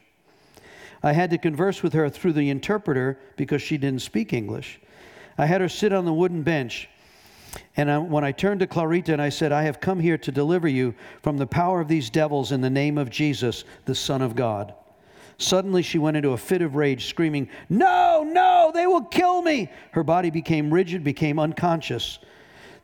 I 1.01 1.13
had 1.13 1.29
to 1.31 1.37
converse 1.37 1.81
with 1.81 1.93
her 1.93 2.09
through 2.09 2.33
the 2.33 2.49
interpreter 2.49 3.19
because 3.35 3.61
she 3.61 3.77
didn't 3.77 4.01
speak 4.01 4.33
English. 4.33 4.79
I 5.37 5.45
had 5.45 5.61
her 5.61 5.69
sit 5.69 5.93
on 5.93 6.05
the 6.05 6.13
wooden 6.13 6.43
bench 6.43 6.89
and 7.75 7.89
I, 7.89 7.97
when 7.97 8.23
I 8.23 8.31
turned 8.31 8.59
to 8.59 8.67
Clarita 8.67 9.13
and 9.13 9.21
I 9.21 9.29
said, 9.29 9.51
I 9.51 9.63
have 9.63 9.79
come 9.79 9.99
here 9.99 10.17
to 10.17 10.31
deliver 10.31 10.67
you 10.67 10.93
from 11.21 11.37
the 11.37 11.47
power 11.47 11.79
of 11.81 11.87
these 11.87 12.09
devils 12.09 12.51
in 12.51 12.61
the 12.61 12.69
name 12.69 12.97
of 12.97 13.09
Jesus, 13.09 13.63
the 13.85 13.95
Son 13.95 14.21
of 14.21 14.35
God. 14.35 14.73
Suddenly 15.37 15.83
she 15.83 15.97
went 15.97 16.17
into 16.17 16.31
a 16.31 16.37
fit 16.37 16.61
of 16.61 16.75
rage, 16.75 17.05
screaming, 17.05 17.47
No, 17.69 18.27
no, 18.29 18.71
they 18.73 18.85
will 18.85 19.03
kill 19.05 19.41
me. 19.41 19.71
Her 19.91 20.03
body 20.03 20.29
became 20.29 20.73
rigid, 20.73 21.03
became 21.03 21.39
unconscious. 21.39 22.19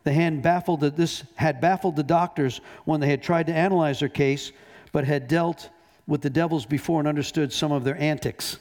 The 0.04 0.14
hand 0.14 0.42
baffled 0.42 0.80
that 0.82 0.96
this 0.96 1.24
had 1.36 1.60
baffled 1.60 1.96
the 1.96 2.04
doctors 2.04 2.62
when 2.86 3.02
they 3.02 3.10
had 3.10 3.22
tried 3.22 3.48
to 3.48 3.54
analyze 3.54 4.00
her 4.00 4.08
case, 4.08 4.52
but 4.92 5.04
had 5.04 5.28
dealt 5.28 5.70
with 6.08 6.22
the 6.22 6.30
devils 6.30 6.66
before 6.66 7.00
and 7.00 7.08
understood 7.08 7.52
some 7.52 7.72
of 7.72 7.84
their 7.84 7.98
antics. 7.98 8.58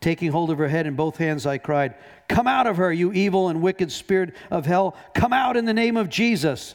Taking 0.00 0.30
hold 0.30 0.50
of 0.50 0.58
her 0.58 0.68
head 0.68 0.86
in 0.86 0.94
both 0.94 1.16
hands, 1.16 1.46
I 1.46 1.58
cried, 1.58 1.94
Come 2.28 2.46
out 2.46 2.66
of 2.66 2.76
her, 2.76 2.92
you 2.92 3.12
evil 3.12 3.48
and 3.48 3.62
wicked 3.62 3.90
spirit 3.90 4.34
of 4.50 4.66
hell. 4.66 4.96
Come 5.14 5.32
out 5.32 5.56
in 5.56 5.64
the 5.64 5.72
name 5.72 5.96
of 5.96 6.08
Jesus. 6.08 6.74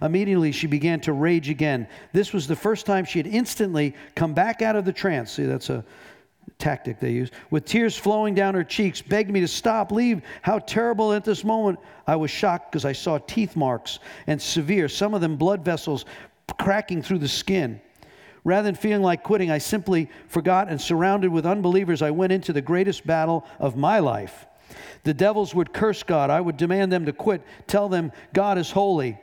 Immediately, 0.00 0.52
she 0.52 0.66
began 0.66 1.00
to 1.00 1.12
rage 1.12 1.48
again. 1.48 1.86
This 2.12 2.32
was 2.32 2.46
the 2.46 2.56
first 2.56 2.86
time 2.86 3.04
she 3.04 3.18
had 3.18 3.26
instantly 3.26 3.94
come 4.14 4.32
back 4.32 4.62
out 4.62 4.76
of 4.76 4.84
the 4.84 4.92
trance. 4.92 5.32
See, 5.32 5.44
that's 5.44 5.70
a 5.70 5.84
tactic 6.58 7.00
they 7.00 7.12
use. 7.12 7.30
With 7.50 7.64
tears 7.64 7.96
flowing 7.96 8.34
down 8.34 8.54
her 8.54 8.64
cheeks, 8.64 9.02
begged 9.02 9.30
me 9.30 9.40
to 9.40 9.48
stop, 9.48 9.92
leave. 9.92 10.22
How 10.42 10.58
terrible 10.60 11.12
at 11.12 11.24
this 11.24 11.44
moment. 11.44 11.78
I 12.06 12.16
was 12.16 12.30
shocked 12.30 12.72
because 12.72 12.84
I 12.84 12.92
saw 12.92 13.18
teeth 13.18 13.54
marks 13.54 13.98
and 14.26 14.40
severe, 14.40 14.88
some 14.88 15.14
of 15.14 15.20
them 15.20 15.36
blood 15.36 15.64
vessels 15.64 16.04
cracking 16.58 17.02
through 17.02 17.18
the 17.18 17.28
skin. 17.28 17.80
Rather 18.44 18.64
than 18.64 18.74
feeling 18.74 19.02
like 19.02 19.22
quitting, 19.22 19.50
I 19.50 19.58
simply 19.58 20.10
forgot 20.26 20.68
and 20.68 20.80
surrounded 20.80 21.30
with 21.30 21.46
unbelievers, 21.46 22.02
I 22.02 22.10
went 22.10 22.32
into 22.32 22.52
the 22.52 22.62
greatest 22.62 23.06
battle 23.06 23.46
of 23.58 23.76
my 23.76 24.00
life. 24.00 24.46
The 25.04 25.14
devils 25.14 25.54
would 25.54 25.72
curse 25.72 26.02
God. 26.02 26.30
I 26.30 26.40
would 26.40 26.56
demand 26.56 26.92
them 26.92 27.06
to 27.06 27.12
quit, 27.12 27.42
tell 27.66 27.88
them 27.88 28.12
God 28.32 28.58
is 28.58 28.70
holy. 28.70 29.18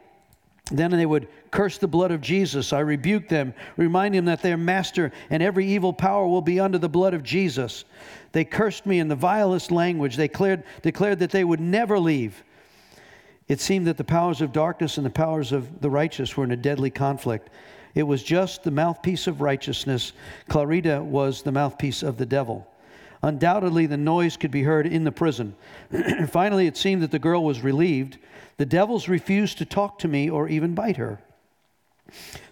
Then 0.72 0.92
they 0.92 1.06
would 1.06 1.28
curse 1.52 1.80
the 1.80 1.88
blood 1.88 2.12
of 2.12 2.22
Jesus. 2.22 2.74
I 2.74 2.80
rebuked 2.80 3.30
them, 3.30 3.54
reminding 3.76 4.20
them 4.20 4.26
that 4.26 4.44
their 4.44 4.58
master 4.58 5.12
and 5.30 5.42
every 5.42 5.66
evil 5.66 5.92
power 5.92 6.28
will 6.28 6.42
be 6.42 6.60
under 6.60 6.78
the 6.78 6.90
blood 6.90 7.14
of 7.14 7.24
Jesus. 7.24 7.86
They 8.32 8.46
cursed 8.46 8.86
me 8.86 9.00
in 9.00 9.08
the 9.08 9.16
vilest 9.16 9.72
language. 9.72 10.16
They 10.16 10.28
declared, 10.28 10.64
declared 10.84 11.20
that 11.20 11.32
they 11.32 11.44
would 11.44 11.60
never 11.60 11.98
leave. 11.98 12.44
It 13.48 13.60
seemed 13.60 13.88
that 13.88 13.98
the 13.98 14.04
powers 14.04 14.42
of 14.42 14.54
darkness 14.54 14.98
and 14.98 15.06
the 15.06 15.10
powers 15.10 15.52
of 15.52 15.82
the 15.82 15.90
righteous 15.90 16.38
were 16.38 16.44
in 16.44 16.52
a 16.52 16.58
deadly 16.58 16.92
conflict. 16.92 17.50
It 17.96 18.04
was 18.04 18.24
just 18.24 18.64
the 18.64 18.72
mouthpiece 18.72 19.28
of 19.28 19.42
righteousness. 19.42 20.14
Clarita 20.48 21.04
was 21.04 21.42
the 21.42 21.52
mouthpiece 21.52 22.04
of 22.04 22.18
the 22.18 22.26
devil. 22.26 22.68
Undoubtedly, 23.22 23.86
the 23.86 23.98
noise 23.98 24.38
could 24.38 24.52
be 24.52 24.64
heard 24.64 24.88
in 24.88 25.04
the 25.04 25.12
prison. 25.12 25.56
Finally, 26.30 26.68
it 26.68 26.78
seemed 26.78 27.02
that 27.02 27.12
the 27.12 27.20
girl 27.20 27.44
was 27.44 27.62
relieved. 27.62 28.18
The 28.58 28.66
devils 28.66 29.08
refused 29.08 29.58
to 29.58 29.66
talk 29.66 30.00
to 30.00 30.08
me 30.08 30.30
or 30.30 30.48
even 30.48 30.74
bite 30.74 30.98
her. 30.98 31.20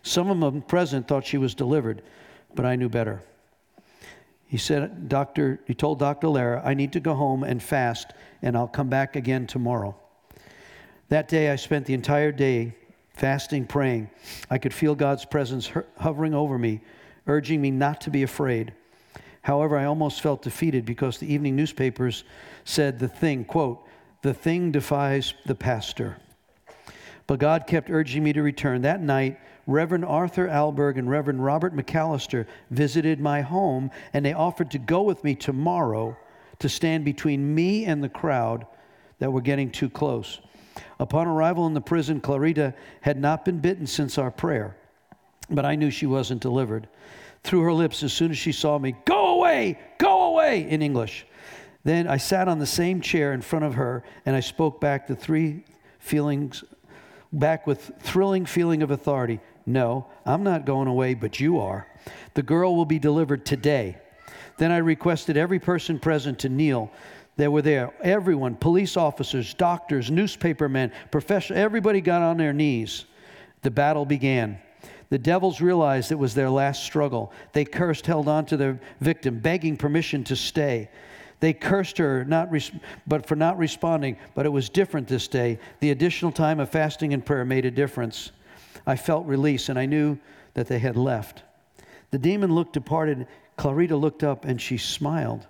Some 0.04 0.30
of 0.30 0.40
them 0.40 0.62
present 0.62 1.08
thought 1.08 1.26
she 1.26 1.38
was 1.38 1.56
delivered, 1.56 2.02
but 2.54 2.66
I 2.66 2.76
knew 2.76 2.90
better. 2.90 3.22
He 4.48 4.58
said, 4.58 5.10
Doctor, 5.10 5.60
he 5.66 5.74
told 5.74 6.00
Dr. 6.00 6.30
Lara, 6.30 6.62
I 6.64 6.74
need 6.74 6.94
to 6.94 7.00
go 7.00 7.14
home 7.14 7.44
and 7.44 7.62
fast, 7.62 8.14
and 8.42 8.56
I'll 8.56 8.68
come 8.68 8.88
back 8.88 9.16
again 9.16 9.48
tomorrow. 9.48 9.96
That 11.10 11.28
day, 11.28 11.50
I 11.50 11.56
spent 11.56 11.86
the 11.86 11.94
entire 11.94 12.32
day 12.32 12.76
fasting, 13.18 13.65
praying. 13.65 14.10
I 14.49 14.57
could 14.57 14.73
feel 14.73 14.95
God's 14.95 15.26
presence 15.26 15.72
hovering 15.98 16.34
over 16.34 16.57
me, 16.57 16.81
urging 17.26 17.61
me 17.61 17.72
not 17.72 18.02
to 18.02 18.10
be 18.10 18.23
afraid. 18.23 18.73
However, 19.41 19.77
I 19.77 19.85
almost 19.85 20.22
felt 20.22 20.41
defeated 20.41 20.85
because 20.85 21.18
the 21.18 21.31
evening 21.34 21.56
newspapers 21.56 22.23
said 22.64 22.99
the 22.99 23.07
thing, 23.07 23.45
quote, 23.45 23.85
the 24.22 24.34
thing 24.34 24.72
defies 24.72 25.34
the 25.45 25.56
pastor. 25.56 26.18
But 27.27 27.39
God 27.39 27.68
kept 27.68 27.89
urging 27.89 28.23
me 28.23 28.34
to 28.34 28.41
return. 28.41 28.81
That 28.81 29.02
night, 29.02 29.39
Reverend 29.68 30.06
Arthur 30.06 30.48
Alberg 30.48 30.98
and 30.98 31.10
Reverend 31.10 31.44
Robert 31.44 31.76
McAlister 31.76 32.45
visited 32.72 33.19
my 33.19 33.41
home, 33.41 33.91
and 34.14 34.26
they 34.26 34.34
offered 34.34 34.72
to 34.72 34.80
go 34.80 35.02
with 35.02 35.23
me 35.23 35.35
tomorrow 35.35 36.18
to 36.60 36.69
stand 36.69 37.03
between 37.06 37.53
me 37.53 37.85
and 37.85 38.03
the 38.03 38.10
crowd 38.10 38.65
that 39.19 39.31
were 39.31 39.41
getting 39.41 39.69
too 39.69 39.89
close. 39.89 40.39
Upon 40.99 41.28
arrival 41.28 41.68
in 41.68 41.74
the 41.74 41.82
prison, 41.82 42.20
Clarita 42.20 42.74
had 43.02 43.20
not 43.20 43.45
been 43.45 43.60
bitten 43.60 43.88
since 43.88 44.18
our 44.18 44.32
prayer, 44.32 44.76
but 45.49 45.66
I 45.66 45.76
knew 45.76 45.91
she 45.91 46.06
wasn't 46.06 46.41
delivered 46.41 46.88
through 47.44 47.62
her 47.62 47.74
lips 47.74 48.04
as 48.04 48.14
soon 48.14 48.32
as 48.32 48.38
she 48.38 48.52
saw 48.52 48.78
me, 48.78 48.95
Go 49.06 49.38
away, 49.38 49.80
go 49.98 50.34
away, 50.34 50.70
in 50.70 50.82
English. 50.82 51.26
Then 51.84 52.08
I 52.08 52.18
sat 52.18 52.49
on 52.49 52.60
the 52.60 52.66
same 52.66 52.99
chair 52.99 53.32
in 53.32 53.41
front 53.41 53.64
of 53.64 53.76
her 53.76 54.04
and 54.26 54.36
I 54.36 54.41
spoke 54.41 54.82
back 54.82 55.08
the 55.08 55.16
three 55.16 55.64
feelings, 55.99 56.64
back 57.32 57.66
with 57.66 57.91
thrilling 58.02 58.45
feeling 58.45 58.84
of 58.84 58.91
authority. 58.91 59.40
No, 59.66 60.08
I'm 60.26 60.44
not 60.44 60.66
going 60.66 60.88
away, 60.88 61.14
but 61.14 61.40
you 61.40 61.60
are. 61.60 61.88
The 62.34 62.44
girl 62.44 62.76
will 62.76 62.86
be 62.86 62.99
delivered 62.99 63.45
today. 63.45 63.98
Then 64.58 64.72
I 64.72 64.78
requested 64.78 65.38
every 65.38 65.60
person 65.60 65.99
present 65.99 66.40
to 66.40 66.49
kneel. 66.49 66.91
They 67.38 67.48
were 67.48 67.62
there. 67.62 67.94
Everyone, 68.02 68.56
police 68.56 68.98
officers, 68.98 69.54
doctors, 69.54 70.10
newspapermen, 70.10 70.92
professionals, 71.12 71.60
everybody 71.60 72.02
got 72.02 72.22
on 72.24 72.38
their 72.38 72.54
knees. 72.54 73.06
The 73.62 73.72
battle 73.72 74.06
began. 74.06 74.60
The 75.10 75.20
devils 75.20 75.62
realized 75.62 76.12
it 76.12 76.20
was 76.20 76.34
their 76.34 76.50
last 76.50 76.84
struggle. 76.84 77.32
They 77.54 77.64
cursed, 77.64 78.06
held 78.06 78.28
on 78.28 78.46
to 78.48 78.58
their 78.58 78.80
victim, 79.00 79.40
begging 79.40 79.78
permission 79.78 80.24
to 80.26 80.36
stay. 80.36 80.90
They 81.40 81.54
cursed 81.54 82.00
her, 82.00 82.26
not 82.26 82.52
res- 82.52 82.72
but 83.06 83.26
for 83.28 83.36
not 83.36 83.58
responding. 83.58 84.18
But 84.34 84.48
it 84.48 84.50
was 84.50 84.68
different 84.68 85.08
this 85.08 85.28
day. 85.28 85.60
The 85.80 85.92
additional 85.92 86.32
time 86.32 86.60
of 86.60 86.70
fasting 86.70 87.14
and 87.14 87.26
prayer 87.26 87.46
made 87.46 87.66
a 87.66 87.72
difference. 87.72 88.32
I 88.86 88.96
felt 88.96 89.28
release, 89.28 89.70
and 89.70 89.78
I 89.78 89.86
knew 89.86 90.18
that 90.56 90.68
they 90.68 90.80
had 90.80 90.98
left. 90.98 91.44
The 92.10 92.18
demon 92.18 92.54
looked 92.54 92.74
departed. 92.74 93.28
Clarita 93.58 93.96
looked 93.96 94.24
up, 94.24 94.46
and 94.46 94.60
she 94.60 94.78
smiled. 94.78 95.46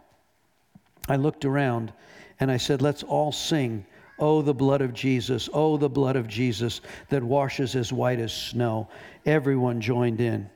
I 1.07 1.15
looked 1.15 1.45
around, 1.45 1.93
and 2.39 2.51
I 2.51 2.57
said, 2.57 2.81
"Let's 2.81 3.03
all 3.03 3.31
sing." 3.31 3.85
Oh, 4.19 4.41
the 4.41 4.53
blood 4.53 4.81
of 4.81 4.93
Jesus. 4.93 5.47
Oh, 5.53 5.77
the 5.77 5.89
blood 5.89 6.15
of 6.15 6.27
Jesus 6.27 6.81
that 7.09 7.23
washes 7.23 7.75
as 7.75 7.93
white 7.93 8.19
as 8.19 8.33
snow. 8.33 8.87
Everyone 9.25 9.79
joined 9.79 10.21
in. 10.21 10.49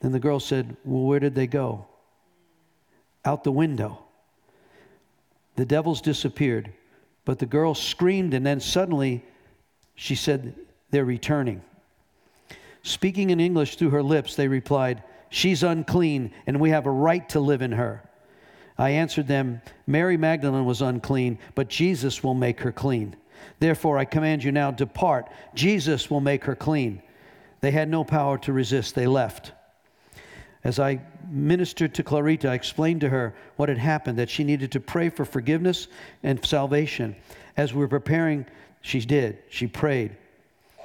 Then 0.00 0.12
the 0.12 0.18
girl 0.18 0.40
said, 0.40 0.76
Well, 0.84 1.04
where 1.04 1.20
did 1.20 1.34
they 1.34 1.46
go? 1.46 1.86
Out 3.24 3.44
the 3.44 3.52
window. 3.52 4.00
The 5.56 5.64
devils 5.64 6.00
disappeared, 6.00 6.72
but 7.24 7.38
the 7.38 7.46
girl 7.46 7.74
screamed, 7.74 8.34
and 8.34 8.44
then 8.44 8.60
suddenly 8.60 9.24
she 9.94 10.14
said, 10.14 10.54
They're 10.90 11.04
returning. 11.04 11.62
Speaking 12.82 13.30
in 13.30 13.40
English 13.40 13.76
through 13.76 13.90
her 13.90 14.02
lips, 14.02 14.36
they 14.36 14.48
replied, 14.48 15.02
She's 15.30 15.62
unclean, 15.62 16.32
and 16.46 16.60
we 16.60 16.70
have 16.70 16.86
a 16.86 16.90
right 16.90 17.28
to 17.30 17.40
live 17.40 17.62
in 17.62 17.72
her. 17.72 18.02
I 18.78 18.90
answered 18.90 19.26
them, 19.26 19.62
Mary 19.86 20.16
Magdalene 20.16 20.66
was 20.66 20.82
unclean, 20.82 21.38
but 21.54 21.68
Jesus 21.68 22.22
will 22.22 22.34
make 22.34 22.60
her 22.60 22.72
clean. 22.72 23.16
Therefore, 23.58 23.98
I 23.98 24.04
command 24.04 24.44
you 24.44 24.52
now, 24.52 24.70
depart. 24.70 25.30
Jesus 25.54 26.10
will 26.10 26.20
make 26.20 26.44
her 26.44 26.54
clean. 26.54 27.02
They 27.60 27.70
had 27.70 27.88
no 27.88 28.04
power 28.04 28.38
to 28.38 28.52
resist, 28.52 28.94
they 28.94 29.06
left. 29.06 29.52
As 30.62 30.78
I 30.78 31.00
ministered 31.30 31.94
to 31.94 32.02
Clarita, 32.02 32.48
I 32.48 32.54
explained 32.54 33.00
to 33.02 33.08
her 33.08 33.34
what 33.56 33.68
had 33.68 33.78
happened, 33.78 34.18
that 34.18 34.30
she 34.30 34.44
needed 34.44 34.72
to 34.72 34.80
pray 34.80 35.08
for 35.08 35.24
forgiveness 35.24 35.88
and 36.22 36.44
salvation. 36.44 37.16
As 37.56 37.72
we 37.72 37.80
were 37.80 37.88
preparing, 37.88 38.46
she 38.82 39.00
did. 39.00 39.38
She 39.48 39.66
prayed. 39.66 40.16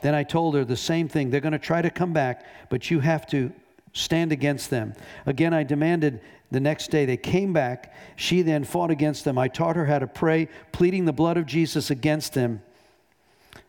Then 0.01 0.15
I 0.15 0.23
told 0.23 0.55
her 0.55 0.65
the 0.65 0.77
same 0.77 1.07
thing. 1.07 1.29
They're 1.29 1.41
going 1.41 1.51
to 1.51 1.59
try 1.59 1.81
to 1.81 1.89
come 1.89 2.13
back, 2.13 2.45
but 2.69 2.89
you 2.89 2.99
have 3.01 3.27
to 3.27 3.51
stand 3.93 4.31
against 4.31 4.69
them. 4.69 4.93
Again, 5.25 5.53
I 5.53 5.63
demanded 5.63 6.21
the 6.51 6.59
next 6.59 6.91
day 6.91 7.05
they 7.05 7.17
came 7.17 7.53
back. 7.53 7.93
She 8.15 8.41
then 8.41 8.63
fought 8.63 8.91
against 8.91 9.23
them. 9.25 9.37
I 9.37 9.47
taught 9.47 9.77
her 9.77 9.85
how 9.85 9.99
to 9.99 10.07
pray, 10.07 10.49
pleading 10.71 11.05
the 11.05 11.13
blood 11.13 11.37
of 11.37 11.45
Jesus 11.45 11.89
against 11.89 12.33
them. 12.33 12.61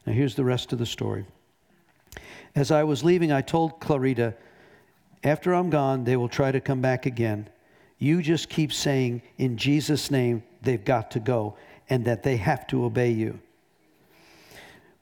Now, 0.04 0.12
here's 0.12 0.34
the 0.34 0.44
rest 0.44 0.72
of 0.72 0.78
the 0.78 0.86
story. 0.86 1.24
As 2.54 2.70
I 2.70 2.82
was 2.82 3.04
leaving, 3.04 3.32
I 3.32 3.40
told 3.40 3.80
Clarita, 3.80 4.34
after 5.24 5.54
I'm 5.54 5.70
gone, 5.70 6.04
they 6.04 6.16
will 6.16 6.28
try 6.28 6.50
to 6.50 6.60
come 6.60 6.80
back 6.80 7.06
again. 7.06 7.48
You 7.98 8.20
just 8.20 8.48
keep 8.48 8.72
saying, 8.72 9.22
in 9.38 9.56
Jesus' 9.56 10.10
name, 10.10 10.42
they've 10.60 10.84
got 10.84 11.12
to 11.12 11.20
go, 11.20 11.56
and 11.88 12.04
that 12.04 12.24
they 12.24 12.36
have 12.36 12.66
to 12.66 12.84
obey 12.84 13.12
you. 13.12 13.38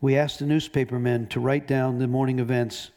We 0.02 0.16
asked 0.16 0.38
the 0.38 0.46
newspapermen 0.46 1.28
to 1.28 1.40
write 1.40 1.66
down 1.66 1.98
the 1.98 2.06
morning 2.06 2.38
events, 2.38 2.90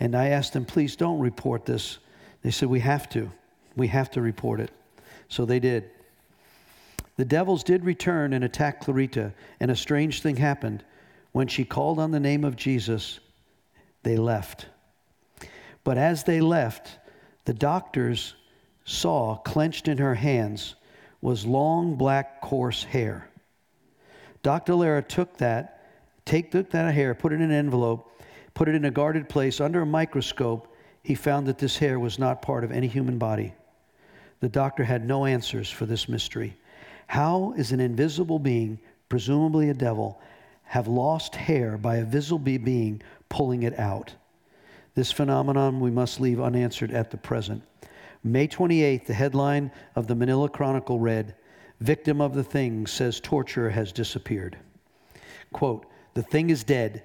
and 0.00 0.16
I 0.16 0.28
asked 0.28 0.52
them, 0.52 0.64
please 0.64 0.96
don't 0.96 1.20
report 1.20 1.64
this. 1.66 1.98
They 2.42 2.50
said, 2.50 2.68
we 2.68 2.80
have 2.80 3.08
to. 3.10 3.30
We 3.76 3.88
have 3.88 4.10
to 4.12 4.20
report 4.20 4.60
it. 4.60 4.70
So 5.28 5.44
they 5.44 5.60
did. 5.60 5.90
The 7.16 7.24
devils 7.24 7.62
did 7.62 7.84
return 7.84 8.32
and 8.32 8.44
attack 8.44 8.80
Clarita, 8.80 9.32
and 9.60 9.70
a 9.70 9.76
strange 9.76 10.22
thing 10.22 10.36
happened. 10.36 10.84
When 11.32 11.48
she 11.48 11.64
called 11.64 11.98
on 11.98 12.10
the 12.10 12.20
name 12.20 12.44
of 12.44 12.56
Jesus, 12.56 13.20
they 14.02 14.16
left. 14.16 14.66
But 15.84 15.98
as 15.98 16.24
they 16.24 16.40
left, 16.40 16.98
the 17.44 17.54
doctors 17.54 18.34
saw 18.84 19.36
clenched 19.36 19.88
in 19.88 19.98
her 19.98 20.14
hands 20.14 20.74
was 21.20 21.46
long 21.46 21.94
black 21.94 22.42
coarse 22.42 22.84
hair. 22.84 23.28
Dr. 24.42 24.74
Lara 24.74 25.02
took 25.02 25.38
that, 25.38 25.88
take, 26.26 26.50
took 26.50 26.70
that 26.70 26.94
hair, 26.94 27.14
put 27.14 27.32
it 27.32 27.36
in 27.36 27.42
an 27.42 27.50
envelope, 27.50 28.20
put 28.52 28.68
it 28.68 28.74
in 28.74 28.84
a 28.84 28.90
guarded 28.90 29.28
place 29.28 29.58
under 29.60 29.80
a 29.80 29.86
microscope. 29.86 30.76
He 31.02 31.14
found 31.14 31.46
that 31.46 31.58
this 31.58 31.78
hair 31.78 31.98
was 31.98 32.18
not 32.18 32.42
part 32.42 32.62
of 32.62 32.70
any 32.70 32.88
human 32.88 33.16
body. 33.16 33.54
The 34.44 34.50
doctor 34.50 34.84
had 34.84 35.06
no 35.06 35.24
answers 35.24 35.70
for 35.70 35.86
this 35.86 36.06
mystery. 36.06 36.54
How 37.06 37.54
is 37.56 37.72
an 37.72 37.80
invisible 37.80 38.38
being, 38.38 38.78
presumably 39.08 39.70
a 39.70 39.74
devil, 39.74 40.20
have 40.64 40.86
lost 40.86 41.34
hair 41.34 41.78
by 41.78 41.96
a 41.96 42.04
visible 42.04 42.58
being 42.58 43.00
pulling 43.30 43.62
it 43.62 43.78
out? 43.78 44.12
This 44.94 45.10
phenomenon 45.10 45.80
we 45.80 45.90
must 45.90 46.20
leave 46.20 46.42
unanswered 46.42 46.90
at 46.90 47.10
the 47.10 47.16
present. 47.16 47.62
May 48.22 48.46
28th, 48.46 49.06
the 49.06 49.14
headline 49.14 49.70
of 49.96 50.08
the 50.08 50.14
Manila 50.14 50.50
Chronicle 50.50 51.00
read, 51.00 51.34
Victim 51.80 52.20
of 52.20 52.34
the 52.34 52.44
Thing 52.44 52.86
says 52.86 53.20
torture 53.20 53.70
has 53.70 53.92
disappeared. 53.92 54.58
Quote, 55.54 55.86
The 56.12 56.22
thing 56.22 56.50
is 56.50 56.64
dead. 56.64 57.02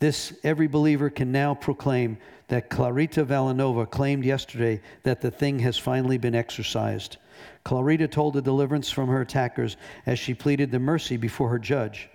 This 0.00 0.32
every 0.44 0.66
believer 0.66 1.10
can 1.10 1.30
now 1.30 1.54
proclaim 1.54 2.16
that 2.48 2.70
Clarita 2.70 3.22
Villanueva 3.22 3.84
claimed 3.84 4.24
yesterday 4.24 4.80
that 5.02 5.20
the 5.20 5.30
thing 5.30 5.58
has 5.58 5.76
finally 5.76 6.16
been 6.16 6.34
exorcised. 6.34 7.18
Clarita 7.64 8.08
told 8.08 8.32
the 8.32 8.42
deliverance 8.42 8.90
from 8.90 9.08
her 9.08 9.20
attackers 9.20 9.76
as 10.06 10.18
she 10.18 10.32
pleaded 10.32 10.70
the 10.70 10.78
mercy 10.78 11.18
before 11.18 11.50
her 11.50 11.58
judge, 11.58 12.08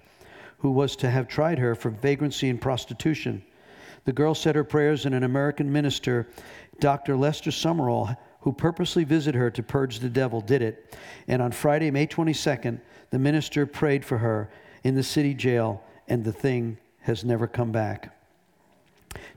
who 0.58 0.72
was 0.72 0.96
to 0.96 1.12
have 1.12 1.28
tried 1.28 1.60
her 1.60 1.76
for 1.76 1.92
vagrancy 1.92 2.50
and 2.50 2.60
prostitution. 2.60 3.44
The 4.06 4.14
girl 4.14 4.34
said 4.34 4.56
her 4.56 4.64
prayers, 4.64 5.06
and 5.06 5.14
an 5.14 5.24
American 5.24 5.72
minister, 5.72 6.28
Dr. 6.80 7.16
Lester 7.16 7.52
Sumrall, 7.52 8.18
who 8.42 8.52
purposely 8.52 9.04
visited 9.04 9.38
her 9.38 9.52
to 9.52 9.64
purge 9.64 10.00
the 10.00 10.10
devil, 10.10 10.42
did 10.42 10.64
it. 10.64 10.98
And 11.28 11.40
on 11.40 11.52
Friday, 11.52 11.92
May 11.92 12.08
22nd, 12.08 12.80
the 13.12 13.20
minister 13.20 13.68
prayed 13.68 14.04
for 14.04 14.18
her 14.18 14.50
in 14.84 14.96
the 14.96 15.04
city 15.04 15.36
jail, 15.36 15.84
and 16.08 16.24
the 16.24 16.34
thing 16.34 16.78
has 17.06 17.24
never 17.24 17.48
come 17.48 17.72
back. 17.72 18.16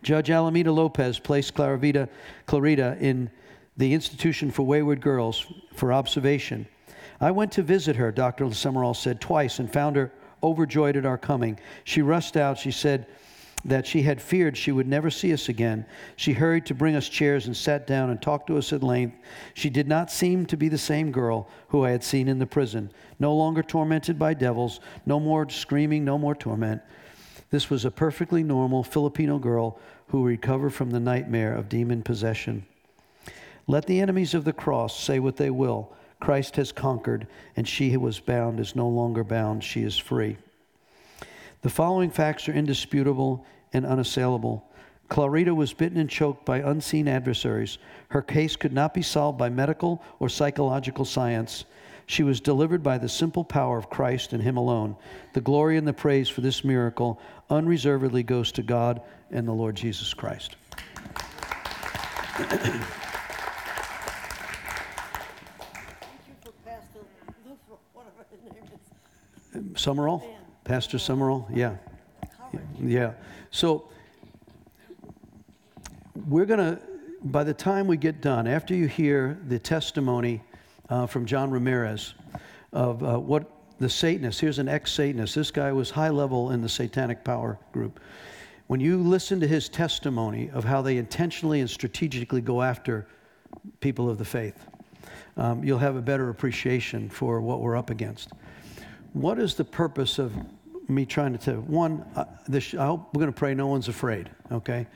Judge 0.02 0.30
Alameda 0.30 0.72
Lopez 0.72 1.18
placed 1.18 1.54
Clarita, 1.54 2.08
Clarita 2.46 2.96
in 3.00 3.30
the 3.76 3.92
Institution 3.94 4.50
for 4.50 4.64
Wayward 4.64 5.00
Girls 5.00 5.46
for 5.74 5.92
observation. 5.92 6.66
I 7.20 7.30
went 7.30 7.52
to 7.52 7.62
visit 7.62 7.96
her, 7.96 8.10
Dr. 8.10 8.46
Sumrall 8.46 8.96
said, 8.96 9.20
twice 9.20 9.58
and 9.58 9.72
found 9.72 9.96
her 9.96 10.12
overjoyed 10.42 10.96
at 10.96 11.06
our 11.06 11.18
coming. 11.18 11.58
She 11.84 12.00
rushed 12.00 12.36
out. 12.36 12.58
She 12.58 12.70
said 12.70 13.06
that 13.64 13.86
she 13.86 14.02
had 14.02 14.22
feared 14.22 14.56
she 14.56 14.72
would 14.72 14.86
never 14.86 15.10
see 15.10 15.32
us 15.32 15.48
again. 15.48 15.84
She 16.16 16.32
hurried 16.32 16.64
to 16.66 16.74
bring 16.74 16.94
us 16.94 17.08
chairs 17.08 17.46
and 17.46 17.56
sat 17.56 17.86
down 17.86 18.10
and 18.10 18.22
talked 18.22 18.46
to 18.46 18.56
us 18.56 18.72
at 18.72 18.82
length. 18.82 19.16
She 19.54 19.68
did 19.68 19.88
not 19.88 20.10
seem 20.10 20.46
to 20.46 20.56
be 20.56 20.68
the 20.68 20.78
same 20.78 21.10
girl 21.10 21.48
who 21.68 21.84
I 21.84 21.90
had 21.90 22.04
seen 22.04 22.28
in 22.28 22.38
the 22.38 22.46
prison, 22.46 22.90
no 23.18 23.34
longer 23.34 23.62
tormented 23.62 24.18
by 24.18 24.34
devils, 24.34 24.80
no 25.06 25.18
more 25.18 25.48
screaming, 25.50 26.04
no 26.04 26.18
more 26.18 26.36
torment. 26.36 26.82
This 27.50 27.70
was 27.70 27.84
a 27.84 27.90
perfectly 27.90 28.42
normal 28.42 28.82
Filipino 28.82 29.38
girl 29.38 29.78
who 30.08 30.24
recovered 30.24 30.70
from 30.70 30.90
the 30.90 31.00
nightmare 31.00 31.54
of 31.54 31.68
demon 31.68 32.02
possession. 32.02 32.66
Let 33.66 33.86
the 33.86 34.00
enemies 34.00 34.34
of 34.34 34.44
the 34.44 34.52
cross 34.52 34.98
say 34.98 35.18
what 35.18 35.36
they 35.36 35.50
will. 35.50 35.92
Christ 36.20 36.56
has 36.56 36.72
conquered, 36.72 37.26
and 37.56 37.66
she 37.66 37.90
who 37.90 38.00
was 38.00 38.18
bound 38.18 38.60
is 38.60 38.74
no 38.74 38.88
longer 38.88 39.24
bound. 39.24 39.62
She 39.62 39.82
is 39.82 39.96
free. 39.96 40.36
The 41.62 41.70
following 41.70 42.10
facts 42.10 42.48
are 42.48 42.52
indisputable 42.52 43.44
and 43.72 43.84
unassailable. 43.86 44.64
Clarita 45.08 45.54
was 45.54 45.72
bitten 45.72 45.98
and 45.98 46.10
choked 46.10 46.44
by 46.44 46.58
unseen 46.58 47.08
adversaries. 47.08 47.78
Her 48.08 48.22
case 48.22 48.56
could 48.56 48.72
not 48.72 48.94
be 48.94 49.02
solved 49.02 49.38
by 49.38 49.48
medical 49.48 50.02
or 50.18 50.28
psychological 50.28 51.04
science. 51.04 51.64
She 52.06 52.22
was 52.22 52.40
delivered 52.40 52.82
by 52.82 52.98
the 52.98 53.08
simple 53.08 53.44
power 53.44 53.76
of 53.76 53.90
Christ 53.90 54.32
and 54.32 54.42
Him 54.42 54.56
alone. 54.56 54.96
The 55.34 55.40
glory 55.40 55.76
and 55.76 55.86
the 55.86 55.92
praise 55.92 56.28
for 56.28 56.40
this 56.40 56.64
miracle 56.64 57.20
unreservedly 57.50 58.22
goes 58.22 58.52
to 58.52 58.62
God 58.62 59.02
and 59.30 59.46
the 59.46 59.52
Lord 59.52 59.76
Jesus 59.76 60.14
Christ. 60.14 60.56
Sumrall? 69.74 70.22
Pastor 70.64 70.98
Sumrall? 70.98 71.46
Yeah. 71.54 71.76
Yeah. 72.80 73.12
So 73.50 73.88
we're 76.26 76.46
going 76.46 76.58
to, 76.58 76.80
by 77.22 77.44
the 77.44 77.54
time 77.54 77.86
we 77.86 77.96
get 77.96 78.20
done, 78.20 78.46
after 78.46 78.74
you 78.74 78.86
hear 78.86 79.38
the 79.48 79.58
testimony 79.58 80.42
uh, 80.88 81.06
from 81.06 81.26
John 81.26 81.50
Ramirez 81.50 82.14
of 82.72 83.02
uh, 83.02 83.18
what 83.18 83.50
the 83.78 83.88
Satanists, 83.88 84.40
here's 84.40 84.58
an 84.58 84.68
ex 84.68 84.92
Satanist, 84.92 85.34
this 85.34 85.50
guy 85.50 85.72
was 85.72 85.90
high 85.90 86.08
level 86.08 86.50
in 86.50 86.60
the 86.60 86.68
satanic 86.68 87.24
power 87.24 87.58
group. 87.72 88.00
When 88.66 88.80
you 88.80 88.98
listen 88.98 89.40
to 89.40 89.46
his 89.46 89.68
testimony 89.68 90.50
of 90.50 90.64
how 90.64 90.82
they 90.82 90.98
intentionally 90.98 91.60
and 91.60 91.70
strategically 91.70 92.40
go 92.40 92.62
after 92.62 93.06
people 93.80 94.10
of 94.10 94.18
the 94.18 94.24
faith, 94.24 94.66
um, 95.36 95.62
you'll 95.64 95.78
have 95.78 95.96
a 95.96 96.02
better 96.02 96.28
appreciation 96.28 97.08
for 97.08 97.40
what 97.40 97.60
we're 97.60 97.76
up 97.76 97.90
against. 97.90 98.30
What 99.12 99.38
is 99.38 99.54
the 99.54 99.64
purpose 99.64 100.18
of 100.18 100.32
me 100.88 101.06
trying 101.06 101.32
to 101.32 101.38
tell? 101.38 101.54
You? 101.54 101.60
One, 101.62 102.04
uh, 102.14 102.24
this, 102.46 102.74
I 102.74 102.86
hope 102.86 103.14
we're 103.14 103.20
going 103.20 103.32
to 103.32 103.38
pray 103.38 103.54
no 103.54 103.68
one's 103.68 103.88
afraid, 103.88 104.28
okay? 104.52 104.86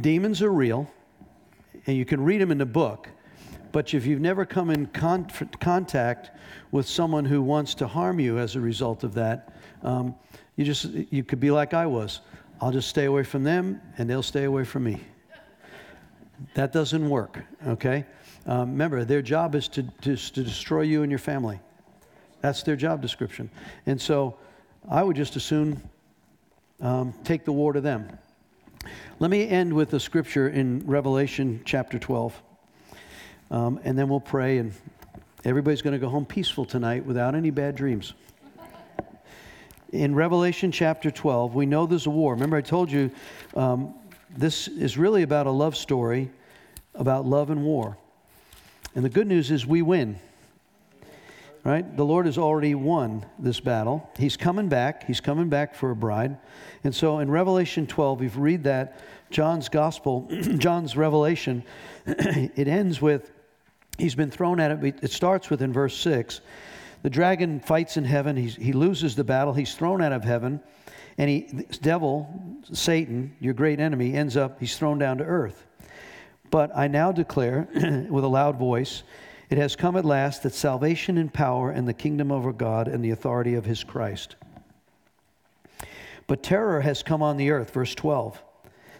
Demons 0.00 0.42
are 0.42 0.52
real, 0.52 0.90
and 1.86 1.96
you 1.96 2.04
can 2.04 2.20
read 2.24 2.40
them 2.40 2.50
in 2.50 2.58
the 2.58 2.66
book, 2.66 3.08
but 3.76 3.92
if 3.92 4.06
you've 4.06 4.22
never 4.22 4.46
come 4.46 4.70
in 4.70 4.86
con- 4.86 5.28
contact 5.60 6.30
with 6.70 6.88
someone 6.88 7.26
who 7.26 7.42
wants 7.42 7.74
to 7.74 7.86
harm 7.86 8.18
you 8.18 8.38
as 8.38 8.56
a 8.56 8.60
result 8.60 9.04
of 9.04 9.12
that, 9.12 9.52
um, 9.82 10.14
you 10.56 10.64
just 10.64 10.86
you 10.86 11.22
could 11.22 11.40
be 11.40 11.50
like 11.50 11.74
I 11.74 11.84
was. 11.84 12.22
I'll 12.58 12.72
just 12.72 12.88
stay 12.88 13.04
away 13.04 13.22
from 13.22 13.44
them, 13.44 13.82
and 13.98 14.08
they'll 14.08 14.22
stay 14.22 14.44
away 14.44 14.64
from 14.64 14.84
me. 14.84 15.02
That 16.54 16.72
doesn't 16.72 17.06
work. 17.06 17.44
Okay. 17.66 18.06
Um, 18.46 18.70
remember, 18.70 19.04
their 19.04 19.20
job 19.20 19.54
is 19.54 19.68
to, 19.68 19.82
to, 19.82 20.16
to 20.16 20.42
destroy 20.42 20.80
you 20.80 21.02
and 21.02 21.12
your 21.12 21.18
family. 21.18 21.60
That's 22.40 22.62
their 22.62 22.76
job 22.76 23.02
description. 23.02 23.50
And 23.84 24.00
so, 24.00 24.38
I 24.88 25.02
would 25.02 25.16
just 25.16 25.36
as 25.36 25.44
soon 25.44 25.82
um, 26.80 27.12
take 27.24 27.44
the 27.44 27.52
war 27.52 27.74
to 27.74 27.82
them. 27.82 28.08
Let 29.18 29.30
me 29.30 29.46
end 29.46 29.70
with 29.70 29.92
a 29.92 30.00
scripture 30.00 30.48
in 30.48 30.82
Revelation 30.86 31.60
chapter 31.66 31.98
12. 31.98 32.42
Um, 33.50 33.80
and 33.84 33.98
then 33.98 34.08
we'll 34.08 34.20
pray, 34.20 34.58
and 34.58 34.72
everybody's 35.44 35.82
going 35.82 35.92
to 35.92 35.98
go 35.98 36.08
home 36.08 36.26
peaceful 36.26 36.64
tonight 36.64 37.04
without 37.04 37.34
any 37.34 37.50
bad 37.50 37.76
dreams. 37.76 38.14
In 39.92 40.14
Revelation 40.14 40.72
chapter 40.72 41.10
12, 41.10 41.54
we 41.54 41.64
know 41.64 41.86
there's 41.86 42.06
a 42.06 42.10
war. 42.10 42.34
Remember, 42.34 42.56
I 42.56 42.60
told 42.60 42.90
you 42.90 43.10
um, 43.54 43.94
this 44.36 44.68
is 44.68 44.98
really 44.98 45.22
about 45.22 45.46
a 45.46 45.50
love 45.50 45.76
story 45.76 46.30
about 46.96 47.26
love 47.26 47.50
and 47.50 47.62
war. 47.62 47.96
And 48.94 49.04
the 49.04 49.08
good 49.08 49.26
news 49.26 49.50
is 49.50 49.66
we 49.66 49.82
win. 49.82 50.18
Right? 51.64 51.96
The 51.96 52.04
Lord 52.04 52.26
has 52.26 52.38
already 52.38 52.76
won 52.76 53.26
this 53.40 53.58
battle. 53.58 54.08
He's 54.16 54.36
coming 54.36 54.68
back. 54.68 55.04
He's 55.04 55.20
coming 55.20 55.48
back 55.48 55.74
for 55.74 55.90
a 55.90 55.96
bride. 55.96 56.38
And 56.84 56.94
so 56.94 57.18
in 57.18 57.28
Revelation 57.28 57.88
12, 57.88 58.22
if 58.22 58.36
you 58.36 58.40
read 58.40 58.64
that, 58.64 59.00
John's 59.30 59.68
gospel, 59.68 60.28
John's 60.58 60.96
revelation, 60.96 61.64
it 62.06 62.68
ends 62.68 63.02
with 63.02 63.32
He's 63.98 64.14
been 64.14 64.30
thrown 64.30 64.60
at 64.60 64.70
it. 64.70 64.98
It 65.02 65.10
starts 65.10 65.50
with 65.50 65.62
in 65.62 65.72
verse 65.72 65.96
6. 65.96 66.40
The 67.02 67.10
dragon 67.10 67.60
fights 67.60 67.96
in 67.96 68.04
heaven. 68.04 68.36
He's, 68.36 68.56
he 68.56 68.72
loses 68.72 69.14
the 69.14 69.24
battle. 69.24 69.54
He's 69.54 69.74
thrown 69.74 70.02
out 70.02 70.12
of 70.12 70.24
heaven. 70.24 70.60
And 71.18 71.30
he, 71.30 71.64
devil, 71.80 72.28
Satan, 72.72 73.34
your 73.40 73.54
great 73.54 73.80
enemy, 73.80 74.14
ends 74.14 74.36
up, 74.36 74.60
he's 74.60 74.76
thrown 74.76 74.98
down 74.98 75.18
to 75.18 75.24
earth. 75.24 75.64
But 76.50 76.76
I 76.76 76.88
now 76.88 77.12
declare 77.12 77.68
with 78.10 78.24
a 78.24 78.28
loud 78.28 78.58
voice, 78.58 79.02
it 79.48 79.58
has 79.58 79.76
come 79.76 79.96
at 79.96 80.04
last 80.04 80.42
that 80.42 80.54
salvation 80.54 81.16
and 81.18 81.32
power 81.32 81.70
and 81.70 81.86
the 81.86 81.94
kingdom 81.94 82.30
of 82.30 82.44
our 82.44 82.52
God 82.52 82.88
and 82.88 83.04
the 83.04 83.10
authority 83.10 83.54
of 83.54 83.64
his 83.64 83.82
Christ. 83.82 84.36
But 86.26 86.42
terror 86.42 86.80
has 86.80 87.02
come 87.02 87.22
on 87.22 87.36
the 87.36 87.50
earth, 87.50 87.72
verse 87.72 87.94
12. 87.94 88.42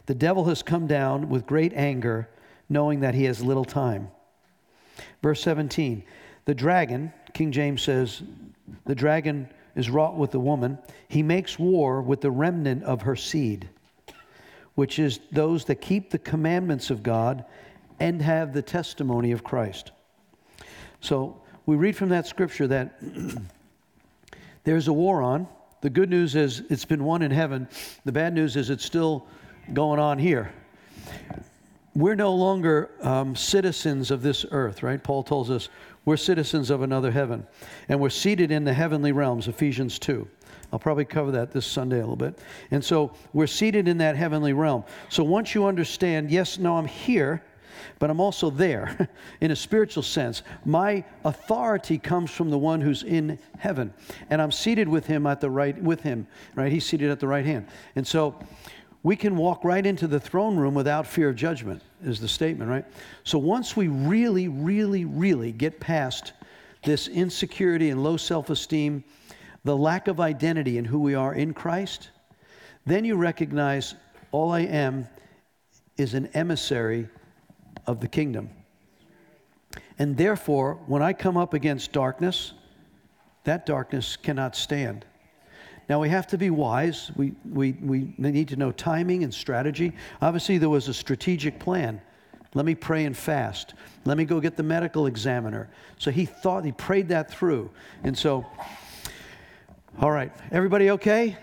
The 0.07 0.15
devil 0.15 0.45
has 0.45 0.63
come 0.63 0.87
down 0.87 1.29
with 1.29 1.47
great 1.47 1.73
anger, 1.75 2.29
knowing 2.69 3.01
that 3.01 3.15
he 3.15 3.25
has 3.25 3.43
little 3.43 3.65
time. 3.65 4.09
Verse 5.23 5.41
17 5.43 6.03
The 6.45 6.55
dragon, 6.55 7.13
King 7.33 7.53
James 7.53 7.83
says, 7.83 8.23
the 8.85 8.95
dragon 8.95 9.49
is 9.75 9.91
wrought 9.91 10.17
with 10.17 10.31
the 10.31 10.41
woman. 10.41 10.79
He 11.09 11.23
makes 11.23 11.59
war 11.59 12.03
with 12.03 12.21
the 12.21 12.31
remnant 12.31 12.83
of 12.85 13.03
her 13.03 13.17
seed, 13.17 13.69
which 14.75 14.99
is 14.99 15.21
those 15.31 15.65
that 15.67 15.77
keep 15.77 16.11
the 16.11 16.19
commandments 16.19 16.91
of 16.91 17.03
God 17.03 17.45
and 18.01 18.21
have 18.23 18.53
the 18.53 18.63
testimony 18.63 19.33
of 19.33 19.45
Christ. 19.45 19.93
So 21.01 21.41
we 21.67 21.77
read 21.77 21.97
from 21.97 22.09
that 22.11 22.27
scripture 22.27 22.67
that 22.69 23.01
there's 24.65 24.89
a 24.89 24.93
war 24.93 25.23
on. 25.23 25.47
The 25.83 25.91
good 25.91 26.11
news 26.11 26.35
is 26.35 26.63
it's 26.71 26.85
been 26.85 27.05
won 27.05 27.23
in 27.23 27.31
heaven. 27.31 27.69
The 28.05 28.13
bad 28.13 28.35
news 28.35 28.57
is 28.57 28.71
it's 28.71 28.85
still 28.85 29.27
going 29.73 30.01
on 30.01 30.19
here 30.19 30.53
we're 31.97 32.15
no 32.15 32.35
longer 32.35 32.91
um, 33.01 33.35
citizens 33.35 34.11
of 34.11 34.21
this 34.21 34.45
earth, 34.51 34.83
right? 34.83 35.03
Paul 35.03 35.23
tells 35.23 35.51
us 35.51 35.71
we're 36.05 36.19
citizens 36.19 36.69
of 36.69 36.83
another 36.83 37.11
heaven, 37.11 37.47
and 37.89 37.99
we're 37.99 38.11
seated 38.11 38.51
in 38.51 38.65
the 38.65 38.75
heavenly 38.75 39.13
realms, 39.13 39.49
Ephesians 39.49 39.99
2. 39.99 40.29
I'll 40.73 40.79
probably 40.79 41.07
cover 41.07 41.31
that 41.31 41.53
this 41.53 41.65
Sunday 41.65 41.97
a 41.97 42.01
little 42.01 42.15
bit. 42.15 42.39
And 42.71 42.85
so 42.85 43.15
we're 43.33 43.47
seated 43.47 43.89
in 43.89 43.97
that 43.99 44.15
heavenly 44.15 44.53
realm. 44.53 44.85
So 45.09 45.25
once 45.25 45.55
you 45.55 45.65
understand, 45.65 46.31
yes, 46.31 46.59
no, 46.59 46.77
I'm 46.77 46.87
here, 46.87 47.43
but 47.99 48.11
I'm 48.11 48.21
also 48.21 48.51
there 48.51 49.09
in 49.41 49.51
a 49.51 49.57
spiritual 49.57 50.03
sense. 50.03 50.43
My 50.67 51.03
authority 51.25 51.97
comes 51.97 52.31
from 52.31 52.51
the 52.51 52.59
one 52.59 52.83
who's 52.83 53.05
in 53.05 53.39
heaven, 53.59 53.95
and 54.29 54.43
I'm 54.43 54.53
seated 54.53 54.87
with 54.87 55.07
him 55.07 55.27
at 55.27 55.41
the 55.41 55.49
right 55.49 55.81
with 55.83 56.03
him, 56.03 56.27
right? 56.57 56.71
He's 56.71 56.85
seated 56.85 57.11
at 57.11 57.21
the 57.21 57.29
right 57.29 57.47
hand. 57.47 57.69
And 57.95 58.07
so 58.07 58.39
we 59.07 59.15
can 59.15 59.37
walk 59.37 59.63
right 59.63 59.87
into 59.87 60.09
the 60.09 60.19
throne 60.19 60.57
room 60.57 60.75
without 60.75 61.07
fear 61.07 61.29
of 61.29 61.37
judgment, 61.37 61.81
is 62.03 62.19
the 62.19 62.27
statement, 62.27 62.69
right? 62.69 62.85
So 63.23 63.39
once 63.39 63.77
we 63.77 63.87
really, 63.87 64.49
really, 64.49 65.05
really 65.05 65.53
get 65.53 65.79
past 65.79 66.33
this 66.83 67.07
insecurity 67.07 67.91
and 67.91 68.03
low 68.03 68.17
self 68.17 68.51
esteem, 68.51 69.05
the 69.63 69.77
lack 69.77 70.09
of 70.09 70.19
identity 70.19 70.77
in 70.77 70.85
who 70.85 70.99
we 70.99 71.15
are 71.15 71.33
in 71.33 71.55
Christ, 71.55 72.11
then 72.85 73.05
you 73.05 73.15
recognize 73.15 73.95
all 74.33 74.51
I 74.51 74.63
am 74.63 75.07
is 75.97 76.15
an 76.15 76.27
emissary 76.35 77.09
of 77.87 78.01
the 78.01 78.09
kingdom. 78.09 78.51
And 80.01 80.17
therefore, 80.17 80.81
when 80.89 81.03
I 81.03 81.13
come 81.13 81.37
up 81.37 81.55
against 81.55 81.93
darkness, 81.93 82.55
that 83.45 83.67
darkness 83.67 84.17
cannot 84.17 84.57
stand. 84.57 85.05
Now, 85.89 86.01
we 86.01 86.09
have 86.09 86.27
to 86.29 86.39
be 86.39 86.51
wise. 86.51 87.13
We, 87.15 87.33
we, 87.49 87.73
we 87.73 88.13
need 88.19 88.49
to 88.49 88.57
know 88.57 88.73
timing 88.73 89.23
and 89.23 89.33
strategy. 89.33 89.93
Obviously, 90.21 90.59
there 90.59 90.69
was 90.69 90.89
a 90.89 90.95
strategic 90.95 91.61
plan. 91.61 92.01
Let 92.55 92.65
me 92.65 92.75
pray 92.75 93.05
and 93.05 93.17
fast. 93.17 93.75
Let 94.05 94.17
me 94.17 94.25
go 94.25 94.41
get 94.41 94.57
the 94.57 94.63
medical 94.63 95.07
examiner. 95.07 95.69
So 95.99 96.11
he 96.11 96.25
thought, 96.25 96.65
he 96.65 96.73
prayed 96.73 97.09
that 97.09 97.31
through. 97.31 97.71
And 98.03 98.17
so, 98.17 98.47
all 100.01 100.11
right, 100.11 100.33
everybody 100.51 100.91
okay? 100.91 101.37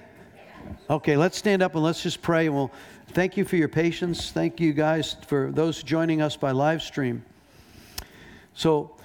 Okay, 0.90 1.16
let's 1.16 1.38
stand 1.38 1.62
up 1.62 1.76
and 1.76 1.84
let's 1.84 2.04
just 2.04 2.22
pray. 2.22 2.48
And 2.48 2.56
we'll 2.56 2.72
thank 3.10 3.38
you 3.38 3.46
for 3.46 3.56
your 3.56 3.68
patience. 3.68 4.32
Thank 4.32 4.60
you 4.60 4.74
guys 4.74 5.16
for 5.28 5.52
those 5.52 5.84
joining 5.84 6.22
us 6.22 6.36
by 6.36 6.52
live 6.52 6.82
stream. 6.82 7.24
So, 8.56 8.96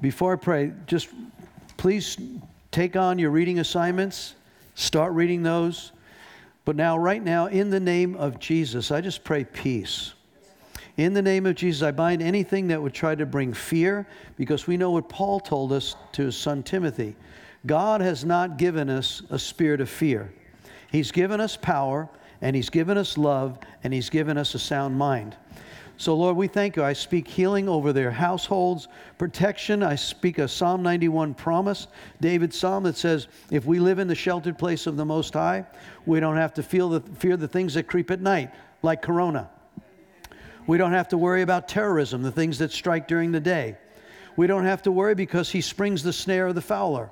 before 0.00 0.32
I 0.32 0.36
pray, 0.36 0.72
just 0.86 1.08
please 1.76 2.16
take 2.70 2.96
on 2.96 3.18
your 3.18 3.30
reading 3.30 3.58
assignments, 3.60 4.34
start 4.74 5.12
reading 5.12 5.42
those. 5.42 5.92
But 6.64 6.76
now, 6.76 6.96
right 6.96 7.22
now, 7.22 7.46
in 7.46 7.70
the 7.70 7.80
name 7.80 8.14
of 8.16 8.38
Jesus, 8.38 8.90
I 8.90 9.00
just 9.00 9.24
pray 9.24 9.44
peace. 9.44 10.14
In 10.96 11.14
the 11.14 11.22
name 11.22 11.46
of 11.46 11.54
Jesus, 11.54 11.82
I 11.82 11.90
bind 11.90 12.22
anything 12.22 12.68
that 12.68 12.80
would 12.80 12.94
try 12.94 13.14
to 13.14 13.26
bring 13.26 13.52
fear, 13.52 14.06
because 14.36 14.66
we 14.66 14.76
know 14.76 14.90
what 14.90 15.08
Paul 15.08 15.40
told 15.40 15.72
us 15.72 15.96
to 16.12 16.24
his 16.26 16.36
son 16.36 16.62
Timothy. 16.62 17.16
God 17.66 18.00
has 18.00 18.24
not 18.24 18.58
given 18.58 18.90
us 18.90 19.22
a 19.30 19.38
spirit 19.38 19.80
of 19.80 19.88
fear. 19.88 20.32
He's 20.90 21.10
given 21.10 21.40
us 21.40 21.56
power, 21.56 22.08
and 22.42 22.54
He's 22.54 22.68
given 22.68 22.98
us 22.98 23.16
love, 23.16 23.58
and 23.82 23.94
He's 23.94 24.10
given 24.10 24.36
us 24.36 24.54
a 24.54 24.58
sound 24.58 24.98
mind. 24.98 25.36
So, 25.96 26.14
Lord, 26.14 26.36
we 26.36 26.48
thank 26.48 26.76
you. 26.76 26.82
I 26.82 26.94
speak 26.94 27.28
healing 27.28 27.68
over 27.68 27.92
their 27.92 28.10
households, 28.10 28.88
protection. 29.18 29.82
I 29.82 29.94
speak 29.94 30.38
a 30.38 30.48
Psalm 30.48 30.82
91 30.82 31.34
promise, 31.34 31.86
David's 32.20 32.56
psalm 32.56 32.84
that 32.84 32.96
says, 32.96 33.28
If 33.50 33.66
we 33.66 33.78
live 33.78 33.98
in 33.98 34.08
the 34.08 34.14
sheltered 34.14 34.58
place 34.58 34.86
of 34.86 34.96
the 34.96 35.04
Most 35.04 35.34
High, 35.34 35.64
we 36.06 36.18
don't 36.18 36.36
have 36.36 36.54
to 36.54 36.62
feel 36.62 36.88
the, 36.88 37.00
fear 37.18 37.36
the 37.36 37.48
things 37.48 37.74
that 37.74 37.86
creep 37.86 38.10
at 38.10 38.20
night, 38.20 38.50
like 38.82 39.02
corona. 39.02 39.48
We 40.66 40.78
don't 40.78 40.92
have 40.92 41.08
to 41.08 41.18
worry 41.18 41.42
about 41.42 41.68
terrorism, 41.68 42.22
the 42.22 42.32
things 42.32 42.58
that 42.58 42.72
strike 42.72 43.06
during 43.06 43.32
the 43.32 43.40
day. 43.40 43.76
We 44.36 44.46
don't 44.46 44.64
have 44.64 44.82
to 44.82 44.92
worry 44.92 45.14
because 45.14 45.50
He 45.50 45.60
springs 45.60 46.02
the 46.02 46.12
snare 46.12 46.46
of 46.46 46.54
the 46.54 46.62
fowler. 46.62 47.10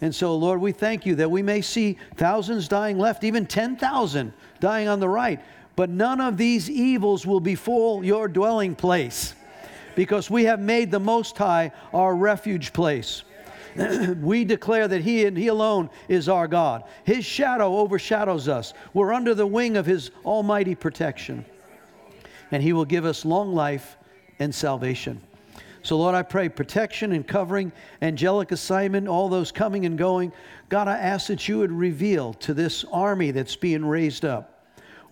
And 0.00 0.14
so, 0.14 0.34
Lord, 0.34 0.60
we 0.60 0.72
thank 0.72 1.04
you 1.04 1.16
that 1.16 1.30
we 1.30 1.42
may 1.42 1.60
see 1.60 1.98
thousands 2.16 2.68
dying 2.68 2.98
left, 2.98 3.22
even 3.22 3.44
10,000 3.44 4.32
dying 4.58 4.88
on 4.88 4.98
the 4.98 5.08
right, 5.08 5.40
but 5.80 5.88
none 5.88 6.20
of 6.20 6.36
these 6.36 6.68
evils 6.68 7.26
will 7.26 7.40
befall 7.40 8.04
your 8.04 8.28
dwelling 8.28 8.74
place 8.74 9.34
because 9.96 10.28
we 10.28 10.44
have 10.44 10.60
made 10.60 10.90
the 10.90 11.00
Most 11.00 11.38
High 11.38 11.72
our 11.94 12.14
refuge 12.14 12.74
place. 12.74 13.22
we 14.20 14.44
declare 14.44 14.86
that 14.86 15.00
he 15.00 15.24
and 15.24 15.38
He 15.38 15.46
alone 15.46 15.88
is 16.06 16.28
our 16.28 16.46
God. 16.46 16.84
His 17.04 17.24
shadow 17.24 17.78
overshadows 17.78 18.46
us. 18.46 18.74
We're 18.92 19.14
under 19.14 19.34
the 19.34 19.46
wing 19.46 19.78
of 19.78 19.86
His 19.86 20.10
almighty 20.22 20.74
protection. 20.74 21.46
And 22.50 22.62
He 22.62 22.74
will 22.74 22.84
give 22.84 23.06
us 23.06 23.24
long 23.24 23.54
life 23.54 23.96
and 24.38 24.54
salvation. 24.54 25.18
So, 25.82 25.96
Lord, 25.96 26.14
I 26.14 26.24
pray 26.24 26.50
protection 26.50 27.12
and 27.12 27.26
covering, 27.26 27.72
angelic 28.02 28.52
assignment, 28.52 29.08
all 29.08 29.30
those 29.30 29.50
coming 29.50 29.86
and 29.86 29.96
going. 29.96 30.30
God, 30.68 30.88
I 30.88 30.98
ask 30.98 31.28
that 31.28 31.48
you 31.48 31.56
would 31.56 31.72
reveal 31.72 32.34
to 32.34 32.52
this 32.52 32.84
army 32.92 33.30
that's 33.30 33.56
being 33.56 33.82
raised 33.82 34.26
up 34.26 34.59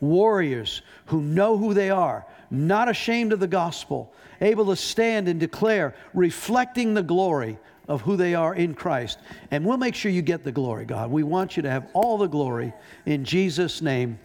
warriors 0.00 0.82
who 1.06 1.20
know 1.20 1.56
who 1.56 1.74
they 1.74 1.90
are, 1.90 2.26
not 2.50 2.88
ashamed 2.88 3.32
of 3.32 3.40
the 3.40 3.46
gospel, 3.46 4.12
able 4.40 4.66
to 4.66 4.76
stand 4.76 5.28
and 5.28 5.40
declare, 5.40 5.94
reflecting 6.14 6.94
the 6.94 7.02
glory 7.02 7.58
of 7.88 8.02
who 8.02 8.16
they 8.16 8.34
are 8.34 8.54
in 8.54 8.74
Christ. 8.74 9.18
And 9.50 9.64
we'll 9.64 9.78
make 9.78 9.94
sure 9.94 10.10
you 10.10 10.22
get 10.22 10.44
the 10.44 10.52
glory, 10.52 10.84
God. 10.84 11.10
We 11.10 11.22
want 11.22 11.56
you 11.56 11.62
to 11.62 11.70
have 11.70 11.86
all 11.94 12.18
the 12.18 12.26
glory 12.26 12.72
in 13.06 13.24
Jesus' 13.24 13.80
name. 13.80 14.18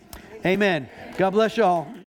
Amen. 0.45 0.89
God 1.17 1.31
bless 1.31 1.57
you 1.57 1.63
all. 1.63 1.93